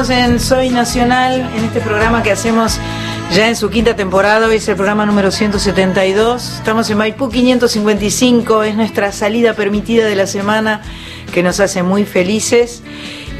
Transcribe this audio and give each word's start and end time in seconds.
estamos 0.00 0.30
en 0.30 0.40
Soy 0.40 0.70
Nacional, 0.70 1.40
en 1.54 1.64
este 1.64 1.80
programa 1.80 2.22
que 2.22 2.32
hacemos 2.32 2.78
ya 3.34 3.48
en 3.48 3.56
su 3.56 3.68
quinta 3.68 3.96
temporada. 3.96 4.46
Hoy 4.46 4.56
es 4.56 4.66
el 4.68 4.76
programa 4.76 5.04
número 5.04 5.30
172. 5.30 6.54
Estamos 6.54 6.88
en 6.88 6.96
Maipú 6.96 7.28
555. 7.28 8.62
Es 8.62 8.76
nuestra 8.76 9.12
salida 9.12 9.52
permitida 9.52 10.06
de 10.06 10.14
la 10.14 10.26
semana 10.26 10.80
que 11.34 11.42
nos 11.42 11.60
hace 11.60 11.82
muy 11.82 12.06
felices. 12.06 12.79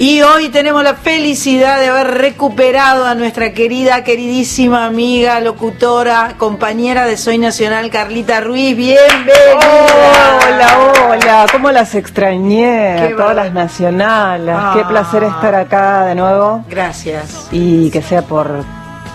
Y 0.03 0.23
hoy 0.23 0.49
tenemos 0.49 0.83
la 0.83 0.95
felicidad 0.95 1.79
de 1.79 1.89
haber 1.89 2.07
recuperado 2.07 3.05
a 3.05 3.15
nuestra 3.15 3.53
querida, 3.53 4.03
queridísima 4.03 4.87
amiga, 4.87 5.41
locutora, 5.41 6.37
compañera 6.39 7.05
de 7.05 7.19
Soy 7.19 7.37
Nacional, 7.37 7.91
Carlita 7.91 8.41
Ruiz. 8.41 8.75
Bienvenida. 8.75 10.39
Hola, 10.49 10.93
hola, 11.07 11.47
¿cómo 11.53 11.71
las 11.71 11.95
extrañé? 11.95 13.09
Qué 13.09 13.15
todas 13.15 13.37
las 13.37 13.53
nacionales. 13.53 14.55
Ah. 14.59 14.73
Qué 14.75 14.85
placer 14.87 15.23
estar 15.23 15.55
acá 15.55 16.07
de 16.07 16.15
nuevo 16.15 16.65
Gracias. 16.67 17.49
y 17.53 17.91
que 17.91 18.01
sea 18.01 18.23
por 18.23 18.65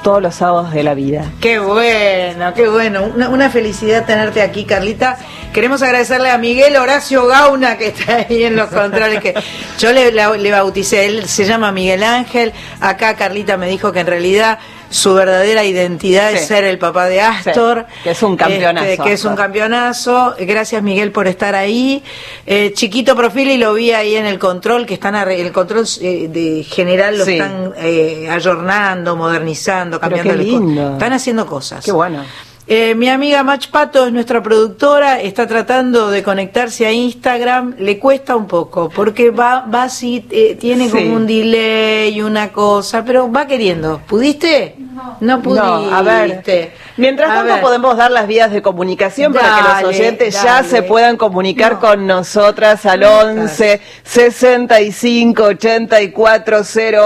todos 0.05 0.21
los 0.21 0.35
sábados 0.35 0.71
de 0.71 0.83
la 0.83 0.93
vida. 0.93 1.31
Qué 1.41 1.57
bueno, 1.57 2.53
qué 2.53 2.69
bueno. 2.69 3.05
Una, 3.05 3.49
felicidad 3.49 4.05
tenerte 4.05 4.43
aquí, 4.43 4.63
Carlita. 4.63 5.17
Queremos 5.51 5.81
agradecerle 5.81 6.29
a 6.29 6.37
Miguel 6.37 6.77
Horacio 6.77 7.25
Gauna, 7.25 7.75
que 7.79 7.87
está 7.87 8.17
ahí 8.17 8.43
en 8.43 8.55
los 8.55 8.69
controles, 8.69 9.19
que 9.19 9.33
yo 9.79 9.91
le, 9.91 10.11
le 10.11 10.51
bauticé. 10.51 11.07
Él 11.07 11.27
se 11.27 11.45
llama 11.45 11.71
Miguel 11.71 12.03
Ángel. 12.03 12.53
Acá 12.81 13.15
Carlita 13.15 13.57
me 13.57 13.67
dijo 13.67 13.91
que 13.91 14.01
en 14.01 14.05
realidad 14.05 14.59
su 14.89 15.13
verdadera 15.13 15.63
identidad 15.63 16.31
es 16.31 16.45
ser 16.47 16.63
el 16.63 16.77
papá 16.77 17.05
de 17.05 17.21
Astor. 17.21 17.85
Sí, 17.87 18.03
que 18.03 18.11
es 18.11 18.23
un 18.23 18.37
campeonazo, 18.37 18.85
Este, 18.87 19.03
que 19.03 19.13
es 19.13 19.25
un 19.25 19.35
campeonazo. 19.35 20.35
Gracias, 20.39 20.81
Miguel, 20.83 21.11
por 21.11 21.27
estar 21.27 21.55
ahí. 21.55 22.03
Eh, 22.45 22.71
chiquito 22.73 23.15
perfil 23.15 23.51
y 23.51 23.57
lo 23.57 23.73
vi 23.73 23.91
ahí 23.91 24.15
en 24.15 24.25
el 24.25 24.39
control, 24.39 24.85
que 24.85 24.93
están 24.95 25.15
el 25.15 25.51
control 25.51 25.85
eh, 26.01 26.27
de 26.29 26.63
general 26.63 27.17
lo 27.17 27.25
Sí. 27.25 27.33
están 27.33 27.73
eh, 27.77 28.27
ayornando, 28.29 29.15
modernizando, 29.15 29.99
Pero 29.99 30.15
cambiando 30.15 30.43
qué 30.43 30.49
cosas. 30.51 30.61
lindo. 30.61 30.93
Están 30.93 31.13
haciendo 31.13 31.45
cosas. 31.45 31.83
Qué 31.85 31.91
bueno. 31.91 32.23
Eh, 32.67 32.95
mi 32.95 33.09
amiga 33.09 33.43
Mach 33.43 33.67
Pato 33.69 34.07
es 34.07 34.11
nuestra 34.11 34.41
productora, 34.41 35.21
está 35.21 35.45
tratando 35.45 36.09
de 36.09 36.23
conectarse 36.23 36.87
a 36.87 36.91
Instagram, 36.91 37.75
le 37.77 37.99
cuesta 37.99 38.35
un 38.35 38.47
poco, 38.47 38.89
porque 38.89 39.29
va, 39.29 39.61
va 39.71 39.83
así, 39.83 40.25
eh, 40.31 40.57
tiene 40.59 40.85
Sí. 40.89 40.91
como 40.97 41.13
un 41.15 41.27
delay 41.27 42.15
y 42.17 42.21
una 42.23 42.51
cosa, 42.51 43.05
pero 43.05 43.31
va 43.31 43.45
queriendo. 43.45 44.01
¿Pudiste? 44.07 44.75
No, 45.19 45.43
pudiste. 45.43 45.63
No, 45.67 45.95
a 45.95 46.01
ver. 46.01 46.43
Mientras 46.97 47.27
tanto 47.29 47.53
ver. 47.53 47.61
podemos 47.61 47.97
dar 47.97 48.11
las 48.11 48.25
vías 48.27 48.51
de 48.51 48.61
comunicación 48.61 49.33
para 49.33 49.55
que 49.57 49.83
los 49.83 49.93
oyentes 49.95 50.41
ya 50.41 50.63
se 50.63 50.81
puedan 50.83 51.17
comunicar 51.17 51.73
No. 51.73 51.79
con 51.81 52.07
nosotras 52.07 52.85
al 52.85 53.01
No 53.01 53.19
11 53.19 53.81
65 54.03 55.43
84 55.43 56.61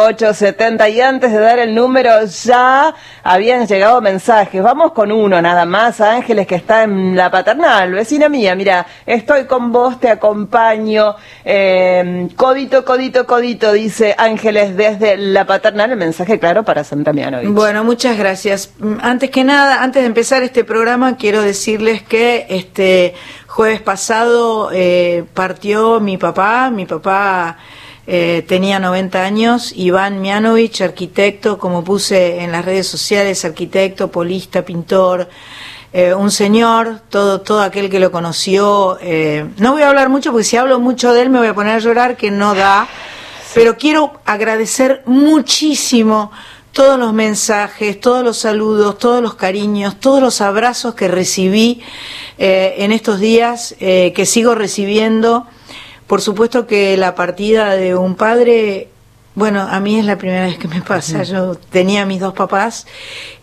08 0.08 0.34
70 0.34 0.90
y 0.90 1.02
antes 1.02 1.32
de 1.32 1.40
dar 1.40 1.60
el 1.60 1.74
número 1.74 2.24
ya 2.26 2.94
habían 3.24 3.66
llegado 3.68 4.00
mensajes. 4.02 4.62
Vamos 4.62 4.92
con 4.94 5.12
uno 5.12 5.42
nada 5.42 5.66
más, 5.66 6.02
a 6.02 6.14
Ángeles 6.14 6.46
que 6.48 6.56
está 6.56 6.84
en 6.84 7.16
la 7.16 7.30
paternal, 7.32 7.92
vecina 7.94 8.30
mía, 8.30 8.56
mira, 8.56 8.86
estoy 9.06 9.46
con 9.46 9.72
vos, 9.72 10.00
te 10.00 10.10
acompaño. 10.10 11.16
Eh, 11.44 12.28
codito, 12.36 12.86
codito, 12.86 13.26
codito, 13.26 13.72
dice 13.74 14.16
Ángeles 14.18 14.76
desde 14.78 15.18
la 15.18 15.46
paternal, 15.46 15.92
el 15.92 15.98
mensaje 15.98 16.40
claro 16.40 16.64
para 16.64 16.84
Santa 16.84 17.14
Mianovich. 17.14 17.50
Bueno, 17.50 17.84
muchas 17.84 18.18
gracias. 18.18 18.72
Mm, 18.80 18.96
Antes 19.02 19.30
que 19.32 19.44
nada, 19.44 19.79
antes 19.80 20.02
de 20.04 20.08
empezar 20.08 20.44
este 20.44 20.64
programa, 20.64 21.16
quiero 21.16 21.42
decirles 21.42 22.02
que 22.04 22.46
este 22.50 23.14
jueves 23.48 23.82
pasado 23.82 24.70
eh, 24.74 25.24
partió 25.34 26.00
mi 26.00 26.18
papá. 26.18 26.70
Mi 26.70 26.86
papá 26.86 27.58
eh, 28.06 28.44
tenía 28.48 28.80
90 28.80 29.24
años. 29.24 29.72
Iván 29.76 30.22
Mianovich, 30.22 30.82
arquitecto, 30.82 31.58
como 31.58 31.84
puse 31.84 32.42
en 32.42 32.52
las 32.52 32.66
redes 32.66 32.88
sociales, 32.88 33.46
arquitecto, 33.46 34.10
polista, 34.12 34.64
pintor. 34.64 35.30
eh, 35.94 36.14
un 36.14 36.30
señor, 36.30 37.02
todo, 37.10 37.42
todo 37.42 37.62
aquel 37.62 37.90
que 37.90 38.00
lo 38.00 38.12
conoció. 38.12 38.98
eh, 39.02 39.48
no 39.58 39.72
voy 39.72 39.82
a 39.82 39.90
hablar 39.90 40.10
mucho 40.10 40.32
porque 40.32 40.44
si 40.44 40.58
hablo 40.58 40.80
mucho 40.80 41.14
de 41.14 41.22
él 41.24 41.30
me 41.30 41.40
voy 41.40 41.48
a 41.48 41.54
poner 41.56 41.76
a 41.76 41.80
llorar, 41.80 42.18
que 42.18 42.32
no 42.32 42.54
da. 42.54 42.88
Pero 43.56 43.78
quiero 43.78 44.14
agradecer 44.26 45.02
muchísimo 45.06 46.32
todos 46.72 47.00
los 47.00 47.14
mensajes, 47.14 48.00
todos 48.00 48.24
los 48.24 48.38
saludos, 48.38 48.98
todos 49.00 49.22
los 49.22 49.36
cariños, 49.36 50.00
todos 50.00 50.22
los 50.22 50.40
abrazos 50.42 50.96
que 50.96 51.08
recibí 51.08 51.82
eh, 52.38 52.76
en 52.80 52.92
estos 52.92 53.20
días, 53.20 53.76
eh, 53.80 54.14
que 54.16 54.26
sigo 54.26 54.56
recibiendo. 54.56 55.46
Por 56.08 56.22
supuesto 56.22 56.68
que 56.68 56.96
la 56.98 57.16
partida 57.16 57.76
de 57.76 57.96
un 57.96 58.16
padre, 58.16 58.88
bueno, 59.36 59.62
a 59.62 59.80
mí 59.80 60.00
es 60.00 60.06
la 60.06 60.18
primera 60.18 60.46
vez 60.46 60.58
que 60.58 60.68
me 60.68 60.82
pasa. 60.82 61.24
Yo 61.24 61.56
tenía 61.56 62.04
a 62.04 62.06
mis 62.06 62.20
dos 62.20 62.34
papás 62.34 62.88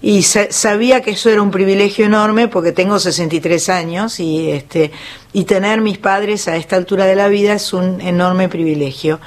y 0.02 0.22
sa- 0.22 0.50
sabía 0.50 1.00
que 1.02 1.12
eso 1.12 1.28
era 1.30 1.42
un 1.42 1.50
privilegio 1.50 2.06
enorme 2.06 2.48
porque 2.48 2.72
tengo 2.72 2.98
63 2.98 3.68
años 3.68 4.18
y 4.20 4.50
este 4.50 4.90
y 5.32 5.44
tener 5.44 5.80
mis 5.80 5.98
padres 5.98 6.48
a 6.48 6.56
esta 6.56 6.76
altura 6.76 7.04
de 7.04 7.14
la 7.16 7.28
vida 7.28 7.52
es 7.54 7.72
un 7.72 8.00
enorme 8.00 8.48
privilegio. 8.48 9.20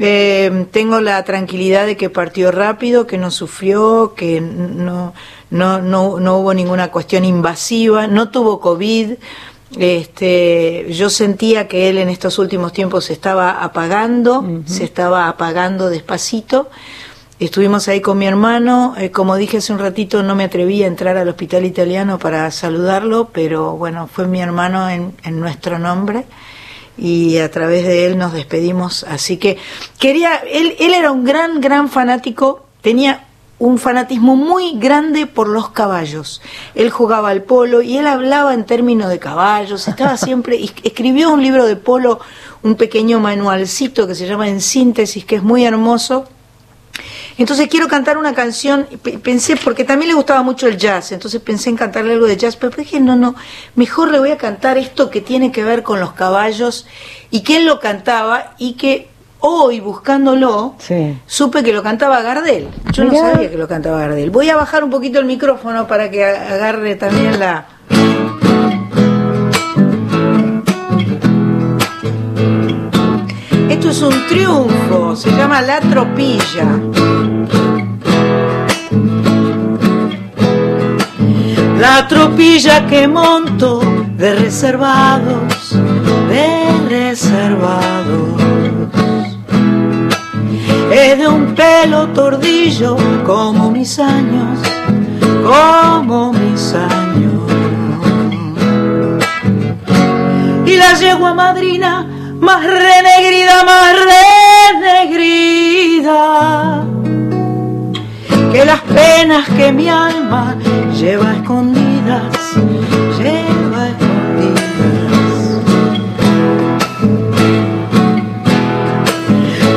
Eh, 0.00 0.66
tengo 0.70 1.00
la 1.00 1.22
tranquilidad 1.24 1.86
de 1.86 1.96
que 1.96 2.08
partió 2.08 2.50
rápido, 2.50 3.06
que 3.06 3.18
no 3.18 3.30
sufrió, 3.30 4.14
que 4.16 4.40
no, 4.40 5.12
no, 5.50 5.80
no, 5.80 6.18
no 6.18 6.36
hubo 6.38 6.54
ninguna 6.54 6.90
cuestión 6.90 7.24
invasiva, 7.24 8.06
no 8.06 8.30
tuvo 8.30 8.60
COVID. 8.60 9.12
Este, 9.78 10.86
yo 10.90 11.08
sentía 11.08 11.66
que 11.66 11.88
él 11.88 11.98
en 11.98 12.08
estos 12.08 12.38
últimos 12.38 12.72
tiempos 12.72 13.06
se 13.06 13.12
estaba 13.12 13.62
apagando, 13.62 14.44
se 14.66 14.84
estaba 14.84 15.28
apagando 15.28 15.88
despacito. 15.88 16.70
Estuvimos 17.38 17.88
ahí 17.88 18.00
con 18.00 18.18
mi 18.18 18.26
hermano, 18.26 18.94
eh, 18.96 19.10
como 19.10 19.34
dije 19.36 19.56
hace 19.56 19.72
un 19.72 19.78
ratito, 19.78 20.22
no 20.22 20.36
me 20.36 20.44
atreví 20.44 20.84
a 20.84 20.86
entrar 20.86 21.16
al 21.16 21.28
hospital 21.28 21.64
italiano 21.64 22.18
para 22.18 22.48
saludarlo, 22.50 23.30
pero 23.32 23.72
bueno, 23.72 24.06
fue 24.06 24.28
mi 24.28 24.40
hermano 24.40 24.88
en, 24.88 25.12
en 25.24 25.40
nuestro 25.40 25.78
nombre 25.78 26.24
y 26.96 27.38
a 27.38 27.50
través 27.50 27.84
de 27.84 28.06
él 28.06 28.18
nos 28.18 28.32
despedimos. 28.32 29.04
Así 29.04 29.36
que 29.36 29.58
quería, 29.98 30.36
él, 30.50 30.76
él 30.78 30.94
era 30.94 31.10
un 31.10 31.24
gran, 31.24 31.60
gran 31.60 31.88
fanático, 31.88 32.64
tenía 32.80 33.26
un 33.62 33.78
fanatismo 33.78 34.34
muy 34.34 34.76
grande 34.76 35.26
por 35.28 35.46
los 35.46 35.68
caballos. 35.68 36.42
Él 36.74 36.90
jugaba 36.90 37.30
al 37.30 37.42
polo 37.42 37.80
y 37.80 37.96
él 37.96 38.08
hablaba 38.08 38.54
en 38.54 38.64
términos 38.66 39.08
de 39.08 39.20
caballos, 39.20 39.86
estaba 39.86 40.16
siempre, 40.16 40.58
escribió 40.82 41.30
un 41.30 41.42
libro 41.42 41.64
de 41.64 41.76
polo, 41.76 42.18
un 42.64 42.74
pequeño 42.74 43.20
manualcito 43.20 44.08
que 44.08 44.16
se 44.16 44.26
llama 44.26 44.48
En 44.48 44.60
síntesis, 44.60 45.24
que 45.24 45.36
es 45.36 45.44
muy 45.44 45.64
hermoso. 45.64 46.24
Entonces 47.38 47.68
quiero 47.68 47.88
cantar 47.88 48.18
una 48.18 48.34
canción, 48.34 48.86
pe- 49.02 49.18
pensé, 49.18 49.56
porque 49.56 49.84
también 49.84 50.08
le 50.10 50.14
gustaba 50.14 50.42
mucho 50.42 50.66
el 50.66 50.76
jazz, 50.76 51.12
entonces 51.12 51.40
pensé 51.40 51.70
en 51.70 51.76
cantarle 51.76 52.12
algo 52.14 52.26
de 52.26 52.36
jazz, 52.36 52.56
pero 52.56 52.76
dije, 52.76 53.00
no, 53.00 53.16
no, 53.16 53.34
mejor 53.74 54.10
le 54.10 54.18
voy 54.18 54.30
a 54.30 54.36
cantar 54.36 54.78
esto 54.78 55.10
que 55.10 55.20
tiene 55.20 55.50
que 55.52 55.64
ver 55.64 55.82
con 55.82 56.00
los 56.00 56.12
caballos 56.12 56.86
y 57.30 57.40
que 57.40 57.56
él 57.56 57.66
lo 57.66 57.80
cantaba 57.80 58.54
y 58.58 58.74
que 58.74 59.08
hoy 59.40 59.80
buscándolo 59.80 60.74
Sí. 60.78 61.18
supe 61.26 61.62
que 61.64 61.72
lo 61.72 61.82
cantaba 61.82 62.22
Gardel. 62.22 62.68
Yo 62.92 63.04
no 63.04 63.12
sabía 63.14 63.50
que 63.50 63.56
lo 63.58 63.66
cantaba 63.66 63.98
Gardel. 64.00 64.30
Voy 64.30 64.48
a 64.50 64.56
bajar 64.56 64.84
un 64.84 64.90
poquito 64.90 65.18
el 65.18 65.24
micrófono 65.24 65.86
para 65.88 66.10
que 66.10 66.24
agarre 66.24 66.94
también 66.94 67.40
la... 67.40 67.66
Esto 73.84 73.90
es 73.90 74.14
un 74.14 74.26
triunfo, 74.28 75.16
se 75.16 75.28
llama 75.32 75.60
La 75.60 75.80
Tropilla. 75.80 76.78
La 81.80 82.06
tropilla 82.06 82.86
que 82.86 83.08
monto 83.08 83.80
de 84.16 84.36
reservados, 84.36 85.76
de 86.28 86.88
reservados. 86.88 88.40
Es 90.92 91.18
de 91.18 91.26
un 91.26 91.52
pelo 91.56 92.06
tordillo 92.10 92.96
como 93.26 93.72
mis 93.72 93.98
años, 93.98 94.60
como 95.42 96.32
mis 96.32 96.72
años. 96.72 97.42
Y 100.66 100.76
la 100.76 100.94
yegua 100.94 101.34
madrina 101.34 102.11
más 102.42 102.62
renegrida, 102.64 103.64
más 103.64 103.96
renegrida 104.82 106.84
que 108.50 108.64
las 108.64 108.80
penas 108.80 109.48
que 109.48 109.70
mi 109.72 109.88
alma 109.88 110.56
lleva 110.98 111.34
escondidas, 111.34 112.24
lleva 113.16 113.88
escondidas. 113.88 114.64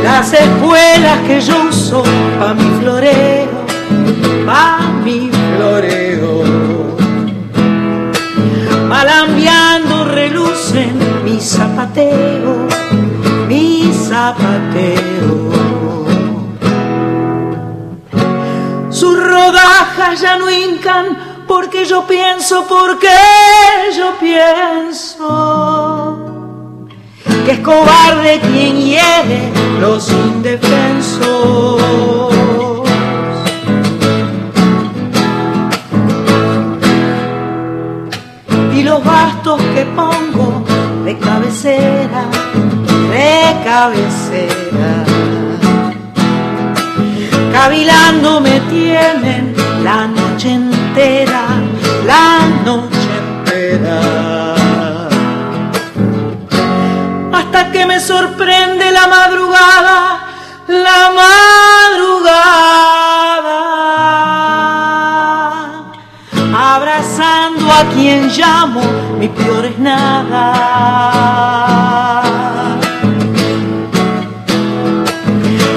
Las 0.04 0.34
espuelas 0.34 1.20
que 1.28 1.42
yo 1.42 1.66
uso 1.70 2.02
pa' 2.40 2.56
mi 2.56 2.80
floreo, 2.80 3.66
pa' 4.46 4.80
mi 5.04 5.30
floreo. 5.56 6.05
mi 11.36 11.42
zapateo, 11.42 12.68
mi 13.50 13.92
zapateo. 13.92 15.36
Sus 18.90 19.22
rodajas 19.22 20.22
ya 20.22 20.38
no 20.38 20.50
hincan 20.50 21.44
porque 21.46 21.84
yo 21.84 22.08
pienso, 22.08 22.66
porque 22.70 23.10
yo 23.98 24.14
pienso. 24.18 25.28
Que 27.46 27.52
es 27.52 27.60
cobarde 27.60 28.40
quien 28.40 28.78
hiere 28.78 29.52
los 29.82 30.10
indefensos. 30.10 31.82
Y 38.74 38.84
los 38.84 39.04
gastos 39.04 39.62
que 39.74 39.86
pongo 39.86 40.55
de 41.06 41.18
cabecera, 41.20 42.24
de 43.12 43.64
cabecera 43.64 45.06
cavilando 47.56 48.42
me 48.42 48.60
tienen 48.76 49.56
la 49.82 50.08
noche 50.08 50.52
entera, 50.52 51.46
la 52.06 52.40
noche 52.66 53.10
entera. 53.24 54.00
Hasta 57.38 57.72
que 57.72 57.86
me 57.86 58.00
sorprende 58.00 58.92
la 58.92 59.08
madrugada, 59.08 60.00
la 60.68 61.02
madrugada. 61.22 62.36
Abrazando 66.74 67.72
a 67.72 67.84
quien 67.94 68.30
llamo, 68.38 68.82
mi 69.26 69.30
peor 69.30 69.66
es 69.66 69.80
nada. 69.80 70.54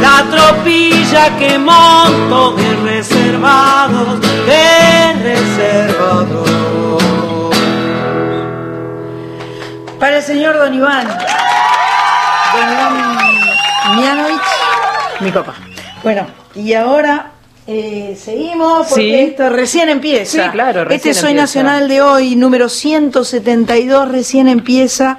la 0.02 0.16
tropilla 0.30 1.36
que 1.38 1.58
monto 1.58 2.52
de 2.56 2.76
reservados, 2.90 4.20
de 4.20 5.14
reservados. 5.22 6.50
Para 9.98 10.18
el 10.18 10.22
señor 10.22 10.58
Don 10.58 10.74
Iván, 10.74 11.08
Don 12.52 12.72
Iván 12.72 13.18
Mianovich, 13.96 14.50
mi 15.20 15.30
papá. 15.30 15.54
Bueno, 16.02 16.26
y 16.54 16.74
ahora 16.74 17.37
eh, 17.70 18.16
seguimos 18.18 18.88
porque 18.88 19.02
Sí. 19.02 19.14
esto 19.14 19.48
recién 19.50 19.88
empieza. 19.90 20.44
Sí, 20.44 20.50
claro, 20.50 20.84
recién 20.84 20.96
Este 20.96 21.14
Soy 21.14 21.30
empieza. 21.32 21.42
Nacional 21.62 21.88
de 21.88 22.00
hoy, 22.00 22.34
número 22.34 22.68
172, 22.70 24.08
recién 24.08 24.48
empieza. 24.48 25.18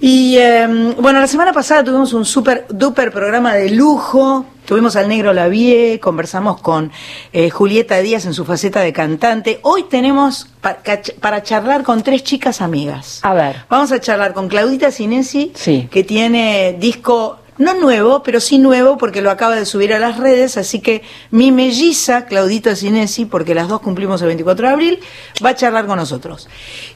Y 0.00 0.36
eh, 0.38 0.66
bueno, 0.98 1.20
la 1.20 1.26
semana 1.26 1.52
pasada 1.52 1.84
tuvimos 1.84 2.14
un 2.14 2.24
super 2.24 2.64
duper 2.70 3.12
programa 3.12 3.54
de 3.54 3.70
lujo. 3.70 4.46
Tuvimos 4.64 4.94
al 4.96 5.08
negro 5.08 5.32
Lavie, 5.34 5.98
conversamos 6.00 6.60
con 6.60 6.90
eh, 7.32 7.50
Julieta 7.50 7.98
Díaz 7.98 8.24
en 8.24 8.32
su 8.32 8.44
faceta 8.46 8.80
de 8.80 8.92
cantante. 8.94 9.58
Hoy 9.62 9.82
tenemos 9.90 10.46
pa- 10.60 10.78
para 11.20 11.42
charlar 11.42 11.82
con 11.82 12.02
tres 12.02 12.22
chicas 12.22 12.60
amigas. 12.62 13.18
A 13.22 13.34
ver. 13.34 13.56
Vamos 13.68 13.90
a 13.92 14.00
charlar 14.00 14.32
con 14.32 14.48
Claudita 14.48 14.90
Sinesi, 14.92 15.52
Sí. 15.54 15.88
que 15.90 16.04
tiene 16.04 16.76
disco 16.78 17.40
no 17.60 17.74
nuevo, 17.74 18.22
pero 18.22 18.40
sí 18.40 18.58
nuevo 18.58 18.96
porque 18.96 19.20
lo 19.20 19.30
acaba 19.30 19.54
de 19.54 19.66
subir 19.66 19.92
a 19.92 19.98
las 19.98 20.16
redes, 20.16 20.56
así 20.56 20.80
que 20.80 21.02
mi 21.30 21.52
melliza, 21.52 22.24
Claudita 22.24 22.74
Sinesi, 22.74 23.26
porque 23.26 23.54
las 23.54 23.68
dos 23.68 23.80
cumplimos 23.82 24.22
el 24.22 24.28
24 24.28 24.66
de 24.66 24.72
abril, 24.72 25.00
va 25.44 25.50
a 25.50 25.54
charlar 25.54 25.86
con 25.86 25.98
nosotros. 25.98 26.48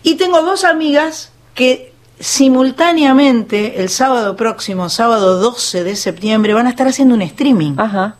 Y 0.02 0.14
tengo 0.14 0.40
dos 0.42 0.64
amigas 0.64 1.32
que 1.54 1.92
simultáneamente 2.18 3.82
el 3.82 3.90
sábado 3.90 4.36
próximo, 4.36 4.88
sábado 4.88 5.38
12 5.38 5.84
de 5.84 5.96
septiembre, 5.96 6.54
van 6.54 6.66
a 6.66 6.70
estar 6.70 6.88
haciendo 6.88 7.14
un 7.14 7.22
streaming. 7.22 7.74
Ajá. 7.76 8.16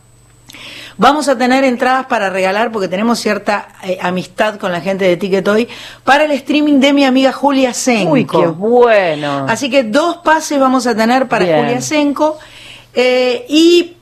Vamos 0.97 1.27
a 1.27 1.37
tener 1.37 1.65
entradas 1.65 2.05
para 2.05 2.29
regalar 2.29 2.71
porque 2.71 2.87
tenemos 2.87 3.19
cierta 3.19 3.67
eh, 3.83 3.97
amistad 4.01 4.57
con 4.57 4.71
la 4.71 4.79
gente 4.79 5.03
de 5.03 5.17
Ticket 5.17 5.45
Hoy 5.47 5.67
para 6.05 6.23
el 6.23 6.31
streaming 6.31 6.79
de 6.79 6.93
mi 6.93 7.03
amiga 7.03 7.33
Julia 7.33 7.73
Senko. 7.73 8.13
Uy, 8.13 8.25
qué 8.25 8.47
bueno. 8.47 9.45
Así 9.49 9.69
que 9.69 9.83
dos 9.83 10.17
pases 10.17 10.57
vamos 10.57 10.87
a 10.87 10.95
tener 10.95 11.27
para 11.27 11.43
Bien. 11.43 11.59
Julia 11.59 11.81
Senko 11.81 12.37
eh, 12.93 13.45
y 13.49 13.97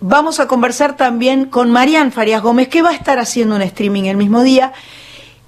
vamos 0.00 0.40
a 0.40 0.46
conversar 0.46 0.94
también 0.94 1.46
con 1.46 1.70
Marian 1.70 2.12
Farias 2.12 2.42
Gómez 2.42 2.68
que 2.68 2.82
va 2.82 2.90
a 2.90 2.94
estar 2.94 3.18
haciendo 3.18 3.56
un 3.56 3.62
streaming 3.62 4.04
el 4.04 4.18
mismo 4.18 4.42
día. 4.42 4.72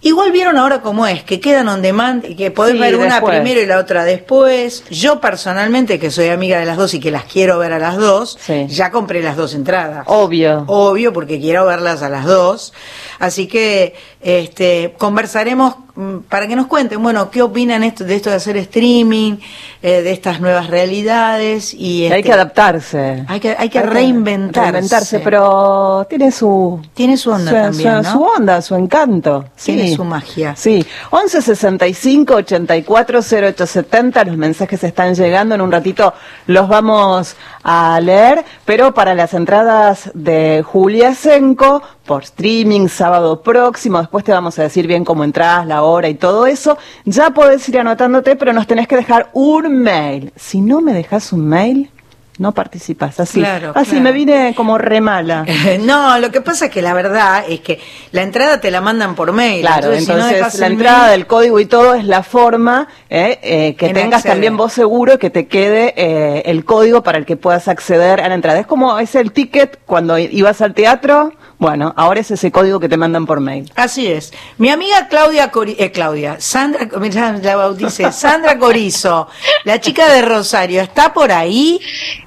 Igual 0.04 0.32
vieron 0.32 0.58
ahora 0.58 0.82
cómo 0.82 1.06
es, 1.06 1.22
que 1.22 1.38
quedan 1.38 1.68
on 1.68 1.80
demand 1.80 2.24
y 2.24 2.34
que 2.34 2.50
podés 2.50 2.74
Sí, 2.74 2.80
ver 2.80 2.96
una 2.96 3.06
después. 3.20 3.36
primero 3.40 3.60
y 3.60 3.66
la 3.66 3.78
otra 3.78 4.02
después. 4.04 4.82
Yo 4.90 5.20
personalmente, 5.20 6.00
que 6.00 6.10
soy 6.10 6.28
amiga 6.28 6.58
de 6.58 6.64
las 6.66 6.76
dos 6.76 6.92
y 6.94 6.98
que 7.00 7.12
las 7.12 7.24
quiero 7.24 7.58
ver 7.58 7.72
a 7.72 7.78
las 7.78 7.96
dos, 7.96 8.36
Sí. 8.40 8.66
ya 8.68 8.90
compré 8.90 9.22
las 9.22 9.36
dos 9.36 9.54
entradas. 9.54 10.04
Obvio. 10.08 10.64
Obvio, 10.66 11.12
porque 11.12 11.38
quiero 11.40 11.66
verlas 11.66 12.02
a 12.02 12.08
las 12.08 12.24
dos. 12.24 12.72
Así 13.20 13.46
que 13.46 13.94
este, 14.20 14.94
conversaremos 14.98 15.76
mm, 15.94 16.18
para 16.28 16.48
que 16.48 16.56
nos 16.56 16.66
cuenten, 16.66 17.00
bueno, 17.00 17.30
qué 17.30 17.40
opinan 17.42 17.84
esto, 17.84 18.02
de 18.02 18.16
esto 18.16 18.30
de 18.30 18.36
hacer 18.36 18.56
streaming, 18.56 19.36
eh, 19.82 20.02
de 20.02 20.12
estas 20.12 20.40
nuevas 20.40 20.68
realidades. 20.68 21.74
Y 21.74 22.04
hay 22.04 22.10
este, 22.20 22.22
que 22.22 22.32
adaptarse. 22.32 23.24
Hay 23.28 23.40
que, 23.40 23.56
hay 23.58 23.68
que 23.68 23.82
reinventarse. 23.82 24.70
Reinventarse, 24.72 25.18
pero 25.20 26.06
tiene 26.08 26.30
su... 26.30 26.80
Tiene 26.94 27.16
su 27.16 27.30
onda 27.30 27.50
su, 27.50 27.56
también, 27.56 27.96
su- 27.96 28.02
¿no? 28.02 28.12
su 28.12 28.22
onda, 28.22 28.62
su 28.62 28.74
encanto. 28.76 29.44
Tiene 29.62 29.88
Sí. 29.88 29.94
su 29.96 30.04
magia. 30.04 30.54
Sí, 30.56 30.84
11 31.10 31.42
65 31.42 32.34
84 32.34 33.20
0870, 33.22 34.24
los 34.24 34.36
mensajes 34.36 34.82
están 34.84 35.14
llegando, 35.14 35.54
en 35.54 35.60
un 35.60 35.72
ratito 35.72 36.14
los 36.46 36.68
vamos 36.68 37.36
a 37.62 38.00
leer, 38.00 38.44
pero 38.64 38.94
para 38.94 39.14
las 39.14 39.34
entradas 39.34 40.10
de 40.14 40.62
Julia 40.62 41.14
Senko, 41.14 41.82
por 42.04 42.24
streaming, 42.24 42.88
sábado 42.88 43.42
próximo, 43.42 43.98
después 43.98 44.24
te 44.24 44.32
vamos 44.32 44.58
a 44.58 44.62
decir 44.62 44.86
bien 44.86 45.04
cómo 45.04 45.24
entras, 45.24 45.66
la 45.66 45.82
hora 45.82 46.08
y 46.08 46.14
todo 46.14 46.46
eso, 46.46 46.78
ya 47.04 47.30
podés 47.30 47.68
ir 47.68 47.78
anotándote, 47.78 48.36
pero 48.36 48.52
nos 48.52 48.66
tenés 48.66 48.88
que 48.88 48.96
dejar 48.96 49.30
un 49.32 49.82
mail. 49.82 50.32
Si 50.36 50.60
no 50.60 50.80
me 50.80 50.92
dejas 50.92 51.32
un 51.32 51.46
mail, 51.46 51.90
no 52.38 52.52
participas, 52.52 53.20
así. 53.20 53.40
Claro, 53.40 53.72
así 53.74 53.90
claro. 53.90 54.04
me 54.04 54.12
vine 54.12 54.54
como 54.56 54.78
re 54.78 55.00
mala. 55.00 55.44
No, 55.80 56.18
lo 56.18 56.30
que 56.30 56.40
pasa 56.40 56.66
es 56.66 56.70
que 56.70 56.80
la 56.82 56.94
verdad 56.94 57.44
es 57.48 57.60
que 57.60 57.78
la 58.10 58.22
entrada 58.22 58.60
te 58.60 58.70
la 58.70 58.80
mandan 58.80 59.14
por 59.14 59.32
mail. 59.32 59.60
Claro, 59.60 59.94
si 59.98 60.06
no 60.06 60.28
entonces 60.28 60.58
la 60.60 60.66
entrada 60.66 60.98
mail- 61.08 61.10
del 61.12 61.26
código 61.26 61.60
y 61.60 61.66
todo 61.66 61.94
es 61.94 62.04
la 62.04 62.22
forma 62.22 62.88
eh, 63.10 63.38
eh, 63.42 63.74
que 63.76 63.86
En 63.86 63.94
tengas 63.94 64.18
acceder. 64.20 64.34
también 64.34 64.56
vos 64.56 64.72
seguro 64.72 65.18
que 65.18 65.30
te 65.30 65.46
quede 65.46 65.92
eh, 65.96 66.42
el 66.46 66.64
código 66.64 67.02
para 67.02 67.18
el 67.18 67.26
que 67.26 67.36
puedas 67.36 67.68
acceder 67.68 68.20
a 68.22 68.28
la 68.28 68.34
entrada. 68.34 68.58
Es 68.60 68.66
como 68.66 68.98
es 68.98 69.14
el 69.14 69.32
ticket 69.32 69.78
cuando 69.86 70.18
ibas 70.18 70.60
al 70.62 70.74
teatro. 70.74 71.32
Bueno, 71.62 71.94
ahora 71.96 72.18
es 72.18 72.28
ese 72.32 72.50
código 72.50 72.80
que 72.80 72.88
te 72.88 72.96
mandan 72.96 73.24
por 73.24 73.38
mail. 73.38 73.70
Así 73.76 74.08
es. 74.10 74.32
Mi 74.58 74.68
amiga 74.70 75.06
Claudia 75.06 75.52
Cori- 75.52 75.76
eh, 75.78 75.92
Claudia, 75.92 76.40
Sandra, 76.40 76.88
mirá, 76.98 77.30
la 77.40 77.54
bauticé, 77.54 78.10
Sandra 78.10 78.58
Corizo, 78.58 79.28
la 79.62 79.80
chica 79.80 80.08
de 80.12 80.22
Rosario, 80.22 80.80
¿está 80.82 81.12
por 81.12 81.30
ahí? 81.30 81.80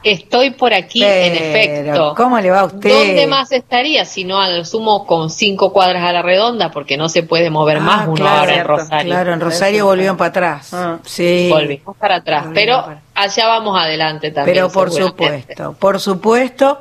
Estoy 0.03 0.51
por 0.51 0.73
aquí, 0.73 1.03
en 1.03 1.33
efecto. 1.35 2.13
¿Cómo 2.15 2.39
le 2.39 2.49
va 2.49 2.61
a 2.61 2.63
usted? 2.63 2.89
¿Dónde 3.07 3.27
más 3.27 3.51
estaría 3.51 4.05
si 4.05 4.23
no 4.23 4.39
al 4.39 4.65
sumo 4.65 5.05
con 5.05 5.29
cinco 5.29 5.73
cuadras 5.73 6.03
a 6.05 6.13
la 6.13 6.21
redonda? 6.21 6.71
Porque 6.71 6.95
no 6.95 7.09
se 7.09 7.21
puede 7.23 7.49
mover 7.49 7.81
más 7.81 8.03
Ah, 8.03 8.05
uno 8.07 8.15
claro, 8.15 8.39
ahora 8.39 8.55
en 8.55 8.63
Rosario. 8.65 9.11
Claro, 9.11 9.33
en 9.33 9.41
Rosario 9.41 9.85
volvieron 9.85 10.15
para 10.15 10.29
atrás. 10.29 10.73
Ah. 10.73 10.99
Sí. 11.03 11.49
Volvimos 11.51 11.97
para 11.97 12.15
atrás. 12.15 12.45
Volvimos 12.45 12.55
Pero 12.63 12.85
para- 12.85 13.01
allá 13.15 13.47
vamos 13.47 13.77
adelante 13.77 14.31
también. 14.31 14.55
Pero 14.55 14.69
por 14.71 14.93
supuesto, 14.93 15.73
por 15.77 15.99
supuesto. 15.99 16.79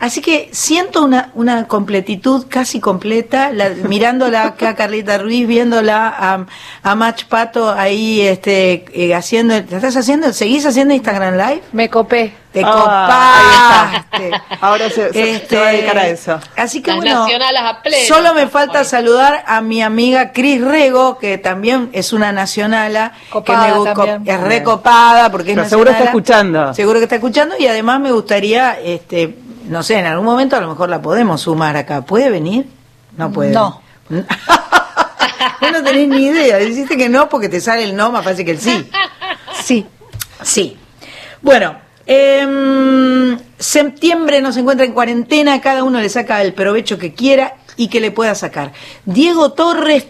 Así 0.00 0.20
que 0.20 0.48
siento 0.52 1.02
una, 1.04 1.32
una 1.34 1.66
completitud 1.66 2.46
casi 2.48 2.78
completa, 2.78 3.50
la- 3.52 3.70
mirándola 3.70 4.44
acá 4.44 4.68
a 4.70 4.74
Carlita 4.76 5.18
Ruiz, 5.18 5.46
viéndola 5.48 6.06
a, 6.16 6.46
a 6.84 6.94
Mach 6.94 7.24
Pato 7.24 7.70
ahí 7.72 8.20
este, 8.20 8.84
eh, 8.92 9.12
haciendo, 9.14 9.54
¿te 9.64 9.74
estás 9.74 9.96
haciendo? 9.96 10.32
¿Seguís 10.32 10.64
haciendo 10.66 10.94
Instagram 10.94 11.34
Live? 11.36 11.62
Me 11.72 11.90
copé. 11.90 12.32
Te 12.52 12.62
Ah, 12.64 14.04
copaste. 14.10 14.30
Ahora 14.60 14.88
se, 14.88 15.12
se- 15.12 15.46
se 15.48 15.56
va 15.58 15.66
a 15.68 15.70
dedicar 15.72 15.98
a 15.98 16.08
eso. 16.08 16.40
Así 16.56 16.80
que 16.80 16.90
Las 16.92 16.96
bueno, 17.00 17.20
nacionales 17.22 17.60
a 17.62 17.82
pleno 17.82 18.04
solo 18.06 18.34
me 18.34 18.46
falta 18.46 18.84
saludar 18.84 19.42
a 19.46 19.60
mi 19.60 19.82
amiga 19.82 20.32
Cris 20.32 20.62
Rego, 20.62 21.18
que 21.18 21.38
también 21.38 21.90
es 21.92 22.12
una 22.12 22.32
nacionala, 22.32 23.12
Copada 23.30 23.94
que 23.94 24.18
me 24.20 24.32
es 24.32 24.40
recopada 24.40 25.30
porque 25.30 25.50
es 25.50 25.56
Pero 25.56 25.68
seguro 25.68 25.90
está 25.90 26.04
nacionala. 26.04 26.20
escuchando. 26.20 26.74
Seguro 26.74 26.98
que 27.00 27.04
está 27.04 27.16
escuchando 27.16 27.54
y 27.58 27.66
además 27.66 28.00
me 28.00 28.12
gustaría, 28.12 28.78
este, 28.80 29.34
no 29.68 29.82
sé, 29.82 29.98
en 29.98 30.06
algún 30.06 30.24
momento 30.24 30.56
a 30.56 30.60
lo 30.60 30.68
mejor 30.68 30.88
la 30.88 31.00
podemos 31.02 31.42
sumar 31.42 31.76
acá. 31.76 32.02
¿Puede 32.02 32.30
venir? 32.30 32.66
No 33.16 33.30
puede. 33.30 33.52
No. 33.52 33.80
Vos 34.08 35.72
no 35.72 35.82
tenés 35.82 36.08
ni 36.08 36.26
idea. 36.26 36.58
Dijiste 36.58 36.96
que 36.96 37.08
no 37.08 37.28
porque 37.28 37.48
te 37.48 37.60
sale 37.60 37.84
el 37.84 37.94
no 37.94 38.10
más 38.10 38.24
fácil 38.24 38.44
que 38.44 38.52
el 38.52 38.60
sí. 38.60 38.88
Sí. 39.62 39.86
Sí. 40.42 40.76
Bueno, 41.42 41.76
em, 42.06 43.38
septiembre 43.58 44.40
nos 44.40 44.56
encuentra 44.56 44.86
en 44.86 44.92
cuarentena, 44.92 45.60
cada 45.60 45.84
uno 45.84 46.00
le 46.00 46.08
saca 46.08 46.42
el 46.42 46.54
provecho 46.54 46.98
que 46.98 47.12
quiera 47.12 47.56
y 47.76 47.88
que 47.88 48.00
le 48.00 48.10
pueda 48.10 48.34
sacar. 48.34 48.72
Diego 49.04 49.52
Torres 49.52 50.06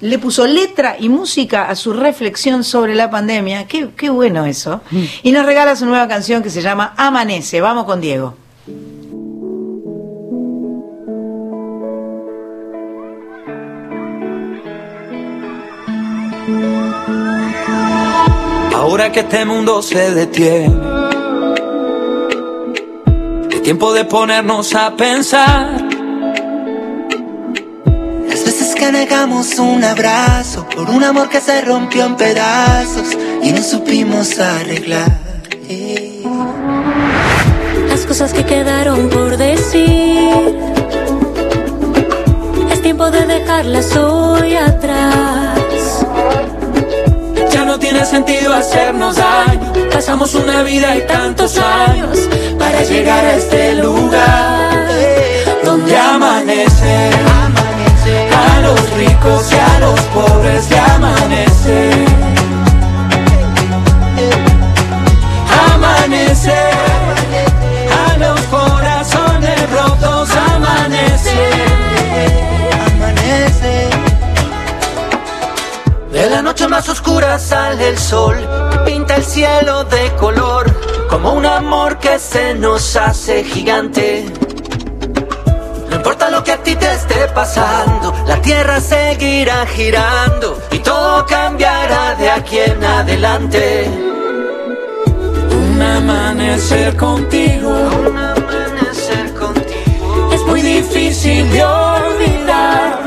le 0.00 0.18
puso 0.18 0.46
letra 0.46 0.96
y 0.98 1.08
música 1.08 1.68
a 1.68 1.76
su 1.76 1.92
reflexión 1.92 2.64
sobre 2.64 2.94
la 2.94 3.08
pandemia. 3.08 3.68
Qué, 3.68 3.90
qué 3.96 4.10
bueno 4.10 4.46
eso. 4.46 4.80
Y 5.22 5.30
nos 5.30 5.46
regala 5.46 5.76
su 5.76 5.86
nueva 5.86 6.08
canción 6.08 6.42
que 6.42 6.50
se 6.50 6.60
llama 6.60 6.92
Amanece. 6.96 7.60
Vamos 7.60 7.84
con 7.84 8.00
Diego. 8.00 8.36
Ahora 18.74 19.10
que 19.10 19.20
este 19.20 19.44
mundo 19.44 19.82
se 19.82 20.14
detiene, 20.14 20.72
es 23.50 23.62
tiempo 23.64 23.92
de 23.92 24.04
ponernos 24.04 24.72
a 24.76 24.94
pensar. 24.94 25.88
Las 28.28 28.44
veces 28.44 28.76
que 28.76 28.92
negamos 28.92 29.58
un 29.58 29.82
abrazo 29.82 30.68
por 30.68 30.88
un 30.88 31.02
amor 31.02 31.28
que 31.28 31.40
se 31.40 31.62
rompió 31.62 32.06
en 32.06 32.16
pedazos 32.16 33.08
y 33.42 33.50
no 33.50 33.60
supimos 33.60 34.38
arreglar. 34.38 35.18
Eh 35.68 36.01
cosas 38.22 38.34
que 38.34 38.44
quedaron 38.44 39.08
por 39.08 39.36
decir. 39.36 40.56
Es 42.70 42.80
tiempo 42.80 43.10
de 43.10 43.26
dejarlas 43.26 43.96
hoy 43.96 44.54
atrás 44.54 45.58
no 47.66 47.78
tiene 47.78 48.04
sentido 48.04 48.52
hacernos 48.52 49.16
daño. 49.16 49.72
Pasamos 49.92 50.34
una 50.34 50.62
vida 50.62 50.96
y 50.96 51.00
tantos 51.06 51.56
años 51.58 52.18
para 52.58 52.82
llegar 52.82 53.24
a 53.24 53.36
este 53.36 53.74
lugar 53.76 54.88
donde 55.64 55.96
amanece. 55.96 57.10
A 58.46 58.60
los 58.60 58.78
ricos 58.98 59.50
y 59.52 59.54
a 59.54 59.78
los 59.80 60.00
pobres 60.16 60.70
le 60.70 60.78
amanece. 60.78 61.90
Amanece. 65.74 66.61
Noche 76.52 76.68
más 76.68 76.86
oscura 76.90 77.38
sale 77.38 77.88
el 77.88 77.98
sol, 77.98 78.36
pinta 78.84 79.16
el 79.16 79.24
cielo 79.24 79.84
de 79.84 80.14
color, 80.16 80.70
como 81.08 81.32
un 81.32 81.46
amor 81.46 81.98
que 81.98 82.18
se 82.18 82.54
nos 82.54 82.94
hace 82.94 83.42
gigante. 83.42 84.26
No 85.88 85.96
importa 85.96 86.28
lo 86.28 86.44
que 86.44 86.52
a 86.52 86.62
ti 86.62 86.76
te 86.76 86.92
esté 86.92 87.26
pasando, 87.34 88.12
la 88.26 88.36
tierra 88.42 88.82
seguirá 88.82 89.64
girando 89.64 90.60
y 90.72 90.80
todo 90.80 91.24
cambiará 91.24 92.16
de 92.16 92.28
aquí 92.28 92.58
en 92.58 92.84
adelante. 92.84 93.90
Un 95.52 95.80
amanecer 95.80 96.94
contigo, 96.98 97.70
un 97.70 98.18
amanecer 98.18 99.32
contigo, 99.32 100.30
es 100.34 100.42
muy 100.42 100.60
difícil 100.60 101.50
de 101.50 101.64
olvidar 101.64 103.01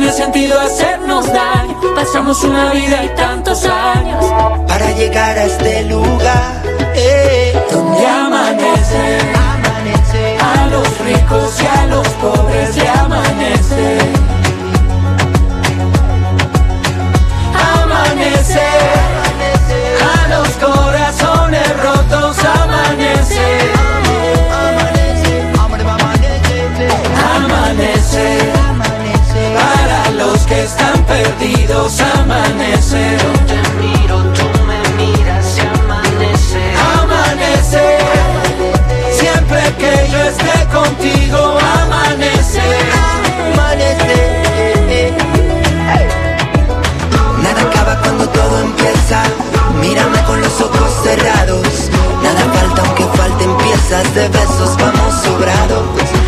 tiene 0.00 0.12
sentido 0.14 0.58
hacernos 0.58 1.26
daño. 1.26 1.76
Pasamos 1.94 2.42
una 2.42 2.72
vida 2.72 3.04
y 3.04 3.08
tantos 3.16 3.66
años 3.66 4.24
para 4.66 4.90
llegar 4.92 5.36
a 5.36 5.44
este 5.44 5.84
lugar 5.84 6.62
eh, 6.94 7.52
donde 7.70 8.06
amanece, 8.06 9.18
amanece. 9.34 10.38
A 10.38 10.66
los 10.68 10.98
ricos 11.00 11.60
y 11.62 11.66
a 11.66 11.86
los 11.86 12.08
pobres 12.08 12.76
le 12.76 12.88
amanece. 12.88 13.98
Amanece. 17.82 18.99
Están 30.70 31.04
perdidos 31.04 32.00
amanece. 32.00 33.16
Yo 33.22 33.32
te 33.50 33.58
miro, 33.80 34.16
tú 34.36 34.46
me 34.68 34.80
miras 34.98 35.58
y 35.58 35.60
amanece. 35.60 36.62
Amanece. 37.02 37.84
Siempre 39.18 39.60
que 39.80 39.92
yo 40.12 40.18
esté 40.32 40.56
contigo 40.76 41.58
amanece. 41.82 42.62
Amanece. 43.52 44.18
Nada 47.42 47.60
acaba 47.62 48.00
cuando 48.02 48.28
todo 48.28 48.60
empieza. 48.60 49.22
Mírame 49.80 50.22
con 50.24 50.40
los 50.40 50.60
ojos 50.60 50.90
cerrados. 51.02 51.66
Nada 52.22 52.42
falta 52.54 52.82
aunque 52.82 53.04
falten 53.18 53.56
piezas 53.56 54.14
de 54.14 54.28
besos, 54.28 54.76
vamos 54.78 55.14
sobrados. 55.24 56.19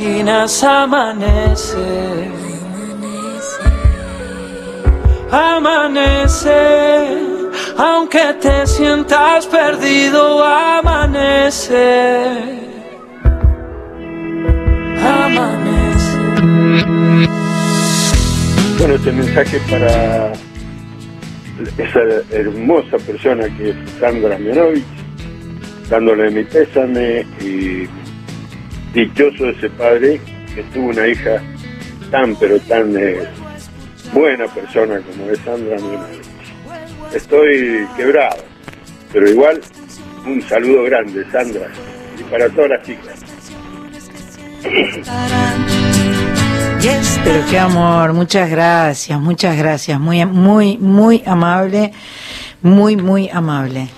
Te 0.00 0.06
imaginas 0.06 0.64
amanece. 0.64 2.30
Amanece. 5.30 6.58
Aunque 7.76 8.34
te 8.40 8.66
sientas 8.66 9.46
perdido, 9.46 10.42
amanece. 10.44 11.76
Amanece. 15.02 16.18
Bueno, 18.78 18.94
este 18.94 19.12
mensaje 19.12 19.60
para 19.70 20.32
esa 21.76 22.00
hermosa 22.30 22.96
persona 23.06 23.44
que 23.56 23.70
es 23.70 23.76
Sandra 23.98 24.38
Mianovich, 24.38 24.84
dándole 25.90 26.30
mi 26.30 26.44
pésame 26.44 27.26
y 27.40 27.86
dichoso 28.92 29.50
ese 29.50 29.70
padre 29.70 30.20
que 30.54 30.62
tuvo 30.74 30.88
una 30.88 31.06
hija 31.06 31.42
tan 32.10 32.34
pero 32.36 32.58
tan 32.60 32.96
eh, 32.96 33.22
buena 34.12 34.46
persona 34.46 35.00
como 35.00 35.30
es 35.30 35.38
Sandra 35.40 35.76
Estoy 37.14 37.86
quebrado, 37.96 38.44
pero 39.12 39.28
igual 39.28 39.60
un 40.24 40.40
saludo 40.42 40.84
grande, 40.84 41.24
Sandra, 41.32 41.68
y 42.18 42.22
para 42.24 42.48
todas 42.50 42.70
las 42.70 42.82
chicas. 42.86 43.20
Pero 47.22 47.44
qué 47.50 47.58
amor, 47.58 48.14
muchas 48.14 48.48
gracias, 48.50 49.20
muchas 49.20 49.56
gracias, 49.56 50.00
muy, 50.00 50.24
muy, 50.24 50.78
muy 50.78 51.22
amable, 51.26 51.92
muy, 52.62 52.96
muy 52.96 53.28
amable. 53.28 53.88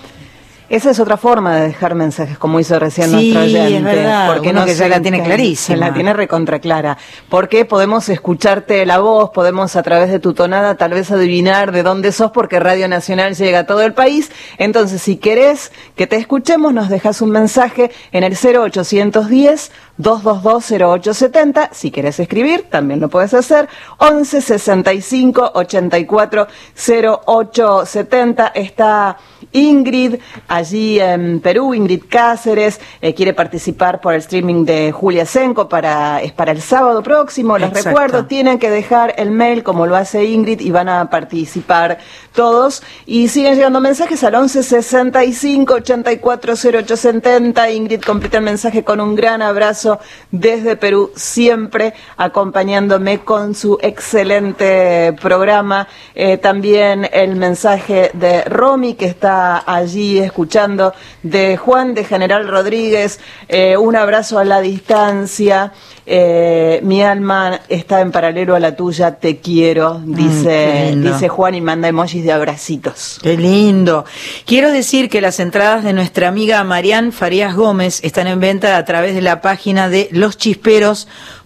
Esa 0.73 0.89
es 0.89 0.99
otra 0.99 1.17
forma 1.17 1.55
de 1.55 1.67
dejar 1.67 1.93
mensajes, 1.93 2.39
como 2.39 2.59
hizo 2.59 2.79
recién 2.79 3.11
nuestro 3.11 3.41
oyente. 3.41 3.77
Es 3.77 3.83
verdad, 3.83 4.33
porque 4.33 4.51
no 4.53 4.65
que 4.65 4.73
ya 4.73 4.87
la 4.87 4.99
tiene 4.99 5.21
clarísima. 5.21 5.77
La 5.77 5.93
tiene 5.93 6.13
recontra 6.13 6.57
clara. 6.57 6.97
Porque 7.29 7.63
podemos 7.63 8.09
escucharte 8.09 8.83
la 8.87 8.97
voz, 8.97 9.29
podemos 9.29 9.75
a 9.75 9.83
través 9.83 10.09
de 10.09 10.17
tu 10.17 10.33
tonada 10.33 10.73
tal 10.73 10.95
vez 10.95 11.11
adivinar 11.11 11.73
de 11.73 11.83
dónde 11.83 12.11
sos, 12.11 12.31
porque 12.31 12.59
Radio 12.59 12.87
Nacional 12.87 13.35
llega 13.35 13.59
a 13.59 13.65
todo 13.67 13.83
el 13.83 13.93
país. 13.93 14.31
Entonces, 14.57 14.99
si 15.03 15.17
querés 15.17 15.71
que 15.95 16.07
te 16.07 16.15
escuchemos, 16.15 16.73
nos 16.73 16.89
dejas 16.89 17.21
un 17.21 17.29
mensaje 17.29 17.91
en 18.11 18.23
el 18.23 18.33
0810 18.33 19.69
2220870. 19.99 21.69
Si 21.71 21.91
querés 21.91 22.19
escribir, 22.19 22.63
también 22.63 22.99
lo 22.99 23.09
puedes 23.09 23.35
hacer. 23.35 23.69
11 23.99 24.41
65 24.41 25.51
84 25.53 26.47
0870. 26.75 28.47
Está 28.55 29.17
Ingrid 29.53 30.15
allí 30.47 30.99
en 30.99 31.39
Perú, 31.39 31.73
Ingrid 31.73 32.03
Cáceres, 32.09 32.81
eh, 33.01 33.13
quiere 33.13 33.33
participar 33.33 34.01
por 34.01 34.13
el 34.13 34.19
streaming 34.19 34.65
de 34.65 34.91
Julia 34.91 35.25
Senco 35.25 35.69
para, 35.69 36.21
es 36.21 36.31
para 36.31 36.51
el 36.51 36.61
sábado 36.61 37.01
próximo. 37.01 37.57
Les 37.57 37.71
recuerdo, 37.71 38.25
tienen 38.25 38.59
que 38.59 38.69
dejar 38.69 39.13
el 39.17 39.31
mail 39.31 39.63
como 39.63 39.85
lo 39.85 39.95
hace 39.95 40.25
Ingrid 40.25 40.59
y 40.59 40.71
van 40.71 40.89
a 40.89 41.09
participar 41.09 41.99
todos. 42.33 42.83
Y 43.05 43.27
siguen 43.27 43.55
llegando 43.55 43.79
mensajes 43.79 44.23
al 44.23 44.35
11 44.35 44.63
65 44.63 45.73
84 45.75 46.53
0870. 46.53 47.71
Ingrid 47.71 48.01
completa 48.01 48.37
el 48.37 48.43
mensaje 48.43 48.83
con 48.83 48.99
un 48.99 49.15
gran 49.15 49.41
abrazo 49.41 49.99
desde 50.31 50.75
Perú, 50.75 51.11
siempre 51.15 51.93
acompañándome 52.17 53.19
con 53.19 53.53
su 53.53 53.77
excelente 53.81 55.13
programa. 55.21 55.87
Eh, 56.15 56.37
también 56.37 57.07
el 57.13 57.35
mensaje 57.35 58.11
de 58.13 58.43
Romy, 58.45 58.95
que 58.95 59.05
está 59.05 59.42
allí 59.65 60.19
escuchando, 60.19 60.93
de 61.21 61.57
Juan 61.57 61.93
de 61.93 62.03
General 62.03 62.47
Rodríguez, 62.47 63.19
eh, 63.47 63.77
un 63.77 63.95
abrazo 63.95 64.39
a 64.39 64.45
la 64.45 64.61
distancia. 64.61 65.73
Eh, 66.05 66.81
mi 66.83 67.01
alma 67.01 67.61
está 67.69 68.01
en 68.01 68.11
paralelo 68.11 68.55
a 68.55 68.59
la 68.59 68.75
tuya, 68.75 69.15
te 69.15 69.37
quiero, 69.37 69.99
Mm, 69.99 70.15
dice, 70.15 70.93
dice 70.97 71.29
Juan 71.29 71.55
y 71.55 71.61
manda 71.61 71.87
emojis 71.87 72.23
de 72.23 72.31
abracitos. 72.31 73.19
Qué 73.21 73.37
lindo. 73.37 74.05
Quiero 74.45 74.71
decir 74.71 75.09
que 75.09 75.21
las 75.21 75.39
entradas 75.39 75.83
de 75.83 75.93
nuestra 75.93 76.27
amiga 76.27 76.63
Marian 76.63 77.11
Farías 77.11 77.55
Gómez 77.55 78.03
están 78.03 78.27
en 78.27 78.39
venta 78.39 78.77
a 78.77 78.85
través 78.85 79.15
de 79.15 79.21
la 79.21 79.41
página 79.41 79.89
de 79.89 80.09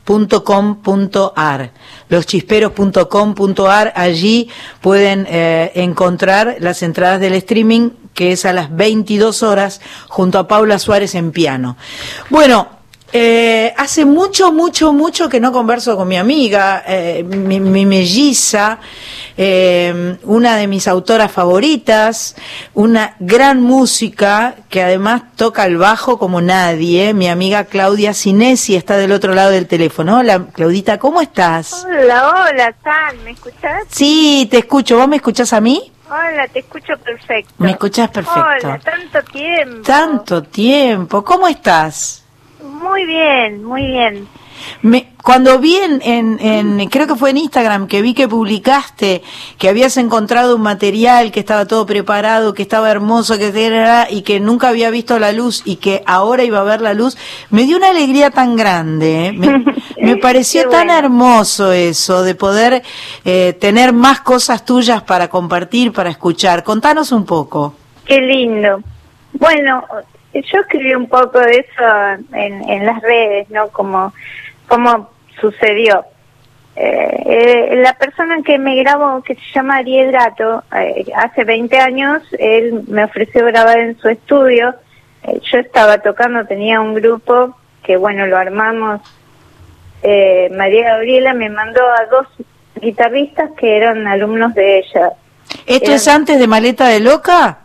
loschisperos.com.ar. 0.08 1.72
Loschisperos.com.ar, 2.10 3.94
allí 3.96 4.50
pueden 4.82 5.28
eh, 5.30 5.72
encontrar 5.76 6.58
las 6.60 6.82
entradas 6.84 7.20
del 7.20 7.34
streaming 7.34 7.90
que 8.14 8.32
es 8.32 8.46
a 8.46 8.54
las 8.54 8.76
22 8.76 9.44
horas 9.44 9.82
junto 10.08 10.40
a 10.40 10.48
Paula 10.48 10.80
Suárez 10.80 11.14
en 11.16 11.32
piano. 11.32 11.78
Bueno, 12.30 12.77
eh, 13.14 13.74
hace 13.78 14.04
mucho, 14.04 14.52
mucho, 14.52 14.92
mucho 14.92 15.30
que 15.30 15.40
no 15.40 15.52
converso 15.52 15.96
con 15.96 16.08
mi 16.08 16.18
amiga, 16.18 16.84
eh, 16.86 17.24
mi, 17.24 17.60
mi 17.60 17.86
melliza, 17.86 18.80
eh, 19.38 20.18
una 20.24 20.58
de 20.58 20.68
mis 20.68 20.88
autoras 20.88 21.32
favoritas, 21.32 22.36
una 22.74 23.16
gran 23.20 23.62
música 23.62 24.56
que 24.70 24.84
además 24.84 25.22
toca 25.36 25.66
el 25.66 25.78
bajo 25.78 26.20
como 26.20 26.42
nadie. 26.42 27.14
Mi 27.14 27.30
amiga 27.30 27.66
Claudia 27.66 28.14
Sinesi 28.14 28.76
está 28.76 28.98
del 28.98 29.14
otro 29.14 29.34
lado 29.34 29.52
del 29.52 29.68
teléfono. 29.68 30.18
Hola, 30.18 30.48
Claudita, 30.52 31.00
¿cómo 31.00 31.22
estás? 31.22 31.86
Hola, 31.86 32.30
hola, 32.30 32.74
Tan, 32.84 33.24
¿me 33.24 33.32
escuchás? 33.32 33.84
Sí, 33.90 34.48
te 34.52 34.58
escucho. 34.58 34.98
¿Vos 34.98 35.08
me 35.08 35.16
escuchás 35.18 35.54
a 35.54 35.62
mí? 35.62 35.94
Hola, 36.10 36.48
te 36.52 36.60
escucho 36.60 36.98
perfecto. 36.98 37.54
Me 37.58 37.72
escuchás 37.72 38.10
perfecto. 38.10 38.42
Hola, 38.66 38.80
tanto 38.80 39.32
tiempo. 39.32 39.82
Tanto 39.86 40.44
tiempo. 40.44 41.24
¿Cómo 41.24 41.48
estás? 41.48 42.27
Muy 42.98 43.06
bien, 43.06 43.64
muy 43.64 43.86
bien. 43.86 44.28
Me, 44.82 45.14
cuando 45.24 45.60
vi 45.60 45.76
en, 45.76 46.02
en, 46.02 46.40
en- 46.80 46.90
creo 46.90 47.06
que 47.06 47.16
fue 47.16 47.30
en 47.30 47.38
Instagram, 47.38 47.86
que 47.88 48.02
vi 48.02 48.16
que 48.16 48.28
publicaste 48.28 49.22
que 49.60 49.70
habías 49.70 49.98
encontrado 49.98 50.56
un 50.56 50.64
material 50.64 51.32
que 51.32 51.40
estaba 51.40 51.68
todo 51.68 51.86
preparado, 51.86 52.56
que 52.56 52.64
estaba 52.64 52.90
hermoso, 52.90 53.38
que 53.38 53.50
era, 53.68 54.08
y 54.10 54.24
que 54.24 54.40
nunca 54.40 54.70
había 54.70 54.90
visto 54.90 55.20
la 55.20 55.32
luz 55.32 55.62
y 55.64 55.76
que 55.76 56.02
ahora 56.08 56.44
iba 56.44 56.60
a 56.60 56.64
ver 56.64 56.82
la 56.82 56.96
luz, 56.96 57.18
me 57.52 57.66
dio 57.66 57.78
una 57.78 57.90
alegría 57.90 58.32
tan 58.32 58.56
grande. 58.56 59.28
¿eh? 59.28 59.32
Me, 59.32 59.64
me 60.02 60.18
pareció 60.18 60.68
tan 60.70 60.90
hermoso 60.90 61.72
eso, 61.72 62.24
de 62.24 62.34
poder 62.34 62.82
eh, 63.26 63.56
tener 63.62 63.94
más 63.94 64.22
cosas 64.22 64.66
tuyas 64.66 65.04
para 65.04 65.28
compartir, 65.28 65.94
para 65.94 66.10
escuchar. 66.10 66.64
Contanos 66.64 67.12
un 67.12 67.26
poco. 67.26 67.76
Qué 68.06 68.20
lindo. 68.22 68.82
Bueno, 69.34 69.84
yo 70.44 70.60
escribí 70.60 70.94
un 70.94 71.08
poco 71.08 71.40
de 71.40 71.66
eso 71.68 72.24
en, 72.34 72.70
en 72.70 72.86
las 72.86 73.02
redes, 73.02 73.50
¿no? 73.50 73.70
Como, 73.70 74.14
como 74.68 75.10
sucedió. 75.40 76.06
Eh, 76.76 77.24
eh, 77.26 77.76
la 77.78 77.94
persona 77.94 78.38
que 78.44 78.60
me 78.60 78.76
grabó, 78.76 79.24
que 79.24 79.34
se 79.34 79.42
llama 79.54 79.78
Ariel 79.78 80.12
Gato, 80.12 80.64
eh, 80.76 81.06
hace 81.16 81.44
20 81.44 81.80
años, 81.80 82.22
él 82.38 82.84
me 82.88 83.04
ofreció 83.04 83.46
grabar 83.46 83.80
en 83.80 83.98
su 83.98 84.10
estudio. 84.10 84.76
Eh, 85.24 85.40
yo 85.52 85.58
estaba 85.58 85.98
tocando, 86.00 86.46
tenía 86.46 86.80
un 86.80 86.94
grupo 86.94 87.58
que, 87.84 87.98
bueno, 87.98 88.28
lo 88.28 88.38
armamos. 88.38 89.02
Eh, 90.04 90.52
María 90.56 90.92
Gabriela 90.92 91.34
me 91.34 91.50
mandó 91.50 91.82
a 91.82 92.06
dos 92.06 92.28
guitarristas 92.80 93.50
que 93.58 93.76
eran 93.78 94.06
alumnos 94.06 94.54
de 94.54 94.80
ella. 94.80 95.14
¿Esto 95.66 95.92
es 95.92 96.08
antes 96.08 96.38
de 96.38 96.48
Maleta 96.48 96.88
de 96.90 97.00
Loca? 97.00 97.60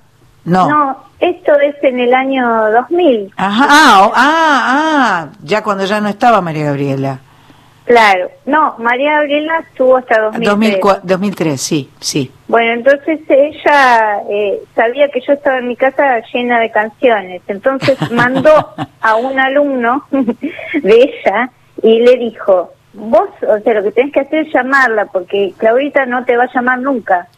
No. 0.45 0.69
No, 0.69 1.05
esto 1.23 1.59
es 1.61 1.77
en 1.83 2.01
el 2.01 2.13
año 2.13 2.71
2000. 2.73 3.33
Ajá, 3.37 3.67
ah, 3.69 4.11
ah, 4.15 4.63
ah, 4.67 5.29
ya 5.43 5.63
cuando 5.63 5.85
ya 5.85 6.01
no 6.01 6.09
estaba 6.09 6.41
María 6.41 6.65
Gabriela. 6.67 7.21
Claro. 7.85 8.31
No, 8.45 8.75
María 8.79 9.13
Gabriela 9.15 9.61
estuvo 9.69 9.97
hasta 9.97 10.21
2003. 10.21 10.51
2004, 10.51 11.01
2003, 11.05 11.61
sí, 11.61 11.91
sí. 12.01 12.31
Bueno, 12.49 12.73
entonces 12.73 13.21
ella 13.29 14.23
eh, 14.31 14.61
sabía 14.75 15.09
que 15.09 15.21
yo 15.21 15.33
estaba 15.33 15.59
en 15.59 15.69
mi 15.69 15.77
casa 15.77 16.21
llena 16.33 16.59
de 16.59 16.71
canciones. 16.71 17.43
Entonces 17.47 17.99
mandó 18.11 18.75
a 19.01 19.15
un 19.15 19.39
alumno 19.39 20.05
de 20.11 20.95
ella 20.95 21.51
y 21.83 22.01
le 22.01 22.17
dijo, 22.17 22.73
vos, 22.95 23.29
o 23.49 23.59
sea, 23.61 23.75
lo 23.75 23.83
que 23.83 23.93
tenés 23.93 24.13
que 24.13 24.21
hacer 24.21 24.47
es 24.47 24.53
llamarla 24.55 25.07
porque 25.07 25.53
Claudita 25.57 26.07
no 26.07 26.25
te 26.25 26.37
va 26.37 26.45
a 26.45 26.53
llamar 26.55 26.79
nunca. 26.81 27.29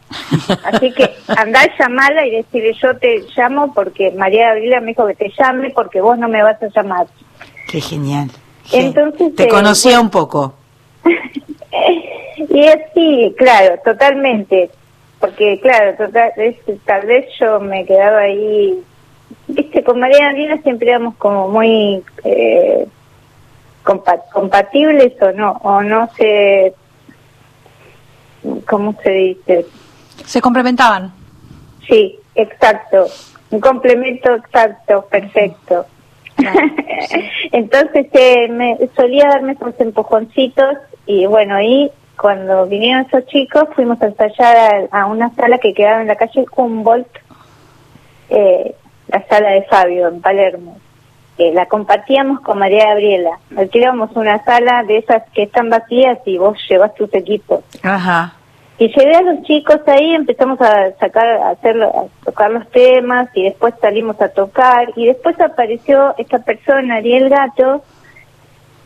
Así 0.65 0.91
que 0.91 1.11
andá 1.37 1.61
a 1.61 1.77
llamarla 1.77 2.25
y 2.25 2.31
decirle 2.31 2.73
yo 2.81 2.97
te 2.97 3.23
llamo 3.35 3.73
porque 3.73 4.11
María 4.11 4.47
Gabriela 4.49 4.81
me 4.81 4.87
dijo 4.87 5.07
que 5.07 5.15
te 5.15 5.31
llame 5.37 5.69
porque 5.71 6.01
vos 6.01 6.17
no 6.17 6.27
me 6.27 6.43
vas 6.43 6.61
a 6.61 6.67
llamar. 6.67 7.07
Qué 7.69 7.79
genial. 7.81 8.29
Entonces, 8.71 9.35
Te 9.35 9.43
eh, 9.45 9.47
conocía 9.47 9.99
un 9.99 10.09
poco. 10.09 10.53
Y 12.49 12.65
es 12.65 12.77
sí, 12.93 13.33
claro, 13.37 13.79
totalmente. 13.83 14.69
Porque, 15.19 15.59
claro, 15.61 15.95
total, 15.95 16.31
es- 16.37 16.57
tal 16.85 17.05
vez 17.05 17.25
yo 17.39 17.59
me 17.59 17.85
quedaba 17.85 18.19
ahí. 18.19 18.81
Viste, 19.47 19.83
con 19.83 19.99
María 19.99 20.25
Gabriela 20.27 20.57
siempre 20.61 20.89
éramos 20.89 21.15
como 21.15 21.47
muy 21.49 22.03
eh, 22.23 22.85
compa- 23.85 24.23
compatibles 24.33 25.13
o 25.21 25.31
no, 25.31 25.51
o 25.63 25.81
no 25.81 26.09
sé. 26.17 26.73
¿Cómo 28.67 28.95
se 29.01 29.09
dice? 29.09 29.65
Se 30.25 30.41
complementaban. 30.41 31.13
Sí, 31.87 32.19
exacto. 32.35 33.07
Un 33.51 33.59
complemento 33.59 34.35
exacto, 34.35 35.05
perfecto. 35.09 35.85
Entonces 37.51 38.07
eh, 38.11 38.47
me 38.49 38.77
solía 38.95 39.29
darme 39.29 39.53
esos 39.53 39.79
empujoncitos 39.79 40.77
y 41.05 41.25
bueno, 41.27 41.55
ahí 41.55 41.89
cuando 42.19 42.65
vinieron 42.65 43.05
esos 43.05 43.25
chicos 43.27 43.65
fuimos 43.75 44.01
a 44.01 44.07
ensayar 44.07 44.87
a, 44.91 45.01
a 45.01 45.05
una 45.05 45.33
sala 45.35 45.59
que 45.59 45.73
quedaba 45.73 46.01
en 46.01 46.07
la 46.07 46.15
calle 46.15 46.45
Humboldt, 46.55 47.07
eh, 48.29 48.75
la 49.07 49.25
sala 49.27 49.51
de 49.51 49.63
Fabio 49.63 50.07
en 50.07 50.21
Palermo. 50.21 50.77
Eh, 51.37 51.51
la 51.53 51.65
compartíamos 51.65 52.39
con 52.41 52.59
María 52.59 52.87
Gabriela. 52.87 53.39
Alquilábamos 53.57 54.15
una 54.15 54.43
sala 54.45 54.83
de 54.83 54.99
esas 54.99 55.23
que 55.33 55.43
están 55.43 55.69
vacías 55.69 56.19
y 56.25 56.37
vos 56.37 56.57
llevas 56.69 56.95
tus 56.95 57.13
equipos. 57.13 57.61
Ajá. 57.83 58.35
Y 58.77 58.87
llevé 58.87 59.15
a 59.15 59.21
los 59.21 59.43
chicos 59.43 59.79
ahí, 59.87 60.13
empezamos 60.15 60.59
a 60.61 60.91
sacar, 60.99 61.25
a 61.25 61.49
hacerlo, 61.51 61.87
a 61.87 62.25
tocar 62.25 62.51
los 62.51 62.69
temas 62.71 63.29
y 63.33 63.43
después 63.43 63.73
salimos 63.79 64.19
a 64.21 64.29
tocar 64.29 64.91
y 64.95 65.05
después 65.05 65.39
apareció 65.39 66.13
esta 66.17 66.39
persona, 66.39 66.95
Ariel 66.95 67.29
Gato, 67.29 67.83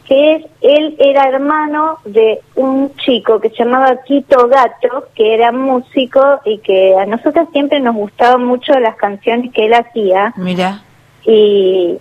que 0.05 0.35
es, 0.35 0.45
él 0.61 0.95
era 0.99 1.29
hermano 1.29 1.97
de 2.05 2.39
un 2.55 2.95
chico 2.97 3.39
que 3.39 3.49
se 3.49 3.63
llamaba 3.63 4.01
Quito 4.03 4.47
Gato, 4.47 5.07
que 5.15 5.35
era 5.35 5.51
músico 5.51 6.39
y 6.45 6.59
que 6.59 6.95
a 6.95 7.05
nosotros 7.05 7.47
siempre 7.51 7.79
nos 7.79 7.95
gustaban 7.95 8.43
mucho 8.43 8.79
las 8.79 8.95
canciones 8.95 9.51
que 9.53 9.67
él 9.67 9.73
hacía 9.73 10.33
Mira. 10.35 10.83
y, 11.25 11.99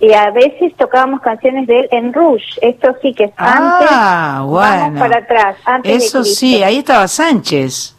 y 0.00 0.12
a 0.14 0.30
veces 0.30 0.74
tocábamos 0.76 1.20
canciones 1.20 1.66
de 1.66 1.80
él 1.80 1.88
en 1.92 2.12
Rouge, 2.12 2.44
esto 2.62 2.94
sí 3.02 3.12
que 3.14 3.24
es 3.24 3.32
antes, 3.36 3.88
Ah, 3.90 4.36
vamos 4.38 4.50
bueno. 4.50 4.98
para 4.98 5.18
atrás, 5.18 5.56
antes 5.64 6.04
Eso 6.04 6.24
sí, 6.24 6.62
ahí 6.62 6.78
estaba 6.78 7.06
Sánchez. 7.06 7.94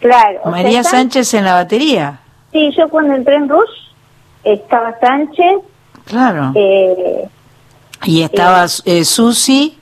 Claro. 0.00 0.40
o 0.44 0.50
María 0.50 0.82
sea, 0.82 0.92
Sánchez 0.92 1.34
en 1.34 1.44
la 1.44 1.54
batería. 1.54 2.20
Sí, 2.52 2.70
yo 2.76 2.88
cuando 2.88 3.14
entré 3.14 3.34
en 3.36 3.48
Rush 3.48 3.68
estaba 4.44 4.98
Sánchez, 5.00 5.58
Claro. 6.06 6.52
eh, 6.54 7.28
y 8.04 8.22
estaba 8.22 8.64
eh, 8.86 9.04
Susi. 9.04 9.78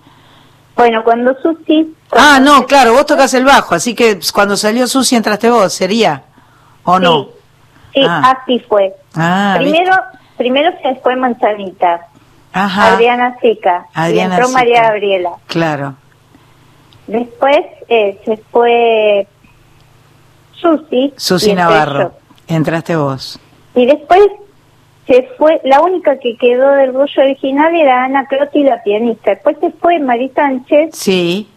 bueno, 0.76 1.04
cuando 1.04 1.34
Susi... 1.40 1.94
Ah, 2.10 2.40
no, 2.42 2.66
claro, 2.66 2.94
vos 2.94 3.06
tocas 3.06 3.32
el 3.34 3.44
bajo, 3.44 3.74
así 3.76 3.94
que 3.94 4.18
cuando 4.34 4.56
salió 4.56 4.86
Susi 4.88 5.14
entraste 5.14 5.50
vos, 5.50 5.72
¿sería? 5.72 6.24
¿O 6.82 6.98
no? 6.98 7.28
Sí, 7.94 8.00
Ah. 8.06 8.36
así 8.42 8.58
fue. 8.68 8.94
Ah, 9.14 9.54
primero 9.58 9.92
primero 10.38 10.72
se 10.82 10.94
fue 10.96 11.16
Manzanita, 11.16 12.06
Ajá. 12.52 12.94
Adriana 12.94 13.36
Sica, 13.42 13.86
Adriana 13.92 14.36
y 14.36 14.38
entró. 14.38 14.52
María 14.52 14.82
Gabriela. 14.84 15.30
Claro. 15.46 15.94
Después 17.06 17.58
eh, 17.88 18.18
se 18.24 18.36
fue 18.50 19.26
Susi. 20.52 21.12
Susi 21.16 21.54
Navarro. 21.54 22.12
Entraste 22.46 22.96
vos. 22.96 23.38
Y 23.74 23.84
después 23.84 24.22
se 25.06 25.28
fue, 25.36 25.60
la 25.64 25.80
única 25.80 26.18
que 26.18 26.36
quedó 26.36 26.70
del 26.72 26.94
rollo 26.94 27.22
original 27.22 27.74
era 27.74 28.04
Ana 28.04 28.26
Clotti, 28.26 28.62
la 28.62 28.82
pianista. 28.82 29.30
Después 29.30 29.56
se 29.60 29.70
fue 29.72 29.98
Mari 29.98 30.30
Sánchez 30.34 30.90
Sí, 30.94 31.48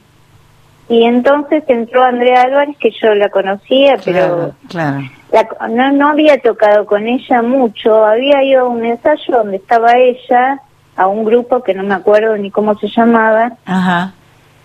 y 0.91 1.03
entonces 1.03 1.63
entró 1.67 2.03
Andrea 2.03 2.41
Álvarez, 2.41 2.75
que 2.77 2.91
yo 2.91 3.15
la 3.15 3.29
conocía, 3.29 3.97
pero 4.03 4.27
claro, 4.27 4.55
claro. 4.67 5.01
La- 5.31 5.67
no, 5.69 5.91
no 5.91 6.09
había 6.09 6.39
tocado 6.39 6.85
con 6.85 7.07
ella 7.07 7.41
mucho. 7.41 8.05
Había 8.05 8.43
ido 8.43 8.61
a 8.65 8.69
un 8.69 8.85
ensayo 8.85 9.37
donde 9.37 9.57
estaba 9.57 9.97
ella, 9.97 10.59
a 10.95 11.07
un 11.07 11.23
grupo 11.23 11.63
que 11.63 11.73
no 11.73 11.83
me 11.83 11.93
acuerdo 11.93 12.35
ni 12.37 12.51
cómo 12.51 12.75
se 12.77 12.87
llamaba. 12.89 13.53
Ajá. 13.65 14.13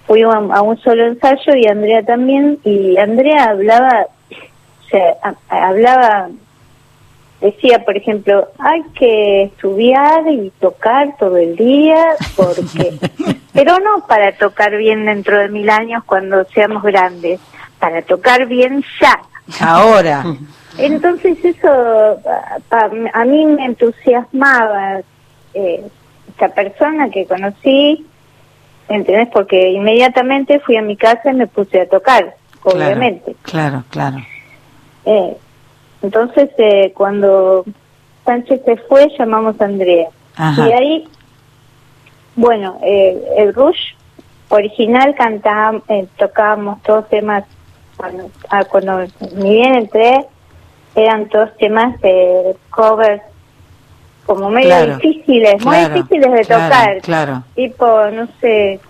Fui 0.07 0.23
a, 0.23 0.29
a 0.29 0.63
un 0.63 0.77
solo 0.79 1.07
ensayo 1.07 1.55
y 1.57 1.67
Andrea 1.67 2.03
también. 2.05 2.59
Y 2.65 2.97
Andrea 2.99 3.45
hablaba, 3.51 4.07
o 4.31 4.89
sea, 4.91 5.15
a- 5.23 5.35
a- 5.49 5.69
hablaba 5.69 6.29
decía, 7.41 7.85
por 7.85 7.97
ejemplo, 7.97 8.49
hay 8.59 8.83
que 8.99 9.43
estudiar 9.45 10.27
y 10.27 10.51
tocar 10.59 11.17
todo 11.19 11.37
el 11.37 11.55
día, 11.55 12.03
porque, 12.35 12.99
pero 13.53 13.79
no 13.79 14.07
para 14.07 14.33
tocar 14.33 14.77
bien 14.77 15.05
dentro 15.05 15.39
de 15.39 15.49
mil 15.49 15.69
años 15.71 16.03
cuando 16.05 16.45
seamos 16.47 16.83
grandes, 16.83 17.39
para 17.79 18.01
tocar 18.03 18.47
bien 18.47 18.83
ya. 19.01 19.21
Ahora. 19.61 20.25
Entonces 20.79 21.39
eso 21.45 22.21
a 22.71 23.25
mí 23.25 23.47
me 23.47 23.65
entusiasmaba 23.65 25.01
eh, 25.55 25.85
esta 26.29 26.49
persona 26.49 27.09
que 27.09 27.25
conocí, 27.27 28.05
¿entendés? 28.89 29.29
Porque 29.33 29.71
inmediatamente 29.71 30.61
fui 30.61 30.77
a 30.77 30.83
mi 30.83 30.97
casa 30.97 31.31
y 31.31 31.35
me 31.35 31.47
puse 31.47 31.81
a 31.81 31.89
tocar, 31.89 32.37
obviamente. 32.63 33.35
Claro, 33.43 33.85
claro. 33.91 34.19
Eh, 35.07 35.37
entonces, 36.03 36.51
eh, 36.59 36.93
cuando 36.95 37.65
Sánchez 38.25 38.61
se 38.65 38.77
fue, 38.77 39.09
llamamos 39.19 39.59
a 39.61 39.65
Andrea. 39.65 40.09
Ajá. 40.37 40.69
Y 40.69 40.73
ahí, 40.73 41.09
bueno, 42.35 42.79
eh, 42.83 43.19
el 43.39 43.55
Rush 43.55 43.95
original 44.49 45.15
cantábamos, 45.17 45.83
eh, 45.89 46.07
tocábamos 46.19 46.83
todos 46.83 47.09
temas, 47.09 47.45
cuando, 47.97 48.31
ah, 48.51 48.65
cuando 48.65 49.05
ni 49.37 49.51
bien 49.51 49.75
entré, 49.75 50.27
eran 50.95 51.29
todos 51.29 51.57
temas 51.57 52.01
de 52.01 52.57
covers 52.71 53.23
como 54.25 54.51
medio 54.51 54.69
Claro, 54.69 54.97
difíciles, 54.97 55.65
muy 55.65 55.77
difíciles 55.77 56.33
de 56.33 56.41
tocar. 56.43 57.01
claro. 57.03 57.43
Tipo, 57.55 58.11
no 58.11 58.27
sé, 58.41 58.81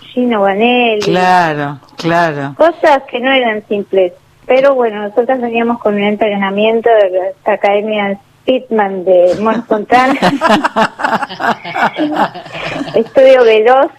Gino 0.00 0.42
Vanelli. 0.42 1.02
Claro, 1.02 1.80
claro. 1.96 2.54
Cosas 2.56 3.02
que 3.10 3.20
no 3.20 3.30
eran 3.32 3.64
simples. 3.68 4.12
Pero 4.46 4.74
bueno, 4.74 5.02
nosotros 5.02 5.40
veníamos 5.40 5.80
con 5.80 5.94
un 5.94 6.04
entrenamiento 6.04 6.88
de 6.88 7.32
la 7.44 7.52
Academia 7.52 8.18
Pitman 8.44 9.04
de 9.04 9.36
Mont 9.40 9.66
Fontana. 9.66 10.14
Estudio 12.94 13.42
veloz 13.44 13.90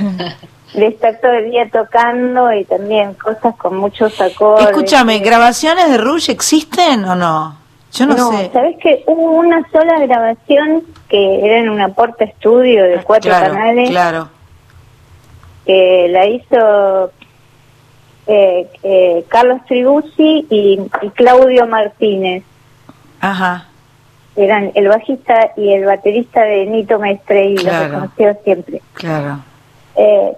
de 0.74 0.86
estar 0.88 1.18
todo 1.20 1.32
el 1.32 1.50
día 1.50 1.68
tocando 1.70 2.52
y 2.52 2.64
también 2.64 3.14
cosas 3.14 3.54
con 3.56 3.76
muchos 3.76 4.20
acordes. 4.20 4.66
Escúchame, 4.66 5.20
¿grabaciones 5.20 5.88
de 5.90 5.98
Rush 5.98 6.30
existen 6.30 7.04
o 7.04 7.14
no? 7.14 7.56
Yo 7.92 8.06
no, 8.06 8.32
sé. 8.32 8.50
¿sabes 8.52 8.76
que 8.82 9.04
Hubo 9.06 9.30
una 9.38 9.62
sola 9.70 10.04
grabación 10.04 10.82
que 11.08 11.44
era 11.46 11.58
en 11.58 11.68
una 11.68 11.88
porta 11.90 12.24
estudio 12.24 12.82
de 12.84 12.96
cuatro 13.04 13.32
Ah, 13.32 13.38
claro, 13.38 13.54
canales 13.54 13.90
claro. 13.90 14.28
que 15.64 16.08
la 16.10 16.26
hizo 16.26 17.10
eh, 18.26 18.68
eh, 18.82 19.24
Carlos 19.28 19.60
Tribuzzi 19.68 20.46
y, 20.50 20.80
y 21.02 21.08
Claudio 21.10 21.66
Martínez. 21.68 22.42
Ajá. 23.20 23.68
Eran 24.36 24.72
el 24.74 24.88
bajista 24.88 25.52
y 25.56 25.72
el 25.72 25.84
baterista 25.84 26.42
de 26.42 26.66
Nito 26.66 26.98
Maestre 26.98 27.50
y 27.50 27.54
Claro. 27.54 27.84
los 27.92 28.00
conoció 28.10 28.36
siempre. 28.42 28.82
Claro. 28.94 29.38
Eh, 29.96 30.32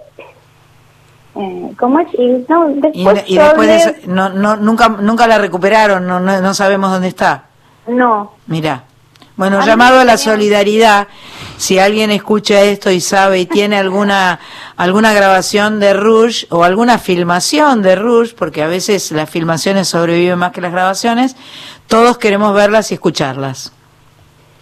eh, 1.35 1.71
¿Cómo 1.77 1.99
es? 1.99 2.07
Y, 2.13 2.45
no, 2.49 2.67
después, 2.69 3.23
y 3.27 3.37
después 3.37 3.67
de 3.67 3.75
eso, 3.75 3.91
no, 4.07 4.29
no, 4.29 4.55
nunca, 4.55 4.89
nunca 4.89 5.27
la 5.27 5.37
recuperaron, 5.37 6.07
no, 6.07 6.19
no, 6.19 6.41
no 6.41 6.53
sabemos 6.53 6.91
dónde 6.91 7.09
está. 7.09 7.45
No, 7.87 8.33
Mirá. 8.47 8.83
Bueno, 9.37 9.59
A 9.59 9.65
llamado 9.65 9.99
a 9.99 10.03
la 10.03 10.17
solidaridad, 10.17 11.07
si 11.57 11.77
alguien 11.77 12.09
escucha 12.09 12.63
esto 12.63 12.89
y 12.89 12.99
sabe 12.99 13.39
y 13.39 13.45
tiene 13.45 13.77
alguna 13.77 14.39
alguna 14.77 15.13
grabación 15.13 15.79
de 15.79 15.93
Rush 15.93 16.45
o 16.49 16.63
alguna 16.63 16.97
filmación 16.97 17.83
de 17.83 17.95
Rush, 17.95 18.33
porque 18.33 18.63
a 18.63 18.67
veces 18.67 19.11
las 19.11 19.29
filmaciones 19.29 19.89
sobreviven 19.89 20.39
más 20.39 20.53
que 20.53 20.61
las 20.61 20.71
grabaciones, 20.71 21.35
todos 21.85 22.17
queremos 22.17 22.55
verlas 22.55 22.89
y 22.89 22.95
escucharlas. 22.95 23.73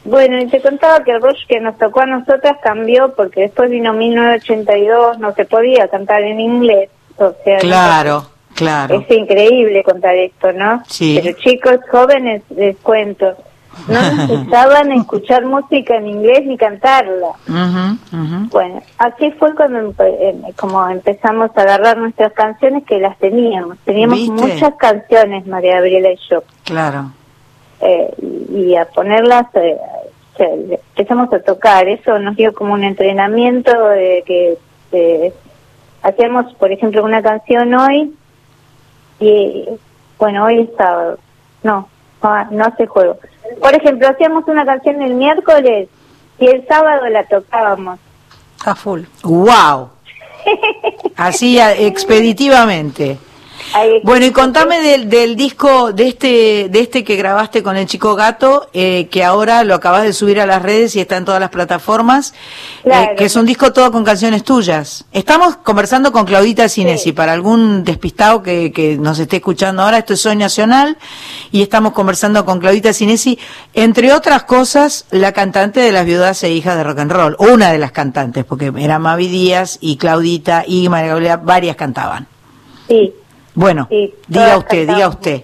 Bueno, 0.05 0.39
y 0.39 0.47
te 0.47 0.61
contaba 0.61 1.03
que 1.03 1.11
el 1.11 1.21
Rush 1.21 1.45
que 1.47 1.59
nos 1.59 1.77
tocó 1.77 2.01
a 2.01 2.05
nosotras 2.05 2.57
cambió 2.63 3.13
porque 3.15 3.41
después 3.41 3.69
vino 3.71 3.91
1982, 3.93 5.19
no 5.19 5.33
se 5.33 5.45
podía 5.45 5.87
cantar 5.87 6.21
en 6.23 6.39
inglés. 6.39 6.89
O 7.17 7.33
sea, 7.43 7.57
Claro, 7.59 8.25
claro. 8.53 9.01
Es 9.01 9.09
increíble 9.17 9.83
contar 9.83 10.15
esto, 10.15 10.51
¿no? 10.53 10.83
Sí. 10.87 11.19
Pero 11.21 11.35
chicos 11.39 11.77
jóvenes, 11.91 12.43
les 12.55 12.77
cuento, 12.77 13.35
no 13.87 13.99
necesitaban 14.01 14.91
escuchar 14.93 15.43
música 15.45 15.95
en 15.97 16.07
inglés 16.07 16.45
ni 16.45 16.55
cantarla. 16.57 17.29
Bueno, 18.51 18.81
así 18.99 19.31
fue 19.39 19.55
cuando 19.55 19.79
empe- 19.91 20.17
em- 20.19 20.51
como 20.55 20.87
empezamos 20.89 21.49
a 21.55 21.61
agarrar 21.61 21.97
nuestras 21.97 22.31
canciones 22.33 22.83
que 22.85 22.99
las 22.99 23.17
teníamos. 23.17 23.77
Teníamos 23.85 24.17
¿Viste? 24.19 24.33
muchas 24.33 24.75
canciones, 24.75 25.47
María 25.47 25.75
Gabriela 25.75 26.11
y 26.11 26.17
yo. 26.29 26.43
Claro. 26.63 27.11
Eh, 27.81 28.13
y 28.49 28.75
a 28.75 28.85
ponerlas, 28.85 29.47
eh, 29.55 29.77
empezamos 30.37 31.31
a 31.33 31.39
tocar. 31.39 31.87
Eso 31.87 32.19
nos 32.19 32.35
dio 32.35 32.53
como 32.53 32.73
un 32.73 32.83
entrenamiento 32.83 33.71
de 33.89 34.23
que 34.25 34.57
eh, 34.91 35.33
hacíamos, 36.01 36.53
por 36.55 36.71
ejemplo, 36.71 37.03
una 37.03 37.21
canción 37.21 37.73
hoy 37.73 38.13
y, 39.19 39.65
bueno, 40.17 40.45
hoy 40.45 40.61
es 40.61 40.69
sábado. 40.77 41.19
No, 41.63 41.89
no 42.51 42.65
hace 42.65 42.85
juego. 42.87 43.17
Por 43.61 43.75
ejemplo, 43.75 44.07
hacíamos 44.07 44.47
una 44.47 44.65
canción 44.65 45.01
el 45.01 45.13
miércoles 45.13 45.89
y 46.39 46.47
el 46.47 46.67
sábado 46.67 47.07
la 47.09 47.23
tocábamos. 47.25 47.99
A 48.65 48.75
full. 48.75 49.01
Wow. 49.23 49.89
Así 51.15 51.59
expeditivamente. 51.59 53.17
Bueno, 54.03 54.25
y 54.25 54.31
contame 54.31 54.79
del, 54.81 55.09
del 55.09 55.35
disco, 55.35 55.91
de 55.91 56.07
este, 56.07 56.69
de 56.69 56.79
este 56.79 57.03
que 57.03 57.15
grabaste 57.15 57.61
con 57.61 57.75
el 57.77 57.85
chico 57.87 58.15
gato, 58.15 58.69
eh, 58.73 59.07
que 59.11 59.23
ahora 59.23 59.63
lo 59.63 59.75
acabas 59.75 60.03
de 60.03 60.13
subir 60.13 60.39
a 60.39 60.45
las 60.45 60.61
redes 60.61 60.95
y 60.95 60.99
está 61.01 61.17
en 61.17 61.25
todas 61.25 61.39
las 61.41 61.49
plataformas, 61.49 62.31
eh, 62.31 62.83
Claro. 62.83 63.15
que 63.17 63.25
es 63.25 63.35
un 63.35 63.45
disco 63.45 63.73
todo 63.73 63.91
con 63.91 64.03
canciones 64.03 64.43
tuyas. 64.43 65.05
Estamos 65.11 65.57
conversando 65.57 66.11
con 66.11 66.25
Claudita 66.25 66.69
Sinesi, 66.69 67.11
para 67.11 67.33
algún 67.33 67.83
despistado 67.83 68.41
que, 68.43 68.71
que 68.71 68.97
nos 68.97 69.19
esté 69.19 69.37
escuchando 69.37 69.81
ahora, 69.83 69.97
esto 69.97 70.13
es 70.13 70.21
Soy 70.21 70.35
Nacional, 70.35 70.97
y 71.51 71.61
estamos 71.61 71.93
conversando 71.93 72.45
con 72.45 72.59
Claudita 72.59 72.93
Sinesi, 72.93 73.37
entre 73.73 74.13
otras 74.13 74.43
cosas, 74.43 75.05
la 75.11 75.31
cantante 75.33 75.79
de 75.81 75.91
las 75.91 76.05
viudas 76.05 76.41
e 76.43 76.51
hijas 76.51 76.77
de 76.77 76.83
rock 76.83 76.99
and 76.99 77.11
roll, 77.11 77.35
una 77.39 77.71
de 77.71 77.77
las 77.77 77.91
cantantes, 77.91 78.45
porque 78.45 78.71
era 78.77 78.99
Mavi 78.99 79.27
Díaz 79.27 79.77
y 79.81 79.97
Claudita 79.97 80.63
y 80.65 80.87
María 80.87 81.09
Gabriela, 81.09 81.37
varias 81.37 81.75
cantaban. 81.75 82.27
Sí. 82.87 83.13
Bueno, 83.55 83.87
Sí, 83.89 84.13
diga 84.27 84.57
usted, 84.57 84.87
diga 84.87 85.07
usted. 85.07 85.41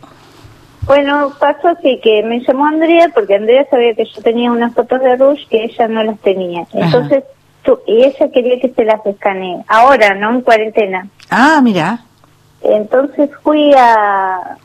Bueno, 0.86 1.32
pasó 1.40 1.70
así 1.70 2.00
que 2.04 2.24
me 2.24 2.40
llamó 2.42 2.66
Andrea 2.66 3.10
porque 3.14 3.36
Andrea 3.36 3.66
sabía 3.70 3.94
que 3.94 4.06
yo 4.06 4.22
tenía 4.22 4.52
unas 4.52 4.74
fotos 4.74 5.00
de 5.00 5.16
Rush 5.16 5.48
que 5.48 5.64
ella 5.64 5.88
no 5.88 6.04
las 6.04 6.20
tenía. 6.20 6.66
Entonces, 6.74 7.24
tú, 7.64 7.80
y 7.88 8.04
ella 8.04 8.32
quería 8.32 8.60
que 8.60 8.70
se 8.70 8.84
las 8.84 9.06
escanee. 9.06 9.64
Ahora, 9.68 10.16
¿no? 10.16 10.32
En 10.32 10.42
cuarentena. 10.42 11.08
Ah, 11.30 11.62
mira. 11.64 12.00
Entonces 12.64 13.30
fui 13.44 13.74
a, 13.76 14.58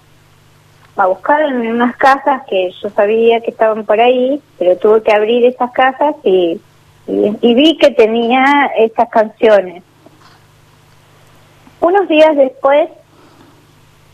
a 0.97 1.07
buscar 1.07 1.43
en 1.43 1.69
unas 1.69 1.97
cajas 1.97 2.43
que 2.49 2.71
yo 2.83 2.91
sabía 2.91 3.41
que 3.41 3.51
estaban 3.51 3.85
por 3.85 4.01
ahí, 4.01 4.41
pero 4.59 4.77
tuve 4.79 5.03
que 5.03 5.13
abrir 5.13 5.45
esas 5.45 5.71
cajas 5.73 6.15
y, 6.25 6.61
y, 7.07 7.37
y 7.41 7.55
vi 7.55 7.77
que 7.77 7.91
tenía 7.91 8.71
estas 8.79 9.09
canciones. 9.11 9.83
Unos 11.81 12.09
días 12.09 12.35
después 12.37 12.89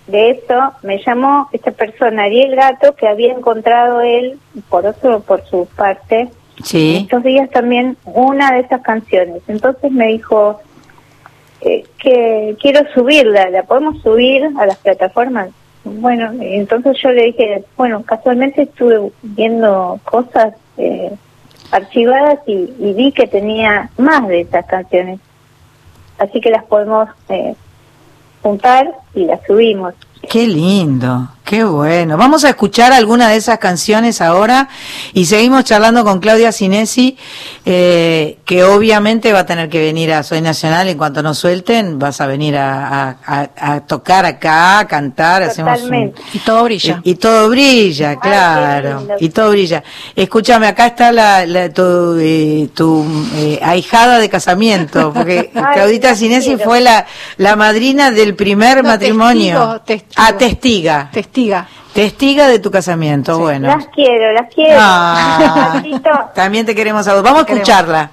de 0.06 0.30
eso 0.30 0.72
me 0.82 0.98
llamó 1.02 1.48
esta 1.52 1.70
persona, 1.70 2.24
Ariel 2.24 2.56
Gato, 2.56 2.94
que 2.94 3.06
había 3.08 3.32
encontrado 3.32 4.00
él, 4.00 4.38
por 4.68 4.86
otro, 4.86 5.20
por 5.20 5.44
su 5.46 5.66
parte, 5.76 6.28
Sí. 6.62 6.98
estos 7.02 7.22
días 7.24 7.50
también 7.50 7.96
una 8.04 8.52
de 8.52 8.60
esas 8.60 8.82
canciones. 8.82 9.42
Entonces 9.48 9.90
me 9.90 10.08
dijo 10.08 10.60
eh, 11.62 11.84
que 11.98 12.56
quiero 12.60 12.80
subirla, 12.92 13.48
¿la 13.50 13.62
podemos 13.62 14.00
subir 14.02 14.48
a 14.58 14.66
las 14.66 14.76
plataformas? 14.78 15.48
Bueno, 15.84 16.30
entonces 16.40 16.96
yo 17.02 17.10
le 17.10 17.24
dije, 17.26 17.64
bueno, 17.76 18.02
casualmente 18.04 18.62
estuve 18.62 19.10
viendo 19.22 19.98
cosas 20.04 20.54
eh, 20.76 21.10
archivadas 21.70 22.38
y, 22.46 22.72
y 22.78 22.92
vi 22.94 23.12
que 23.12 23.26
tenía 23.26 23.90
más 23.96 24.26
de 24.28 24.42
esas 24.42 24.66
canciones. 24.66 25.20
Así 26.18 26.40
que 26.40 26.50
las 26.50 26.64
podemos 26.64 27.08
eh, 27.28 27.54
juntar 28.42 28.92
y 29.14 29.24
las 29.24 29.40
subimos. 29.46 29.94
Qué 30.28 30.46
lindo, 30.46 31.28
qué 31.44 31.64
bueno. 31.64 32.16
Vamos 32.16 32.44
a 32.44 32.50
escuchar 32.50 32.92
alguna 32.92 33.28
de 33.28 33.36
esas 33.36 33.58
canciones 33.58 34.20
ahora 34.20 34.68
y 35.12 35.26
seguimos 35.26 35.64
charlando 35.64 36.04
con 36.04 36.20
Claudia 36.20 36.52
Sinesi, 36.52 37.16
eh, 37.64 38.38
que 38.44 38.64
obviamente 38.64 39.32
va 39.32 39.40
a 39.40 39.46
tener 39.46 39.68
que 39.68 39.80
venir 39.80 40.12
a 40.12 40.22
Soy 40.22 40.40
Nacional 40.40 40.88
en 40.88 40.96
cuanto 40.96 41.22
nos 41.22 41.38
suelten, 41.38 41.98
vas 41.98 42.20
a 42.20 42.26
venir 42.26 42.56
a, 42.56 43.08
a- 43.10 43.16
a- 43.26 43.72
a 43.74 43.80
tocar 43.86 44.24
acá, 44.24 44.78
a 44.80 44.86
cantar, 44.88 45.42
hacemos 45.42 45.72
un- 45.82 45.88
Totalmente. 45.88 46.22
Y 46.32 46.38
todo 46.38 46.64
brilla. 46.64 47.00
Y, 47.04 47.10
y 47.10 47.14
todo 47.16 47.48
brilla, 47.50 48.16
claro. 48.20 49.06
Y 49.20 49.28
todo 49.30 49.50
brilla. 49.50 49.82
Escúchame, 50.16 50.66
acá 50.68 50.86
está 50.86 51.12
la, 51.12 51.44
la- 51.46 51.70
tu, 51.72 52.16
eh, 52.20 52.68
tu 52.74 53.04
eh, 53.34 53.58
ahijada 53.62 54.18
de 54.18 54.28
casamiento, 54.28 55.12
porque 55.12 55.50
Ay, 55.54 55.62
Claudita 55.74 56.10
la 56.10 56.14
Sinesi 56.16 56.56
fue 56.56 56.80
la, 56.80 57.06
la 57.36 57.56
madrina 57.56 58.10
del 58.10 58.34
primer 58.34 58.82
No, 58.82 58.90
matrimonio. 58.90 59.80
Testigo, 59.84 60.12
Ah, 60.16 60.32
testiga. 60.36 61.08
Testiga. 61.12 61.31
Testiga 61.94 62.48
de 62.48 62.58
tu 62.58 62.70
casamiento, 62.70 63.38
bueno. 63.38 63.68
Las 63.68 63.86
quiero, 63.88 64.32
las 64.32 64.54
quiero. 64.54 64.76
Ah. 64.78 65.82
También 66.34 66.66
te 66.66 66.74
queremos 66.74 67.06
a 67.08 67.14
vos. 67.14 67.22
Vamos 67.22 67.42
a 67.42 67.46
Te 67.46 67.52
escucharla. 67.54 68.10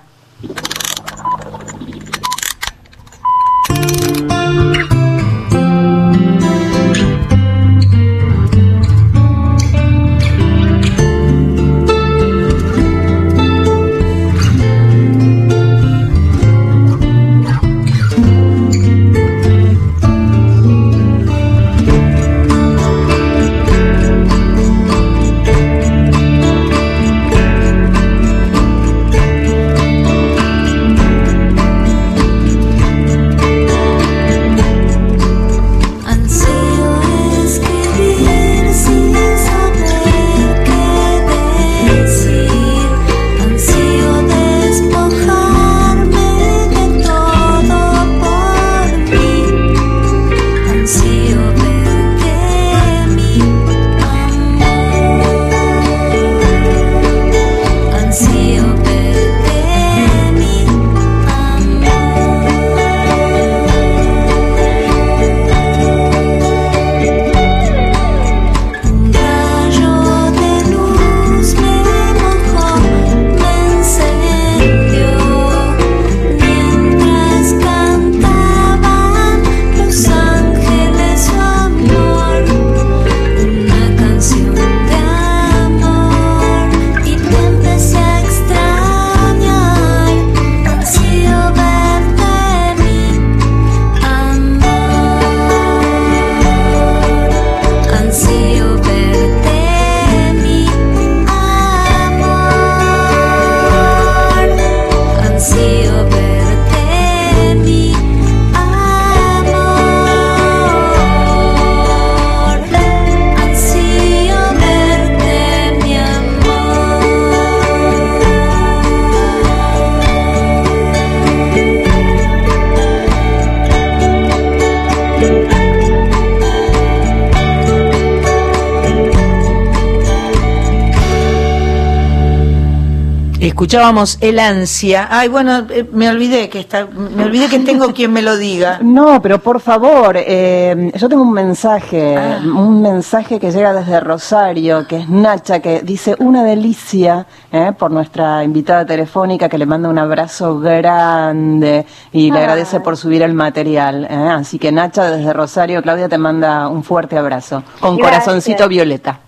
Escuchábamos 133.63 134.17
El 134.22 134.39
Ansia. 134.39 135.10
Ay, 135.12 135.28
bueno, 135.28 135.67
eh, 135.69 135.86
me 135.91 136.08
olvidé 136.10 136.48
que 136.48 136.62
está, 136.62 136.86
me 136.86 137.26
olvidé 137.26 137.50
que 137.50 137.60
tengo 137.60 137.88
quien 137.93 138.13
me 138.13 138.22
lo 138.22 138.38
diga. 138.38 138.80
No, 138.82 139.22
pero 139.22 139.39
por 139.39 139.60
favor, 139.60 140.15
eh, 140.17 140.93
yo 140.95 141.10
tengo 141.10 141.24
un 141.24 141.34
mensaje, 141.34 142.15
Ah. 142.17 142.39
un 142.41 142.82
mensaje 142.82 143.38
que 143.38 143.52
llega 143.52 143.74
desde 143.74 144.00
Rosario, 144.00 144.88
que 144.88 145.00
es 145.00 145.10
Nacha, 145.10 145.60
que 145.60 145.82
dice 145.82 146.15
una 146.19 146.41
delicia 146.45 147.28
eh, 147.52 147.74
por 147.78 147.91
nuestra 147.91 148.45
invitada 148.45 148.86
telefónica, 148.86 149.50
que 149.50 149.58
le 149.58 149.65
manda 149.65 149.89
un 149.89 150.00
abrazo 150.00 150.58
grande 150.62 151.86
y 152.13 152.32
le 152.32 152.38
Ah. 152.39 152.43
agradece 152.43 152.80
por 152.80 152.95
subir 152.95 153.24
el 153.24 153.34
material. 153.34 154.06
eh. 154.10 154.15
Así 154.15 154.58
que 154.58 154.72
Nacha 154.72 155.12
desde 155.12 155.34
Rosario, 155.34 155.82
Claudia 155.82 156.08
te 156.08 156.17
manda 156.17 156.69
un 156.69 156.82
fuerte 156.86 157.17
abrazo, 157.17 157.62
con 157.82 157.98
Gracias. 157.98 158.24
corazoncito 158.24 158.69
violeta. 158.69 159.19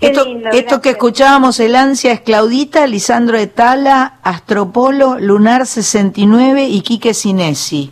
Esto, 0.00 0.24
lindo, 0.24 0.50
esto 0.50 0.80
que 0.80 0.90
escuchábamos, 0.90 1.58
El 1.60 1.76
Ansia, 1.76 2.12
es 2.12 2.20
Claudita, 2.20 2.86
Lisandro 2.86 3.38
Etala, 3.38 4.14
Astropolo, 4.22 5.18
Lunar 5.18 5.66
69 5.66 6.64
y 6.68 6.80
Quique 6.82 7.14
Sinesi. 7.14 7.90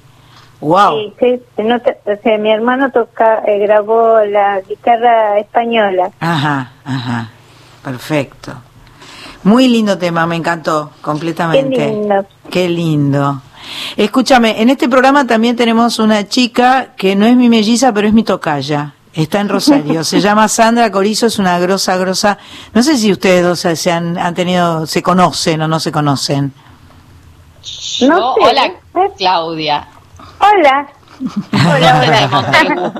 Wow. 0.61 0.99
Sí, 0.99 1.13
sí, 1.19 1.41
se 1.57 1.65
nota- 1.65 1.97
o 2.05 2.23
sea, 2.23 2.39
mi 2.39 2.51
hermano 2.53 2.91
toca, 2.93 3.43
eh, 3.47 3.59
grabó 3.59 4.21
la 4.25 4.61
guitarra 4.61 5.39
española. 5.39 6.11
Ajá, 6.21 6.73
ajá. 6.85 7.31
Perfecto. 7.83 8.53
Muy 9.45 9.67
lindo 9.67 9.99
tema, 9.99 10.25
me 10.27 10.37
encantó 10.37 10.93
completamente. 11.01 11.77
Qué 11.77 11.87
lindo. 11.89 12.27
Qué 12.51 12.69
lindo. 12.69 13.43
Escúchame, 13.97 14.61
en 14.63 14.71
este 14.71 14.89
programa 14.89 15.27
también 15.27 15.57
tenemos 15.57 15.99
una 15.99 16.29
chica 16.29 16.91
que 16.97 17.17
no 17.17 17.27
es 17.27 17.37
mi 17.37 17.49
melliza, 17.49 17.93
pero 17.93 18.07
es 18.07 18.15
mi 18.15 18.23
tocaya. 18.23 18.95
Está 19.13 19.41
en 19.41 19.49
Rosario. 19.49 20.05
Se 20.05 20.21
llama 20.23 20.49
Sandra 20.49 20.91
Corizo, 20.91 21.27
es 21.27 21.39
una 21.39 21.59
grosa, 21.59 21.97
grosa. 21.97 22.39
No 22.73 22.83
sé 22.83 22.97
si 22.97 23.13
ustedes 23.13 23.45
dos 23.45 23.61
se 23.79 23.93
han, 23.93 24.19
han 24.19 24.35
tenido, 24.35 24.87
se 24.87 25.03
conocen 25.03 25.63
o 25.63 25.69
no 25.69 25.81
se 25.81 25.93
conocen. 25.93 26.53
No 28.03 28.35
sé. 28.35 28.41
Hola, 28.41 28.67
¿eh? 28.67 29.11
Claudia. 29.17 29.89
Hola. 30.39 30.89
Hola, 31.53 32.29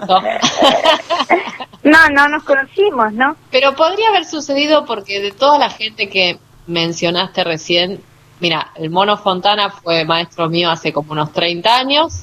hola. 0.09 0.41
No, 1.83 2.09
no 2.11 2.29
nos 2.29 2.45
conocimos, 2.45 3.13
¿no? 3.13 3.37
Pero 3.51 3.75
podría 3.75 4.09
haber 4.11 4.25
sucedido 4.25 4.85
porque 4.85 5.21
de 5.21 5.33
toda 5.33 5.59
la 5.59 5.69
gente 5.69 6.09
que 6.09 6.39
mencionaste 6.67 7.43
recién, 7.43 8.01
mira, 8.39 8.71
el 8.77 8.91
Mono 8.91 9.17
Fontana 9.19 9.71
fue 9.71 10.05
maestro 10.05 10.49
mío 10.49 10.71
hace 10.71 10.93
como 10.93 11.13
unos 11.13 11.33
30 11.33 11.77
años. 11.77 12.23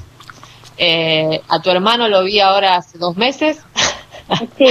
Eh, 0.78 1.42
a 1.50 1.62
tu 1.62 1.70
hermano 1.70 2.08
lo 2.08 2.24
vi 2.24 2.40
ahora 2.40 2.78
hace 2.78 2.98
dos 2.98 3.18
meses, 3.18 3.60
Sí. 4.58 4.66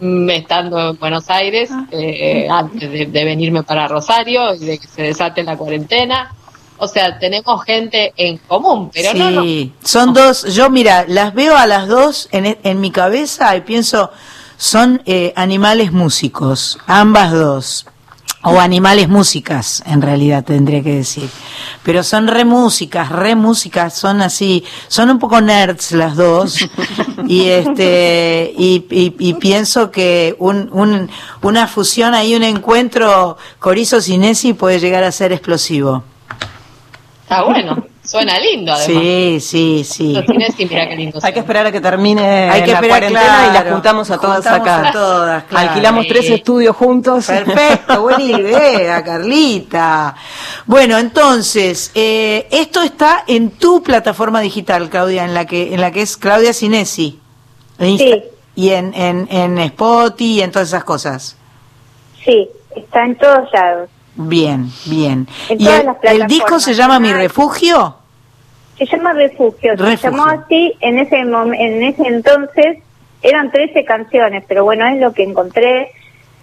mm, 0.00 0.30
estando 0.30 0.90
en 0.90 0.98
Buenos 0.98 1.28
Aires, 1.30 1.70
eh, 1.90 2.48
antes 2.50 2.90
de, 2.90 3.06
de 3.06 3.24
venirme 3.24 3.62
para 3.62 3.88
Rosario 3.88 4.54
y 4.54 4.58
de 4.60 4.78
que 4.78 4.86
se 4.88 5.02
desate 5.02 5.42
la 5.42 5.56
cuarentena. 5.56 6.34
O 6.78 6.88
sea, 6.88 7.18
tenemos 7.18 7.62
gente 7.64 8.12
en 8.16 8.38
común, 8.38 8.90
pero 8.92 9.14
no, 9.14 9.30
no. 9.30 9.42
sí, 9.42 9.72
son 9.84 10.12
dos. 10.12 10.52
Yo, 10.54 10.68
mira, 10.68 11.04
las 11.06 11.32
veo 11.32 11.56
a 11.56 11.66
las 11.66 11.86
dos 11.86 12.28
en, 12.32 12.46
e- 12.46 12.58
en 12.64 12.80
mi 12.80 12.90
cabeza 12.90 13.54
y 13.56 13.60
pienso, 13.60 14.10
son 14.56 15.00
eh, 15.06 15.32
animales 15.36 15.92
músicos, 15.92 16.78
ambas 16.88 17.30
dos. 17.32 17.86
O 18.44 18.58
animales 18.58 19.08
músicas, 19.08 19.84
en 19.86 20.02
realidad 20.02 20.42
tendría 20.44 20.82
que 20.82 20.96
decir. 20.96 21.30
Pero 21.84 22.02
son 22.02 22.26
re 22.26 22.44
músicas, 22.44 23.08
re 23.08 23.36
músicas, 23.36 23.94
son 23.96 24.20
así, 24.20 24.64
son 24.88 25.10
un 25.10 25.20
poco 25.20 25.40
nerds 25.40 25.92
las 25.92 26.16
dos. 26.16 26.58
y 27.28 27.46
este, 27.46 28.52
y, 28.58 28.84
y- 28.90 29.34
pienso 29.34 29.92
que 29.92 30.34
un, 30.40 30.68
un, 30.72 31.08
una 31.42 31.68
fusión 31.68 32.14
ahí, 32.14 32.34
un 32.34 32.42
encuentro 32.42 33.36
Corizo-Sinesi 33.60 34.54
puede 34.54 34.80
llegar 34.80 35.04
a 35.04 35.12
ser 35.12 35.32
explosivo. 35.32 36.02
Está 37.22 37.44
bueno, 37.44 37.86
suena 38.12 38.38
lindo 38.38 38.72
además. 38.72 39.02
Sí, 39.02 39.38
sí, 39.40 39.84
sí. 39.84 40.12
Los 40.12 40.26
cines, 40.26 40.54
sí, 40.56 40.66
mira 40.66 40.86
qué 40.88 40.96
lindo 40.96 41.18
Hay 41.22 41.32
que 41.32 41.38
esperar 41.40 41.66
a 41.66 41.72
que 41.72 41.80
termine 41.80 42.22
Hay 42.50 42.60
que 42.62 42.70
la 42.72 42.74
esperar, 42.74 42.88
cuarentena 42.88 43.22
y 43.46 43.50
claro. 43.50 43.64
las 43.64 43.72
juntamos 43.74 44.10
a 44.10 44.18
todas 44.18 44.36
Juntamos 44.36 44.60
acá. 44.68 44.88
a 44.88 44.92
todas, 44.92 45.44
claro. 45.44 45.68
Alquilamos 45.70 46.06
tres 46.06 46.30
estudios 46.30 46.76
juntos. 46.76 47.26
Perfecto, 47.26 48.02
buena 48.02 48.22
idea, 48.22 49.02
Carlita. 49.02 50.14
Bueno, 50.66 50.98
entonces, 50.98 51.90
eh, 51.94 52.46
esto 52.50 52.82
está 52.82 53.24
en 53.26 53.50
tu 53.52 53.82
plataforma 53.82 54.40
digital, 54.40 54.90
Claudia, 54.90 55.24
en 55.24 55.34
la 55.34 55.46
que, 55.46 55.74
en 55.74 55.80
la 55.80 55.90
que 55.90 56.02
es 56.02 56.16
Claudia. 56.16 56.50
En 56.60 56.72
Insta- 56.74 57.08
Sí. 57.78 58.22
Y 58.54 58.68
en, 58.70 58.92
en, 58.94 59.26
en 59.30 59.58
Spotify 59.58 60.24
y 60.34 60.40
en 60.42 60.52
todas 60.52 60.68
esas 60.68 60.84
cosas. 60.84 61.36
Sí, 62.22 62.48
está 62.76 63.04
en 63.06 63.16
todos 63.16 63.48
lados. 63.52 63.88
Bien, 64.14 64.70
bien. 64.84 65.26
En 65.48 65.58
¿Y 65.60 65.64
todas 65.64 65.80
el, 65.80 65.86
las 65.86 65.96
el 66.02 66.26
disco 66.26 66.60
se 66.60 66.74
llama 66.74 67.00
Mi. 67.00 67.12
Refugio? 67.14 67.96
Se 68.78 68.86
llama 68.86 69.12
Refugio. 69.12 69.74
Refugio. 69.76 69.96
Se 69.96 70.02
llamó 70.10 70.24
así 70.24 70.74
en 70.80 70.98
ese 70.98 71.16
en 71.20 71.82
ese 71.82 72.02
entonces 72.06 72.78
eran 73.22 73.50
13 73.52 73.84
canciones, 73.84 74.44
pero 74.48 74.64
bueno, 74.64 74.86
es 74.86 75.00
lo 75.00 75.12
que 75.12 75.22
encontré 75.22 75.92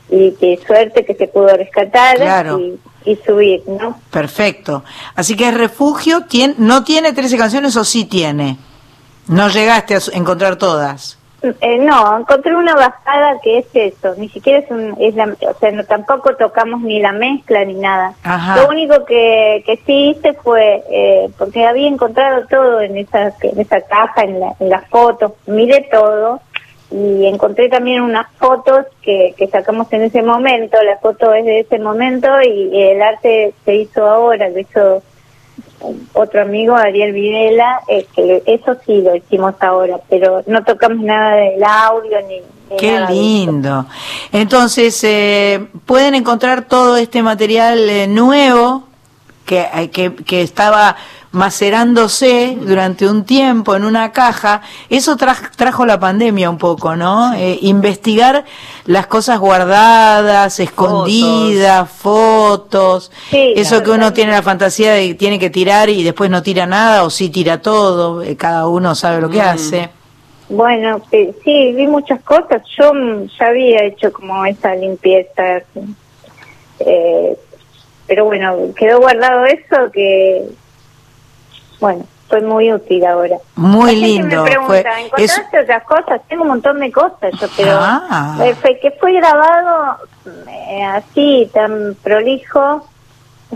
y 0.09 0.31
qué 0.39 0.57
suerte 0.65 1.05
que 1.05 1.13
se 1.13 1.27
pudo 1.27 1.55
rescatar 1.55 2.15
Claro. 2.17 2.59
y, 2.59 2.79
y 3.05 3.15
subir, 3.17 3.63
¿no? 3.67 3.99
Perfecto. 4.09 4.83
Así 5.15 5.35
que 5.35 5.51
Refugio 5.51 6.23
tiene, 6.25 6.55
no 6.57 6.83
tiene 6.83 7.13
13 7.13 7.37
canciones 7.37 7.75
o 7.75 7.83
sí 7.83 8.05
tiene. 8.05 8.57
No 9.27 9.49
llegaste 9.49 9.95
a 9.95 9.99
encontrar 10.13 10.55
todas. 10.55 11.18
Eh, 11.41 11.77
no, 11.77 12.19
encontré 12.19 12.53
una 12.53 12.75
bajada 12.75 13.39
que 13.41 13.59
es 13.59 13.67
eso, 13.73 14.13
ni 14.17 14.27
siquiera 14.27 14.59
es 14.59 14.69
un, 14.69 14.95
es 14.99 15.15
la, 15.15 15.25
o 15.25 15.59
sea, 15.59 15.71
no, 15.71 15.85
tampoco 15.85 16.35
tocamos 16.35 16.81
ni 16.81 16.99
la 16.99 17.13
mezcla 17.13 17.63
ni 17.63 17.75
nada. 17.75 18.13
Ajá. 18.23 18.57
Lo 18.57 18.67
único 18.67 19.05
que, 19.05 19.63
que 19.65 19.77
sí 19.85 20.09
hice 20.09 20.33
fue, 20.33 20.83
eh, 20.91 21.29
porque 21.37 21.65
había 21.65 21.87
encontrado 21.87 22.45
todo 22.47 22.81
en 22.81 22.97
esa, 22.97 23.33
en 23.41 23.59
esa 23.59 23.79
caja, 23.81 24.23
en, 24.23 24.39
la, 24.39 24.53
en 24.59 24.69
las 24.69 24.85
fotos, 24.89 25.31
miré 25.47 25.87
todo 25.89 26.41
y 26.91 27.25
encontré 27.27 27.69
también 27.69 28.01
unas 28.01 28.27
fotos 28.37 28.87
que, 29.01 29.33
que 29.37 29.47
sacamos 29.47 29.91
en 29.93 30.01
ese 30.01 30.21
momento, 30.21 30.77
la 30.83 30.97
foto 30.97 31.33
es 31.33 31.45
de 31.45 31.59
ese 31.59 31.79
momento 31.79 32.27
y 32.41 32.81
el 32.81 33.01
arte 33.01 33.53
se 33.63 33.75
hizo 33.75 34.05
ahora, 34.05 34.49
lo 34.49 34.59
hizo 34.59 35.03
otro 36.13 36.41
amigo, 36.41 36.75
Ariel 36.75 37.13
Videla, 37.13 37.81
que 38.15 38.43
eso 38.45 38.75
sí 38.85 39.01
lo 39.01 39.15
hicimos 39.15 39.55
ahora, 39.59 39.99
pero 40.09 40.43
no 40.47 40.63
tocamos 40.63 41.03
nada 41.03 41.35
del 41.35 41.63
audio 41.63 42.19
ni, 42.27 42.39
ni 42.69 42.77
Qué 42.77 42.93
nada 42.93 43.09
lindo. 43.09 43.85
Entonces, 44.31 45.03
eh, 45.03 45.67
pueden 45.85 46.15
encontrar 46.15 46.65
todo 46.65 46.97
este 46.97 47.23
material 47.23 47.89
eh, 47.89 48.07
nuevo 48.07 48.83
que, 49.45 49.67
eh, 49.73 49.89
que, 49.89 50.13
que 50.13 50.41
estaba 50.41 50.95
macerándose 51.31 52.57
durante 52.59 53.07
un 53.07 53.23
tiempo 53.23 53.75
en 53.75 53.83
una 53.83 54.11
caja. 54.11 54.61
Eso 54.89 55.15
tra- 55.17 55.49
trajo 55.55 55.85
la 55.85 55.99
pandemia 55.99 56.49
un 56.49 56.57
poco, 56.57 56.95
¿no? 56.95 57.33
Eh, 57.35 57.59
investigar 57.61 58.45
las 58.85 59.07
cosas 59.07 59.39
guardadas, 59.39 60.59
escondidas, 60.59 61.89
fotos. 61.89 63.11
Sí, 63.29 63.53
eso 63.55 63.83
que 63.83 63.91
uno 63.91 64.11
tiene 64.13 64.31
la 64.31 64.41
fantasía 64.41 64.93
de 64.93 65.09
que 65.09 65.13
tiene 65.15 65.37
que 65.39 65.49
tirar 65.49 65.89
y 65.89 66.03
después 66.03 66.29
no 66.29 66.41
tira 66.41 66.65
nada 66.65 67.03
o 67.03 67.09
sí 67.09 67.29
tira 67.29 67.61
todo. 67.61 68.23
eh, 68.23 68.35
cada 68.35 68.67
uno 68.67 68.95
sabe 68.95 69.21
lo 69.21 69.29
que 69.29 69.41
hace. 69.41 69.89
Bueno, 70.49 70.99
eh, 71.11 71.31
sí, 71.43 71.73
vi 71.73 71.85
muchas 71.85 72.21
cosas. 72.21 72.63
Yo 72.75 72.91
mm, 72.93 73.27
ya 73.39 73.47
había 73.47 73.83
hecho 73.83 74.11
como 74.11 74.43
esa 74.45 74.73
limpieza. 74.73 75.61
eh, 76.79 77.37
pero 78.07 78.25
bueno, 78.25 78.55
quedó 78.75 78.99
guardado 78.99 79.45
eso 79.45 79.91
que, 79.93 80.43
bueno, 81.79 82.05
fue 82.27 82.41
muy 82.41 82.71
útil 82.71 83.05
ahora. 83.05 83.37
Muy 83.55 83.85
La 83.85 83.91
gente 83.91 84.07
lindo. 84.07 84.43
Me 84.43 84.49
pregunta, 84.51 84.67
Fue- 84.67 85.01
¿encontraste 85.05 85.57
es- 85.57 85.63
otras 85.63 85.83
cosas? 85.83 86.21
Tengo 86.27 86.43
un 86.43 86.49
montón 86.49 86.79
de 86.79 86.91
cosas, 86.91 87.31
yo, 87.39 87.47
pero 87.57 87.71
Ah. 87.79 88.37
eh, 88.43 88.55
fue 88.61 88.79
que 88.79 88.91
fue 88.91 89.13
grabado 89.13 89.97
eh, 90.47 90.83
así, 90.83 91.49
tan 91.53 91.95
prolijo. 92.03 92.85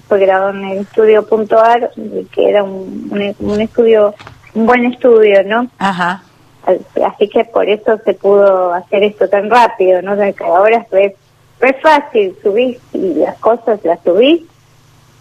Fue 0.07 0.17
grabado 0.19 0.49
en 0.51 0.63
el 0.65 0.77
estudio.ar, 0.79 1.91
que 2.31 2.49
era 2.49 2.63
un, 2.63 3.09
un, 3.11 3.35
un 3.51 3.61
estudio, 3.61 4.15
un 4.55 4.65
buen 4.65 4.85
estudio, 4.85 5.43
¿no? 5.43 5.67
Ajá. 5.77 6.23
Así 7.05 7.27
que 7.29 7.43
por 7.45 7.69
eso 7.69 7.99
se 8.03 8.13
pudo 8.15 8.73
hacer 8.73 9.03
esto 9.03 9.29
tan 9.29 9.49
rápido, 9.51 10.01
¿no? 10.01 10.15
De 10.15 10.33
que 10.33 10.43
ahora 10.45 10.77
es, 10.91 11.13
re 11.59 11.73
fácil, 11.81 12.35
subís 12.41 12.79
y 12.93 13.13
las 13.15 13.37
cosas 13.37 13.79
las 13.83 13.99
subís 14.03 14.41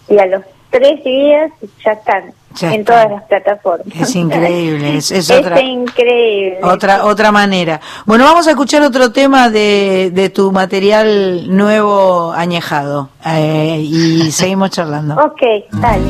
y 0.08 0.18
a 0.18 0.26
los 0.26 0.42
tres 0.72 1.04
días 1.04 1.52
ya 1.84 1.92
están 1.92 2.32
Ya 2.56 2.74
en 2.74 2.84
todas 2.84 3.08
las 3.10 3.22
plataformas. 3.24 3.86
Es 3.94 4.16
increíble, 4.16 4.96
es, 4.96 5.10
es 5.12 5.30
Es 5.30 5.38
otra, 5.38 5.60
increíble. 5.60 6.58
otra, 6.62 7.04
otra 7.04 7.30
manera. 7.30 7.80
Bueno, 8.06 8.24
vamos 8.24 8.46
a 8.48 8.50
escuchar 8.50 8.82
otro 8.82 9.12
tema 9.12 9.48
de, 9.50 10.10
de 10.12 10.28
tu 10.30 10.50
material 10.50 11.54
nuevo 11.54 12.32
añejado 12.32 13.10
eh, 13.24 13.78
y 13.80 14.32
seguimos 14.32 14.70
charlando. 14.70 15.14
Ok, 15.14 15.42
dale. 15.72 16.02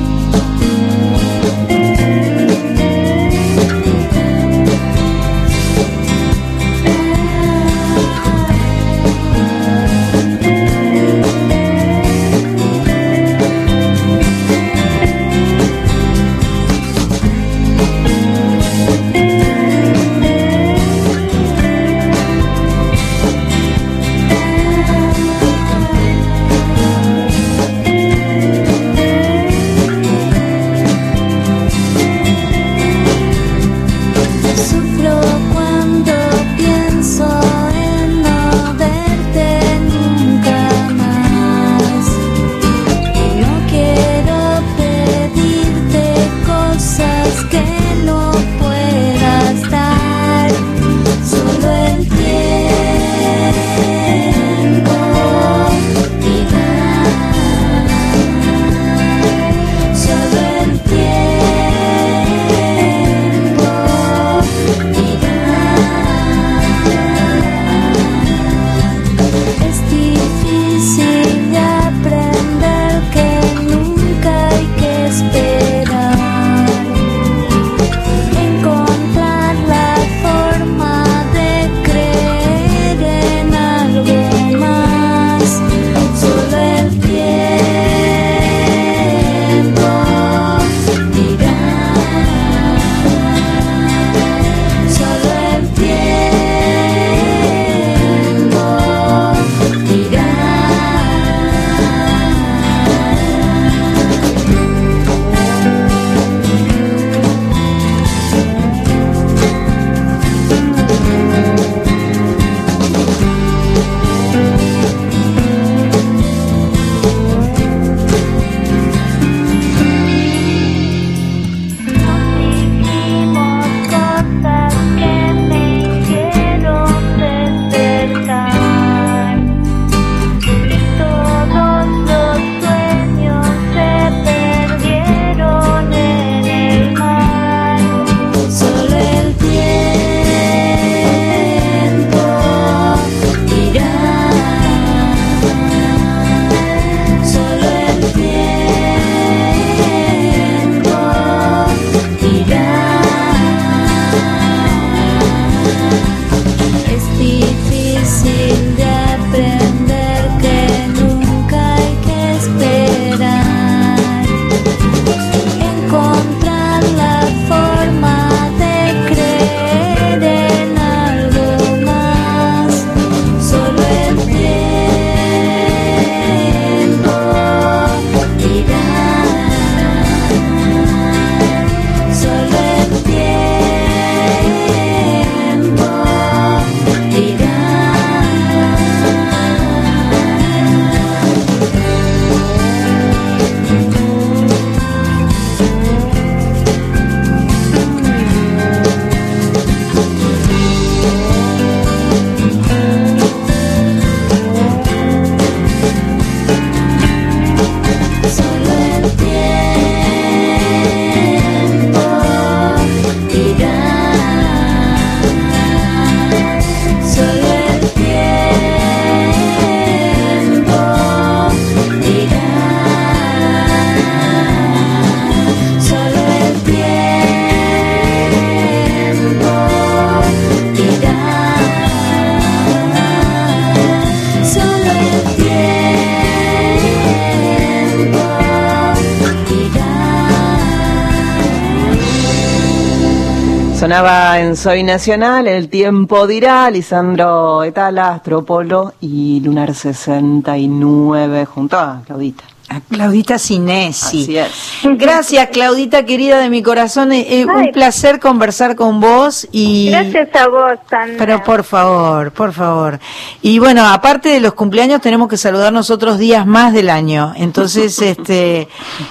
En 244.52 244.56
Soy 244.56 244.82
Nacional, 244.82 245.48
El 245.48 245.70
Tiempo 245.70 246.26
Dirá, 246.26 246.70
Lisandro 246.70 247.64
Etala, 247.64 248.10
Astropolo 248.16 248.92
y 249.00 249.40
Lunar 249.40 249.74
69 249.74 251.46
junto 251.46 251.78
a 251.78 252.02
Claudita. 252.04 252.44
A 252.68 252.80
Claudita 252.80 253.38
Sinesi. 253.38 254.22
Así 254.22 254.36
es. 254.38 254.50
Gracias, 254.98 255.48
Claudita 255.48 256.04
querida 256.04 256.38
de 256.38 256.48
mi 256.48 256.62
corazón. 256.62 257.12
Eh, 257.12 257.40
eh, 257.40 257.46
un 257.46 257.70
placer 257.70 258.18
conversar 258.18 258.76
con 258.76 259.00
vos 259.00 259.46
y 259.52 259.90
Gracias 259.90 260.34
a 260.36 260.48
vos, 260.48 260.78
Sandra. 260.88 261.16
Pero 261.18 261.42
por 261.42 261.64
favor, 261.64 262.32
por 262.32 262.52
favor. 262.52 262.98
Y 263.42 263.58
bueno, 263.58 263.86
aparte 263.86 264.30
de 264.30 264.40
los 264.40 264.54
cumpleaños, 264.54 265.00
tenemos 265.00 265.28
que 265.28 265.36
saludarnos 265.36 265.90
otros 265.90 266.18
días 266.18 266.46
más 266.46 266.72
del 266.72 266.88
año. 266.88 267.34
Entonces, 267.36 267.98
este, 268.02 268.68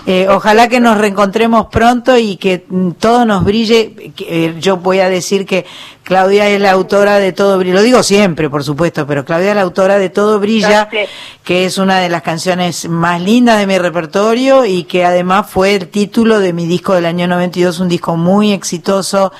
eh, 0.07 0.27
ojalá 0.29 0.67
que 0.67 0.79
nos 0.79 0.97
reencontremos 0.97 1.67
pronto 1.67 2.17
y 2.17 2.37
que 2.37 2.65
mm, 2.67 2.91
todo 2.91 3.25
nos 3.25 3.43
brille. 3.43 4.00
Eh, 4.29 4.55
yo 4.59 4.77
voy 4.77 4.99
a 4.99 5.09
decir 5.09 5.45
que 5.45 5.65
Claudia 6.03 6.49
es 6.49 6.59
la 6.59 6.71
autora 6.71 7.19
de 7.19 7.31
Todo 7.31 7.57
Brilla. 7.57 7.75
Lo 7.75 7.81
digo 7.83 8.03
siempre, 8.03 8.49
por 8.49 8.63
supuesto, 8.63 9.05
pero 9.05 9.23
Claudia 9.23 9.51
es 9.51 9.55
la 9.55 9.61
autora 9.61 9.97
de 9.97 10.09
Todo 10.09 10.39
Brilla, 10.39 10.89
que 11.43 11.65
es 11.65 11.77
una 11.77 11.99
de 11.99 12.09
las 12.09 12.21
canciones 12.21 12.89
más 12.89 13.21
lindas 13.21 13.59
de 13.59 13.67
mi 13.67 13.77
repertorio 13.77 14.65
y 14.65 14.83
que 14.83 15.05
además 15.05 15.49
fue 15.49 15.75
el 15.75 15.87
título 15.89 16.39
de 16.39 16.53
mi 16.53 16.65
disco 16.65 16.95
del 16.95 17.05
año 17.05 17.27
92, 17.27 17.79
un 17.79 17.87
disco 17.87 18.17
muy 18.17 18.51
exitoso. 18.51 19.31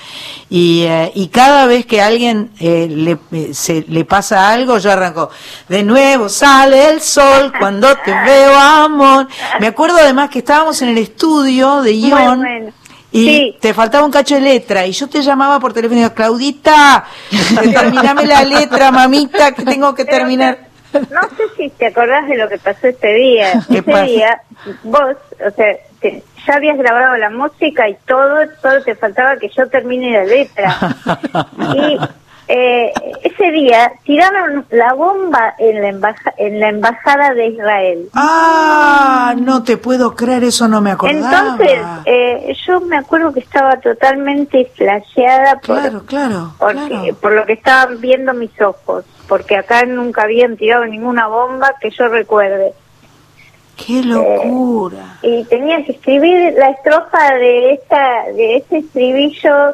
Y, 0.50 0.84
eh, 0.84 1.12
y 1.16 1.28
cada 1.28 1.66
vez 1.66 1.86
que 1.86 2.02
a 2.02 2.08
alguien 2.08 2.52
eh, 2.60 2.88
le, 2.90 3.18
eh, 3.32 3.54
se, 3.54 3.84
le 3.88 4.06
pasa 4.06 4.52
algo, 4.52 4.78
yo 4.78 4.92
arranco, 4.92 5.30
de 5.68 5.84
nuevo 5.84 6.30
sale 6.30 6.90
el 6.90 7.02
sol 7.02 7.52
cuando 7.60 7.88
te 7.98 8.12
veo, 8.12 8.58
amor. 8.58 9.28
Me 9.60 9.68
acuerdo 9.68 9.98
además 9.98 10.30
que 10.30 10.40
estábamos 10.40 10.82
en 10.82 10.90
el 10.90 11.00
estudio 11.00 11.82
de 11.82 11.98
Ion. 11.98 12.40
bueno. 12.40 12.81
Y 13.14 13.26
Sí. 13.26 13.58
te 13.60 13.74
faltaba 13.74 14.06
un 14.06 14.12
cacho 14.12 14.36
de 14.36 14.42
letra 14.42 14.86
y 14.86 14.92
yo 14.94 15.10
te 15.10 15.22
llamaba 15.22 15.60
por 15.60 15.74
teléfono 15.74 16.00
y 16.00 16.04
digo, 16.04 16.14
Claudita, 16.16 17.06
terminame 17.74 18.26
la 18.26 18.44
letra, 18.44 18.92
mamita, 18.92 19.52
que 19.54 19.64
tengo 19.64 19.94
que 19.94 20.06
Pero, 20.06 20.18
terminar. 20.20 20.58
No 20.94 21.22
sé 21.38 21.44
si 21.58 21.70
te 21.72 21.88
acordás 21.88 22.28
de 22.28 22.38
lo 22.38 22.48
que 22.50 22.58
pasó 22.58 22.88
este 22.88 23.14
día. 23.14 23.52
¿Qué 23.68 23.80
Ese 23.80 23.84
pasa? 23.84 24.04
día, 24.04 24.42
vos, 24.84 25.16
o 25.46 25.52
sea, 25.56 25.76
te- 26.00 26.24
ya 26.48 26.54
habías 26.56 26.78
grabado 26.78 27.18
la 27.18 27.30
música 27.30 27.88
y 27.90 27.96
todo, 28.08 28.38
solo 28.62 28.84
te 28.84 28.96
faltaba 28.96 29.36
que 29.38 29.50
yo 29.50 29.68
termine 29.68 30.12
la 30.12 30.24
letra. 30.24 30.78
Y 31.76 31.98
eh, 32.54 32.92
ese 33.24 33.52
día 33.52 33.94
tiraron 34.04 34.66
la 34.72 34.94
bomba 34.94 35.56
en 35.58 35.82
la, 35.82 35.88
embaja- 35.90 36.34
en 36.38 36.60
la 36.60 36.68
embajada 36.70 37.34
de 37.34 37.48
Israel. 37.48 38.10
Ah, 38.14 39.34
no 39.40 39.64
te 39.64 39.78
puedo 39.78 40.16
creer, 40.16 40.44
eso 40.44 40.68
no 40.68 40.82
me 40.82 40.92
acordaba. 40.92 41.56
Entonces, 41.58 41.80
eh, 42.06 42.54
yo 42.68 42.82
me 42.82 42.98
acuerdo 42.98 43.32
que 43.34 43.40
estaba 43.40 43.78
totalmente 43.80 44.70
flasheada 44.76 45.54
por, 45.56 45.80
claro, 45.80 46.04
claro, 46.06 46.54
porque- 46.60 46.88
claro. 46.88 47.16
por 47.22 47.32
lo 47.32 47.46
que 47.46 47.54
estaban 47.54 48.02
viendo 48.02 48.34
mis 48.34 48.60
ojos, 48.62 49.06
porque 49.28 49.56
acá 49.56 49.86
nunca 49.86 50.24
habían 50.24 50.58
tirado 50.58 50.86
ninguna 50.86 51.28
bomba 51.28 51.76
que 51.80 51.90
yo 51.90 52.10
recuerde. 52.10 52.74
Qué 53.78 54.04
locura. 54.04 55.18
Y 55.24 55.44
tenía 55.46 55.84
que 55.86 55.94
escribir 55.94 56.54
la 56.58 56.70
estrofa 56.72 57.34
de 57.36 57.74
esta 57.74 58.26
de 58.36 58.58
ese 58.58 58.78
estribillo 58.80 59.74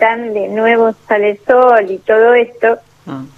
de 0.00 0.48
nuevo 0.48 0.94
sale 1.06 1.30
el 1.30 1.40
sol 1.46 1.90
y 1.90 1.98
todo 1.98 2.34
esto. 2.34 2.78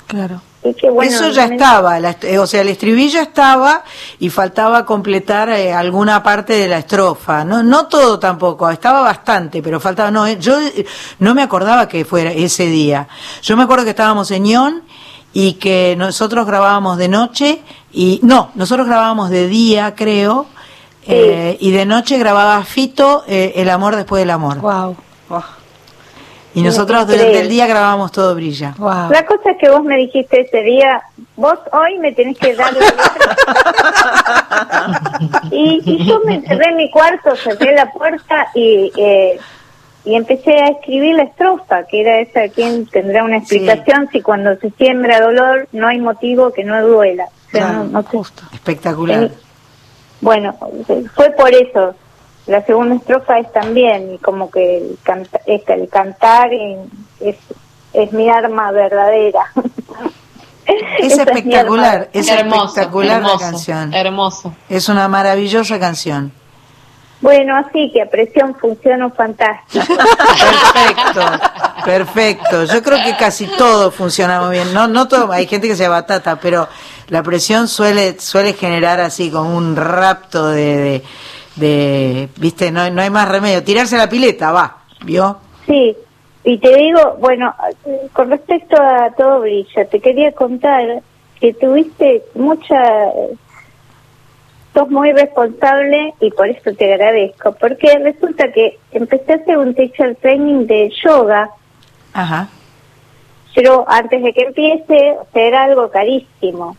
Claro. 0.07 0.41
Y 0.65 0.75
que 0.75 0.91
bueno, 0.91 1.11
Eso 1.11 1.31
ya 1.31 1.47
estaba, 1.47 1.99
la 1.99 2.17
eh, 2.23 2.39
o 2.39 2.47
sea, 2.47 2.61
el 2.61 2.69
estribillo 2.69 3.21
estaba 3.21 3.83
y 4.21 4.31
faltaba 4.31 4.87
completar 4.87 5.49
eh, 5.49 5.73
alguna 5.73 6.23
parte 6.23 6.53
de 6.53 6.69
la 6.69 6.79
estrofa. 6.79 7.45
No, 7.45 7.65
no 7.65 7.89
todo 7.89 8.19
tampoco, 8.19 8.71
estaba 8.71 9.01
bastante, 9.01 9.61
pero 9.61 9.81
faltaba. 9.81 10.11
No, 10.11 10.25
eh, 10.27 10.39
yo 10.39 10.57
no 11.19 11.35
me 11.35 11.43
acordaba 11.43 11.89
que 11.89 12.05
fuera 12.05 12.31
ese 12.31 12.67
día. 12.67 13.09
Yo 13.43 13.57
me 13.57 13.65
acuerdo 13.65 13.85
que 13.85 13.91
estábamos 13.91 14.31
en 14.31 14.47
Ion 14.47 14.83
y 15.33 15.55
que 15.55 15.97
nosotros 15.97 16.47
grabábamos 16.47 16.97
de 16.97 17.09
noche 17.09 17.61
y 17.93 18.21
no, 18.23 18.53
nosotros 18.55 18.87
grabábamos 18.87 19.31
de 19.31 19.49
día, 19.49 19.95
creo, 19.97 20.47
eh, 21.07 21.57
y 21.61 21.73
de 21.73 21.85
noche 21.85 22.17
grababa 22.19 22.63
Fito 22.65 23.25
eh, 23.27 23.55
El 23.57 23.71
amor 23.71 23.97
después 23.97 24.21
del 24.21 24.31
amor. 24.31 24.59
Wow. 24.61 24.97
Y 26.55 26.63
nosotros 26.63 27.07
durante 27.07 27.41
el 27.41 27.49
día 27.49 27.67
grabábamos 27.67 28.13
todo 28.13 28.35
brilla. 28.35 28.75
La 28.79 29.25
cosa 29.27 29.51
es 29.53 29.57
que 29.59 29.71
vos 29.71 29.83
me 29.85 29.97
dijiste 29.97 30.43
ese 30.43 30.63
día, 30.63 31.03
vos 31.37 31.59
hoy 31.73 31.99
me 31.99 32.13
tenés 32.13 32.37
que 32.39 32.55
dar 32.55 32.73
la 32.75 32.81
letra. 32.81 33.37
y, 35.51 35.81
y 35.85 36.07
yo 36.07 36.21
me 36.27 36.35
encerré 36.37 36.69
en 36.71 36.77
mi 36.77 36.91
cuarto, 36.91 37.35
cerré 37.37 37.75
la 37.75 37.91
puerta 37.93 38.49
y, 38.55 38.93
eh, 38.97 39.39
y 40.05 40.15
empecé 40.15 40.55
a 40.61 40.69
escribir 40.69 41.15
la 41.17 41.23
estrofa, 41.25 41.85
que 41.85 42.01
era 42.03 42.21
esa, 42.21 42.49
¿quién 42.49 42.87
tendrá 42.87 43.25
una 43.25 43.39
explicación 43.39 44.09
si 44.13 44.21
cuando 44.21 44.55
se 44.57 44.71
siembra 44.73 45.21
dolor 45.21 45.69
no 45.73 45.87
hay 45.89 45.99
motivo 46.01 46.53
que 46.53 46.65
no 46.65 46.87
duela? 46.87 47.25
O 47.25 47.51
sea, 47.51 47.61
Claro, 47.67 47.85
no- 47.85 48.03
no 48.03 48.03
sé. 48.03 48.19
Espectacular. 48.53 49.31
Bueno, 50.21 50.55
fue 51.15 51.31
por 51.31 51.53
eso. 51.53 51.95
La 52.47 52.65
segunda 52.67 52.97
estrofa 52.97 53.39
es 53.39 53.53
también, 53.53 54.15
y 54.15 54.19
como 54.19 54.51
que 54.51 54.79
el, 54.79 54.99
canta- 55.05 55.41
es 55.47 55.63
que 55.65 55.75
el 55.75 55.89
cantar 55.89 56.51
es, 56.53 57.37
es 57.93 58.13
mi 58.13 58.29
arma 58.29 58.73
verdadera. 58.73 59.47
Es 60.65 61.13
Esa 61.13 61.23
espectacular, 61.25 62.09
es 62.13 62.29
hermoso, 62.29 62.65
espectacular 62.67 63.17
hermoso, 63.19 63.35
la 63.35 63.41
canción. 63.51 63.95
Hermoso. 63.95 64.55
Es 64.69 64.89
una 64.89 65.09
maravillosa 65.09 65.79
canción. 65.81 66.33
Bueno, 67.21 67.57
así 67.57 67.91
que 67.93 68.03
a 68.03 68.07
presión 68.07 68.55
funcionó 68.57 69.11
fantástico. 69.11 69.85
Perfecto, 69.87 71.21
perfecto. 71.85 72.65
Yo 72.65 72.83
creo 72.83 72.99
que 73.05 73.17
casi 73.17 73.47
todo 73.47 73.91
funciona 73.91 74.41
muy 74.41 74.51
bien. 74.57 74.73
No, 74.75 74.89
no 74.89 75.07
todo, 75.09 75.31
hay 75.33 75.47
gente 75.47 75.69
que 75.69 75.77
se 75.77 75.87
batata, 75.89 76.37
pero 76.37 76.69
la 77.09 77.23
presión 77.23 77.69
suele, 77.69 78.19
suele 78.19 78.53
generar 78.55 79.01
así 79.01 79.31
como 79.31 79.57
un 79.57 79.77
rapto 79.77 80.49
de, 80.49 80.77
de, 80.77 81.03
de- 81.57 82.29
viste, 82.37 82.71
no, 82.71 82.89
no 82.91 83.03
hay 83.03 83.11
más 83.11 83.29
remedio. 83.29 83.63
Tirarse 83.63 83.97
a 83.97 83.99
la 84.01 84.09
pileta, 84.09 84.53
va, 84.53 84.79
¿vio? 85.05 85.39
Sí, 85.67 85.97
y 86.45 86.59
te 86.59 86.77
digo, 86.77 87.17
bueno, 87.21 87.55
con 88.13 88.31
respecto 88.31 88.77
a 88.81 89.11
todo 89.17 89.41
brilla, 89.41 89.85
te 89.87 90.01
quería 90.01 90.33
contar 90.33 91.03
que 91.41 91.53
tuviste 91.55 92.23
mucha... 92.35 92.79
Sos 94.75 94.89
muy 94.89 95.13
responsable 95.13 96.15
y 96.19 96.31
por 96.31 96.49
eso 96.49 96.73
te 96.75 96.95
agradezco, 96.95 97.53
porque 97.61 97.99
resulta 97.99 98.51
que 98.53 98.79
empecé 98.93 99.33
a 99.35 99.37
hacer 99.37 99.59
un 99.59 99.75
teacher 99.75 100.17
training 100.17 100.67
de 100.67 100.91
yoga, 101.05 101.51
Ajá. 102.15 102.49
pero 103.55 103.85
antes 103.87 104.23
de 104.23 104.33
que 104.33 104.41
empiece, 104.45 105.15
era 105.35 105.65
algo 105.65 105.91
carísimo. 105.91 106.75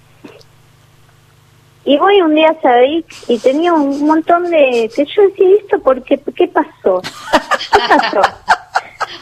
Y 1.85 1.97
voy 1.97 2.21
un 2.21 2.33
día 2.35 2.49
a 2.51 2.61
Sadik 2.61 3.05
y 3.27 3.37
tenía 3.39 3.73
un 3.73 4.05
montón 4.07 4.49
de... 4.49 4.89
que 4.95 5.05
yo 5.05 5.21
decía, 5.23 5.49
¿y 5.49 5.53
¿esto 5.55 5.79
por 5.79 6.01
qué? 6.03 6.17
¿Qué 6.35 6.47
pasó? 6.47 7.01
¿Qué 7.73 7.79
pasó? 7.89 8.21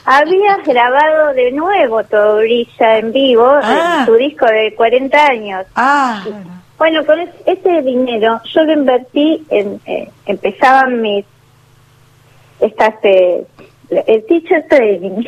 Habías 0.06 0.64
grabado 0.66 1.34
de 1.34 1.52
nuevo 1.52 2.04
Todo 2.04 2.38
Brilla 2.38 2.98
en 3.00 3.12
vivo, 3.12 3.48
Ah. 3.64 3.98
en 4.00 4.06
tu 4.06 4.14
disco 4.16 4.46
de 4.46 4.74
40 4.76 5.26
años. 5.26 5.66
Ah, 5.76 6.24
Bueno, 6.78 7.06
con 7.06 7.20
es- 7.20 7.30
ese 7.46 7.82
dinero 7.82 8.40
yo 8.54 8.64
lo 8.64 8.74
invertí 8.74 9.44
en... 9.50 9.80
eh, 9.86 10.10
empezaban 10.28 11.02
mis... 11.02 11.26
estas... 12.60 12.94
eh, 13.04 13.44
el 14.08 14.26
teacher 14.26 14.66
training. 14.70 15.24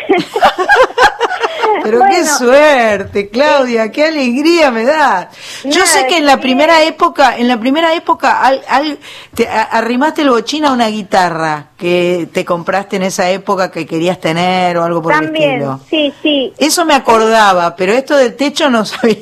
pero 1.83 1.97
Bueno. 1.99 2.15
qué 2.15 2.25
suerte, 2.25 3.29
Claudia, 3.29 3.91
qué 3.91 4.05
alegría 4.05 4.71
me 4.71 4.83
da. 4.85 5.29
Yo 5.65 5.85
sé 5.85 6.07
que 6.07 6.17
en 6.17 6.25
la 6.25 6.35
sí. 6.35 6.39
primera 6.41 6.83
época, 6.83 7.37
en 7.37 7.47
la 7.47 7.59
primera 7.59 7.93
época, 7.93 8.41
al, 8.41 8.61
al- 8.69 8.97
te 9.33 9.47
arrimaste 9.47 10.21
el 10.21 10.29
bochín 10.29 10.65
a 10.65 10.71
una 10.71 10.87
guitarra 10.87 11.67
que 11.77 12.29
te 12.31 12.45
compraste 12.45 12.95
en 12.97 13.03
esa 13.03 13.29
época 13.29 13.69
que 13.71 13.85
querías 13.85 14.19
tener 14.19 14.77
o 14.77 14.83
algo 14.83 15.01
por 15.01 15.13
el 15.13 15.19
También, 15.21 15.51
estilo. 15.53 15.79
sí, 15.89 16.13
sí. 16.21 16.53
Eso 16.57 16.85
me 16.85 16.93
acordaba, 16.93 17.75
pero 17.75 17.91
esto 17.93 18.15
del 18.15 18.35
techo 18.35 18.69
no 18.69 18.85
sabía. 18.85 19.17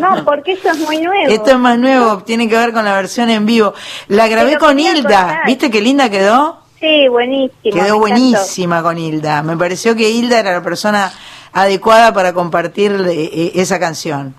No, 0.00 0.24
porque 0.24 0.52
eso 0.52 0.70
es 0.70 0.78
muy 0.78 0.98
nuevo. 0.98 1.32
Esto 1.32 1.52
es 1.52 1.58
más 1.58 1.78
nuevo, 1.78 2.18
tiene 2.24 2.48
que 2.48 2.56
ver 2.56 2.72
con 2.72 2.84
la 2.84 2.94
versión 2.94 3.30
en 3.30 3.46
vivo. 3.46 3.72
La 4.08 4.28
grabé 4.28 4.50
Pero 4.54 4.60
con 4.66 4.78
Hilda. 4.78 5.42
¿viste 5.46 5.70
qué 5.70 5.80
linda 5.80 6.10
quedó? 6.10 6.58
Sí, 6.84 7.08
buenísimo. 7.08 7.54
me 7.64 7.70
Quedó 7.70 7.80
encantó. 7.82 7.98
buenísima 7.98 8.82
con 8.82 8.98
Hilda. 8.98 9.42
Me 9.42 9.56
pareció 9.56 9.96
que 9.96 10.10
Hilda 10.10 10.38
era 10.40 10.52
la 10.52 10.62
persona 10.62 11.10
adecuada 11.52 12.12
para 12.12 12.32
compartir 12.34 12.92
eh, 12.92 13.30
eh, 13.32 13.52
esa 13.54 13.78
canción. 13.78 14.34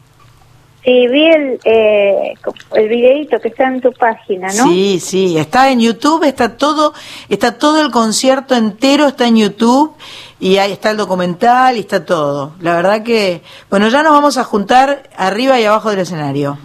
Sí, 0.83 1.07
vi 1.07 1.25
el, 1.25 1.59
eh, 1.65 2.35
el 2.75 2.87
videito 2.87 3.39
que 3.39 3.47
está 3.47 3.67
en 3.67 3.81
tu 3.81 3.91
página, 3.93 4.49
¿no? 4.53 4.65
Sí, 4.65 4.99
sí, 4.99 5.35
está 5.35 5.71
en 5.71 5.79
YouTube, 5.79 6.23
está 6.25 6.57
todo, 6.57 6.93
está 7.27 7.57
todo 7.57 7.81
el 7.81 7.89
concierto 7.89 8.53
entero 8.53 9.07
está 9.07 9.25
en 9.25 9.37
YouTube 9.37 9.95
y 10.39 10.57
ahí 10.57 10.71
está 10.73 10.91
el 10.91 10.97
documental 10.97 11.77
y 11.77 11.79
está 11.79 12.05
todo. 12.05 12.53
La 12.59 12.75
verdad 12.75 13.01
que, 13.01 13.41
bueno, 13.71 13.87
ya 13.89 14.03
nos 14.03 14.13
vamos 14.13 14.37
a 14.37 14.43
juntar 14.43 15.09
arriba 15.17 15.59
y 15.59 15.65
abajo 15.65 15.89
del 15.89 15.99
escenario. 16.01 16.59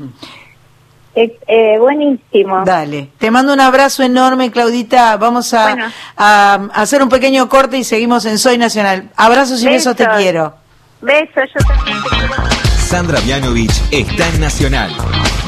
Eh, 1.15 1.39
eh, 1.49 1.77
buenísimo. 1.79 2.65
Dale. 2.65 3.11
Te 3.19 3.31
mando 3.31 3.53
un 3.53 3.61
abrazo 3.61 4.03
enorme, 4.03 4.51
Claudita. 4.51 5.17
Vamos 5.17 5.53
a, 5.55 5.63
Bueno. 5.73 5.87
a- 6.17 6.69
a 6.73 6.81
hacer 6.83 7.03
un 7.03 7.09
pequeño 7.09 7.49
corte 7.49 7.79
y 7.79 7.85
seguimos 7.85 8.25
en 8.27 8.39
Soy 8.39 8.59
Nacional. 8.59 9.11
Abrazos 9.17 9.63
y 9.63 9.67
besos, 9.67 9.97
te 9.97 10.07
quiero. 10.17 10.55
Besos, 11.01 11.51
yo 11.55 11.67
también 11.67 11.97
te 12.03 12.09
quiero. 12.11 12.35
Sandra 12.79 13.21
Mianovich 13.23 13.73
está 13.91 14.29
en 14.29 14.41
Nacional, 14.41 14.91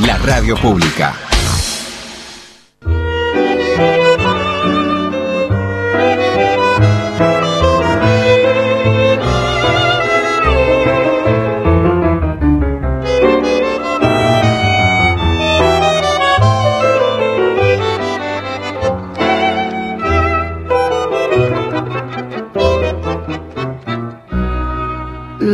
la 0.07 0.17
radio 0.19 0.57
pública. 0.57 1.15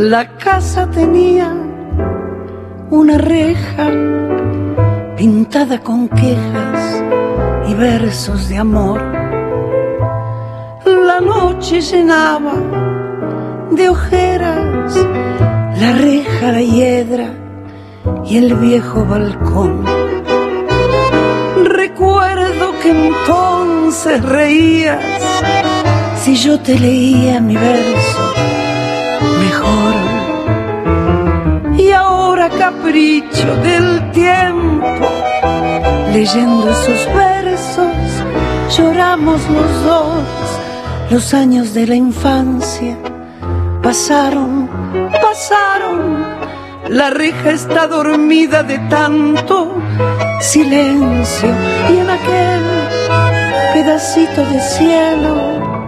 La 0.01 0.37
casa 0.37 0.89
tenía 0.89 1.53
una 2.89 3.17
reja 3.17 3.91
pintada 5.17 5.83
con 5.83 6.07
quejas 6.07 7.03
y 7.67 7.73
versos 7.73 8.47
de 8.47 8.59
amor. 8.59 9.01
La 10.85 11.19
noche 11.19 11.81
llenaba 11.81 12.53
de 13.71 13.89
ojeras 13.89 14.95
la 15.81 15.91
reja, 15.91 16.53
la 16.53 16.61
hiedra 16.61 17.33
y 18.23 18.37
el 18.37 18.53
viejo 18.53 19.03
balcón. 19.03 19.83
Recuerdo 21.65 22.71
que 22.81 23.07
entonces 23.07 24.23
reías 24.23 25.03
si 26.23 26.35
yo 26.35 26.57
te 26.57 26.79
leía 26.79 27.41
mi 27.41 27.57
verso 27.57 28.58
Y 31.77 31.91
ahora 31.91 32.49
capricho 32.49 33.55
del 33.57 34.11
tiempo, 34.11 35.07
leyendo 36.13 36.69
esos 36.69 37.13
versos, 37.13 37.87
lloramos 38.77 39.41
los 39.49 39.83
dos. 39.83 40.23
Los 41.09 41.33
años 41.33 41.73
de 41.73 41.87
la 41.87 41.95
infancia 41.95 42.97
pasaron, 43.81 44.69
pasaron. 45.21 46.23
La 46.89 47.09
reja 47.09 47.51
está 47.51 47.87
dormida 47.87 48.63
de 48.63 48.77
tanto 48.89 49.75
silencio 50.41 51.49
y 51.89 51.97
en 51.97 52.09
aquel 52.09 52.63
pedacito 53.73 54.45
de 54.45 54.59
cielo 54.59 55.87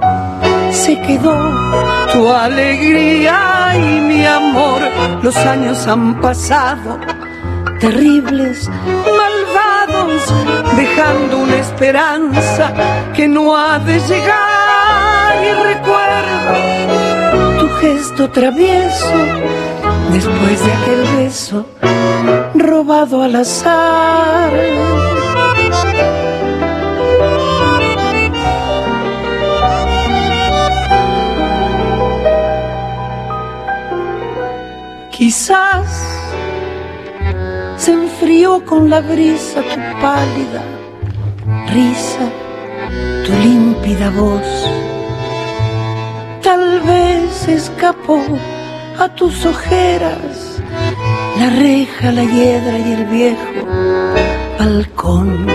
se 0.72 1.00
quedó 1.02 2.01
tu 2.12 2.32
alegría 2.32 3.74
y 3.76 4.00
mi 4.02 4.26
amor. 4.26 4.82
Los 5.22 5.36
años 5.38 5.88
han 5.88 6.20
pasado, 6.20 7.00
terribles, 7.80 8.70
malvados, 9.20 10.22
dejando 10.76 11.38
una 11.40 11.56
esperanza 11.56 12.74
que 13.16 13.28
no 13.28 13.56
ha 13.56 13.80
de 13.80 14.00
llegar. 14.00 15.44
Y 15.44 15.52
recuerdo 15.74 16.54
tu 17.60 17.70
gesto 17.82 18.30
travieso 18.30 19.18
después 20.12 20.66
de 20.66 20.72
aquel 20.72 21.04
beso 21.18 21.66
robado 22.56 23.24
al 23.24 23.36
azar. 23.36 24.52
Quizás 35.22 35.86
se 37.78 37.92
enfrió 37.92 38.66
con 38.66 38.90
la 38.90 39.02
brisa 39.02 39.62
tu 39.62 40.02
pálida 40.02 40.64
risa, 41.72 42.26
tu 43.24 43.32
límpida 43.44 44.10
voz. 44.10 44.50
Tal 46.42 46.82
vez 46.82 47.48
escapó 47.48 48.20
a 48.98 49.10
tus 49.10 49.46
ojeras 49.46 50.60
la 51.38 51.52
reja, 51.52 52.12
la 52.12 52.24
hiedra 52.24 52.80
y 52.80 52.92
el 52.94 53.06
viejo 53.06 53.68
balcón. 54.58 55.46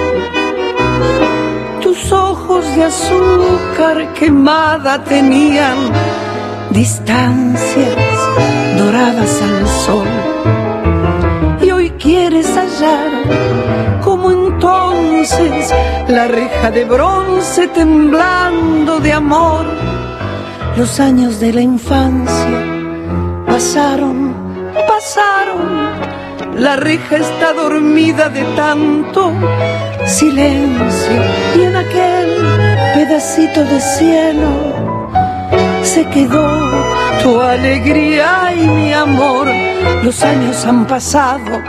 Tus 1.83 2.13
ojos 2.13 2.65
de 2.77 2.85
azúcar 2.85 4.13
quemada 4.15 5.03
tenían 5.03 5.77
distancias 6.71 8.16
al 8.97 9.67
sol. 9.85 10.07
Y 11.61 11.71
hoy 11.71 11.91
quieres 11.91 12.49
hallar 12.57 14.01
como 14.03 14.31
entonces 14.31 15.73
la 16.09 16.29
reja 16.29 16.71
de 16.71 16.85
bronce 16.85 17.69
temblando 17.69 18.99
de 19.01 19.13
amor. 19.13 19.67
Los 20.77 21.01
años 21.01 21.41
de 21.41 21.53
la 21.53 21.61
infancia 21.61 22.65
pasaron, 23.47 24.35
pasaron. 24.89 25.67
La 26.57 26.77
reja 26.77 27.17
está 27.17 27.53
dormida 27.53 28.31
de 28.31 28.43
tanto 28.57 29.33
silencio 30.07 31.23
y 31.55 31.63
en 31.65 31.77
aquel 31.77 32.29
pedacito 32.95 33.63
de 33.63 33.79
cielo 33.81 34.49
se 35.83 36.07
quedó 36.07 36.76
tu 37.23 37.41
alegría 37.41 38.53
y 38.55 38.67
mi 38.67 38.93
amor. 38.93 39.49
Los 40.03 40.23
años 40.23 40.65
han 40.65 40.87
pasado, 40.87 41.63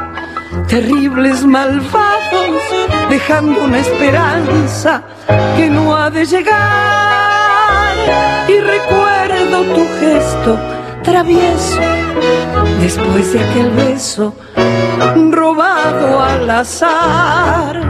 terribles 0.68 1.46
malvados, 1.46 2.62
dejando 3.10 3.64
una 3.64 3.80
esperanza 3.80 5.04
que 5.56 5.70
no 5.70 5.96
ha 5.96 6.10
de 6.10 6.26
llegar. 6.26 7.96
Y 8.48 8.60
recuerdo 8.60 9.64
tu 9.76 9.86
gesto 10.00 10.60
travieso, 11.04 11.80
después 12.82 13.34
de 13.34 13.40
aquel 13.40 13.72
beso 13.72 14.34
robado 15.32 16.22
al 16.22 16.50
azar. 16.50 17.87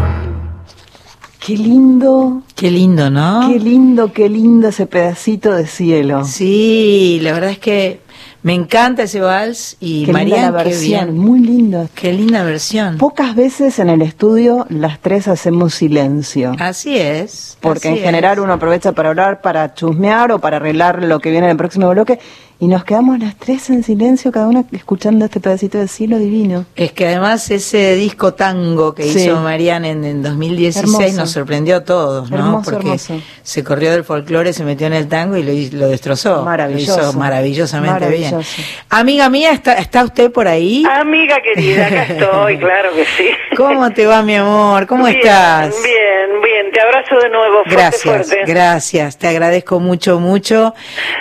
Qué 1.48 1.56
lindo, 1.56 2.42
Qué 2.56 2.70
lindo, 2.70 3.10
¿no? 3.10 3.48
qué 3.50 3.58
lindo, 3.58 4.12
qué 4.12 4.28
lindo 4.28 4.68
ese 4.68 4.86
pedacito 4.86 5.54
de 5.54 5.66
cielo. 5.66 6.26
Sí, 6.26 7.20
la 7.22 7.32
verdad 7.32 7.52
es 7.52 7.58
que 7.60 8.02
me 8.44 8.54
encanta 8.54 9.04
ese 9.04 9.22
vals 9.22 9.78
y 9.80 10.02
qué 10.06 10.12
linda 10.12 10.20
Marian, 10.20 10.54
la 10.54 10.64
qué 10.64 10.70
versión, 10.72 11.06
bien. 11.06 11.18
muy 11.18 11.40
lindo. 11.40 11.88
Qué 11.96 12.12
linda 12.12 12.44
versión. 12.44 12.98
Pocas 12.98 13.34
veces 13.34 13.80
en 13.80 13.88
el 13.90 14.02
estudio 14.02 14.66
las 14.68 15.00
tres 15.00 15.30
hacemos 15.30 15.74
silencio. 15.74 16.52
Así 16.60 16.98
es. 16.98 17.58
Porque 17.62 17.88
así 17.92 18.00
en 18.00 18.04
general 18.04 18.40
es. 18.40 18.44
uno 18.44 18.52
aprovecha 18.52 18.92
para 18.92 19.08
hablar, 19.08 19.40
para 19.40 19.74
chusmear 19.74 20.34
o 20.34 20.40
para 20.40 20.58
arreglar 20.58 21.02
lo 21.02 21.20
que 21.22 21.32
viene 21.32 21.46
en 21.46 21.52
el 21.52 21.58
próximo 21.58 21.90
bloque. 21.90 22.20
Y 22.60 22.68
nos 22.68 22.84
quedamos 22.84 23.20
las 23.20 23.36
tres 23.36 23.70
en 23.70 23.84
silencio, 23.84 24.32
cada 24.32 24.48
una 24.48 24.64
escuchando 24.72 25.26
este 25.26 25.40
pedacito 25.40 25.78
de 25.78 25.88
cielo 25.88 26.18
divino. 26.18 26.66
Es 26.76 26.92
que 26.92 27.06
además 27.08 27.52
ese 27.52 27.94
disco 27.94 28.34
tango 28.34 28.96
que 28.96 29.04
Sí. 29.04 29.26
hizo 29.26 29.40
Marian 29.42 29.86
en, 29.86 30.04
en 30.04 30.24
2016 30.24 30.84
Hermoso. 30.96 31.18
nos 31.18 31.30
sorprendió 31.30 31.76
a 31.76 31.84
todos, 31.84 32.32
¿no? 32.32 32.38
Hermoso, 32.38 32.72
Porque 32.72 32.88
hermoso. 32.88 33.22
se 33.44 33.64
corrió 33.64 33.92
del 33.92 34.04
folclore, 34.04 34.54
se 34.54 34.64
metió 34.64 34.88
en 34.88 34.94
el 34.94 35.08
tango 35.08 35.38
y 35.38 35.44
lo, 35.44 35.78
lo 35.80 35.88
destrozó. 35.90 36.42
Maravilloso. 36.46 36.98
Lo 37.00 37.10
hizo 37.10 37.20
maravillosamente 37.20 37.94
Maravilloso. 38.00 38.38
bien. 38.58 38.68
Amiga 38.90 39.30
mía, 39.30 39.52
¿está, 39.52 39.74
¿está 39.74 40.04
usted 40.04 40.32
por 40.32 40.48
ahí? 40.48 40.84
Amiga 41.00 41.38
querida, 41.44 41.86
acá 41.86 42.04
estoy, 42.06 42.58
claro 42.60 42.90
que 42.96 43.06
sí. 43.06 43.30
¿Cómo 43.56 43.92
te 43.92 44.08
va, 44.08 44.24
mi 44.24 44.34
amor? 44.36 44.88
¿Cómo 44.88 45.06
Bien, 45.06 45.18
estás? 45.20 45.76
Bien, 45.84 46.42
bien, 46.44 46.72
te 46.74 46.82
abrazo 46.82 47.20
de 47.22 47.30
nuevo, 47.30 47.56
fuerte, 47.66 47.76
Gracias, 47.76 48.02
fuerte. 48.04 48.52
gracias, 48.52 49.18
te 49.20 49.28
agradezco 49.28 49.80
mucho, 49.80 50.20
mucho. 50.20 50.74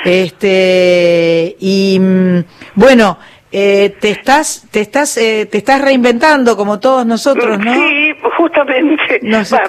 Este 0.03 1.26
y 1.59 1.99
mm, 2.01 2.39
bueno, 2.75 3.19
eh, 3.53 3.95
te 4.01 4.11
estás, 4.11 4.67
te 4.71 4.81
estás, 4.81 5.17
eh, 5.17 5.47
te 5.51 5.59
estás 5.59 5.81
reinventando 5.81 6.57
como 6.57 6.79
todos 6.81 7.07
nosotros, 7.07 7.59
¿no? 7.59 7.73
Sí, 7.75 8.13
justamente. 8.37 9.21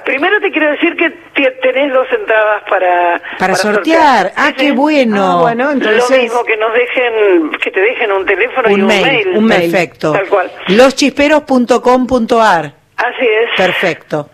Primero 0.03 0.41
te 0.41 0.51
quiero 0.51 0.71
decir 0.71 0.95
que 0.97 1.09
te- 1.35 1.51
tenés 1.61 1.93
dos 1.93 2.07
entradas 2.11 2.63
para, 2.69 3.21
Para 3.37 3.55
sortear. 3.55 4.33
Ah, 4.35 4.47
Sí, 4.49 4.53
qué 4.57 4.71
bueno. 4.71 5.39
Ah, 5.39 5.41
bueno, 5.41 5.71
entonces- 5.71 6.09
Lo 6.09 6.17
mismo 6.17 6.43
que 6.43 6.57
nos 6.57 6.73
dejen, 6.73 7.51
que 7.63 7.71
te 7.71 7.79
dejen 7.79 8.11
un 8.11 8.25
teléfono 8.25 8.69
y 8.69 8.73
un 8.73 8.81
un 8.81 8.87
mail, 8.87 9.05
mail. 9.05 9.27
un 9.37 9.45
mail. 9.45 9.71
Perfecto. 9.71 10.11
Tal 10.13 10.27
cual. 10.27 10.51
Loschisperos.com.ar. 10.67 12.73
Así 12.97 13.25
es. 13.25 13.49
Perfecto. 13.55 14.29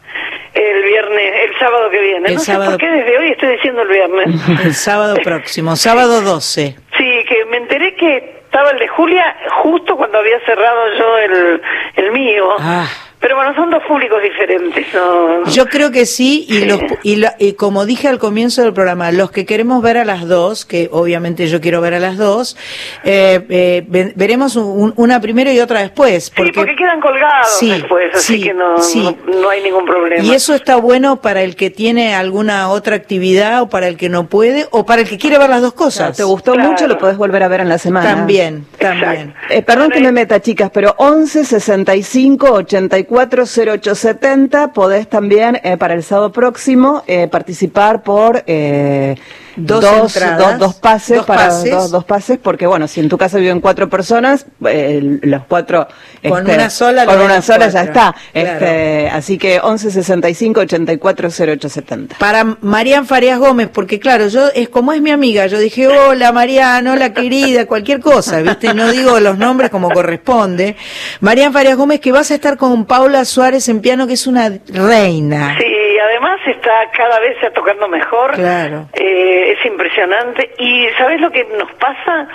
El 0.54 0.84
viernes, 0.84 1.34
el 1.50 1.60
sábado 1.60 1.90
que 1.90 2.00
viene. 2.00 2.28
El 2.30 2.36
no 2.36 2.40
sábado. 2.40 2.66
sé 2.66 2.70
por 2.72 2.80
qué 2.80 2.90
desde 2.92 3.18
hoy 3.18 3.30
estoy 3.32 3.50
diciendo 3.54 3.82
el 3.82 3.88
viernes. 3.88 4.28
El 4.66 4.74
sábado 4.74 5.16
próximo, 5.24 5.76
sábado 5.76 6.22
12. 6.22 6.76
Sí, 6.98 7.26
que 7.28 7.46
me 7.46 7.58
enteré 7.58 7.96
que 7.96 8.18
estaba 8.46 8.70
el 8.70 8.78
de 8.80 8.88
Julia 8.88 9.36
justo 9.64 9.96
cuando 9.98 10.20
había 10.20 10.40
cerrado 10.46 10.80
yo 10.98 11.18
el, 11.18 11.62
el 11.96 12.12
mío. 12.12 12.50
Ah. 12.60 12.88
Pero 13.24 13.38
bueno, 13.38 13.56
son 13.56 13.70
dos 13.70 13.82
públicos 13.88 14.22
diferentes, 14.22 14.86
¿no? 14.94 15.46
Yo 15.46 15.66
creo 15.68 15.92
que 15.92 16.06
sí, 16.06 16.46
y, 16.50 16.66
los, 16.66 16.82
y, 17.04 17.16
la- 17.16 17.36
y 17.40 17.54
como 17.54 17.86
dije 17.86 18.10
al 18.10 18.20
comienzo 18.20 18.64
del 18.64 18.74
programa, 18.74 19.14
los 19.14 19.32
que 19.32 19.46
queremos 19.46 19.82
ver 19.82 19.98
a 19.98 20.04
las 20.04 20.28
dos, 20.28 20.66
que 20.66 20.90
obviamente 20.92 21.48
yo 21.48 21.62
quiero 21.62 21.80
ver 21.80 21.94
a 21.94 22.00
las 22.00 22.18
dos, 22.18 22.58
eh, 23.06 23.40
eh, 23.48 23.86
ve- 23.88 24.12
veremos 24.18 24.58
un- 24.58 24.94
una 24.98 25.22
primero 25.22 25.50
y 25.54 25.62
otra 25.62 25.80
después. 25.80 26.34
Sí, 26.36 26.52
porque 26.54 26.76
quedan 26.76 27.00
colgados 27.00 27.48
Sí, 27.58 27.70
después, 27.70 28.14
así 28.14 28.36
sí, 28.40 28.44
que 28.44 28.54
no, 28.54 28.78
sí. 28.80 29.02
no, 29.26 29.40
no 29.42 29.50
hay 29.50 29.64
ningún 29.64 29.86
problema. 29.86 30.22
Y 30.22 30.34
eso 30.34 30.54
está 30.54 30.76
bueno 30.76 31.22
para 31.22 31.44
el 31.44 31.56
que 31.56 31.70
tiene 31.70 32.14
alguna 32.16 32.68
otra 32.72 32.98
actividad 32.98 33.62
o 33.62 33.70
para 33.70 33.88
el 33.88 33.96
que 33.96 34.10
no 34.10 34.28
puede 34.28 34.68
o 34.72 34.86
para 34.86 35.02
el 35.04 35.08
que 35.08 35.18
quiere 35.18 35.38
ver 35.38 35.50
las 35.50 35.62
dos 35.62 35.74
cosas. 35.74 36.18
¿Te 36.18 36.24
gustó 36.24 36.56
mucho? 36.56 36.88
Lo 36.88 36.98
podés 36.98 37.16
volver 37.16 37.42
a 37.44 37.48
ver 37.48 37.62
en 37.62 37.70
la 37.70 37.78
semana. 37.78 38.14
También, 38.16 38.66
también. 38.80 39.34
Eh, 39.50 39.62
perdón 39.62 39.92
que 39.92 40.02
me 40.02 40.12
meta, 40.12 40.42
chicas, 40.42 40.70
pero 40.74 40.94
11 40.98 41.46
65 41.46 42.52
84 42.52 43.13
0870 43.14 44.74
podés 44.74 45.08
también 45.08 45.60
eh, 45.64 45.78
para 45.78 45.94
el 45.94 46.04
sábado 46.04 46.32
próximo 46.32 47.04
eh, 47.06 47.28
participar 47.28 48.02
por 48.02 48.44
eh, 48.48 49.16
Dos 49.56 49.82
dos, 49.82 50.16
entradas, 50.16 50.40
dos- 50.40 50.60
dos 50.60 50.76
pases 50.76 51.18
dos 51.18 51.26
para 51.26 51.48
pases. 51.48 51.72
Dos, 51.72 51.92
dos 51.92 52.04
pases 52.06 52.40
porque 52.42 52.66
bueno 52.68 52.88
si 52.88 53.00
en 53.00 53.10
tu 53.10 53.18
casa 53.18 53.38
viven 53.38 53.60
cuatro 53.62 53.90
personas 53.90 54.46
eh, 54.66 55.20
los 55.22 55.44
cuatro 55.48 55.88
Con 56.28 56.40
este, 56.40 56.56
una 56.56 56.70
sola 56.70 57.06
con 57.06 57.22
una 57.22 57.42
sola 57.42 57.68
ya 57.70 57.86
cuatro. 57.86 57.92
está 57.92 58.16
Claro. 58.34 58.54
Este, 58.54 59.10
así 59.10 59.38
que 59.38 59.60
11 59.62 59.92
65 59.92 60.60
84 60.62 61.30
0870 61.30 62.18
Para 62.18 62.58
Marian 62.62 63.06
Farias 63.06 63.38
Gómez, 63.40 63.70
porque 63.72 64.00
claro, 64.00 64.28
yo 64.28 64.48
es 64.56 64.70
como 64.70 64.92
es 64.94 65.02
mi 65.02 65.12
amiga, 65.12 65.46
yo 65.48 65.60
dije, 65.60 65.88
hola 65.88 66.32
Marian, 66.32 66.88
hola 66.88 67.14
querida, 67.14 67.66
cualquier 67.68 68.00
cosa, 68.00 68.42
¿viste? 68.42 68.74
No 68.74 68.92
digo 68.92 69.20
los 69.20 69.38
nombres 69.38 69.70
como 69.70 69.90
corresponde. 69.92 70.76
Marian 71.22 71.54
Farias 71.54 71.78
Gómez, 71.78 72.00
que 72.00 72.12
vas 72.12 72.32
a 72.32 72.36
estar 72.36 72.58
con 72.58 72.86
Paula 72.86 73.24
Suárez 73.26 73.70
en 73.70 73.82
piano, 73.82 74.08
que 74.08 74.14
es 74.14 74.26
una 74.28 74.52
reina. 74.68 75.56
Sí, 75.60 75.66
y 75.94 76.00
además 76.00 76.40
está 76.46 76.90
cada 76.92 77.20
vez 77.20 77.36
está 77.36 77.52
tocando 77.52 77.88
mejor. 77.88 78.32
Claro. 78.34 78.88
Eh, 78.94 79.56
es 79.58 79.66
impresionante. 79.66 80.52
Y 80.58 80.88
¿sabes 80.98 81.20
lo 81.22 81.32
que 81.32 81.44
nos 81.58 81.72
pasa? 81.74 82.28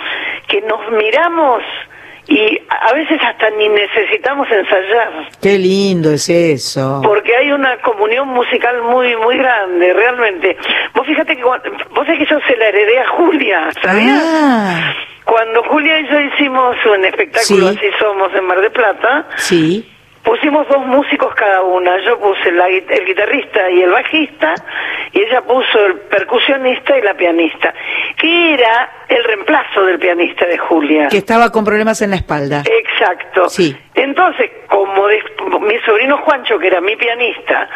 Que 0.47 0.61
nos 0.61 0.79
miramos 0.91 1.61
y 2.27 2.61
a 2.69 2.89
a 2.89 2.93
veces 2.93 3.19
hasta 3.23 3.49
ni 3.51 3.67
necesitamos 3.69 4.47
ensayar. 4.51 5.11
Qué 5.41 5.57
lindo 5.57 6.11
es 6.11 6.29
eso. 6.29 7.01
Porque 7.03 7.35
hay 7.35 7.51
una 7.51 7.77
comunión 7.81 8.27
musical 8.29 8.81
muy 8.83 9.15
muy 9.17 9.37
grande, 9.37 9.93
realmente. 9.93 10.57
Vos 10.93 11.05
fíjate 11.07 11.35
que 11.35 11.41
cuando- 11.41 11.69
vos 11.91 12.05
sabés 12.05 12.19
que 12.19 12.25
yo 12.25 12.39
se 12.47 12.55
la 12.57 12.67
heredé 12.67 12.99
a 12.99 13.07
Julia, 13.09 13.69
¿sabías? 13.81 14.23
Ah, 14.25 14.93
Cuando 15.25 15.61
Julia 15.63 15.99
y 15.99 16.07
yo 16.07 16.19
hicimos 16.21 16.75
un 16.85 17.05
espectáculo 17.05 17.69
Sí. 17.69 17.77
Así 17.77 17.87
Somos 17.99 18.33
en 18.33 18.45
Mar 18.45 18.61
de 18.61 18.69
Plata, 18.71 19.25
sí. 19.35 19.87
Pusimos 20.23 20.67
dos 20.67 20.85
músicos 20.85 21.33
cada 21.35 21.61
una. 21.63 21.97
Yo 22.05 22.19
puse 22.19 22.51
la 22.51 22.67
el 22.67 23.05
guitarrista 23.05 23.69
y 23.71 23.81
el 23.81 23.89
bajista, 23.91 24.53
y 25.13 25.21
ella 25.21 25.41
puso 25.41 25.85
el 25.85 25.93
percusionista 26.01 26.97
y 26.97 27.01
la 27.01 27.13
pianista, 27.15 27.73
que 28.17 28.53
era 28.53 28.91
el 29.07 29.23
reemplazo 29.23 29.85
del 29.85 29.97
pianista 29.97 30.45
de 30.45 30.57
Julia. 30.57 31.07
Que 31.07 31.17
estaba 31.17 31.51
con 31.51 31.63
problemas 31.65 32.01
en 32.01 32.11
la 32.11 32.17
espalda. 32.17 32.63
Exacto. 32.65 33.49
Sí. 33.49 33.75
Entonces, 33.95 34.51
como 34.67 35.07
de- 35.07 35.23
mi 35.61 35.77
sobrino 35.85 36.17
Juancho, 36.17 36.59
que 36.59 36.67
era 36.67 36.81
mi 36.81 36.95
pianista, 36.95 37.67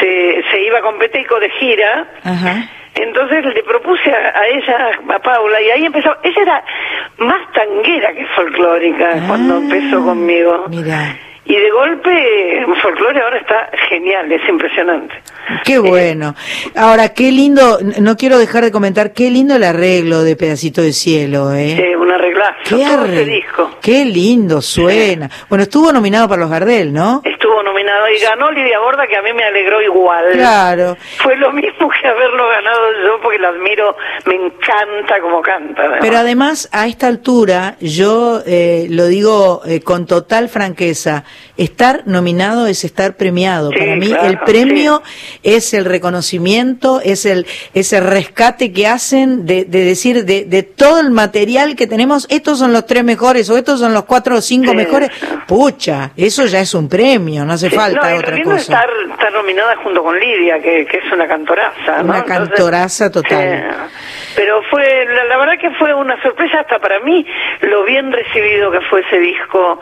se, 0.00 0.42
se 0.50 0.60
iba 0.62 0.80
con 0.80 0.98
Peteco 0.98 1.38
de 1.38 1.50
gira, 1.50 2.06
Ajá. 2.24 2.68
entonces 2.94 3.44
le 3.44 3.62
propuse 3.64 4.10
a, 4.10 4.38
a 4.40 4.46
ella, 4.48 4.90
a 5.14 5.18
Paula, 5.18 5.60
y 5.60 5.70
ahí 5.70 5.84
empezó. 5.86 6.16
Ella 6.22 6.42
era 6.42 6.64
más 7.18 7.52
tanguera 7.52 8.12
que 8.14 8.24
folclórica 8.34 9.10
cuando 9.28 9.58
empezó 9.58 10.02
conmigo. 10.02 10.62
Ah, 10.64 10.68
Mira. 10.70 11.16
Y 11.44 11.54
de 11.56 11.70
golpe, 11.72 12.58
el 12.58 12.66
folclore 12.80 13.20
ahora 13.20 13.38
está 13.38 13.68
genial, 13.88 14.30
es 14.30 14.48
impresionante. 14.48 15.12
Qué 15.64 15.76
bueno. 15.78 16.36
Ahora, 16.76 17.08
qué 17.08 17.32
lindo, 17.32 17.78
no 18.00 18.16
quiero 18.16 18.38
dejar 18.38 18.62
de 18.62 18.70
comentar, 18.70 19.12
qué 19.12 19.28
lindo 19.28 19.56
el 19.56 19.64
arreglo 19.64 20.22
de 20.22 20.36
Pedacito 20.36 20.80
de 20.82 20.92
Cielo, 20.92 21.52
¿eh? 21.52 21.90
Eh, 21.90 21.96
un 21.96 22.10
arreglazo, 22.12 22.54
Qué, 22.62 22.76
todo 22.76 23.04
ese 23.06 23.22
arre- 23.22 23.24
disco. 23.24 23.70
qué 23.82 24.04
lindo 24.04 24.62
suena. 24.62 25.28
Bueno, 25.48 25.64
estuvo 25.64 25.92
nominado 25.92 26.28
para 26.28 26.42
los 26.42 26.50
Gardel, 26.50 26.92
¿no? 26.92 27.22
Estuvo 27.52 27.64
nominado 27.64 28.08
y 28.08 28.18
ganó 28.18 28.50
Lidia 28.50 28.78
Borda, 28.78 29.06
que 29.06 29.14
a 29.14 29.20
mí 29.20 29.30
me 29.34 29.44
alegró 29.44 29.82
igual. 29.82 30.24
Claro. 30.32 30.96
Fue 31.18 31.36
lo 31.36 31.52
mismo 31.52 31.90
que 31.90 32.08
haberlo 32.08 32.48
ganado 32.48 32.80
yo, 33.04 33.20
porque 33.20 33.38
la 33.38 33.48
admiro, 33.48 33.94
me 34.24 34.36
encanta 34.36 35.20
como 35.20 35.42
canta. 35.42 35.82
además. 35.82 35.98
Pero 36.00 36.16
además, 36.16 36.70
a 36.72 36.86
esta 36.86 37.08
altura, 37.08 37.76
yo 37.78 38.40
eh, 38.46 38.86
lo 38.88 39.04
digo 39.04 39.60
eh, 39.66 39.82
con 39.82 40.06
total 40.06 40.48
franqueza, 40.48 41.24
estar 41.64 42.02
nominado 42.06 42.66
es 42.66 42.84
estar 42.84 43.16
premiado. 43.16 43.70
Sí, 43.70 43.78
Para 43.78 43.96
mí, 43.96 44.08
claro, 44.08 44.28
el 44.28 44.38
premio 44.40 45.02
es 45.42 45.74
el 45.74 45.84
reconocimiento, 45.84 47.00
es 47.02 47.26
el 47.26 47.46
ese 47.74 48.00
rescate 48.00 48.72
que 48.72 48.86
hacen 48.86 49.46
de, 49.46 49.64
de 49.64 49.84
decir 49.84 50.24
de, 50.24 50.44
de 50.44 50.62
todo 50.62 51.00
el 51.00 51.10
material 51.10 51.76
que 51.76 51.86
tenemos, 51.86 52.26
estos 52.30 52.58
son 52.58 52.72
los 52.72 52.86
tres 52.86 53.04
mejores 53.04 53.48
o 53.50 53.56
estos 53.56 53.80
son 53.80 53.92
los 53.94 54.04
cuatro 54.04 54.36
o 54.36 54.40
cinco 54.40 54.70
Sí. 54.70 54.76
mejores. 54.76 55.10
Pucha, 55.46 56.10
eso 56.16 56.46
ya 56.46 56.60
es 56.60 56.74
un 56.74 56.88
premio, 56.88 57.44
no 57.44 57.52
hace 57.54 57.68
falta 57.70 58.10
no, 58.10 58.18
otra 58.18 58.36
es 58.36 58.44
cosa. 58.44 58.56
estar, 58.56 58.88
estar 59.10 59.32
nominada 59.32 59.76
junto 59.76 60.02
con 60.02 60.18
Lidia, 60.18 60.60
que, 60.60 60.86
que 60.86 60.98
es 60.98 61.12
una 61.12 61.26
cantoraza. 61.28 61.98
¿no? 61.98 62.04
Una 62.04 62.18
Entonces, 62.18 62.48
cantoraza 62.48 63.10
total. 63.10 63.74
pero 64.36 64.62
fue, 64.70 65.04
la, 65.06 65.24
la 65.24 65.36
verdad 65.36 65.58
que 65.60 65.70
fue 65.72 65.92
una 65.94 66.20
sorpresa 66.22 66.60
hasta 66.60 66.78
para 66.78 67.00
mí 67.00 67.26
lo 67.62 67.84
bien 67.84 68.12
recibido 68.12 68.70
que 68.70 68.80
fue 68.88 69.00
ese 69.00 69.18
disco 69.18 69.80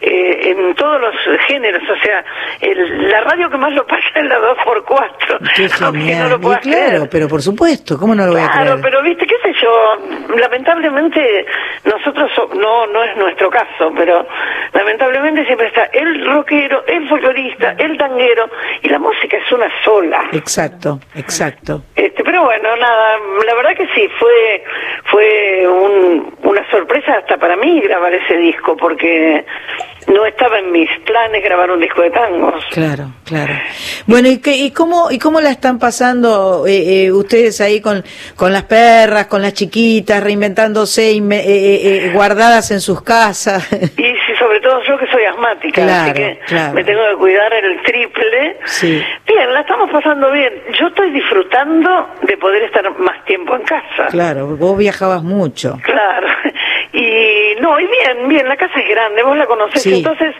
eh, 0.00 0.50
en 0.56 0.74
todos 0.74 1.00
los 1.00 1.14
géneros. 1.46 1.82
O 1.88 1.96
sea, 2.04 2.24
el- 2.60 3.10
la 3.10 3.20
radio 3.22 3.50
que 3.50 3.56
más 3.56 3.72
lo 3.72 3.86
pasa 3.86 4.02
es 4.14 4.24
la 4.26 4.38
2x4. 4.38 5.38
Qué 5.56 5.68
no 5.80 5.92
genial. 5.92 6.30
lo 6.30 6.36
Y 6.36 6.38
puedas 6.40 6.60
claro, 6.60 6.86
creer. 6.88 7.08
pero 7.10 7.28
por 7.28 7.42
supuesto, 7.42 7.98
¿cómo 7.98 8.14
no 8.14 8.26
lo 8.26 8.32
voy 8.32 8.40
a 8.42 8.50
Claro, 8.50 8.64
creer? 8.72 8.80
pero 8.82 9.02
viste, 9.02 9.26
qué 9.26 9.36
sé 9.42 9.52
yo, 9.62 9.96
lamentablemente 10.36 11.46
nosotros, 11.84 12.30
so- 12.34 12.50
no 12.54 12.86
no 12.86 13.02
es 13.04 13.16
nuestro 13.16 13.50
caso, 13.50 13.92
pero 13.96 14.26
lamentablemente 14.72 15.44
siempre 15.46 15.68
está 15.68 15.84
el 15.92 16.24
rockero, 16.26 16.84
el 16.86 17.08
folclorista, 17.08 17.74
el 17.78 17.96
tanguero, 17.98 18.48
y 18.82 18.88
la 18.88 18.98
música 18.98 19.36
es 19.36 19.52
una 19.52 19.68
sola. 19.84 20.24
Exacto, 20.32 21.00
exacto. 21.14 21.82
Este, 21.96 22.22
pero 22.24 22.44
bueno, 22.44 22.76
nada, 22.76 23.18
la 23.46 23.54
verdad 23.54 23.76
que 23.76 23.86
sí, 23.94 24.08
fue 24.18 24.64
fue 25.04 25.66
un- 25.68 26.34
una 26.42 26.68
sorpresa 26.70 27.14
hasta 27.18 27.36
para 27.36 27.56
mí 27.56 27.80
grabar 27.80 28.12
ese 28.14 28.36
disco, 28.36 28.76
porque 28.76 29.44
no 30.06 30.26
estaba 30.26 30.58
en 30.58 30.72
mis 30.72 30.88
planes 31.06 31.42
grabar 31.42 31.70
un 31.70 31.80
disco 31.80 32.02
de 32.02 32.10
tangos. 32.10 32.64
Claro, 32.70 33.12
claro. 33.24 33.54
Bueno, 34.06 34.28
¿y, 34.28 34.38
qué, 34.38 34.56
y 34.56 34.70
cómo 34.70 35.10
y 35.10 35.18
cómo 35.18 35.40
la 35.40 35.50
están 35.50 35.78
pasando 35.78 36.66
eh, 36.66 37.04
eh, 37.06 37.12
ustedes 37.12 37.60
ahí 37.60 37.80
con, 37.80 38.04
con 38.36 38.52
las 38.52 38.64
perras, 38.64 39.26
con 39.26 39.42
las 39.42 39.54
chiquitas, 39.54 40.22
reinventándose, 40.22 41.12
inme- 41.14 41.40
eh, 41.40 41.44
eh, 41.46 42.06
eh, 42.06 42.10
guardadas 42.12 42.70
en 42.70 42.80
sus 42.80 43.02
casas? 43.02 43.66
Y 43.72 44.02
sí, 44.02 44.32
sobre 44.38 44.60
todo 44.60 44.82
yo 44.86 44.98
que 44.98 45.06
soy 45.06 45.24
asmática, 45.46 45.82
así 45.84 46.12
Claro, 46.12 46.14
que 46.14 46.40
claro. 46.46 46.72
me 46.74 46.84
tengo 46.84 47.00
que 47.10 47.14
cuidar 47.16 47.52
el 47.54 47.82
triple. 47.82 48.56
Sí. 48.64 49.02
Bien, 49.26 49.52
la 49.52 49.60
estamos 49.60 49.90
pasando 49.90 50.30
bien. 50.30 50.52
Yo 50.78 50.88
estoy 50.88 51.10
disfrutando 51.10 52.08
de 52.22 52.36
poder 52.36 52.62
estar 52.64 52.88
más 52.98 53.24
tiempo 53.24 53.54
en 53.56 53.62
casa. 53.62 54.06
Claro, 54.10 54.46
vos 54.56 54.76
viajabas 54.78 55.22
mucho. 55.22 55.78
Claro. 55.82 56.26
Y 56.94 57.54
no, 57.58 57.80
y 57.80 57.86
bien, 57.86 58.28
bien, 58.28 58.46
la 58.46 58.56
casa 58.56 58.78
es 58.78 58.86
grande, 58.86 59.22
vos 59.22 59.34
la 59.34 59.46
conocés, 59.46 59.82
Sí. 59.82 59.94
entonces 59.96 60.34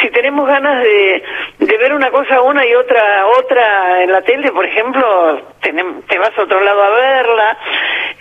si 0.00 0.08
tenemos 0.08 0.48
ganas 0.48 0.82
de, 0.82 1.22
de 1.58 1.76
ver 1.76 1.92
una 1.92 2.10
cosa 2.10 2.40
una 2.40 2.64
y 2.66 2.74
otra 2.74 3.26
otra 3.26 4.02
en 4.02 4.12
la 4.12 4.22
tele, 4.22 4.50
por 4.52 4.64
ejemplo, 4.64 5.38
tenem- 5.60 6.02
te 6.08 6.18
vas 6.18 6.30
a 6.38 6.42
otro 6.44 6.62
lado 6.62 6.82
a 6.82 6.90
verla. 6.90 7.58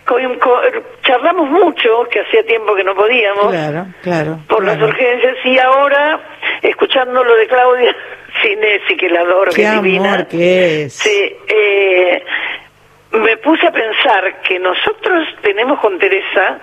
Co- 0.06 0.18
co- 0.42 0.62
charlamos 1.04 1.50
mucho, 1.50 2.04
que 2.12 2.20
hacía 2.22 2.46
tiempo 2.46 2.76
que 2.76 2.84
no 2.84 2.94
podíamos 2.94 3.48
Claro, 3.54 3.86
claro. 4.04 4.40
por 4.50 4.66
las 4.66 4.76
claro. 4.78 4.92
urgencias 4.92 5.36
y 5.46 5.58
ahora 5.58 6.20
escuchando 6.62 7.24
lo 7.24 7.36
de 7.36 7.48
Claudia 7.48 7.96
Cinesi 8.42 8.96
que 8.98 9.10
la 9.10 9.22
adoro 9.22 9.52
Qué 9.52 9.62
que 9.62 9.68
es 9.68 9.82
divina 9.82 10.14
amor 10.14 10.28
que 10.28 10.84
es. 10.84 10.94
sí 10.94 11.36
eh, 11.48 12.24
me 13.12 13.38
puse 13.38 13.66
a 13.68 13.72
pensar 13.72 14.42
que 14.42 14.60
nosotros 14.60 15.28
tenemos 15.42 15.80
con 15.80 15.98
Teresa 15.98 16.60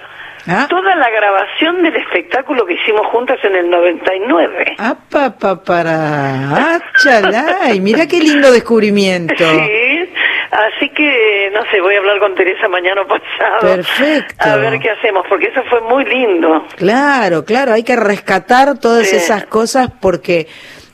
¿Ah? 0.46 0.66
toda 0.68 0.94
la 0.94 1.08
grabación 1.08 1.82
del 1.82 1.96
espectáculo 1.96 2.66
que 2.66 2.74
hicimos 2.74 3.06
juntas 3.06 3.38
en 3.44 3.56
el 3.56 3.70
99 3.70 4.76
Ah, 4.78 4.94
pa, 5.10 5.30
pa, 5.38 5.62
para. 5.64 6.50
Ah, 6.50 6.78
chalá. 7.02 7.72
Y 7.72 7.80
mira 7.80 8.06
qué 8.06 8.18
lindo 8.18 8.52
descubrimiento. 8.52 9.34
Sí, 9.44 10.12
así 10.54 10.88
que 10.90 11.50
no 11.52 11.60
sé, 11.70 11.80
voy 11.80 11.94
a 11.94 11.98
hablar 11.98 12.18
con 12.20 12.34
Teresa 12.34 12.68
mañana 12.68 13.02
o 13.02 13.06
pasado. 13.06 13.60
Perfecto. 13.60 14.34
A 14.48 14.56
ver 14.56 14.78
qué 14.80 14.90
hacemos, 14.90 15.24
porque 15.28 15.46
eso 15.48 15.62
fue 15.68 15.80
muy 15.82 16.04
lindo. 16.04 16.66
Claro, 16.76 17.44
claro, 17.44 17.72
hay 17.72 17.82
que 17.82 17.96
rescatar 17.96 18.78
todas 18.78 19.08
Sí. 19.08 19.16
esas 19.16 19.44
cosas 19.46 19.88
porque 20.00 20.46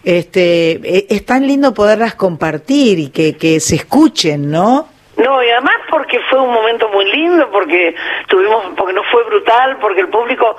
este 0.04 0.72
e- 0.82 1.06
es 1.10 1.26
tan 1.26 1.46
lindo 1.46 1.74
poderlas 1.74 2.14
compartir 2.14 2.98
y 2.98 3.10
que, 3.10 3.36
que 3.36 3.60
se 3.60 3.76
escuchen, 3.76 4.50
¿no? 4.50 4.88
No, 5.24 5.42
y 5.42 5.50
además 5.50 5.76
porque 5.90 6.18
fue 6.30 6.40
un 6.40 6.52
momento 6.52 6.88
muy 6.88 7.04
lindo, 7.12 7.50
porque 7.50 7.94
tuvimos, 8.28 8.64
porque 8.76 8.92
no 8.94 9.02
fue 9.04 9.22
brutal, 9.24 9.76
porque 9.80 10.00
el 10.00 10.08
público, 10.08 10.56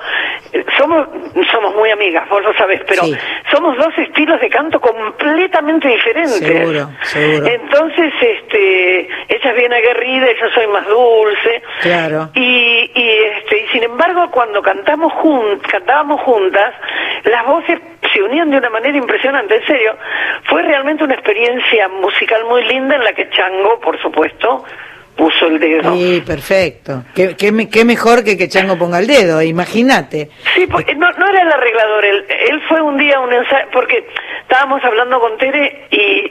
somos 0.78 1.08
somos 1.50 1.74
muy 1.74 1.90
amigas, 1.90 2.28
vos 2.28 2.42
lo 2.42 2.52
sabés, 2.54 2.80
pero 2.86 3.02
Sí. 3.04 3.16
somos 3.50 3.76
dos 3.76 3.96
estilos 3.98 4.40
de 4.40 4.48
canto 4.50 4.80
completamente 4.80 5.88
diferentes. 5.88 6.36
Seguro, 6.38 6.88
seguro. 7.02 7.46
Entonces, 7.46 8.12
este, 8.20 9.00
ella 9.28 9.50
es 9.50 9.56
bien 9.56 9.72
aguerrida 9.72 10.26
yo 10.40 10.48
soy 10.54 10.66
más 10.68 10.86
dulce. 10.86 11.62
Claro. 11.80 12.28
Y, 12.34 12.90
y, 12.94 13.18
este, 13.36 13.64
y 13.64 13.68
sin 13.68 13.82
embargo, 13.84 14.30
cuando 14.30 14.62
cantamos 14.62 15.12
jun- 15.14 15.58
cantábamos 15.70 16.20
juntas, 16.22 16.74
las 17.24 17.46
voces 17.46 17.78
se 18.12 18.22
unían 18.22 18.50
de 18.50 18.58
una 18.58 18.68
manera 18.70 18.96
impresionante, 18.96 19.56
en 19.56 19.66
serio. 19.66 19.96
Fue 20.44 20.62
realmente 20.62 21.04
una 21.04 21.14
experiencia 21.14 21.88
musical 21.88 22.44
muy 22.44 22.64
linda 22.64 22.96
en 22.96 23.04
la 23.04 23.12
que 23.14 23.30
Chango, 23.30 23.80
por 23.80 23.98
supuesto, 24.02 24.51
puso 25.16 25.46
el 25.46 25.58
dedo. 25.60 25.92
Sí, 25.94 26.22
perfecto. 26.26 27.04
¿Qué, 27.14 27.36
qué, 27.36 27.52
me- 27.52 27.68
qué 27.68 27.84
mejor 27.84 28.24
que 28.24 28.36
que 28.38 28.48
Chango 28.48 28.78
ponga 28.78 28.98
el 28.98 29.06
dedo, 29.06 29.42
imagínate. 29.42 30.30
Sí, 30.54 30.66
porque 30.66 30.94
no, 30.94 31.10
no 31.12 31.28
era 31.28 31.42
el 31.42 31.52
arreglador, 31.52 32.04
él, 32.04 32.24
él 32.50 32.62
fue 32.68 32.80
un 32.80 32.96
día 32.96 33.16
a 33.16 33.20
un 33.20 33.32
ensayo, 33.32 33.66
porque 33.72 34.06
estábamos 34.42 34.82
hablando 34.82 35.20
con 35.20 35.36
Tere 35.36 35.86
y 35.90 36.30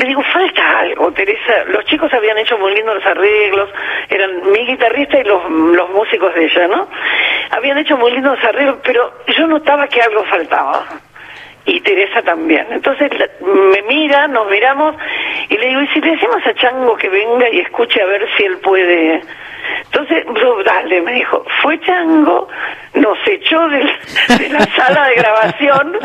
le 0.00 0.06
digo, 0.06 0.22
falta 0.32 0.78
algo, 0.78 1.12
Teresa. 1.12 1.64
Los 1.68 1.84
chicos 1.86 2.12
habían 2.14 2.38
hecho 2.38 2.56
muy 2.56 2.72
lindos 2.74 2.94
los 2.94 3.04
arreglos, 3.06 3.68
eran 4.08 4.50
mi 4.52 4.60
guitarrista 4.64 5.18
y 5.20 5.24
los, 5.24 5.50
los 5.50 5.90
músicos 5.90 6.32
de 6.34 6.44
ella, 6.46 6.68
¿no? 6.68 6.88
Habían 7.50 7.78
hecho 7.78 7.96
muy 7.96 8.12
lindos 8.12 8.36
los 8.38 8.44
arreglos, 8.44 8.76
pero 8.84 9.12
yo 9.36 9.46
notaba 9.48 9.88
que 9.88 10.00
algo 10.00 10.24
faltaba. 10.26 10.86
Y 11.72 11.80
Teresa 11.82 12.20
también. 12.22 12.66
Entonces 12.70 13.10
la- 13.18 13.28
me 13.46 13.82
mira, 13.82 14.26
nos 14.28 14.48
miramos 14.50 14.96
y 15.48 15.56
le 15.56 15.68
digo, 15.68 15.82
¿y 15.82 15.86
si 15.88 16.00
le 16.00 16.10
decimos 16.12 16.44
a 16.46 16.54
Chango 16.54 16.96
que 16.96 17.08
venga 17.08 17.48
y 17.50 17.60
escuche 17.60 18.02
a 18.02 18.06
ver 18.06 18.26
si 18.36 18.44
él 18.44 18.56
puede? 18.58 19.22
Entonces, 19.84 20.24
yo, 20.40 20.62
dale, 20.64 21.00
me 21.02 21.12
dijo, 21.12 21.44
fue 21.62 21.78
Chango, 21.80 22.48
nos 22.94 23.18
echó 23.26 23.68
de 23.68 23.84
la 24.50 24.60
sala 24.76 25.08
de 25.08 25.14
grabación, 25.14 25.96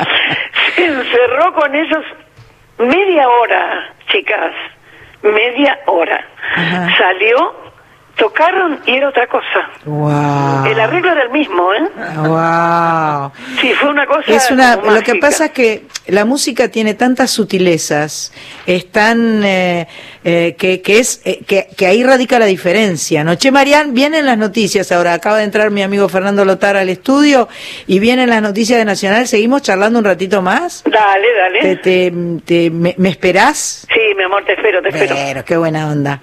se 0.75 0.85
encerró 0.85 1.53
con 1.53 1.73
ellos 1.73 2.03
media 2.77 3.27
hora, 3.27 3.93
chicas, 4.11 4.51
media 5.23 5.79
hora. 5.87 6.23
Salió, 6.97 7.55
tocaron 8.15 8.79
y 8.85 8.95
era 8.95 9.09
otra 9.09 9.27
cosa. 9.27 9.69
Wow. 9.85 10.65
El 10.65 10.79
arreglo 10.79 11.11
era 11.11 11.23
el 11.23 11.31
mismo, 11.31 11.73
¿eh? 11.73 11.89
Wow. 12.17 13.31
Sí, 13.59 13.73
fue 13.73 13.89
una 13.89 14.05
cosa. 14.05 14.23
Es 14.27 14.49
una, 14.51 14.77
lo 14.77 15.01
que 15.01 15.15
pasa 15.15 15.45
es 15.45 15.51
que 15.51 15.85
la 16.07 16.25
música 16.25 16.69
tiene 16.69 16.93
tantas 16.93 17.31
sutilezas, 17.31 18.33
es 18.65 18.91
tan, 18.91 19.43
eh, 19.43 19.87
eh, 20.27 20.55
que, 20.57 20.81
que 20.81 20.97
es, 20.99 21.21
eh, 21.23 21.39
que, 21.45 21.67
que 21.77 21.85
ahí 21.85 22.03
radica 22.03 22.39
la 22.39 22.47
diferencia, 22.47 23.23
¿no? 23.23 23.35
Che, 23.35 23.51
Marian, 23.51 23.93
vienen 23.93 24.25
las 24.25 24.37
noticias 24.39 24.91
ahora, 24.91 25.13
acaba 25.13 25.37
de 25.37 25.43
entrar 25.43 25.69
mi 25.69 25.83
amigo 25.83 26.09
Fernando 26.09 26.43
Lotar 26.43 26.75
al 26.77 26.89
estudio 26.89 27.47
y 27.85 27.99
vienen 27.99 28.29
las 28.31 28.41
noticias 28.41 28.79
de 28.79 28.85
Nacional, 28.85 29.27
¿seguimos 29.27 29.61
charlando 29.61 29.99
un 29.99 30.05
ratito 30.05 30.41
más? 30.41 30.83
Dale, 30.83 31.27
dale. 31.37 31.61
¿Te, 31.61 31.75
te, 31.77 32.13
te- 32.43 32.69
me, 32.71 32.95
me 32.97 33.09
esperás? 33.09 33.85
Sí, 33.93 33.99
mi 34.17 34.23
amor, 34.23 34.43
te 34.45 34.53
espero, 34.53 34.81
te 34.81 34.89
espero. 34.89 35.15
Pero, 35.15 35.45
qué 35.45 35.57
buena 35.57 35.89
onda. 35.91 36.21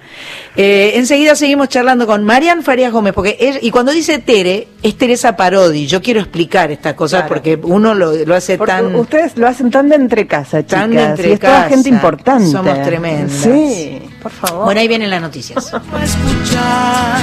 Eh, 0.55 0.91
enseguida 0.95 1.35
seguimos 1.35 1.69
charlando 1.69 2.05
con 2.05 2.23
Marian 2.25 2.61
Farías 2.61 2.91
Gómez, 2.91 3.13
porque 3.13 3.37
es- 3.39 3.59
y 3.63 3.71
cuando 3.71 3.93
dice 3.93 4.19
Tere, 4.19 4.67
es 4.83 4.97
Teresa 4.97 5.35
Parodi. 5.37 5.87
Yo 5.87 6.01
quiero 6.01 6.19
explicar 6.19 6.71
estas 6.71 6.93
cosas 6.93 7.21
Claro. 7.21 7.35
porque 7.35 7.57
uno 7.63 7.93
lo, 7.93 8.11
lo 8.25 8.35
hace 8.35 8.57
Porque 8.57 8.73
tan... 8.73 8.95
ustedes 8.95 9.37
lo 9.37 9.47
hacen 9.47 9.71
tan 9.71 9.87
de 9.87 9.95
entre 9.95 10.27
casa, 10.27 10.61
chicas. 10.61 10.81
Tan 10.81 10.91
de 10.91 11.03
entre 11.03 11.29
y 11.29 11.31
es 11.33 11.39
toda 11.39 11.53
casa. 11.53 11.69
gente 11.69 11.89
importante. 11.89 12.47
Somos 12.47 12.81
tremendas. 12.83 13.31
Sí, 13.31 13.92
por 14.21 14.31
favor. 14.31 14.65
Bueno, 14.65 14.81
ahí 14.81 14.87
vienen 14.87 15.09
las 15.09 15.21
noticias. 15.21 15.73
a 15.73 16.03
escuchar. 16.03 17.21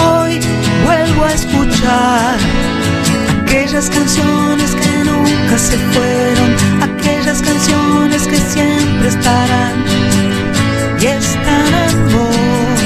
Hoy 0.00 0.40
vuelvo 0.84 1.24
a 1.24 1.32
escuchar 1.32 2.38
aquellas 3.54 3.88
canciones 3.88 4.74
que 4.74 5.04
nunca 5.04 5.58
se 5.58 5.76
fueron, 5.76 6.56
aquellas 6.82 7.40
canciones 7.40 8.26
que 8.26 8.36
siempre 8.36 9.08
estarán 9.08 9.84
y 11.00 11.06
están 11.06 11.74
en 11.86 12.12
vos, 12.12 12.80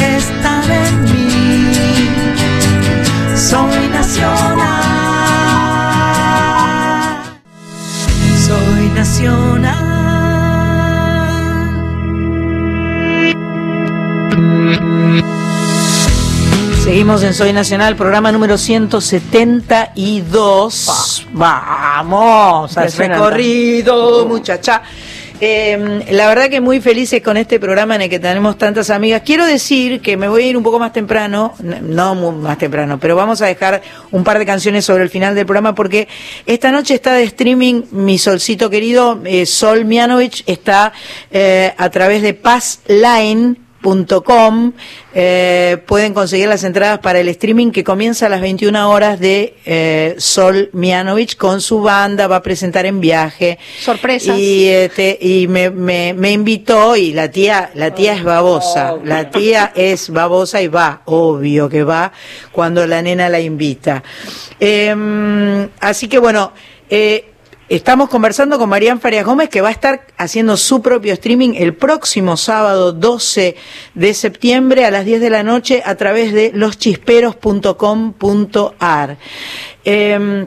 están 0.00 0.70
en 0.70 1.04
mí. 1.04 2.08
Soy 3.36 3.88
nacional, 3.88 4.68
soy 8.46 8.88
nacional. 8.94 9.87
Seguimos 16.82 17.22
en 17.22 17.34
Soy 17.34 17.52
Nacional, 17.52 17.96
programa 17.96 18.32
número 18.32 18.56
172. 18.56 21.26
Vamos, 21.32 22.78
has 22.78 22.96
recorrido, 22.96 24.24
muchacha. 24.26 24.82
Eh, 25.40 26.04
la 26.10 26.26
verdad 26.26 26.48
que 26.48 26.60
muy 26.60 26.80
felices 26.80 27.22
con 27.22 27.36
este 27.36 27.60
programa 27.60 27.94
en 27.94 28.02
el 28.02 28.10
que 28.10 28.18
tenemos 28.18 28.58
tantas 28.58 28.90
amigas. 28.90 29.22
Quiero 29.24 29.46
decir 29.46 30.00
que 30.00 30.16
me 30.16 30.28
voy 30.28 30.44
a 30.44 30.46
ir 30.46 30.56
un 30.56 30.62
poco 30.62 30.78
más 30.78 30.92
temprano, 30.92 31.54
no 31.60 32.32
más 32.32 32.58
temprano, 32.58 32.98
pero 32.98 33.14
vamos 33.14 33.40
a 33.42 33.46
dejar 33.46 33.82
un 34.10 34.24
par 34.24 34.38
de 34.38 34.46
canciones 34.46 34.84
sobre 34.84 35.04
el 35.04 35.10
final 35.10 35.34
del 35.34 35.46
programa 35.46 35.74
porque 35.74 36.08
esta 36.46 36.72
noche 36.72 36.94
está 36.94 37.12
de 37.12 37.24
streaming 37.24 37.82
mi 37.92 38.18
solcito 38.18 38.70
querido, 38.70 39.20
eh, 39.24 39.46
Sol 39.46 39.84
Mianovich, 39.84 40.42
está 40.46 40.92
eh, 41.30 41.72
a 41.76 41.90
través 41.90 42.22
de 42.22 42.34
Passline 42.34 43.67
com 44.24 44.72
eh, 45.14 45.78
pueden 45.86 46.14
conseguir 46.14 46.48
las 46.48 46.64
entradas 46.64 46.98
para 46.98 47.20
el 47.20 47.28
streaming 47.28 47.70
que 47.70 47.84
comienza 47.84 48.26
a 48.26 48.28
las 48.28 48.40
21 48.40 48.90
horas 48.90 49.18
de 49.20 49.54
eh, 49.64 50.14
Sol 50.18 50.70
Mianovich 50.72 51.36
con 51.36 51.60
su 51.60 51.80
banda, 51.80 52.26
va 52.26 52.36
a 52.36 52.42
presentar 52.42 52.86
en 52.86 53.00
viaje. 53.00 53.58
Sorpresas. 53.80 54.38
Y, 54.38 54.68
este, 54.68 55.18
y 55.20 55.48
me, 55.48 55.70
me, 55.70 56.12
me 56.14 56.32
invitó 56.32 56.96
y 56.96 57.12
la 57.12 57.30
tía, 57.30 57.70
la 57.74 57.94
tía 57.94 58.14
es 58.14 58.24
babosa, 58.24 58.96
la 59.04 59.30
tía 59.30 59.72
es 59.74 60.10
babosa 60.10 60.60
y 60.60 60.68
va, 60.68 61.02
obvio 61.06 61.68
que 61.68 61.82
va 61.84 62.12
cuando 62.52 62.86
la 62.86 63.02
nena 63.02 63.28
la 63.28 63.40
invita. 63.40 64.02
Em, 64.60 65.68
así 65.80 66.08
que 66.08 66.18
bueno, 66.18 66.52
eh, 66.90 67.32
Estamos 67.68 68.08
conversando 68.08 68.58
con 68.58 68.70
Marían 68.70 68.98
Farias 68.98 69.26
Gómez, 69.26 69.50
que 69.50 69.60
va 69.60 69.68
a 69.68 69.72
estar 69.72 70.06
haciendo 70.16 70.56
su 70.56 70.80
propio 70.80 71.12
streaming 71.12 71.50
el 71.54 71.74
próximo 71.74 72.38
sábado 72.38 72.92
12 72.92 73.56
de 73.94 74.14
septiembre 74.14 74.86
a 74.86 74.90
las 74.90 75.04
10 75.04 75.20
de 75.20 75.28
la 75.28 75.42
noche 75.42 75.82
a 75.84 75.94
través 75.94 76.32
de 76.32 76.50
loschisperos.com.ar. 76.54 79.18
Eh, 79.84 80.46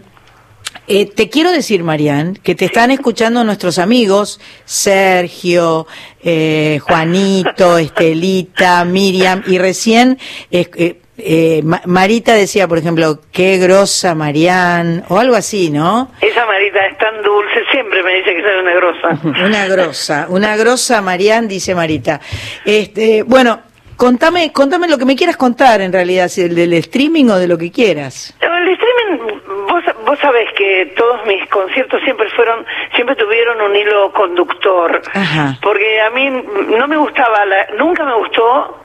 eh, 0.88 1.06
te 1.06 1.30
quiero 1.30 1.52
decir, 1.52 1.84
Marian, 1.84 2.34
que 2.34 2.56
te 2.56 2.66
están 2.66 2.92
escuchando 2.92 3.44
nuestros 3.44 3.78
amigos 3.78 4.40
Sergio, 4.66 5.88
eh, 6.24 6.80
Juanito, 6.82 7.78
Estelita, 7.78 8.84
Miriam, 8.84 9.44
y 9.46 9.58
recién 9.58 10.18
eh, 10.50 11.01
eh, 11.24 11.62
Ma- 11.64 11.82
Marita 11.86 12.34
decía, 12.34 12.68
por 12.68 12.78
ejemplo, 12.78 13.20
qué 13.32 13.58
grosa 13.58 14.16
Marian, 14.16 15.04
o 15.10 15.18
algo 15.20 15.36
así, 15.36 15.70
¿no? 15.70 16.12
Esa 16.22 16.46
Marita 16.46 16.86
es 16.88 16.98
tan 16.98 17.22
dulce, 17.24 17.62
siempre 17.72 18.04
me 18.04 18.16
dice 18.16 18.36
que 18.36 18.42
soy 18.42 18.60
una 18.62 18.74
grosa. 18.74 19.46
Una 19.46 19.68
grosa, 19.68 20.26
una 20.30 20.56
grosa 20.58 21.02
Marian, 21.02 21.48
dice 21.48 21.74
Marita. 21.76 22.20
Este, 22.66 23.24
bueno, 23.24 23.60
contame, 23.98 24.52
contame 24.52 24.88
lo 24.88 24.98
que 24.98 25.06
me 25.06 25.16
quieras 25.16 25.38
contar 25.38 25.82
en 25.82 25.92
realidad, 25.94 26.28
si 26.28 26.42
el 26.42 26.56
del 26.56 26.74
streaming 26.74 27.26
o 27.30 27.38
de 27.38 27.48
lo 27.48 27.58
que 27.58 27.72
quieras. 27.72 28.34
El 28.42 28.70
streaming, 28.70 29.40
vos, 29.68 29.84
vos 30.06 30.20
sabés 30.20 30.48
que 30.58 30.94
todos 30.98 31.26
mis 31.26 31.48
conciertos 31.50 32.02
siempre 32.04 32.30
fueron, 32.36 32.66
siempre 32.96 33.16
tuvieron 33.16 33.60
un 33.62 33.76
hilo 33.76 34.12
conductor. 34.14 35.02
Ajá. 35.14 35.58
Porque 35.62 36.00
a 36.02 36.10
mí 36.12 36.30
no 36.78 36.88
me 36.88 36.98
gustaba, 36.98 37.46
la- 37.46 37.68
nunca 37.78 38.06
me 38.06 38.16
gustó, 38.16 38.78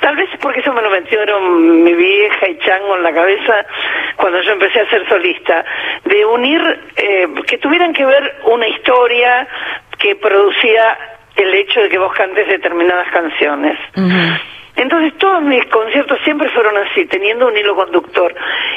tal 0.00 0.16
vez 0.16 0.28
porque 0.40 0.60
eso 0.60 0.72
me 0.72 0.82
lo 0.82 0.90
metieron 0.90 1.84
mi 1.84 1.94
vieja 1.94 2.48
y 2.48 2.58
Chango 2.58 2.96
en 2.96 3.02
la 3.02 3.12
cabeza 3.12 3.66
cuando 4.16 4.40
yo 4.42 4.52
empecé 4.52 4.80
a 4.80 4.90
ser 4.90 5.08
solista, 5.08 5.64
de 6.04 6.24
unir, 6.24 6.60
eh, 6.96 7.28
que 7.46 7.58
tuvieran 7.58 7.92
que 7.92 8.04
ver 8.04 8.36
una 8.44 8.66
historia 8.68 9.46
que 9.98 10.16
producía 10.16 10.98
el 11.36 11.54
hecho 11.54 11.80
de 11.80 11.88
que 11.88 11.98
vos 11.98 12.12
cantes 12.14 12.48
determinadas 12.48 13.08
canciones. 13.10 13.78
Entonces 14.78 15.12
todos 15.18 15.42
mis 15.42 15.64
conciertos 15.66 16.18
siempre 16.24 16.48
fueron 16.50 16.76
así, 16.78 17.04
teniendo 17.06 17.48
un 17.48 17.56
hilo 17.56 17.74
conductor. 17.74 18.34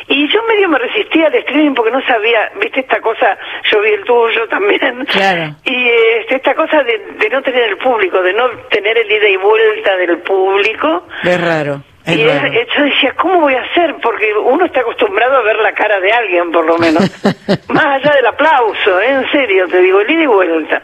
Y 0.07 0.27
yo 0.29 0.41
medio 0.43 0.67
me 0.67 0.79
resistía 0.79 1.27
al 1.27 1.35
streaming 1.35 1.73
porque 1.75 1.91
no 1.91 2.01
sabía, 2.05 2.51
viste 2.59 2.79
esta 2.81 2.99
cosa, 3.01 3.37
yo 3.71 3.81
vi 3.81 3.91
el 3.91 4.03
tuyo 4.03 4.47
también. 4.49 5.05
Claro. 5.05 5.55
Y 5.63 5.89
este, 6.19 6.35
esta 6.37 6.55
cosa 6.55 6.83
de, 6.83 6.97
de 7.17 7.29
no 7.29 7.41
tener 7.43 7.63
el 7.69 7.77
público, 7.77 8.21
de 8.23 8.33
no 8.33 8.49
tener 8.69 8.97
el 8.97 9.11
ida 9.11 9.29
y 9.29 9.37
vuelta 9.37 9.95
del 9.97 10.17
público. 10.19 11.07
Es 11.23 11.39
raro. 11.39 11.81
Es 12.03 12.15
y 12.17 12.25
raro. 12.27 12.47
es- 12.47 12.67
yo 12.75 12.83
decía, 12.83 13.13
¿cómo 13.15 13.41
voy 13.41 13.53
a 13.53 13.61
hacer? 13.61 13.95
Porque 14.01 14.33
uno 14.33 14.65
está 14.65 14.79
acostumbrado 14.81 15.37
a 15.37 15.41
ver 15.43 15.57
la 15.57 15.71
cara 15.73 15.99
de 15.99 16.11
alguien, 16.11 16.51
por 16.51 16.65
lo 16.65 16.77
menos. 16.79 17.03
Más 17.69 17.85
allá 17.85 18.15
del 18.15 18.25
aplauso, 18.25 18.99
¿eh? 19.01 19.07
en 19.09 19.31
serio, 19.31 19.67
te 19.67 19.79
digo, 19.81 20.01
el 20.01 20.09
ida 20.09 20.23
y 20.23 20.25
vuelta. 20.25 20.81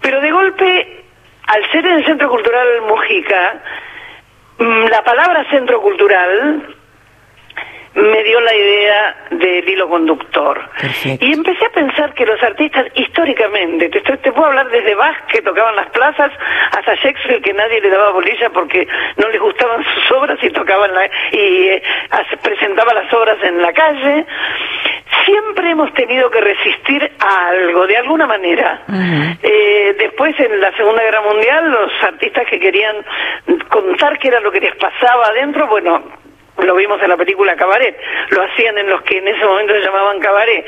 Pero 0.00 0.20
de 0.20 0.30
golpe, 0.32 1.04
al 1.46 1.70
ser 1.70 1.86
en 1.86 1.98
el 1.98 2.04
Centro 2.06 2.28
Cultural 2.28 2.66
Mujica, 2.88 3.62
la 4.58 5.02
palabra 5.02 5.44
centro 5.50 5.80
cultural 5.80 6.62
me 7.94 8.22
dio 8.24 8.40
la 8.40 8.54
idea 8.54 9.16
del 9.32 9.68
hilo 9.68 9.88
conductor. 9.88 10.60
Y 11.20 11.32
empecé 11.34 11.66
a 11.66 11.70
pensar 11.70 12.14
que 12.14 12.24
los 12.24 12.42
artistas, 12.42 12.86
históricamente, 12.94 13.88
te, 13.90 13.98
estoy- 13.98 14.16
te 14.18 14.32
puedo 14.32 14.46
hablar 14.46 14.68
desde 14.70 14.94
Bach, 14.94 15.26
que 15.26 15.42
tocaban 15.42 15.76
las 15.76 15.88
plazas, 15.90 16.32
hasta 16.70 16.94
Shakespeare, 16.94 17.42
que 17.42 17.52
nadie 17.52 17.80
le 17.80 17.90
daba 17.90 18.10
bolilla 18.12 18.48
porque 18.50 18.86
no 19.18 19.28
les 19.28 19.40
gustaban 19.40 19.84
sus 19.94 20.12
obras 20.12 20.38
y 20.42 20.50
tocaban 20.50 20.94
la, 20.94 21.06
y 21.32 21.68
eh, 21.68 21.82
presentaba 22.42 22.94
las 22.94 23.12
obras 23.12 23.36
en 23.42 23.60
la 23.60 23.72
calle. 23.72 24.26
Siempre 25.26 25.70
hemos 25.70 25.92
tenido 25.94 26.30
que 26.30 26.40
resistir 26.40 27.12
a 27.20 27.48
algo, 27.48 27.86
de 27.86 27.96
alguna 27.96 28.26
manera. 28.26 28.82
Eh, 29.42 29.94
después, 29.98 30.38
en 30.40 30.60
la 30.60 30.74
Segunda 30.76 31.02
Guerra 31.02 31.20
Mundial, 31.20 31.70
los 31.70 31.92
artistas 32.02 32.46
que 32.48 32.58
querían 32.58 32.96
contar 33.68 34.18
qué 34.18 34.28
era 34.28 34.40
lo 34.40 34.50
que 34.50 34.60
les 34.60 34.74
pasaba 34.76 35.26
adentro, 35.26 35.66
bueno, 35.68 36.02
lo 36.58 36.74
vimos 36.76 37.00
en 37.02 37.08
la 37.08 37.16
película 37.16 37.56
Cabaret, 37.56 37.96
lo 38.30 38.42
hacían 38.42 38.78
en 38.78 38.88
los 38.88 39.02
que 39.02 39.18
en 39.18 39.28
ese 39.28 39.44
momento 39.44 39.74
se 39.74 39.80
llamaban 39.80 40.20
Cabaret. 40.20 40.64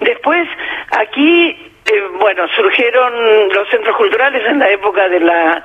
Después, 0.00 0.48
aquí, 0.98 1.50
eh, 1.86 2.02
bueno, 2.18 2.48
surgieron 2.56 3.48
los 3.50 3.68
centros 3.68 3.96
culturales 3.96 4.42
en 4.46 4.58
la 4.58 4.68
época 4.70 5.08
de 5.08 5.20
la, 5.20 5.62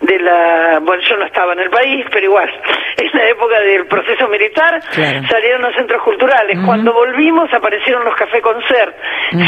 de 0.00 0.18
la, 0.20 0.78
bueno, 0.82 1.02
yo 1.02 1.16
no 1.16 1.24
estaba 1.24 1.52
en 1.54 1.60
el 1.60 1.70
país, 1.70 2.04
pero 2.12 2.26
igual, 2.26 2.48
en 2.96 3.10
la 3.12 3.28
época 3.28 3.58
del 3.60 3.86
proceso 3.86 4.28
militar, 4.28 4.80
Claro. 4.92 5.26
salieron 5.28 5.62
los 5.62 5.74
centros 5.74 6.02
culturales. 6.02 6.58
Cuando 6.64 6.92
volvimos 6.92 7.52
aparecieron 7.52 8.04
los 8.04 8.14
café 8.14 8.40
concert, 8.40 8.94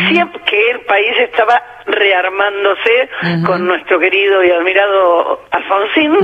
siempre 0.09 0.41
que 0.47 0.71
el 0.71 0.81
país 0.81 1.13
estaba 1.19 1.63
rearmándose 1.87 3.09
con 3.45 3.67
nuestro 3.67 3.99
querido 4.01 4.43
y 4.43 4.51
admirado 4.51 5.43
Alfonsín 5.51 6.17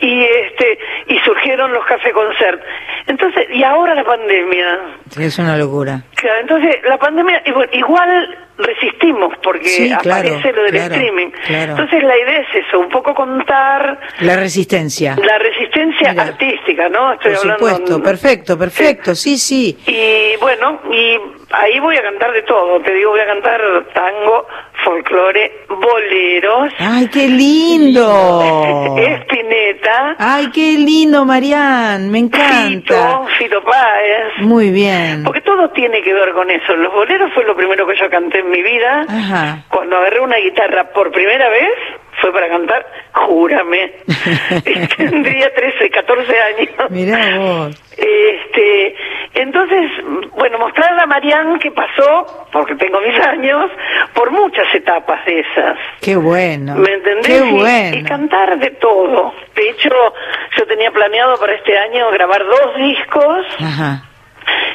y 0.00 0.22
este 0.24 0.78
y 1.08 1.18
surgieron 1.20 1.72
los 1.72 1.84
café 1.86 2.12
concert. 2.12 2.60
Entonces, 3.06 3.46
y 3.52 3.62
ahora 3.62 3.94
la 3.94 4.04
pandemia. 4.04 4.78
Es 5.18 5.38
una 5.38 5.56
locura. 5.56 6.02
Claro, 6.16 6.40
entonces 6.40 6.76
la 6.84 6.98
pandemia 6.98 7.42
igual 7.72 8.38
resistimos 8.58 9.32
porque 9.42 9.68
Sí, 9.68 9.88
claro, 10.00 10.28
aparece 10.28 10.52
lo 10.52 10.62
del 10.62 10.72
claro, 10.72 10.94
streaming. 10.94 11.30
claro. 11.46 11.70
Entonces 11.72 12.02
la 12.02 12.16
idea 12.18 12.40
es 12.40 12.66
eso, 12.66 12.80
un 12.80 12.88
poco 12.88 13.14
contar 13.14 14.00
La 14.20 14.36
resistencia. 14.36 15.14
la 15.22 15.38
resistencia 15.38 16.10
artística, 16.10 16.88
¿no? 16.88 17.12
Estoy 17.12 17.32
Por 17.34 17.40
hablando 17.52 17.66
supuesto, 17.68 18.02
perfecto, 18.02 18.58
perfecto, 18.58 19.14
sí, 19.14 19.36
sí. 19.38 19.76
y 19.86 20.36
bueno, 20.40 20.80
y 20.90 21.18
ahí 21.50 21.78
voy 21.80 21.96
a 21.96 22.02
cantar 22.02 22.32
de 22.32 22.42
todo. 22.42 22.80
Te 22.80 22.92
digo, 22.92 23.10
voy 23.10 23.20
a 23.20 23.26
cantar 23.26 23.60
tango, 23.92 24.46
folclore, 24.84 25.64
boleros, 25.68 26.72
¡Ay, 26.78 27.08
qué 27.08 27.28
lindo! 27.28 28.96
espineta, 28.98 30.16
¡Ay, 30.18 30.50
qué 30.50 30.72
lindo, 30.78 31.24
Marian! 31.24 32.10
Me 32.10 32.18
encanta. 32.18 32.68
Fito, 32.68 33.26
Fito 33.38 33.64
Páez. 33.64 34.38
Muy 34.38 34.70
bien. 34.70 35.24
Porque 35.24 35.40
todo 35.40 35.70
tiene 35.70 36.02
que 36.02 36.12
ver 36.12 36.32
con 36.32 36.50
eso. 36.50 36.74
Los 36.76 36.92
boleros 36.92 37.32
fue 37.32 37.44
lo 37.44 37.56
primero 37.56 37.86
que 37.86 37.96
yo 37.96 38.08
canté 38.10 38.40
en 38.40 38.50
mi 38.50 38.62
vida. 38.62 39.04
Ajá. 39.08 39.64
Cuando 39.68 39.96
agarré 39.96 40.20
una 40.20 40.36
guitarra 40.36 40.90
por 40.92 41.10
primera 41.10 41.48
vez, 41.48 41.72
fue 42.20 42.32
para 42.32 42.48
cantar 42.48 42.86
Júrame. 43.12 43.92
Tendría 44.96 45.54
13, 45.54 45.90
14 45.90 46.40
años. 46.40 46.90
Mirá 46.90 47.38
vos. 47.38 47.82
Este, 47.96 48.94
entonces, 49.36 49.90
bueno, 50.36 50.58
mostrarle 50.58 51.02
a 51.02 51.06
Marianne 51.06 51.58
que 51.58 51.70
pasó, 51.70 52.46
porque 52.52 52.74
tengo 52.76 53.00
mis 53.00 53.18
años, 53.20 53.70
por 54.14 54.30
muchas 54.30 54.66
etapas 54.74 55.24
de 55.26 55.40
esas. 55.40 55.76
Qué 56.00 56.16
bueno. 56.16 56.74
¿Me 56.76 56.92
entendés? 56.92 57.26
Qué 57.26 57.36
Y- 57.44 57.48
Y, 57.48 57.52
bueno. 57.52 58.08
cantar 58.08 58.58
de 58.58 58.70
todo. 58.72 59.34
De 59.54 59.70
hecho, 59.70 59.90
yo 60.56 60.66
tenía 60.66 60.90
planeado 60.90 61.38
para 61.38 61.54
este 61.54 61.76
año 61.78 62.10
grabar 62.12 62.44
dos 62.44 62.76
discos. 62.76 63.46
Ajá. 63.60 64.02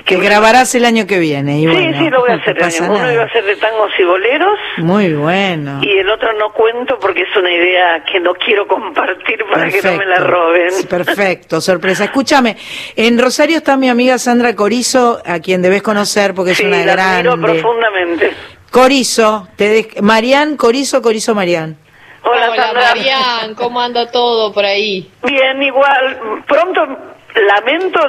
Que 0.06 0.18
grabarás 0.18 0.74
el 0.76 0.84
año 0.86 1.06
que 1.08 1.20
viene. 1.20 1.60
Y 1.60 1.62
sí, 1.62 1.68
bueno, 1.68 1.98
sí, 2.00 2.10
lo 2.10 2.22
voy 2.22 2.32
a 2.32 2.36
no 2.36 2.42
hacer. 2.42 2.58
pasa 2.58 2.84
Uno 2.86 2.98
nada. 2.98 3.14
iba 3.14 3.24
a 3.24 3.30
ser 3.30 3.46
de 3.46 3.56
tangos 3.56 3.92
y 3.98 4.04
boleros. 4.04 4.58
Muy 4.78 5.14
bueno. 5.14 5.80
Y 5.84 6.00
el 6.00 6.10
otro 6.10 6.34
no 6.34 6.52
cuento 6.54 6.98
porque 7.00 7.22
es 7.22 7.36
una 7.38 7.52
idea 7.52 8.04
que 8.12 8.20
no 8.20 8.34
quiero 8.34 8.68
compartir 8.68 9.46
para 9.52 9.70
que 9.70 9.82
no 9.82 9.94
me 9.94 10.06
la 10.06 10.18
roben. 10.18 10.72
Sí, 10.72 10.88
Perfecto, 10.88 11.62
sorpresa. 11.62 12.04
Escúchame, 12.06 12.58
en 12.96 13.20
Rosario 13.20 13.58
está 13.58 13.78
mi 13.78 13.90
amiga 13.90 14.18
Sandra 14.18 14.56
Corizo, 14.56 15.22
a 15.26 15.40
quien 15.40 15.62
debes 15.62 15.82
conocer 15.84 16.34
porque 16.34 16.52
es 16.52 16.58
Sí, 16.58 16.66
una 16.66 16.84
la 16.84 16.92
grande. 16.94 17.30
profundamente. 17.38 18.32
Corizo, 18.72 19.48
te 19.56 19.70
de- 19.70 20.56
Corizo, 20.58 21.02
Corizo, 21.02 21.36
Marián. 21.36 21.78
Hola, 22.24 22.50
Hola 22.52 22.64
Sandra. 22.64 22.82
Marian, 22.96 23.56
¿cómo 23.56 23.82
anda 23.82 24.10
todo 24.12 24.52
por 24.54 24.64
ahí? 24.66 25.10
Bien, 25.24 25.62
igual. 25.62 26.44
Pronto, 26.48 26.88
lamento, 27.36 28.00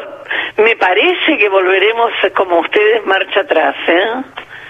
me 0.56 0.76
parece 0.76 1.38
que 1.38 1.48
volveremos 1.48 2.10
como 2.36 2.60
ustedes 2.60 3.04
marcha 3.06 3.40
atrás, 3.40 3.76
¿eh? 3.88 4.22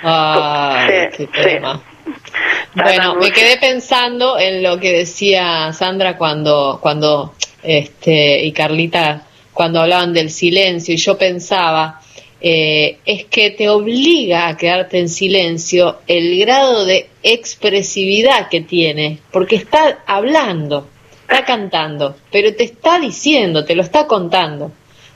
Ay, 0.02 1.08
Sí, 1.12 1.26
qué 1.32 1.42
tema. 1.42 1.80
Bueno, 2.74 3.16
me 3.16 3.30
quedé 3.30 3.58
pensando 3.58 4.38
en 4.38 4.62
lo 4.62 4.80
que 4.80 4.92
decía 4.92 5.72
Sandra 5.72 6.16
cuando, 6.16 6.78
cuando, 6.80 7.34
este, 7.62 8.44
y 8.44 8.52
Carlita, 8.52 9.22
cuando 9.52 9.80
hablaban 9.80 10.12
del 10.12 10.30
silencio, 10.30 10.94
y 10.94 10.96
yo 10.96 11.16
pensaba, 11.16 12.00
eh, 12.40 12.98
es 13.04 13.26
que 13.26 13.50
te 13.50 13.68
obliga 13.68 14.48
a 14.48 14.56
quedarte 14.56 14.98
en 14.98 15.08
silencio 15.08 16.00
el 16.08 16.40
grado 16.40 16.84
de 16.84 17.08
expresividad 17.22 18.48
que 18.48 18.62
tiene, 18.62 19.18
porque 19.30 19.56
está 19.56 20.00
hablando, 20.06 20.88
está 21.32 21.44
cantando, 21.44 22.16
pero 22.30 22.54
te 22.54 22.64
está 22.64 22.98
diciendo, 22.98 23.64
te 23.64 23.74
lo 23.74 23.82
está 23.82 24.06
contando. 24.06 24.72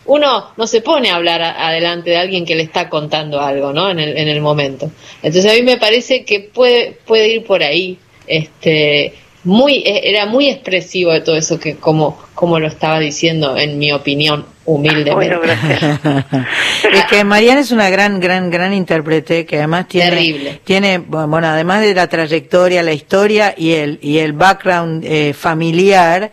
Uno 0.07 0.53
no 0.57 0.67
se 0.67 0.81
pone 0.83 1.11
a 1.11 1.17
hablar 1.17 1.43
adelante 1.43 2.11
de 2.11 2.17
alguien 2.17 2.45
que 2.45 2.55
le 2.55 2.62
está 2.62 2.89
contando 2.89 3.41
algo, 3.41 3.73
¿no? 3.73 3.91
En 3.91 3.99
el, 3.99 4.17
en 4.17 4.29
el 4.29 4.41
momento. 4.41 4.91
Entonces 5.23 5.51
a 5.51 5.55
mí 5.55 5.62
me 5.62 5.79
parece 5.79 6.25
que 6.25 6.41
puede, 6.41 6.93
puede 7.05 7.29
ir 7.29 7.45
por 7.45 7.62
ahí. 7.62 7.99
Este, 8.27 9.14
muy, 9.45 9.79
e- 9.85 10.09
era 10.09 10.27
muy 10.27 10.49
expresivo 10.49 11.12
de 11.12 11.21
todo 11.21 11.37
eso 11.37 11.59
que 11.59 11.77
como, 11.77 12.19
como 12.37 12.61
lo 12.61 12.68
estaba 12.68 13.01
diciendo, 13.01 13.57
en 13.57 13.78
mi 13.78 13.91
opinión, 13.93 14.45
humildemente. 14.66 15.39
Es 16.93 17.05
que 17.07 17.24
Mariana 17.24 17.61
es 17.61 17.72
una 17.72 17.89
gran, 17.89 18.20
gran, 18.20 18.51
gran 18.51 18.72
intérprete 18.72 19.47
que 19.47 19.57
además 19.57 19.89
tiene, 19.89 20.11
Terrible. 20.11 20.61
tiene, 20.64 20.99
bueno, 20.99 21.47
además 21.47 21.80
de 21.80 21.95
la 21.95 22.07
trayectoria, 22.09 22.82
la 22.82 22.93
historia 22.93 23.55
y 23.57 23.72
el, 23.72 23.99
y 24.03 24.18
el 24.18 24.34
background 24.34 25.05
eh, 25.05 25.32
familiar, 25.32 26.30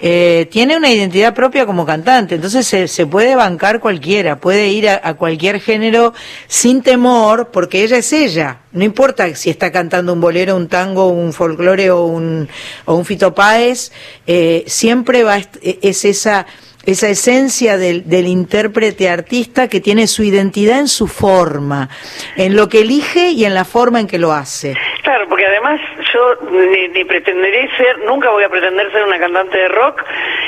eh, 0.00 0.48
tiene 0.50 0.76
una 0.76 0.90
identidad 0.90 1.34
propia 1.34 1.66
como 1.66 1.84
cantante. 1.84 2.36
Entonces 2.36 2.66
se, 2.66 2.88
se 2.88 3.06
puede 3.06 3.36
bancar 3.36 3.78
cualquiera, 3.78 4.38
puede 4.38 4.68
ir 4.68 4.88
a, 4.88 5.00
a 5.02 5.14
cualquier 5.14 5.60
género 5.60 6.14
sin 6.48 6.82
temor, 6.82 7.50
porque 7.52 7.84
ella 7.84 7.98
es 7.98 8.12
ella. 8.12 8.58
No 8.72 8.84
importa 8.84 9.34
si 9.34 9.50
está 9.50 9.70
cantando 9.70 10.14
un 10.14 10.20
bolero, 10.20 10.56
un 10.56 10.66
tango, 10.66 11.08
un 11.08 11.34
folclore 11.34 11.90
o 11.90 12.06
un, 12.06 12.48
o 12.86 12.94
un 12.94 13.04
Fito 13.04 13.34
Páez, 13.34 13.92
eh, 14.26 14.64
siempre 14.66 15.22
va, 15.24 15.34
a 15.34 15.38
es 15.62 16.04
esa, 16.04 16.46
esa 16.86 17.08
esencia 17.08 17.76
del, 17.76 18.08
del 18.08 18.26
intérprete 18.26 19.08
artista 19.08 19.68
que 19.68 19.80
tiene 19.80 20.06
su 20.06 20.22
identidad 20.22 20.78
en 20.80 20.88
su 20.88 21.06
forma, 21.06 21.88
en 22.36 22.56
lo 22.56 22.68
que 22.68 22.80
elige 22.80 23.30
y 23.30 23.44
en 23.44 23.54
la 23.54 23.64
forma 23.64 24.00
en 24.00 24.06
que 24.06 24.18
lo 24.18 24.32
hace. 24.32 24.74
Claro, 25.02 25.28
porque 25.28 25.46
además 25.46 25.80
yo 26.12 26.36
ni, 26.50 26.88
ni 26.88 27.04
pretenderé 27.04 27.68
ser, 27.76 27.98
nunca 28.06 28.30
voy 28.30 28.44
a 28.44 28.48
pretender 28.48 28.90
ser 28.92 29.02
una 29.04 29.18
cantante 29.18 29.58
de 29.58 29.68
rock, 29.68 30.02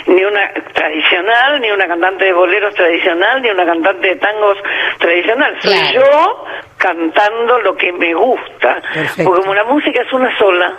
ni 0.07 0.25
una 0.25 0.53
tradicional, 0.73 1.61
ni 1.61 1.71
una 1.71 1.87
cantante 1.87 2.25
de 2.25 2.33
boleros 2.33 2.75
tradicional, 2.75 3.43
ni 3.43 3.51
una 3.51 3.65
cantante 3.65 4.09
de 4.09 4.17
tangos 4.17 4.59
tradicional. 4.99 5.57
Soy 5.61 5.73
Claro. 5.73 6.01
yo 6.07 6.45
cantando 6.77 7.59
lo 7.61 7.77
que 7.77 7.93
me 7.93 8.15
gusta. 8.15 8.81
Perfecto. 8.93 9.25
Porque 9.25 9.41
como 9.43 9.55
la 9.55 9.65
música 9.65 10.03
es 10.03 10.13
una 10.13 10.37
sola. 10.39 10.73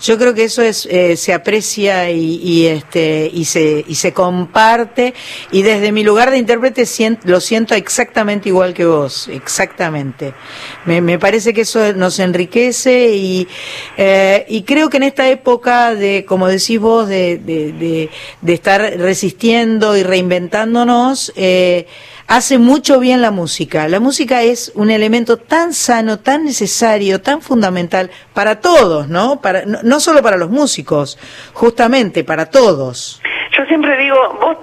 Yo 0.00 0.18
creo 0.18 0.34
que 0.34 0.44
eso 0.44 0.62
es 0.62 0.86
eh, 0.86 1.16
se 1.16 1.32
aprecia 1.32 2.10
y, 2.10 2.36
y, 2.36 2.66
este 2.66 3.30
y 3.32 3.44
se 3.44 3.84
y 3.86 3.94
se 3.96 4.12
comparte 4.12 5.14
y 5.50 5.62
desde 5.62 5.92
mi 5.92 6.04
lugar 6.04 6.30
de 6.30 6.38
intérprete 6.38 6.84
lo 7.24 7.40
siento 7.40 7.74
exactamente 7.74 8.48
igual 8.48 8.74
que 8.74 8.84
vos, 8.84 9.28
exactamente. 9.28 10.34
Me, 10.84 11.00
me 11.00 11.18
parece 11.18 11.52
que 11.52 11.62
eso 11.62 11.92
nos 11.94 12.18
enriquece 12.18 13.14
y 13.14 13.48
eh, 13.96 14.46
y 14.48 14.62
creo 14.62 14.88
que 14.88 14.98
en 14.98 15.04
esta 15.04 15.28
época 15.28 15.94
de 15.94 16.24
como 16.24 16.48
decís 16.48 16.78
vos 16.78 17.08
de 17.08 17.38
de, 17.38 17.72
de, 17.72 18.10
de 18.40 18.52
estar 18.54 18.80
resistiendo 18.98 19.96
y 19.96 20.02
reinventándonos 20.02 21.32
eh, 21.36 21.86
hace 22.28 22.58
mucho 22.58 23.00
bien 23.00 23.20
la 23.22 23.30
música. 23.30 23.88
La 23.88 23.98
música 24.00 24.42
es 24.42 24.70
un 24.74 24.90
elemento 24.90 25.36
tan 25.38 25.72
sano, 25.72 26.18
tan 26.20 26.44
necesario, 26.44 27.20
tan 27.20 27.40
fundamental 27.42 28.10
para 28.34 28.60
todos, 28.60 29.08
¿no? 29.08 29.40
Para, 29.40 29.64
no, 29.64 29.78
no 29.82 29.98
solo 30.00 30.22
para 30.22 30.36
los 30.36 30.50
músicos, 30.50 31.18
justamente 31.54 32.22
para 32.24 32.46
todos. 32.50 33.20
Yo 33.56 33.64
siempre 33.66 33.96
digo, 33.96 34.16
vos 34.40 34.56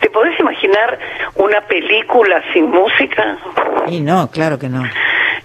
te 0.00 0.08
podés 0.10 0.38
imaginar 0.40 0.98
una 1.36 1.60
película 1.66 2.42
sin 2.52 2.70
música? 2.70 3.38
Y 3.88 4.00
no, 4.00 4.30
claro 4.30 4.58
que 4.58 4.68
no. 4.68 4.82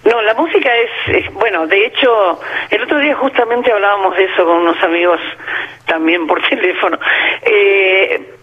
No, 0.04 0.22
la 0.22 0.34
música 0.34 0.70
es, 0.76 1.16
es- 1.24 1.34
bueno, 1.34 1.66
de 1.66 1.86
hecho, 1.86 2.40
el 2.70 2.82
otro 2.82 2.98
día 3.00 3.14
justamente 3.16 3.70
hablábamos 3.72 4.16
de 4.16 4.24
eso 4.24 4.44
con 4.44 4.58
unos 4.58 4.82
amigos 4.82 5.20
también 5.86 6.26
por 6.26 6.40
teléfono. 6.48 6.98
Eh, 7.42 8.34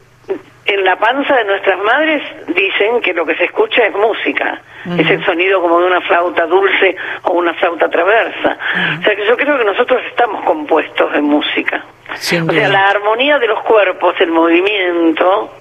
en 0.65 0.83
la 0.83 0.95
panza 0.97 1.35
de 1.35 1.45
nuestras 1.45 1.79
madres 1.83 2.23
dicen 2.47 3.01
que 3.01 3.13
lo 3.13 3.25
que 3.25 3.35
se 3.35 3.45
escucha 3.45 3.85
es 3.85 3.93
música, 3.93 4.61
es 4.97 5.09
el 5.09 5.23
sonido 5.25 5.61
como 5.61 5.79
de 5.79 5.87
una 5.87 6.01
flauta 6.01 6.45
dulce 6.45 6.95
o 7.23 7.31
una 7.31 7.53
flauta 7.53 7.89
traversa. 7.89 8.57
O 8.99 9.03
sea 9.03 9.15
que 9.15 9.25
yo 9.25 9.35
creo 9.35 9.57
que 9.57 9.65
nosotros 9.65 10.01
estamos 10.07 10.43
compuestos 10.45 11.11
de 11.11 11.21
música. 11.21 11.83
Sin 12.15 12.49
O 12.49 12.53
sea, 12.53 12.69
la 12.69 12.85
armonía 12.87 13.39
de 13.39 13.47
los 13.47 13.61
cuerpos, 13.63 14.15
el 14.19 14.31
movimiento, 14.31 15.53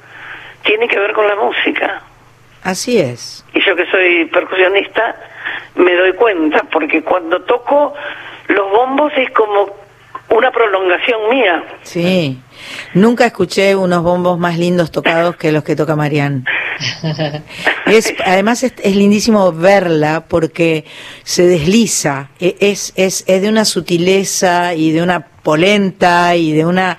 tiene 0.62 0.86
que 0.86 0.98
ver 0.98 1.12
con 1.12 1.26
la 1.26 1.36
música. 1.36 2.02
Así 2.62 3.00
es. 3.00 3.44
Y 3.54 3.60
yo 3.60 3.74
que 3.74 3.86
soy 3.86 4.26
percusionista, 4.26 5.16
me 5.74 5.94
doy 5.94 6.12
cuenta, 6.12 6.62
porque 6.70 7.02
cuando 7.02 7.42
toco 7.42 7.94
los 8.48 8.70
bombos 8.70 9.12
es 9.16 9.30
como 9.30 9.81
una 10.34 10.50
prolongación 10.50 11.20
mía. 11.30 11.64
Sí. 11.82 12.38
Nunca 12.94 13.26
escuché 13.26 13.74
unos 13.76 14.02
bombos 14.02 14.38
más 14.38 14.58
lindos 14.58 14.90
tocados 14.90 15.36
que 15.36 15.52
los 15.52 15.64
que 15.64 15.76
toca 15.76 15.96
Marian. 15.96 16.44
Es, 17.86 18.14
además 18.24 18.62
es, 18.62 18.72
es 18.82 18.96
lindísimo 18.96 19.52
verla 19.52 20.24
porque 20.28 20.84
se 21.24 21.46
desliza, 21.46 22.30
E- 22.40 22.56
es, 22.60 22.92
es, 22.96 23.24
es 23.26 23.42
de 23.42 23.48
una 23.48 23.64
sutileza 23.64 24.74
y 24.74 24.92
de 24.92 25.02
una 25.02 25.26
polenta 25.42 26.34
y 26.36 26.52
de 26.52 26.64
una 26.64 26.98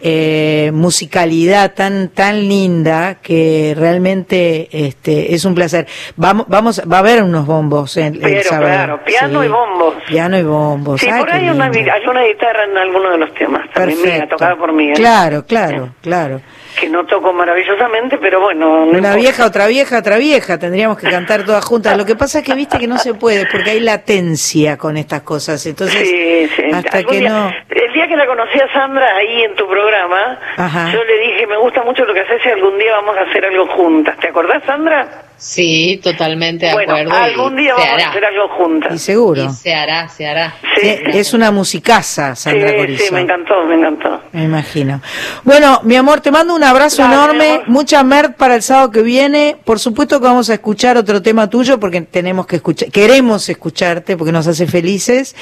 eh, 0.00 0.70
musicalidad 0.72 1.74
tan 1.74 2.08
tan 2.08 2.48
linda 2.48 3.16
que 3.22 3.74
realmente 3.76 4.68
este 4.72 5.34
es 5.34 5.44
un 5.44 5.54
placer. 5.54 5.86
Vamos 6.16 6.46
vamos 6.48 6.80
va 6.90 6.96
a 6.96 7.00
haber 7.00 7.22
unos 7.22 7.46
bombos 7.46 7.96
en, 7.96 8.14
el 8.14 8.20
Pero 8.20 8.42
sábado. 8.44 8.66
claro, 8.66 9.04
piano 9.04 9.40
Sí. 9.40 9.46
y 9.46 9.48
bombos. 9.50 9.94
Piano 10.06 10.38
y 10.38 10.42
bombos. 10.42 11.00
Sí, 11.00 11.08
Ay, 11.10 11.20
por 11.20 11.30
ahí 11.30 11.44
hay 11.44 11.50
una, 11.50 11.66
hay 11.66 12.06
una 12.08 12.22
guitarra 12.24 12.64
en 12.64 12.76
alguno 12.76 13.10
de 13.10 13.18
los 13.18 13.34
temas, 13.34 13.70
también 13.72 14.02
mía, 14.02 14.28
tocada 14.28 14.56
por 14.56 14.72
mí. 14.72 14.90
¿eh? 14.90 14.94
Claro, 14.94 15.44
claro, 15.44 15.94
claro. 16.00 16.40
Que 16.78 16.88
no 16.88 17.04
toco 17.04 17.32
maravillosamente, 17.32 18.16
pero 18.18 18.40
bueno. 18.40 18.86
no 18.86 18.98
Una 18.98 19.14
vieja, 19.16 19.44
otra 19.46 19.66
vieja, 19.66 19.98
otra 19.98 20.16
vieja, 20.18 20.58
tendríamos 20.58 20.98
que 20.98 21.10
cantar 21.10 21.44
todas 21.44 21.64
juntas. 21.64 21.96
Lo 21.96 22.06
que 22.06 22.16
pasa 22.16 22.38
es 22.38 22.44
que 22.44 22.54
viste 22.54 22.78
que 22.78 22.86
no 22.86 22.96
se 22.98 23.14
puede, 23.14 23.46
porque 23.50 23.70
hay 23.70 23.80
latencia 23.80 24.76
con 24.78 24.96
estas 24.96 25.22
cosas. 25.22 25.64
Entonces, 25.66 26.08
Sí, 26.08 26.48
sí. 26.56 26.62
hasta 26.72 26.98
Algún 26.98 27.12
que 27.12 27.18
día- 27.20 27.28
no. 27.30 27.52
El 27.68 27.92
día 27.92 28.08
que 28.08 28.16
la 28.16 28.26
conocí 28.26 28.58
a 28.60 28.72
Sandra 28.72 29.16
ahí 29.16 29.42
en 29.42 29.54
tu 29.56 29.68
programa, 29.68 30.38
Ajá. 30.56 30.90
yo 30.92 31.04
le 31.04 31.18
dije, 31.18 31.46
me 31.46 31.56
gusta 31.58 31.82
mucho 31.82 32.04
lo 32.04 32.14
que 32.14 32.20
haces 32.20 32.40
y 32.44 32.48
algún 32.48 32.78
día 32.78 32.92
vamos 32.92 33.16
a 33.16 33.22
hacer 33.28 33.44
algo 33.44 33.66
juntas. 33.68 34.16
¿Te 34.18 34.28
acordás, 34.28 34.62
Sandra? 34.64 35.06
Sí, 35.42 35.98
totalmente 36.02 36.66
de 36.66 36.74
bueno, 36.74 36.92
acuerdo. 36.94 37.14
algún 37.14 37.56
día 37.56 37.74
se 37.74 37.80
vamos 37.80 37.94
hará. 37.94 38.06
a 38.06 38.10
hacer 38.10 38.24
algo 38.26 38.48
juntas. 38.58 38.94
Y 38.94 38.98
seguro. 38.98 39.44
Y 39.44 39.48
se 39.54 39.74
hará, 39.74 40.06
se 40.10 40.26
hará. 40.26 40.54
Eh, 40.82 41.02
Es 41.14 41.32
una 41.32 41.50
musicaza, 41.50 42.36
Sandra 42.36 42.68
sí, 42.70 42.76
Corizo. 42.76 43.04
sí, 43.06 43.14
me 43.14 43.20
encantó, 43.22 43.64
me 43.64 43.74
encantó. 43.76 44.20
Me 44.32 44.44
imagino. 44.44 45.00
Bueno, 45.42 45.80
mi 45.84 45.96
amor, 45.96 46.20
te 46.20 46.30
mando 46.30 46.54
un 46.54 46.62
abrazo 46.62 47.00
Dale, 47.02 47.14
enorme, 47.14 47.62
mucha 47.68 48.02
merda 48.04 48.34
para 48.36 48.54
el 48.54 48.62
sábado 48.62 48.90
que 48.90 49.00
viene. 49.00 49.56
Por 49.64 49.78
supuesto 49.80 50.20
que 50.20 50.26
vamos 50.26 50.50
a 50.50 50.54
escuchar 50.54 50.98
otro 50.98 51.22
tema 51.22 51.48
tuyo 51.48 51.80
porque 51.80 52.02
tenemos 52.02 52.46
que 52.46 52.56
escuchar, 52.56 52.90
queremos 52.90 53.48
escucharte 53.48 54.18
porque 54.18 54.32
nos 54.32 54.46
hace 54.46 54.66
felices. 54.66 55.34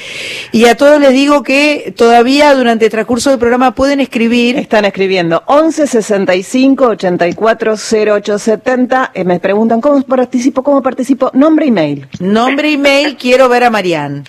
Y 0.53 0.65
a 0.65 0.75
todos 0.77 1.01
les 1.01 1.11
digo 1.11 1.43
que 1.43 1.93
todavía 1.97 2.53
durante 2.55 2.85
el 2.85 2.91
transcurso 2.91 3.31
del 3.31 3.39
programa 3.39 3.75
pueden 3.75 3.99
escribir. 3.99 4.55
Están 4.57 4.85
escribiendo 4.85 5.43
11 5.45 5.87
65 5.87 6.85
84 6.87 7.75
08 8.13 8.39
70. 8.39 9.11
Eh, 9.13 9.23
me 9.25 9.39
preguntan 9.41 9.81
cómo 9.81 9.88
participo, 10.07 10.63
cómo 10.63 10.81
participo. 10.81 11.31
Nombre 11.33 11.65
y 11.65 11.71
mail. 11.71 12.07
Nombre 12.19 12.69
y 12.69 12.77
mail, 12.77 13.17
quiero 13.17 13.49
ver 13.49 13.63
a 13.63 13.69
Marián. 13.69 14.23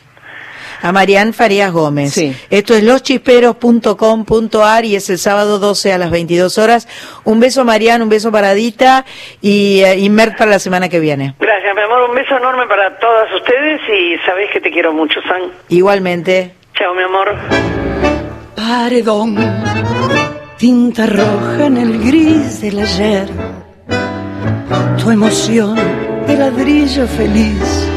A 0.82 0.92
Marián 0.92 1.34
Farías 1.34 1.72
Gómez. 1.72 2.14
Sí. 2.14 2.34
Esto 2.48 2.74
es 2.74 2.82
loschisperos.com.ar 2.82 4.84
y 4.86 4.96
es 4.96 5.10
el 5.10 5.18
sábado 5.18 5.58
12 5.58 5.92
a 5.92 5.98
las 5.98 6.10
22 6.10 6.56
horas. 6.56 6.88
Un 7.24 7.38
beso 7.38 7.66
Marián, 7.66 8.00
un 8.00 8.08
beso 8.08 8.32
para 8.32 8.54
Dita 8.54 9.04
y, 9.42 9.82
eh, 9.84 9.98
y 9.98 10.08
Mert 10.08 10.38
para 10.38 10.52
la 10.52 10.58
semana 10.58 10.88
que 10.88 10.98
viene. 10.98 11.34
Gracias, 11.38 11.74
mi 11.74 11.82
amor. 11.82 12.08
Un 12.08 12.16
beso 12.16 12.34
enorme 12.36 12.66
para 12.66 12.98
todas 12.98 13.28
ustedes 13.34 13.80
y 13.88 14.16
sabéis 14.24 14.50
que 14.52 14.60
te 14.60 14.70
quiero 14.70 14.92
mucho, 14.94 15.20
San. 15.28 15.52
Igualmente. 15.68 16.54
Chao, 16.74 16.94
mi 16.94 17.02
amor. 17.02 17.34
Paredón, 18.56 19.36
tinta 20.56 21.04
roja 21.06 21.66
en 21.66 21.76
el 21.76 21.98
gris 22.04 22.62
del 22.62 22.78
ayer, 22.78 23.28
tu 24.98 25.10
emoción 25.10 25.76
de 26.26 26.36
ladrillo 26.36 27.06
feliz 27.06 27.88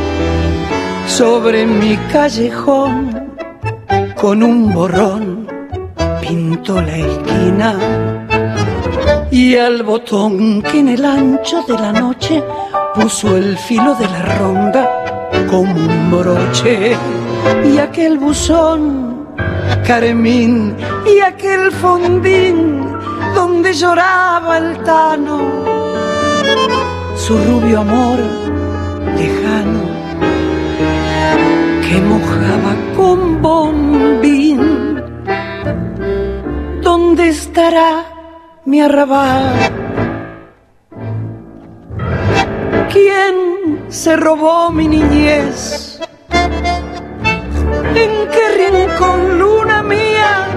sobre 1.08 1.66
mi 1.66 1.98
callejón. 2.12 3.32
Con 4.20 4.42
un 4.42 4.74
borrón 4.74 5.48
pintó 6.22 6.82
la 6.82 6.96
esquina 6.96 7.76
y 9.30 9.58
al 9.58 9.84
botón 9.84 10.62
que 10.62 10.80
en 10.80 10.90
el 10.90 11.04
ancho 11.04 11.64
de 11.68 11.74
la 11.74 11.92
noche 11.92 12.42
puso 12.96 13.36
el 13.36 13.58
filo 13.58 13.96
de 13.96 14.08
la 14.08 14.22
ronda 14.38 15.30
como 15.50 15.74
un 15.74 16.12
broche. 16.12 16.96
Y 17.66 17.78
aquel 17.78 18.18
buzón 18.18 19.28
carmín 19.86 20.76
y 21.06 21.20
aquel 21.20 21.72
fondín 21.72 22.86
donde 23.36 23.74
lloraba 23.74 24.58
el 24.58 24.78
tano 24.84 25.73
su 27.16 27.38
rubio 27.38 27.82
amor 27.82 28.20
lejano 29.18 29.82
que 31.82 32.02
mojaba 32.02 32.76
con 32.96 33.42
bombín 33.42 34.84
¿Dónde 36.82 37.30
estará 37.30 38.06
mi 38.66 38.82
arrabal? 38.82 39.54
¿Quién 42.92 43.86
se 43.88 44.16
robó 44.16 44.70
mi 44.72 44.88
niñez? 44.88 46.00
¿En 48.04 48.12
qué 48.34 48.46
rincón, 48.58 49.40
luna 49.40 49.82
mía, 49.84 50.48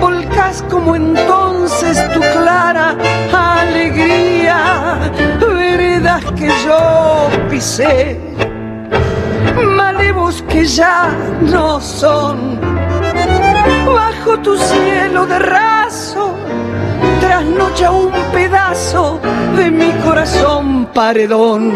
volcás 0.00 0.64
como 0.70 0.96
entonces 0.96 1.96
tu 2.14 2.20
clara 2.20 2.96
alegría? 3.32 5.12
Veredas 6.12 6.32
que 6.32 6.48
yo 6.64 7.48
pisé, 7.48 8.20
malevos 9.76 10.42
que 10.42 10.64
ya 10.64 11.08
no 11.40 11.80
son. 11.80 12.60
Bajo 13.86 14.38
tu 14.40 14.56
cielo 14.56 15.26
de 15.26 15.38
raso, 15.38 16.34
trasnocha 17.20 17.90
un 17.90 18.10
pedazo 18.32 19.20
de 19.56 19.70
mi 19.70 19.90
corazón 20.04 20.86
paredón. 20.92 21.74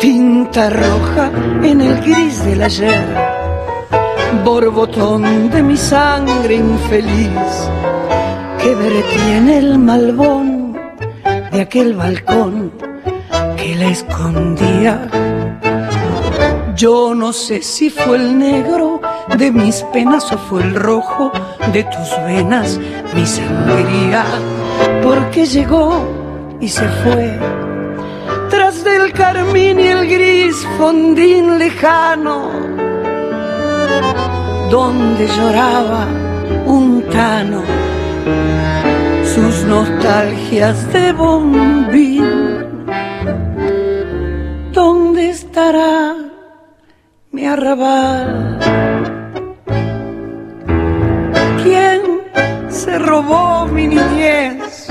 Tinta 0.00 0.68
roja 0.68 1.30
en 1.62 1.80
el 1.80 2.00
gris 2.00 2.44
del 2.44 2.62
ayer 2.62 3.32
borbotón 4.44 5.50
de 5.50 5.62
mi 5.62 5.76
sangre 5.76 6.54
infeliz 6.54 7.70
que 8.58 8.74
vertí 8.74 9.30
en 9.30 9.48
el 9.48 9.78
malvón 9.78 10.76
de 11.52 11.60
aquel 11.60 11.94
balcón 11.94 12.71
que 13.62 13.74
la 13.76 13.88
escondía. 13.88 15.08
Yo 16.74 17.14
no 17.14 17.32
sé 17.32 17.62
si 17.62 17.90
fue 17.90 18.16
el 18.16 18.38
negro 18.38 19.00
de 19.38 19.52
mis 19.52 19.82
penas 19.92 20.32
o 20.32 20.38
fue 20.38 20.62
el 20.62 20.74
rojo 20.74 21.30
de 21.72 21.84
tus 21.84 22.10
venas 22.26 22.80
mi 23.14 23.24
sangría, 23.24 24.24
porque 25.02 25.46
llegó 25.46 26.58
y 26.60 26.68
se 26.68 26.88
fue 27.02 27.38
tras 28.50 28.82
del 28.84 29.12
carmín 29.12 29.78
y 29.78 29.86
el 29.86 30.08
gris 30.08 30.56
fondín 30.76 31.58
lejano 31.58 32.50
donde 34.70 35.26
lloraba 35.28 36.06
un 36.66 37.02
tano 37.10 37.62
sus 39.34 39.64
nostalgias 39.64 40.92
de 40.92 41.12
bombín. 41.12 42.31
Estará 45.52 46.16
mi 47.30 47.44
arrabal? 47.44 48.58
¿Quién 51.62 52.00
se 52.70 52.98
robó 52.98 53.66
mi 53.66 53.86
niñez? 53.86 54.88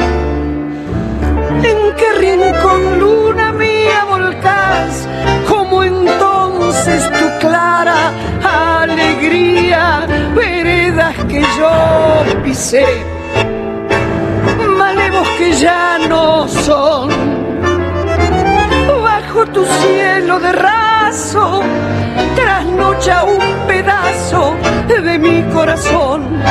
¿En 1.70 1.80
qué 1.98 2.10
rincón 2.20 3.00
luna 3.00 3.52
mía 3.54 4.06
volcás 4.08 5.08
como 5.50 5.84
entonces 5.84 7.10
tu 7.10 7.48
clara 7.48 8.12
alegría? 8.44 10.06
Veredas 10.36 11.16
que 11.28 11.42
yo 11.58 11.74
pisé, 12.44 12.86
malevos 14.78 15.28
que 15.40 15.54
ya 15.54 15.98
no 16.08 16.48
son. 16.48 17.41
Bajo 19.34 19.46
tu 19.48 19.64
cielo 19.66 20.42
de 20.42 20.52
raso, 20.52 21.62
trasnocha 22.36 23.24
un 23.24 23.40
pedazo 23.66 24.56
de 24.88 25.18
mi 25.20 25.44
corazón 25.54 26.42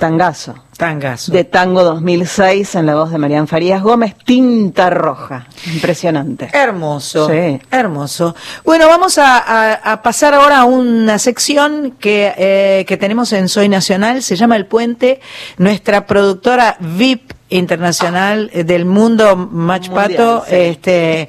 Tangazo. 0.00 0.54
Tangazo. 0.76 1.30
De 1.30 1.44
Tango 1.44 1.84
2006 1.84 2.74
en 2.74 2.86
la 2.86 2.96
voz 2.96 3.12
de 3.12 3.18
Marian 3.18 3.46
Farías 3.46 3.82
Gómez, 3.82 4.16
Tinta 4.24 4.90
Roja. 4.90 5.46
Impresionante. 5.72 6.48
Hermoso. 6.52 7.28
Sí. 7.28 7.60
Hermoso. 7.70 8.34
Bueno, 8.64 8.88
vamos 8.88 9.18
a, 9.18 9.38
a- 9.38 9.74
a 9.92 10.02
pasar 10.02 10.34
ahora 10.34 10.58
a 10.60 10.64
una 10.64 11.18
sección 11.20 11.94
que, 12.00 12.34
eh, 12.36 12.84
que 12.88 12.96
tenemos 12.96 13.32
en 13.32 13.48
Soy 13.48 13.68
Nacional, 13.68 14.22
se 14.22 14.34
llama 14.36 14.56
El 14.56 14.66
Puente. 14.66 15.20
Nuestra 15.58 16.04
productora 16.06 16.76
VIP 16.80 17.32
internacional 17.50 18.50
eh, 18.52 18.64
del 18.64 18.84
mundo, 18.84 19.36
Machpato, 19.36 20.44
sí. 20.48 20.54
este, 20.54 21.28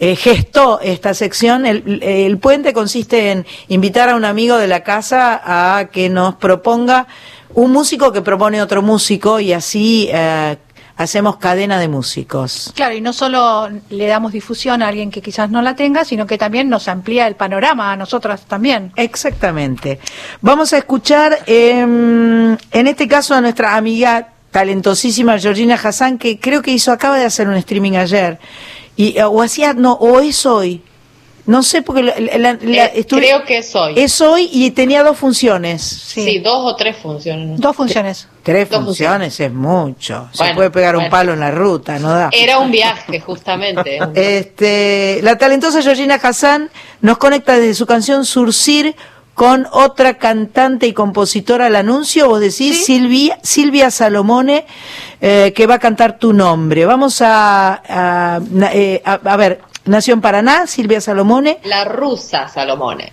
eh, 0.00 0.16
gestó 0.16 0.80
esta 0.80 1.14
sección. 1.14 1.66
El, 1.66 2.02
el 2.02 2.38
puente 2.38 2.72
consiste 2.72 3.30
en 3.30 3.46
invitar 3.68 4.08
a 4.08 4.16
un 4.16 4.24
amigo 4.24 4.56
de 4.56 4.66
la 4.66 4.82
casa 4.82 5.40
a 5.44 5.86
que 5.86 6.08
nos 6.08 6.34
proponga 6.36 7.06
un 7.54 7.72
músico 7.72 8.12
que 8.12 8.22
propone 8.22 8.62
otro 8.62 8.82
músico 8.82 9.40
y 9.40 9.52
así 9.52 10.08
eh, 10.12 10.56
hacemos 10.96 11.36
cadena 11.36 11.78
de 11.78 11.88
músicos. 11.88 12.72
Claro, 12.74 12.94
y 12.94 13.00
no 13.00 13.12
solo 13.12 13.68
le 13.90 14.06
damos 14.06 14.32
difusión 14.32 14.82
a 14.82 14.88
alguien 14.88 15.10
que 15.10 15.22
quizás 15.22 15.50
no 15.50 15.62
la 15.62 15.74
tenga, 15.74 16.04
sino 16.04 16.26
que 16.26 16.38
también 16.38 16.68
nos 16.68 16.88
amplía 16.88 17.26
el 17.26 17.36
panorama 17.36 17.92
a 17.92 17.96
nosotras 17.96 18.42
también. 18.42 18.92
Exactamente. 18.96 19.98
Vamos 20.40 20.72
a 20.72 20.78
escuchar, 20.78 21.38
eh, 21.46 21.80
en 21.80 22.86
este 22.86 23.08
caso, 23.08 23.34
a 23.34 23.40
nuestra 23.40 23.76
amiga 23.76 24.28
talentosísima 24.50 25.38
Georgina 25.38 25.74
Hassan, 25.82 26.18
que 26.18 26.38
creo 26.40 26.62
que 26.62 26.70
hizo, 26.72 26.92
acaba 26.92 27.18
de 27.18 27.24
hacer 27.24 27.48
un 27.48 27.54
streaming 27.54 27.92
ayer. 27.96 28.38
Y, 28.96 29.16
eh, 29.18 29.24
o 29.24 29.42
hacía, 29.42 29.72
no, 29.74 29.92
o 29.94 30.20
es 30.20 30.44
hoy. 30.46 30.82
No 31.46 31.62
sé, 31.62 31.80
porque 31.80 32.02
la- 32.02 32.14
la- 32.20 32.36
la- 32.38 32.58
la- 32.60 32.84
Eh, 32.86 33.06
creo 33.08 33.42
que 33.44 33.58
es 33.58 33.74
hoy. 33.74 33.94
Es 33.96 34.20
hoy 34.20 34.50
y 34.52 34.70
tenía 34.72 35.02
dos 35.02 35.16
funciones. 35.16 35.80
Sí. 35.82 36.40
dos 36.40 36.72
o 36.72 36.76
tres 36.76 36.94
funciones. 36.98 37.58
Dos 37.58 37.74
funciones. 37.74 38.28
Tres 38.42 38.68
Dos 38.68 38.84
funciones 38.84 39.40
es 39.40 39.50
mucho. 39.50 40.28
Se 40.32 40.52
puede 40.54 40.70
pegar 40.70 40.94
un 40.96 41.08
palo 41.08 41.32
en 41.32 41.40
la 41.40 41.50
ruta, 41.50 41.98
no 41.98 42.10
da. 42.10 42.28
Era 42.32 42.58
un 42.58 42.70
viaje, 42.70 43.20
justamente. 43.20 43.98
Este, 44.14 45.20
la 45.22 45.38
talentosa 45.38 45.80
Georgina 45.80 46.16
Hassan 46.22 46.68
nos 47.00 47.16
conecta 47.16 47.54
desde 47.54 47.72
su 47.74 47.86
canción 47.86 48.26
Surcir 48.26 48.94
con 49.38 49.68
otra 49.70 50.14
cantante 50.18 50.88
y 50.88 50.92
compositora 50.92 51.66
al 51.66 51.76
anuncio, 51.76 52.26
vos 52.26 52.40
decís 52.40 52.84
Silvia, 52.84 53.38
Silvia 53.40 53.88
Salomone, 53.92 54.66
eh, 55.20 55.52
que 55.54 55.64
va 55.68 55.74
a 55.76 55.78
cantar 55.78 56.18
tu 56.18 56.32
nombre. 56.32 56.84
Vamos 56.84 57.22
a, 57.22 57.80
a, 57.88 58.40
eh, 58.72 59.00
a- 59.04 59.20
a 59.24 59.36
ver, 59.36 59.60
nació 59.84 60.14
en 60.14 60.20
Paraná, 60.22 60.66
Silvia 60.66 61.00
Salomone, 61.00 61.58
La 61.62 61.84
rusa 61.84 62.48
Salomone. 62.48 63.12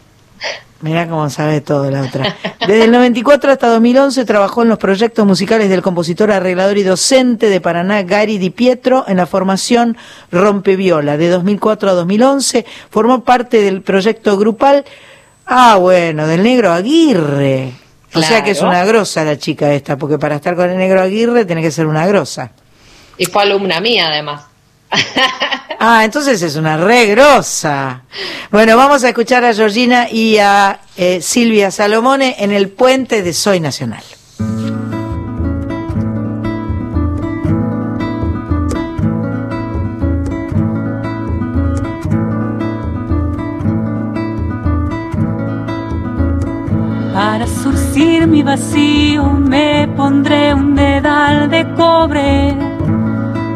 Mirá 0.82 1.08
cómo 1.08 1.30
sabe 1.30 1.62
todo 1.62 1.92
la 1.92 2.02
otra. 2.02 2.36
Desde 2.60 2.86
el 2.86 2.92
94 2.92 3.52
hasta 3.52 3.68
2011 3.70 4.26
trabajó 4.26 4.64
en 4.64 4.70
los 4.70 4.80
proyectos 4.80 5.26
musicales 5.28 5.70
del 5.70 5.84
compositor, 5.84 6.32
arreglador 6.32 6.76
y 6.80 6.84
docente 6.84 7.50
de 7.50 7.62
Paraná, 7.62 8.02
Gary 8.02 8.40
Di 8.40 8.50
Pietro, 8.50 9.06
en 9.08 9.18
la 9.18 9.28
formación 9.28 9.96
Rompeviola. 10.32 11.18
De 11.18 11.30
2004 11.30 11.90
a 11.92 11.94
2011 11.94 12.66
formó 12.90 13.24
parte 13.24 13.62
del 13.62 13.84
proyecto 13.84 14.38
grupal, 14.38 14.86
ah 15.46 15.78
bueno, 15.78 16.28
del 16.28 16.44
Negro 16.44 16.72
Aguirre. 16.72 17.74
O 18.14 18.22
sea 18.22 18.44
que 18.44 18.52
es 18.52 18.62
una 18.62 18.86
grosa 18.86 19.24
la 19.26 19.38
chica 19.38 19.74
esta, 19.74 19.98
porque 19.98 20.18
para 20.18 20.36
estar 20.36 20.56
con 20.56 20.70
el 20.70 20.78
Negro 20.78 21.02
Aguirre 21.02 21.46
tiene 21.46 21.62
que 21.62 21.72
ser 21.72 21.86
una 21.86 22.08
grosa. 22.08 22.52
Y 23.18 23.26
fue 23.26 23.44
alumna 23.44 23.80
mía, 23.80 24.08
además. 24.08 24.44
Ah, 25.78 26.06
entonces 26.06 26.42
es 26.42 26.56
una 26.56 26.78
re 26.78 27.06
grosa. 27.08 28.04
Bueno, 28.50 28.78
vamos 28.78 29.04
a 29.04 29.10
escuchar 29.10 29.44
a 29.44 29.54
Georgina 29.54 30.10
y 30.10 30.38
a 30.38 30.80
eh, 30.96 31.22
Silvia 31.22 31.70
Salomone 31.70 32.38
en 32.40 32.52
el 32.52 32.70
puente 32.70 33.22
de 33.22 33.34
Soy 33.34 33.60
Nacional. 33.60 34.04
Para 47.36 47.48
surcir 47.48 48.28
mi 48.28 48.44
vacío 48.44 49.26
me 49.26 49.90
pondré 49.98 50.54
un 50.54 50.74
dedal 50.74 51.50
de 51.50 51.70
cobre, 51.74 52.56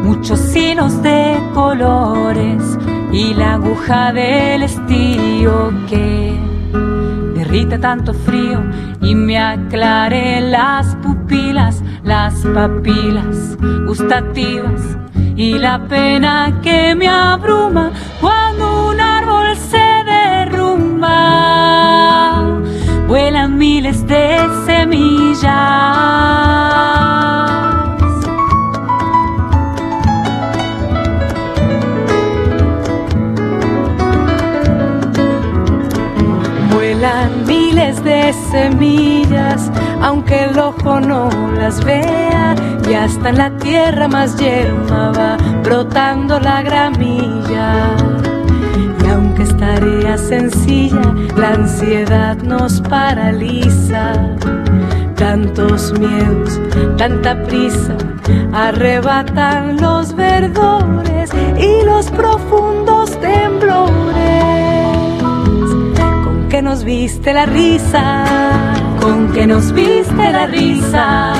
muchos 0.02 0.54
hilos 0.54 1.02
de 1.02 1.38
colores 1.54 2.62
y 3.10 3.32
la 3.32 3.54
aguja 3.54 4.12
del 4.12 4.64
estío 4.64 5.72
que 5.88 6.38
derrite 7.34 7.78
tanto 7.78 8.12
frío 8.12 8.62
y 9.00 9.14
me 9.14 9.38
aclare 9.38 10.42
las 10.42 10.94
pupilas, 10.96 11.82
las 12.04 12.34
papilas 12.52 13.56
gustativas 13.86 14.98
y 15.36 15.54
la 15.54 15.78
pena 15.88 16.60
que 16.62 16.94
me 16.94 17.08
abruma 17.08 17.92
cuando 18.20 18.90
un 18.90 19.00
árbol 19.00 19.56
se 19.56 20.04
derrumba 20.04 21.39
vuelan 23.10 23.58
miles 23.58 24.06
de 24.06 24.38
semillas. 24.66 25.50
Vuelan 36.72 37.46
miles 37.46 38.04
de 38.04 38.32
semillas, 38.52 39.72
aunque 40.00 40.44
el 40.44 40.56
ojo 40.56 41.00
no 41.00 41.30
las 41.56 41.84
vea, 41.84 42.54
y 42.88 42.94
hasta 42.94 43.30
en 43.30 43.38
la 43.38 43.50
tierra 43.58 44.06
más 44.06 44.36
yerma 44.36 45.10
va 45.10 45.36
brotando 45.64 46.38
la 46.38 46.62
gramilla. 46.62 48.19
Tarea 49.60 50.16
sencilla, 50.16 51.14
la 51.36 51.50
ansiedad 51.50 52.34
nos 52.38 52.80
paraliza. 52.80 54.14
Tantos 55.16 55.92
miedos, 55.98 56.58
tanta 56.96 57.42
prisa, 57.42 57.94
arrebatan 58.54 59.78
los 59.78 60.16
verdores 60.16 61.30
y 61.58 61.84
los 61.84 62.10
profundos 62.10 63.10
temblores. 63.20 64.14
Con 66.24 66.48
que 66.48 66.62
nos 66.62 66.82
viste 66.82 67.34
la 67.34 67.44
risa, 67.44 68.24
con 68.98 69.30
que 69.30 69.46
nos 69.46 69.72
viste 69.72 70.32
la 70.32 70.46
risa, 70.46 71.34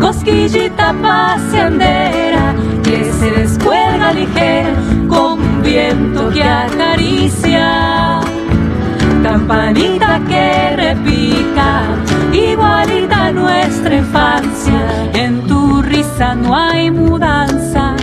cosquillita 0.00 0.94
paseandera 1.02 2.54
que 2.82 3.04
se 3.04 3.30
descuelga 3.32 4.14
ligera 4.14 4.97
viento 5.62 6.30
que 6.30 6.42
acaricia, 6.42 8.20
campanita 9.22 10.20
que 10.28 10.76
repica, 10.76 11.82
igualita 12.32 13.32
nuestra 13.32 13.96
infancia, 13.96 15.10
en 15.14 15.46
tu 15.46 15.82
risa 15.82 16.34
no 16.34 16.56
hay 16.56 16.90
mudanza, 16.90 17.94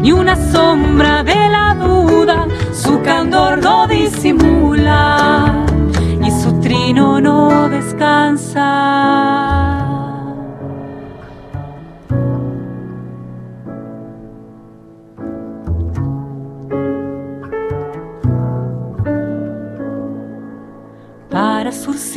ni 0.00 0.12
una 0.12 0.36
sombra 0.36 1.22
de 1.22 1.48
la 1.48 1.74
duda, 1.74 2.46
su 2.72 3.00
candor 3.02 3.62
no 3.62 3.86
disimula 3.86 5.64
y 6.22 6.30
su 6.30 6.60
trino 6.60 7.20
no 7.20 7.68
descansa. 7.68 9.51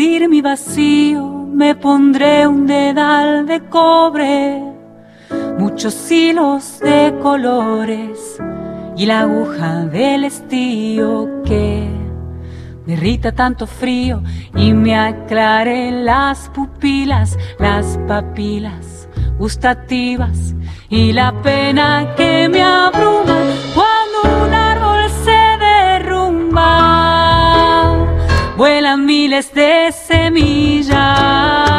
Mi 0.05 0.39
vacío 0.39 1.47
me 1.51 1.73
pondré 1.73 2.45
un 2.45 2.67
dedal 2.67 3.47
de 3.47 3.59
cobre, 3.69 4.61
muchos 5.57 6.11
hilos 6.11 6.79
de 6.79 7.17
colores 7.23 8.37
y 8.95 9.07
la 9.07 9.21
aguja 9.21 9.85
del 9.85 10.25
estío 10.25 11.41
que 11.43 11.89
derrita 12.85 13.31
tanto 13.31 13.65
frío 13.65 14.21
y 14.55 14.73
me 14.73 14.95
aclare 14.95 15.91
las 15.91 16.49
pupilas, 16.49 17.35
las 17.57 17.97
papilas 18.07 19.09
gustativas 19.39 20.53
y 20.87 21.13
la 21.13 21.33
pena 21.41 22.13
que 22.15 22.47
me 22.47 22.61
abruma 22.61 23.39
Vuelan 28.57 29.05
miles 29.05 29.53
de 29.53 29.91
semillas. 29.91 31.74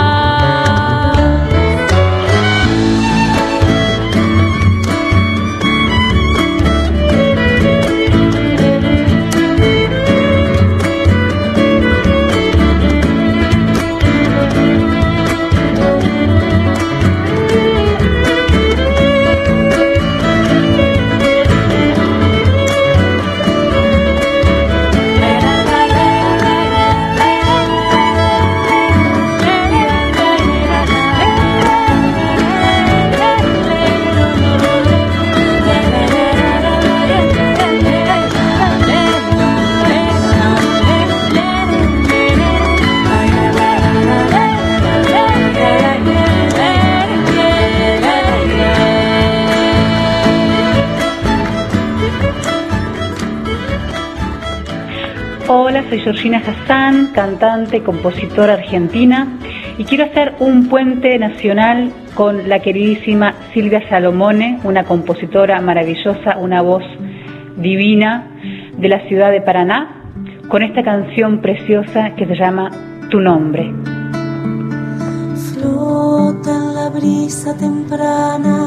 Soy 55.46 56.00
Georgina 56.00 56.42
Hassan, 56.44 57.12
cantante, 57.12 57.82
compositora 57.82 58.54
argentina 58.54 59.38
y 59.78 59.84
quiero 59.84 60.04
hacer 60.04 60.34
un 60.40 60.68
puente 60.68 61.16
nacional 61.18 61.92
con 62.14 62.48
la 62.48 62.60
queridísima 62.60 63.34
Silvia 63.54 63.88
Salomone, 63.88 64.58
una 64.64 64.82
compositora 64.84 65.60
maravillosa, 65.60 66.38
una 66.38 66.62
voz 66.62 66.82
divina 67.56 68.26
de 68.76 68.88
la 68.88 69.06
ciudad 69.06 69.30
de 69.30 69.40
Paraná, 69.40 70.02
con 70.48 70.62
esta 70.62 70.82
canción 70.82 71.40
preciosa 71.40 72.16
que 72.16 72.26
se 72.26 72.34
llama 72.34 72.70
Tu 73.10 73.20
nombre. 73.20 73.72
Flota 75.54 76.50
en 76.50 76.74
la 76.74 76.88
brisa 76.90 77.56
temprana 77.56 78.66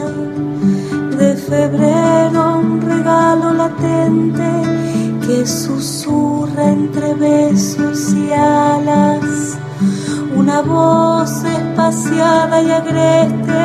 de 1.18 1.36
febrero 1.36 2.60
un 2.60 2.82
regalo 2.82 3.54
latente 3.54 4.99
que 5.30 5.46
susurra 5.46 6.72
entre 6.72 7.14
besos 7.14 8.14
y 8.14 8.34
alas, 8.34 9.60
una 10.36 10.62
voz 10.64 11.44
espaciada 11.44 12.64
y 12.64 12.72
agreste 12.72 13.62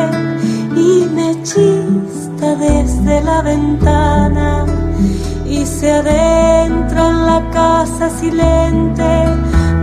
y 0.77 1.09
me 1.17 1.43
chista 1.43 2.55
desde 2.57 3.23
la 3.23 3.41
ventana. 3.41 4.67
Y 5.47 5.65
se 5.65 5.91
adentra 5.91 7.09
en 7.09 7.27
la 7.27 7.51
casa 7.51 8.11
silente, 8.11 9.13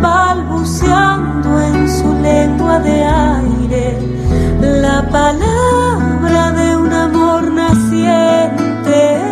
balbuceando 0.01 1.49
en 1.61 1.89
su 1.89 2.13
lengua 2.21 2.77
de 2.79 3.03
aire. 3.03 3.97
La 4.85 5.01
palabra 5.09 6.51
de 6.51 6.77
un 6.77 6.93
amor 6.93 7.51
naciente 7.51 9.30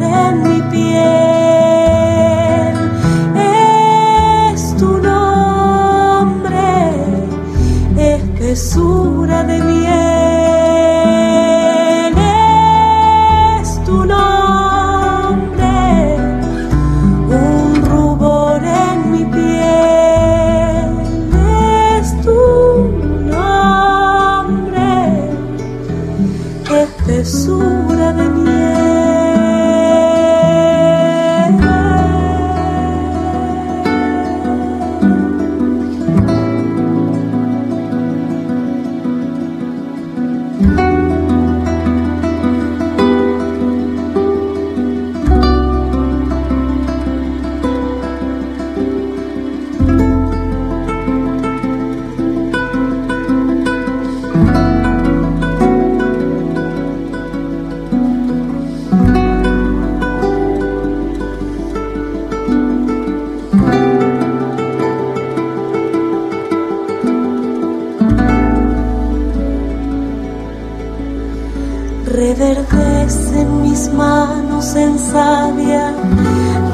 en 0.00 0.42
mi 0.42 0.60
piel. 0.70 1.14
Es 4.52 4.76
tu 4.76 4.98
nombre, 4.98 6.68
espesura 7.96 9.13
de 9.13 9.13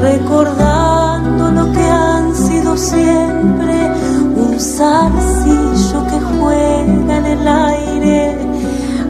recordando 0.01 1.51
lo 1.51 1.71
que 1.71 1.83
han 1.83 2.35
sido 2.35 2.75
siempre, 2.75 3.91
un 4.35 4.59
zarcillo 4.59 6.05
que 6.09 6.19
juega 6.39 7.17
en 7.17 7.25
el 7.25 7.47
aire, 7.47 8.37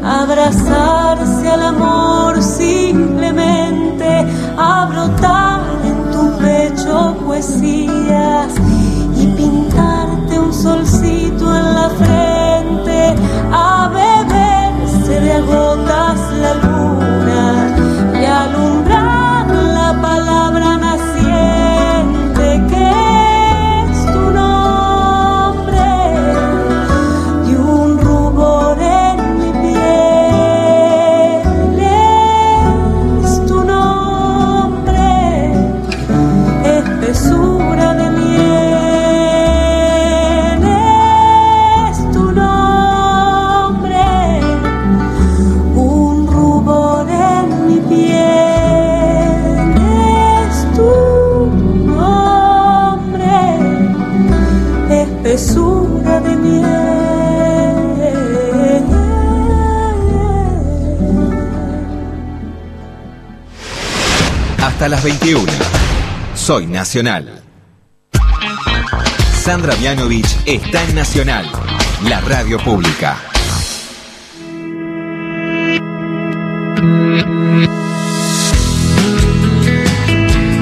abrazarse 0.04 1.48
al 1.48 1.64
amor 1.64 2.44
simplemente, 2.44 4.26
a 4.58 4.86
brotar 4.88 5.62
en 5.86 6.12
tu 6.12 6.38
pecho 6.38 7.16
poesías 7.26 8.52
y 9.16 9.28
pintarte 9.28 10.40
un 10.40 10.54
solcito 10.54 11.56
en 11.56 11.74
la 11.74 11.90
frente, 12.02 13.16
a 13.54 13.90
beberse 13.94 15.22
de 15.22 15.42
gotas 15.42 15.71
Hasta 64.82 64.96
las 64.96 65.04
21. 65.04 65.46
Soy 66.34 66.66
Nacional. 66.66 67.44
Sandra 69.32 69.76
Mianovich 69.76 70.36
está 70.48 70.84
en 70.86 70.96
Nacional, 70.96 71.46
la 72.10 72.20
radio 72.22 72.58
pública. 72.58 73.16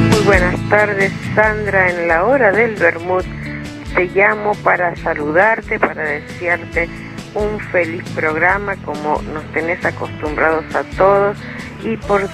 Muy 0.10 0.24
buenas 0.26 0.70
tardes, 0.70 1.14
Sandra. 1.34 1.90
En 1.90 2.10
la 2.10 2.26
hora 2.26 2.52
del 2.52 2.76
Bermud 2.76 3.24
te 3.96 4.06
llamo 4.08 4.54
para 4.56 4.98
saludarte, 4.98 5.80
para 5.80 6.04
desearte 6.04 6.90
un 7.36 7.58
feliz 7.72 8.04
programa 8.14 8.76
como 8.84 9.22
nos 9.34 9.50
tenés 9.54 9.86
acostumbrados 9.86 10.66
a 10.76 10.84
todos 10.98 11.38
y 11.86 11.96
por 11.96 12.28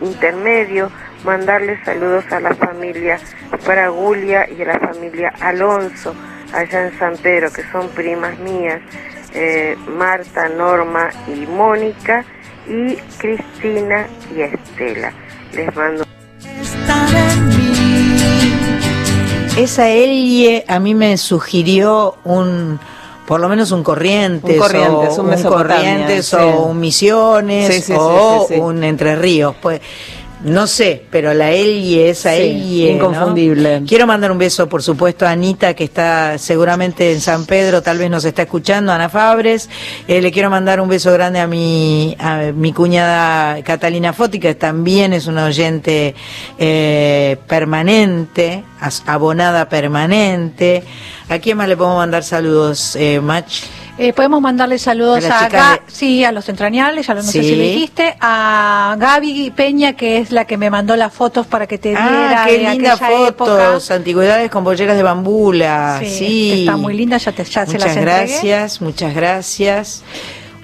intermedio 0.00 0.90
mandarle 1.24 1.82
saludos 1.84 2.24
a 2.30 2.40
la 2.40 2.54
familia 2.54 3.18
Fragulia 3.60 4.48
y 4.50 4.62
a 4.62 4.66
la 4.66 4.78
familia 4.78 5.32
Alonso 5.40 6.14
allá 6.52 6.86
en 6.86 6.98
San 6.98 7.16
Pedro, 7.16 7.52
que 7.52 7.62
son 7.72 7.88
primas 7.90 8.38
mías, 8.38 8.80
eh, 9.34 9.76
Marta, 9.86 10.48
Norma 10.48 11.10
y 11.26 11.46
Mónica, 11.46 12.24
y 12.66 12.96
Cristina 13.18 14.06
y 14.34 14.42
Estela. 14.42 15.12
Les 15.52 15.74
mando 15.74 16.04
Esa 19.56 19.88
Elie 19.88 20.64
a 20.68 20.78
mí 20.78 20.94
me 20.94 21.16
sugirió 21.16 22.16
un, 22.24 22.78
por 23.28 23.40
lo 23.40 23.48
menos 23.50 23.70
un 23.72 23.82
Corrientes, 23.82 24.54
Un 24.54 24.58
Corrientes, 24.58 25.18
o 25.18 25.20
un 25.20 25.28
Mesopotamia, 25.28 25.76
Corrientes 25.76 26.32
o 26.32 26.62
un 26.62 26.80
Misiones 26.80 27.66
Sí, 27.66 27.82
sí, 27.82 27.92
sí, 27.92 27.94
o 27.94 28.48
un 28.58 28.82
Entre 28.82 29.16
Ríos. 29.16 29.54
Pues 29.60 29.82
no 30.44 30.66
sé, 30.68 31.04
pero 31.10 31.34
la 31.34 31.50
Elie, 31.50 32.10
esa 32.10 32.32
Sí, 32.34 32.42
Elie, 32.42 32.90
¿no? 32.90 32.96
inconfundible. 32.96 33.82
Quiero 33.88 34.06
mandar 34.06 34.30
un 34.30 34.38
beso, 34.38 34.68
por 34.68 34.82
supuesto, 34.82 35.26
a 35.26 35.30
Anita, 35.30 35.74
que 35.74 35.84
está 35.84 36.38
seguramente 36.38 37.12
en 37.12 37.20
San 37.20 37.44
Pedro, 37.44 37.82
tal 37.82 37.98
vez 37.98 38.08
nos 38.08 38.24
está 38.24 38.42
escuchando, 38.42 38.92
Ana 38.92 39.08
Fabres. 39.08 39.68
Eh, 40.06 40.20
le 40.20 40.30
quiero 40.30 40.48
mandar 40.50 40.80
un 40.80 40.88
beso 40.88 41.12
grande 41.12 41.40
a 41.40 41.46
mi, 41.48 42.16
a 42.20 42.52
mi 42.54 42.72
cuñada 42.72 43.62
Catalina 43.64 44.12
Foti, 44.12 44.38
que 44.38 44.54
también 44.54 45.12
es 45.12 45.26
una 45.26 45.44
oyente 45.46 46.14
eh, 46.58 47.36
permanente, 47.48 48.62
as- 48.80 49.02
abonada 49.06 49.68
permanente. 49.68 50.84
¿A 51.28 51.38
quién 51.40 51.56
más 51.58 51.68
le 51.68 51.76
podemos 51.76 51.98
mandar 51.98 52.22
saludos, 52.24 52.94
eh, 52.96 53.20
Mach? 53.20 53.46
Eh, 54.00 54.12
podemos 54.12 54.40
mandarle 54.40 54.78
saludos 54.78 55.24
A 55.24 55.40
a, 55.40 55.44
chicas 55.46 55.62
Ga- 55.62 55.72
de- 55.86 55.92
sí, 55.92 56.22
a 56.24 56.30
los 56.30 56.48
entrañables, 56.48 57.06
ya 57.06 57.14
lo 57.14 57.22
no 57.22 57.26
sé 57.28 57.42
si 57.42 57.56
lo 57.56 57.62
dijiste, 57.62 58.16
a 58.20 58.94
Gaby 58.98 59.50
Peña, 59.56 59.94
que 59.94 60.18
es 60.18 60.30
la 60.30 60.44
que 60.44 60.56
me 60.56 60.70
mandó 60.70 60.94
las 60.94 61.12
fotos 61.12 61.46
para 61.48 61.66
que 61.66 61.78
te 61.78 61.88
diera 61.88 62.42
Ah, 62.42 62.46
qué 62.46 62.58
de 62.58 62.70
linda 62.70 62.96
fotos, 62.96 63.90
antigüedades 63.90 64.50
con 64.50 64.62
bolleras 64.62 64.96
de 64.96 65.02
bambula. 65.02 65.98
Sí, 66.00 66.08
Sí, 66.10 66.60
está 66.60 66.76
muy 66.76 66.94
linda, 66.94 67.16
ya, 67.18 67.32
te, 67.32 67.42
ya 67.44 67.66
se 67.66 67.72
las 67.72 67.88
Muchas 67.88 67.96
entregué. 67.96 68.04
gracias, 68.28 68.80
muchas 68.80 69.14
gracias. 69.14 70.02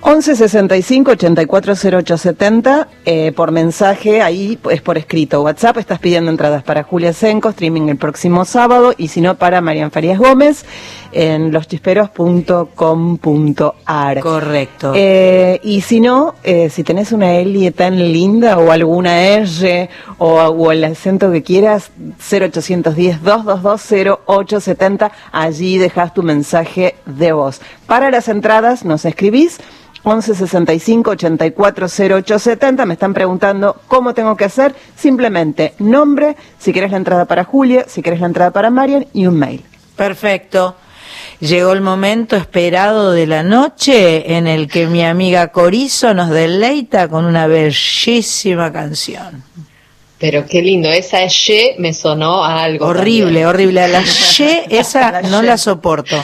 11 0.06 0.36
65 0.36 1.12
84 1.12 1.76
0870 1.76 2.88
eh, 3.06 3.32
por 3.34 3.52
mensaje, 3.52 4.20
ahí 4.20 4.58
es 4.70 4.82
por 4.82 4.98
escrito. 4.98 5.40
WhatsApp, 5.40 5.78
estás 5.78 5.98
pidiendo 5.98 6.30
entradas 6.30 6.62
para 6.62 6.82
Julia 6.82 7.14
Senco, 7.14 7.48
streaming 7.48 7.88
el 7.88 7.96
próximo 7.96 8.44
sábado, 8.44 8.92
y 8.98 9.08
si 9.08 9.22
no, 9.22 9.36
para 9.36 9.62
Marian 9.62 9.90
Farías 9.90 10.18
Gómez 10.18 10.66
en 11.12 11.52
loschisperos.com.ar. 11.52 14.20
Correcto. 14.20 14.92
Eh, 14.94 15.58
y 15.62 15.80
si 15.80 16.00
no, 16.00 16.34
eh, 16.44 16.68
si 16.68 16.84
tenés 16.84 17.10
una 17.12 17.36
L 17.36 17.72
tan 17.72 17.96
linda 17.96 18.58
o 18.58 18.72
alguna 18.72 19.22
R 19.22 19.88
o, 20.18 20.34
o 20.34 20.70
el 20.70 20.84
acento 20.84 21.32
que 21.32 21.42
quieras, 21.42 21.90
0810-222-0870, 22.20 25.10
allí 25.32 25.78
dejas 25.78 26.12
tu 26.12 26.22
mensaje 26.22 26.96
de 27.06 27.32
voz. 27.32 27.62
Para 27.86 28.10
las 28.10 28.28
entradas 28.28 28.84
nos 28.84 29.06
escribís 29.06 29.60
11 30.04 30.34
65 30.34 31.10
84 31.10 31.86
0870. 31.88 32.86
Me 32.86 32.94
están 32.94 33.14
preguntando 33.14 33.80
cómo 33.88 34.14
tengo 34.14 34.36
que 34.36 34.44
hacer. 34.44 34.74
Simplemente 34.94 35.74
nombre, 35.78 36.36
si 36.58 36.72
querés 36.72 36.90
la 36.90 36.98
entrada 36.98 37.24
para 37.24 37.44
Julia, 37.44 37.86
si 37.88 38.02
querés 38.02 38.20
la 38.20 38.26
entrada 38.26 38.50
para 38.50 38.70
Marian 38.70 39.06
y 39.12 39.26
un 39.26 39.38
mail. 39.38 39.64
Perfecto. 39.96 40.76
Llegó 41.40 41.72
el 41.72 41.80
momento 41.80 42.36
esperado 42.36 43.12
de 43.12 43.26
la 43.26 43.42
noche 43.42 44.36
en 44.36 44.46
el 44.46 44.68
que 44.68 44.86
mi 44.86 45.04
amiga 45.04 45.48
Corizo 45.48 46.14
nos 46.14 46.30
deleita 46.30 47.08
con 47.08 47.24
una 47.24 47.46
bellísima 47.46 48.72
canción. 48.72 49.42
Pero 50.18 50.46
qué 50.46 50.62
lindo, 50.62 50.88
esa 50.90 51.24
Y 51.24 51.74
me 51.78 51.92
sonó 51.92 52.44
a 52.44 52.62
algo. 52.62 52.86
Horrible, 52.86 53.24
también. 53.24 53.46
horrible. 53.46 53.80
A 53.82 53.88
la 53.88 54.02
Y, 54.02 54.62
esa 54.70 55.22
no 55.22 55.42
la 55.42 55.58
soporto. 55.58 56.22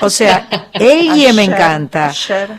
O 0.00 0.08
sea, 0.08 0.68
ella 0.74 1.32
me 1.32 1.44
encanta. 1.44 2.14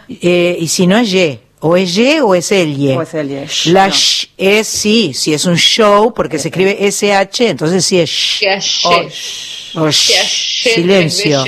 Eh, 0.09 0.57
y 0.59 0.67
si 0.67 0.85
no 0.85 0.97
es 0.97 1.13
Y, 1.13 1.39
o 1.61 1.77
es 1.77 1.97
Y 1.97 2.19
o 2.19 2.35
es 2.35 2.51
el 2.51 2.77
Y. 2.77 2.91
O 2.91 3.01
es 3.01 3.13
el 3.13 3.31
Y. 3.31 3.71
La 3.71 3.87
No. 3.87 3.93
sh 3.93 4.27
es 4.37 4.67
sí, 4.67 5.13
si 5.13 5.33
es 5.33 5.45
un 5.45 5.55
show, 5.55 6.13
porque 6.13 6.37
se 6.37 6.49
escribe 6.49 6.77
SH, 6.79 7.49
entonces 7.49 7.85
sí 7.85 7.99
es 7.99 8.09
sh. 8.09 8.39
Que 8.41 8.49
ayer. 8.49 9.05
O 9.05 9.09
sh. 9.09 9.77
O 9.77 9.89
sh. 9.91 10.07
Que 10.07 10.19
ayer, 10.19 10.75
Silencio. 10.75 11.43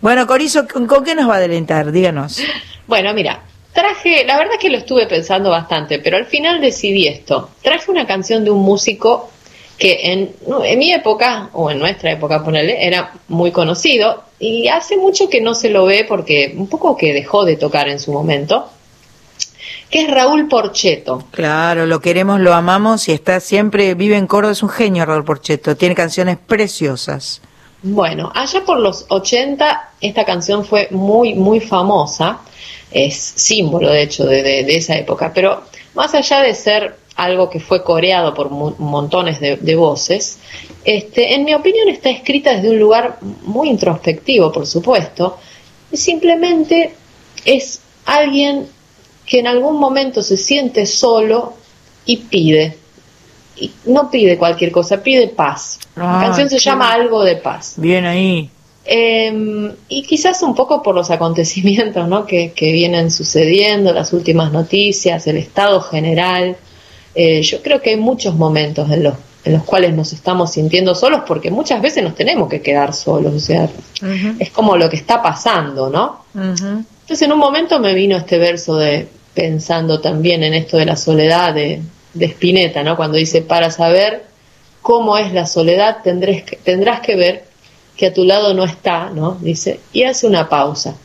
Bueno, 0.00 0.26
Corizo, 0.26 0.66
¿con, 0.66 0.86
con 0.86 1.04
qué 1.04 1.14
nos 1.14 1.28
va 1.28 1.34
a 1.34 1.36
adelantar? 1.36 1.92
Díganos. 1.92 2.38
Bueno, 2.86 3.12
mira, 3.14 3.42
traje, 3.72 4.24
la 4.24 4.36
verdad 4.36 4.54
que 4.60 4.70
lo 4.70 4.78
estuve 4.78 5.06
pensando 5.06 5.50
bastante, 5.50 5.98
pero 5.98 6.16
al 6.16 6.26
final 6.26 6.60
decidí 6.60 7.06
esto. 7.06 7.50
Traje 7.62 7.90
una 7.90 8.06
canción 8.06 8.44
de 8.44 8.50
un 8.50 8.62
músico 8.62 9.30
que 9.80 10.12
en, 10.12 10.78
mi 10.78 10.92
época, 10.92 11.48
o 11.54 11.70
en 11.70 11.78
nuestra 11.78 12.12
época, 12.12 12.44
ponerle, 12.44 12.86
era 12.86 13.14
muy 13.28 13.50
conocido 13.50 14.24
y 14.38 14.68
hace 14.68 14.98
mucho 14.98 15.30
que 15.30 15.40
no 15.40 15.54
se 15.54 15.70
lo 15.70 15.86
ve 15.86 16.04
porque 16.06 16.54
un 16.54 16.68
poco 16.68 16.96
que 16.96 17.14
dejó 17.14 17.46
de 17.46 17.56
tocar 17.56 17.88
en 17.88 17.98
su 17.98 18.12
momento, 18.12 18.68
que 19.88 20.02
es 20.02 20.10
Raúl 20.10 20.48
Porcheto. 20.48 21.24
Claro, 21.30 21.86
lo 21.86 22.00
queremos, 22.00 22.40
lo 22.40 22.52
amamos 22.52 23.08
y 23.08 23.12
está 23.12 23.40
siempre, 23.40 23.94
vive 23.94 24.16
en 24.16 24.26
Córdoba, 24.26 24.52
es 24.52 24.62
un 24.62 24.68
genio 24.68 25.06
Raúl 25.06 25.24
Porcheto, 25.24 25.74
tiene 25.76 25.94
canciones 25.94 26.36
preciosas. 26.36 27.40
Bueno, 27.82 28.30
allá 28.34 28.62
por 28.66 28.78
los 28.78 29.06
80 29.08 29.92
esta 30.02 30.24
canción 30.26 30.66
fue 30.66 30.88
muy, 30.90 31.32
muy 31.32 31.60
famosa, 31.60 32.40
es 32.92 33.14
símbolo 33.16 33.90
de 33.90 34.02
hecho 34.02 34.24
de, 34.26 34.42
de- 34.42 34.64
de 34.64 34.76
esa 34.76 34.96
época, 34.96 35.32
pero 35.34 35.62
más 35.94 36.14
allá 36.14 36.40
de 36.42 36.54
ser 36.54 36.96
algo 37.16 37.50
que 37.50 37.60
fue 37.60 37.82
coreado 37.84 38.32
por 38.34 38.50
montones 38.50 39.40
de, 39.40 39.56
de 39.56 39.74
voces, 39.74 40.38
este, 40.84 41.34
en 41.34 41.44
mi 41.44 41.52
opinión 41.54 41.88
está 41.88 42.08
escrita 42.10 42.54
desde 42.54 42.70
un 42.70 42.78
lugar 42.78 43.18
muy 43.42 43.68
introspectivo, 43.68 44.50
por 44.52 44.66
supuesto, 44.66 45.36
y 45.92 45.96
simplemente 45.96 46.94
es 47.44 47.80
alguien 48.06 48.66
que 49.26 49.40
en 49.40 49.46
algún 49.46 49.76
momento 49.78 50.22
se 50.22 50.36
siente 50.36 50.86
solo 50.86 51.54
y 52.06 52.16
pide. 52.18 52.76
Y 53.56 53.70
no 53.84 54.10
pide 54.10 54.38
cualquier 54.38 54.72
cosa, 54.72 55.02
pide 55.02 55.28
paz. 55.28 55.78
La 55.96 56.18
Ah, 56.18 56.22
canción 56.24 56.48
se 56.48 56.58
llama 56.58 56.90
Algo 56.92 57.22
de 57.22 57.36
Paz. 57.36 57.74
Bien 57.76 58.06
ahí. 58.06 58.50
Eh, 58.84 59.74
y 59.88 60.02
quizás 60.02 60.42
un 60.42 60.54
poco 60.54 60.82
por 60.82 60.94
los 60.94 61.10
acontecimientos 61.10 62.08
¿no? 62.08 62.26
que, 62.26 62.52
que 62.52 62.72
vienen 62.72 63.10
sucediendo, 63.10 63.92
las 63.92 64.12
últimas 64.12 64.52
noticias, 64.52 65.26
el 65.26 65.36
estado 65.36 65.80
general. 65.80 66.56
Eh, 67.14 67.42
yo 67.42 67.62
creo 67.62 67.80
que 67.82 67.90
hay 67.90 67.96
muchos 67.96 68.34
momentos 68.34 68.90
en 68.90 69.02
los, 69.02 69.14
en 69.44 69.52
los 69.54 69.64
cuales 69.64 69.94
nos 69.94 70.12
estamos 70.12 70.52
sintiendo 70.52 70.94
solos 70.94 71.22
porque 71.26 71.50
muchas 71.50 71.82
veces 71.82 72.02
nos 72.02 72.14
tenemos 72.14 72.48
que 72.48 72.62
quedar 72.62 72.94
solos. 72.94 73.34
O 73.34 73.40
sea, 73.40 73.68
es 74.38 74.50
como 74.50 74.76
lo 74.76 74.88
que 74.88 74.96
está 74.96 75.22
pasando, 75.22 75.90
¿no? 75.90 76.24
Entonces 76.34 77.22
en 77.22 77.32
un 77.32 77.38
momento 77.38 77.80
me 77.80 77.94
vino 77.94 78.16
este 78.16 78.38
verso 78.38 78.76
de 78.76 79.08
pensando 79.34 80.00
también 80.00 80.42
en 80.42 80.54
esto 80.54 80.76
de 80.76 80.86
la 80.86 80.96
soledad 80.96 81.54
de, 81.54 81.80
de 82.14 82.26
Spinetta, 82.26 82.82
¿no? 82.82 82.96
Cuando 82.96 83.16
dice, 83.16 83.42
para 83.42 83.70
saber 83.70 84.24
cómo 84.82 85.18
es 85.18 85.32
la 85.32 85.46
soledad 85.46 85.98
tendrás 86.02 86.42
que, 86.42 86.56
tendrás 86.56 87.00
que 87.00 87.16
ver 87.16 87.49
que 88.00 88.06
a 88.06 88.14
tu 88.14 88.24
lado 88.24 88.54
no 88.54 88.64
está, 88.64 89.10
¿no? 89.10 89.36
Dice, 89.42 89.78
y 89.92 90.04
hace 90.04 90.26
una 90.26 90.48
pausa. 90.48 90.96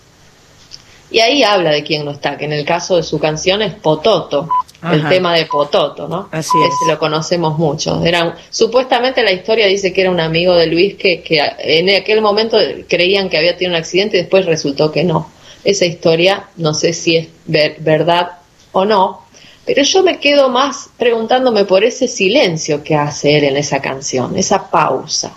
Y 1.12 1.20
ahí 1.20 1.44
habla 1.44 1.72
de 1.72 1.84
quién 1.84 2.06
no 2.06 2.12
está, 2.12 2.38
que 2.38 2.46
en 2.46 2.54
el 2.54 2.64
caso 2.66 2.96
de 2.96 3.04
su 3.04 3.20
canción 3.20 3.62
es 3.62 3.74
Pototo, 3.74 4.48
el 4.92 5.08
tema 5.10 5.34
de 5.36 5.46
Pototo, 5.46 6.08
¿no? 6.08 6.30
Así 6.32 6.58
Ese 6.58 6.68
es. 6.86 6.92
lo 6.94 6.98
conocemos 6.98 7.58
mucho. 7.58 8.02
Era, 8.06 8.38
supuestamente 8.50 9.24
la 9.24 9.34
historia 9.34 9.66
dice 9.68 9.92
que 9.92 10.02
era 10.02 10.10
un 10.12 10.20
amigo 10.22 10.56
de 10.56 10.68
Luis 10.68 10.96
que, 10.96 11.22
que 11.22 11.42
en 11.60 11.90
aquel 11.90 12.22
momento 12.22 12.58
creían 12.88 13.28
que 13.30 13.38
había 13.38 13.58
tenido 13.58 13.72
un 13.76 13.82
accidente 13.82 14.16
y 14.18 14.22
después 14.22 14.46
resultó 14.46 14.92
que 14.92 15.04
no. 15.04 15.30
Esa 15.66 15.86
historia 15.86 16.46
no 16.56 16.74
sé 16.74 16.94
si 16.94 17.18
es 17.18 17.28
ver- 17.46 17.76
verdad 17.80 18.32
o 18.72 18.86
no, 18.86 19.22
pero 19.66 19.84
yo 19.84 20.02
me 20.02 20.20
quedo 20.20 20.48
más 20.50 20.90
preguntándome 20.98 21.66
por 21.66 21.84
ese 21.84 22.08
silencio 22.08 22.84
que 22.84 22.96
hace 22.96 23.38
él 23.38 23.44
en 23.46 23.58
esa 23.58 23.82
canción, 23.82 24.38
esa 24.38 24.70
pausa. 24.70 25.34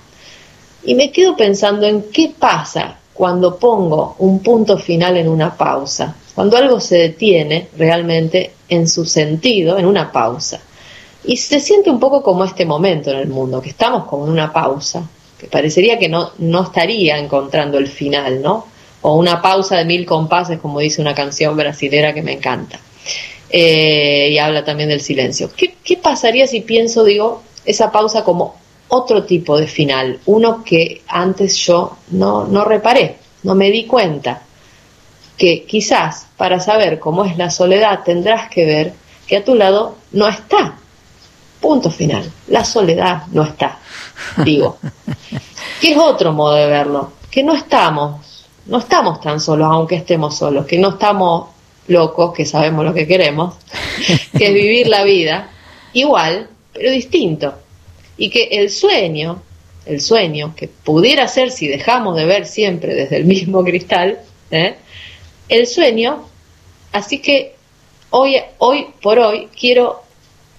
Y 0.85 0.95
me 0.95 1.11
quedo 1.11 1.37
pensando 1.37 1.87
en 1.87 2.03
qué 2.13 2.33
pasa 2.39 2.99
cuando 3.13 3.59
pongo 3.59 4.15
un 4.19 4.41
punto 4.41 4.79
final 4.79 5.17
en 5.17 5.29
una 5.29 5.57
pausa, 5.57 6.15
cuando 6.35 6.57
algo 6.57 6.79
se 6.79 6.99
detiene 6.99 7.69
realmente 7.77 8.53
en 8.69 8.89
su 8.89 9.05
sentido, 9.05 9.77
en 9.77 9.87
una 9.87 10.13
pausa. 10.13 10.61
Y 11.25 11.37
se 11.37 11.59
siente 11.59 11.91
un 11.91 11.99
poco 11.99 12.23
como 12.23 12.45
este 12.45 12.65
momento 12.65 13.11
en 13.11 13.19
el 13.19 13.27
mundo, 13.27 13.61
que 13.61 13.71
estamos 13.71 14.05
como 14.05 14.25
en 14.25 14.31
una 14.31 14.53
pausa, 14.53 15.03
que 15.37 15.49
parecería 15.49 15.99
que 15.99 16.09
no, 16.09 16.31
no 16.39 16.63
estaría 16.63 17.19
encontrando 17.19 17.79
el 17.79 17.89
final, 17.89 18.41
¿no? 18.41 18.67
O 19.03 19.17
una 19.17 19.43
pausa 19.43 19.77
de 19.77 19.85
mil 19.85 20.07
compases, 20.07 20.61
como 20.61 20.79
dice 20.79 21.01
una 21.01 21.15
canción 21.15 21.57
brasilera 21.57 22.15
que 22.15 22.23
me 22.23 22.35
encanta. 22.35 22.79
Eh, 23.51 24.29
y 24.31 24.39
habla 24.39 24.65
también 24.65 24.91
del 24.91 25.01
silencio. 25.01 25.51
¿Qué, 25.57 25.75
qué 25.83 25.97
pasaría 25.97 26.47
si 26.47 26.61
pienso, 26.61 27.03
digo, 27.03 27.43
esa 27.65 27.91
pausa 27.91 28.23
como 28.23 28.55
otro 28.89 29.25
tipo 29.25 29.59
de 29.59 29.67
final? 29.67 30.21
Uno 30.27 30.63
que 30.65 31.03
antes 31.09 31.57
yo 31.59 31.99
no, 32.11 32.47
no 32.47 32.65
reparé, 32.65 33.17
no 33.43 33.55
me 33.55 33.71
di 33.71 33.85
cuenta. 33.85 34.43
Que 35.37 35.65
quizás 35.65 36.27
para 36.37 36.59
saber 36.59 36.99
cómo 36.99 37.25
es 37.25 37.37
la 37.37 37.51
soledad 37.51 38.01
tendrás 38.05 38.51
que 38.51 38.67
ver 38.67 38.93
que 39.27 39.37
a 39.37 39.45
tu 39.45 39.55
lado 39.55 39.97
no 40.13 40.27
está. 40.27 40.77
Punto 41.61 41.91
final. 41.91 42.31
La 42.49 42.65
soledad 42.65 43.25
no 43.33 43.43
está. 43.45 43.79
Digo. 44.45 44.79
Que 45.81 45.93
es 45.93 45.99
otro 45.99 46.33
modo 46.33 46.55
de 46.55 46.67
verlo. 46.67 47.13
Que 47.31 47.45
no 47.45 47.55
estamos, 47.55 48.45
no 48.67 48.79
estamos 48.79 49.21
tan 49.21 49.39
solos, 49.39 49.69
aunque 49.71 49.95
estemos 49.95 50.37
solos. 50.37 50.67
Que 50.67 50.77
no 50.77 50.89
estamos 50.89 51.51
locos, 51.87 52.33
que 52.33 52.45
sabemos 52.45 52.85
lo 52.85 52.93
que 52.93 53.07
queremos. 53.07 53.55
Que 54.37 54.49
es 54.49 54.55
vivir 54.55 54.89
la 54.89 55.05
vida 55.05 55.51
igual, 55.93 56.49
pero 56.73 56.91
distinto. 56.91 57.55
Y 58.19 58.31
que 58.31 58.49
el 58.53 58.69
sueño, 58.69 59.43
el 59.87 60.01
sueño, 60.01 60.55
que 60.55 60.69
pudiera 60.69 61.27
ser 61.29 61.51
si 61.51 61.67
dejamos 61.69 62.17
de 62.17 62.27
ver 62.27 62.47
siempre 62.47 62.95
desde 62.95 63.17
el 63.17 63.25
mismo 63.25 63.65
cristal, 63.65 64.19
¿eh? 64.51 64.75
el 65.49 65.67
sueño, 65.67 66.27
así 66.93 67.21
que 67.21 67.55
hoy, 68.11 68.37
hoy 68.59 68.89
por 69.01 69.19
hoy 69.19 69.49
quiero 69.59 70.03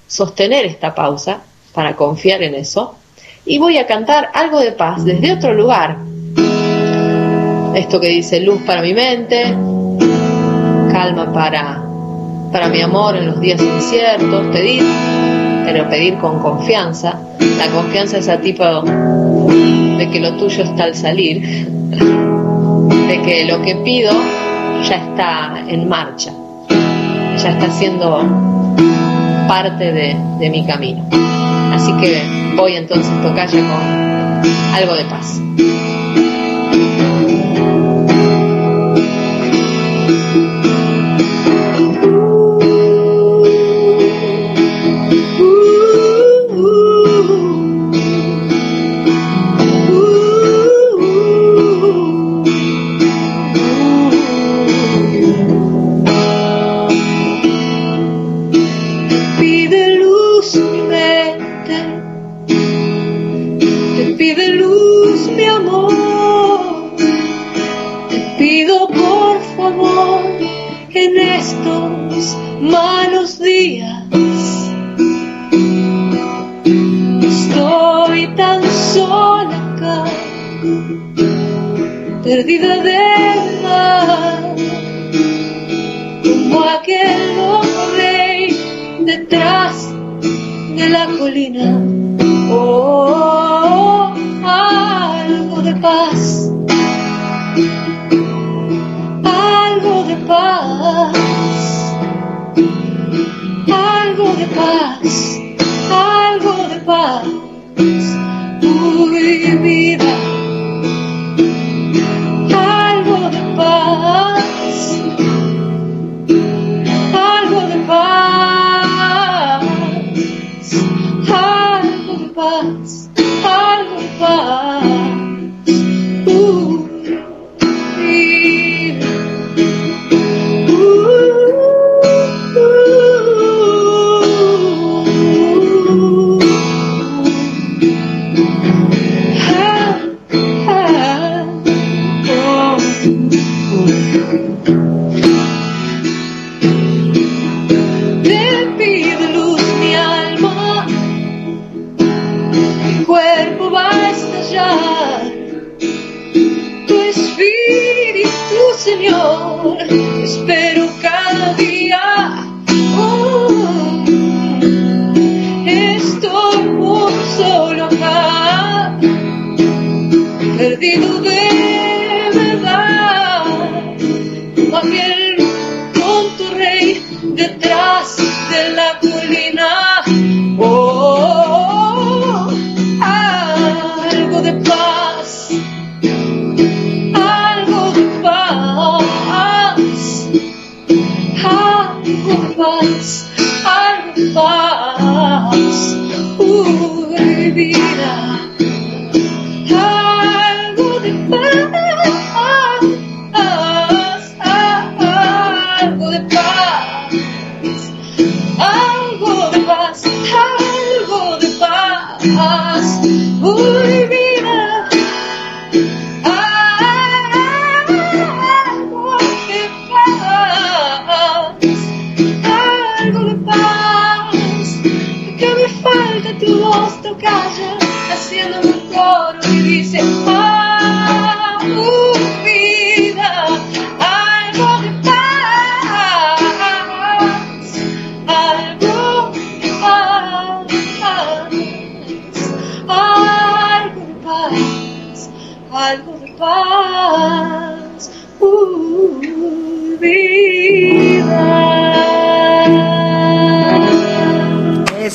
sostener 0.07 0.65
esta 0.65 0.95
pausa 0.95 1.43
para 1.73 1.95
confiar 1.95 2.41
en 2.41 2.55
eso 2.55 2.95
y 3.45 3.57
voy 3.57 3.77
a 3.77 3.87
cantar 3.87 4.29
algo 4.33 4.59
de 4.59 4.71
paz 4.71 5.05
desde 5.05 5.33
otro 5.33 5.53
lugar. 5.53 5.97
Esto 7.75 7.99
que 7.99 8.07
dice 8.07 8.39
luz 8.39 8.61
para 8.63 8.81
mi 8.81 8.93
mente, 8.93 9.55
calma 10.91 11.31
para, 11.31 11.83
para 12.51 12.67
mi 12.67 12.81
amor 12.81 13.15
en 13.15 13.27
los 13.27 13.39
días 13.39 13.61
inciertos, 13.61 14.47
pedir, 14.47 14.83
pero 15.71 15.87
pedir 15.87 16.17
con 16.17 16.39
confianza. 16.39 17.19
La 17.59 17.67
confianza 17.67 18.17
es 18.17 18.27
a 18.27 18.41
tipo 18.41 18.63
de 18.63 20.09
que 20.11 20.19
lo 20.19 20.35
tuyo 20.35 20.63
está 20.63 20.85
al 20.85 20.95
salir. 20.95 21.67
de 23.07 23.21
que 23.21 23.45
lo 23.45 23.61
que 23.61 23.75
pido 23.77 24.11
ya 24.83 24.95
está 24.95 25.63
en 25.67 25.87
marcha, 25.87 26.31
ya 27.37 27.49
está 27.49 27.71
siendo 27.71 28.23
parte 29.47 29.91
de, 29.91 30.15
de 30.39 30.49
mi 30.49 30.65
camino. 30.65 31.07
Así 31.73 31.91
que 31.93 32.21
voy 32.55 32.73
entonces 32.73 33.11
tocaya 33.21 33.59
con 33.59 34.43
algo 34.75 34.95
de 34.95 35.05
paz. 35.05 35.39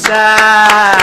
Esa. 0.05 0.97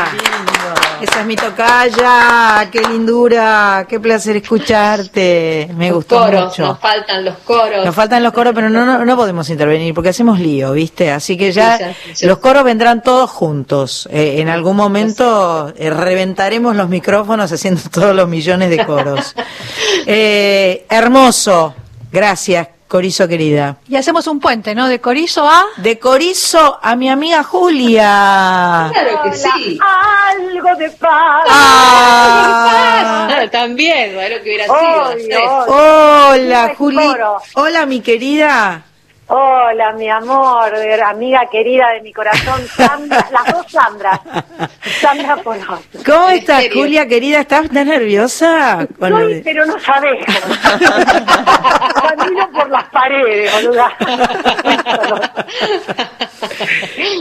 Esa 1.02 1.22
es 1.22 1.26
mi 1.26 1.36
tocaya. 1.36 2.70
Qué 2.72 2.82
lindura. 2.82 3.86
Qué 3.90 4.00
placer 4.00 4.36
escucharte. 4.38 5.68
Me 5.76 5.92
gustó 5.92 6.20
Coros, 6.20 6.46
mucho. 6.50 6.62
nos 6.68 6.80
faltan 6.80 7.26
los 7.26 7.38
coros. 7.40 7.84
Nos 7.84 7.96
faltan 7.96 8.22
los 8.22 8.32
coros, 8.32 8.54
pero 8.54 8.70
no, 8.70 8.86
no, 8.86 9.04
no 9.04 9.16
podemos 9.16 9.50
intervenir 9.50 9.96
porque 9.96 10.10
hacemos 10.10 10.40
lío, 10.40 10.74
¿viste? 10.74 11.10
Así 11.12 11.36
que 11.36 11.52
ya 11.52 11.78
Sí, 11.80 11.84
ya, 11.84 11.96
sí. 12.14 12.26
los 12.28 12.38
coros 12.38 12.64
vendrán 12.64 13.02
todos 13.02 13.32
juntos. 13.32 14.08
Eh, 14.12 14.36
en 14.40 14.50
algún 14.50 14.76
momento 14.76 15.74
eh, 15.76 15.90
reventaremos 15.90 16.76
los 16.76 16.88
micrófonos 16.88 17.52
haciendo 17.52 17.82
todos 17.92 18.16
los 18.16 18.28
millones 18.30 18.70
de 18.70 18.86
coros. 18.86 19.36
Eh, 20.08 20.86
hermoso. 20.90 21.76
Gracias, 22.12 22.68
Corizo 22.92 23.26
querida. 23.26 23.78
Y 23.88 23.96
hacemos 23.96 24.28
un 24.28 24.42
puente, 24.42 24.76
¿no? 24.76 24.90
De 24.90 25.00
Corizo 25.00 25.48
a... 25.50 25.64
De 25.78 25.98
Corizo 25.98 26.78
a 26.82 26.98
mi 26.98 27.10
amiga 27.10 27.42
Julia. 27.42 28.90
Claro 28.92 29.22
que 29.24 29.34
sí. 29.34 29.80
Algo 29.82 30.76
de 30.76 30.90
paz. 30.90 31.46
Ah. 31.48 33.30
Ah, 33.32 33.48
también, 33.50 34.14
bueno, 34.14 34.36
que 34.44 34.50
hubiera 34.50 34.66
sido. 34.66 35.10
obvio. 35.10 35.74
Hola, 35.74 36.74
Juli. 36.78 37.16
Hola, 37.54 37.86
mi 37.86 38.02
querida. 38.02 38.84
Hola, 39.34 39.94
mi 39.94 40.10
amor, 40.10 40.74
amiga 41.06 41.48
querida 41.50 41.92
de 41.92 42.02
mi 42.02 42.12
corazón, 42.12 42.68
Sandra, 42.68 43.26
las 43.32 43.54
dos 43.54 43.66
Sandras. 43.72 44.20
Sandra 45.00 45.38
Polón. 45.38 45.80
¿Cómo 46.06 46.30
¿En 46.32 46.40
estás, 46.40 46.64
serio? 46.64 46.82
Julia, 46.82 47.08
querida? 47.08 47.40
¿Estás 47.40 47.70
tan 47.70 47.88
nerviosa? 47.88 48.86
Soy, 49.00 49.42
pero 49.42 49.66
no 49.66 49.80
sabés. 49.80 50.26
Camino 52.18 52.52
por 52.52 52.70
las 52.72 52.84
paredes, 52.90 53.54
boluda. 53.54 53.94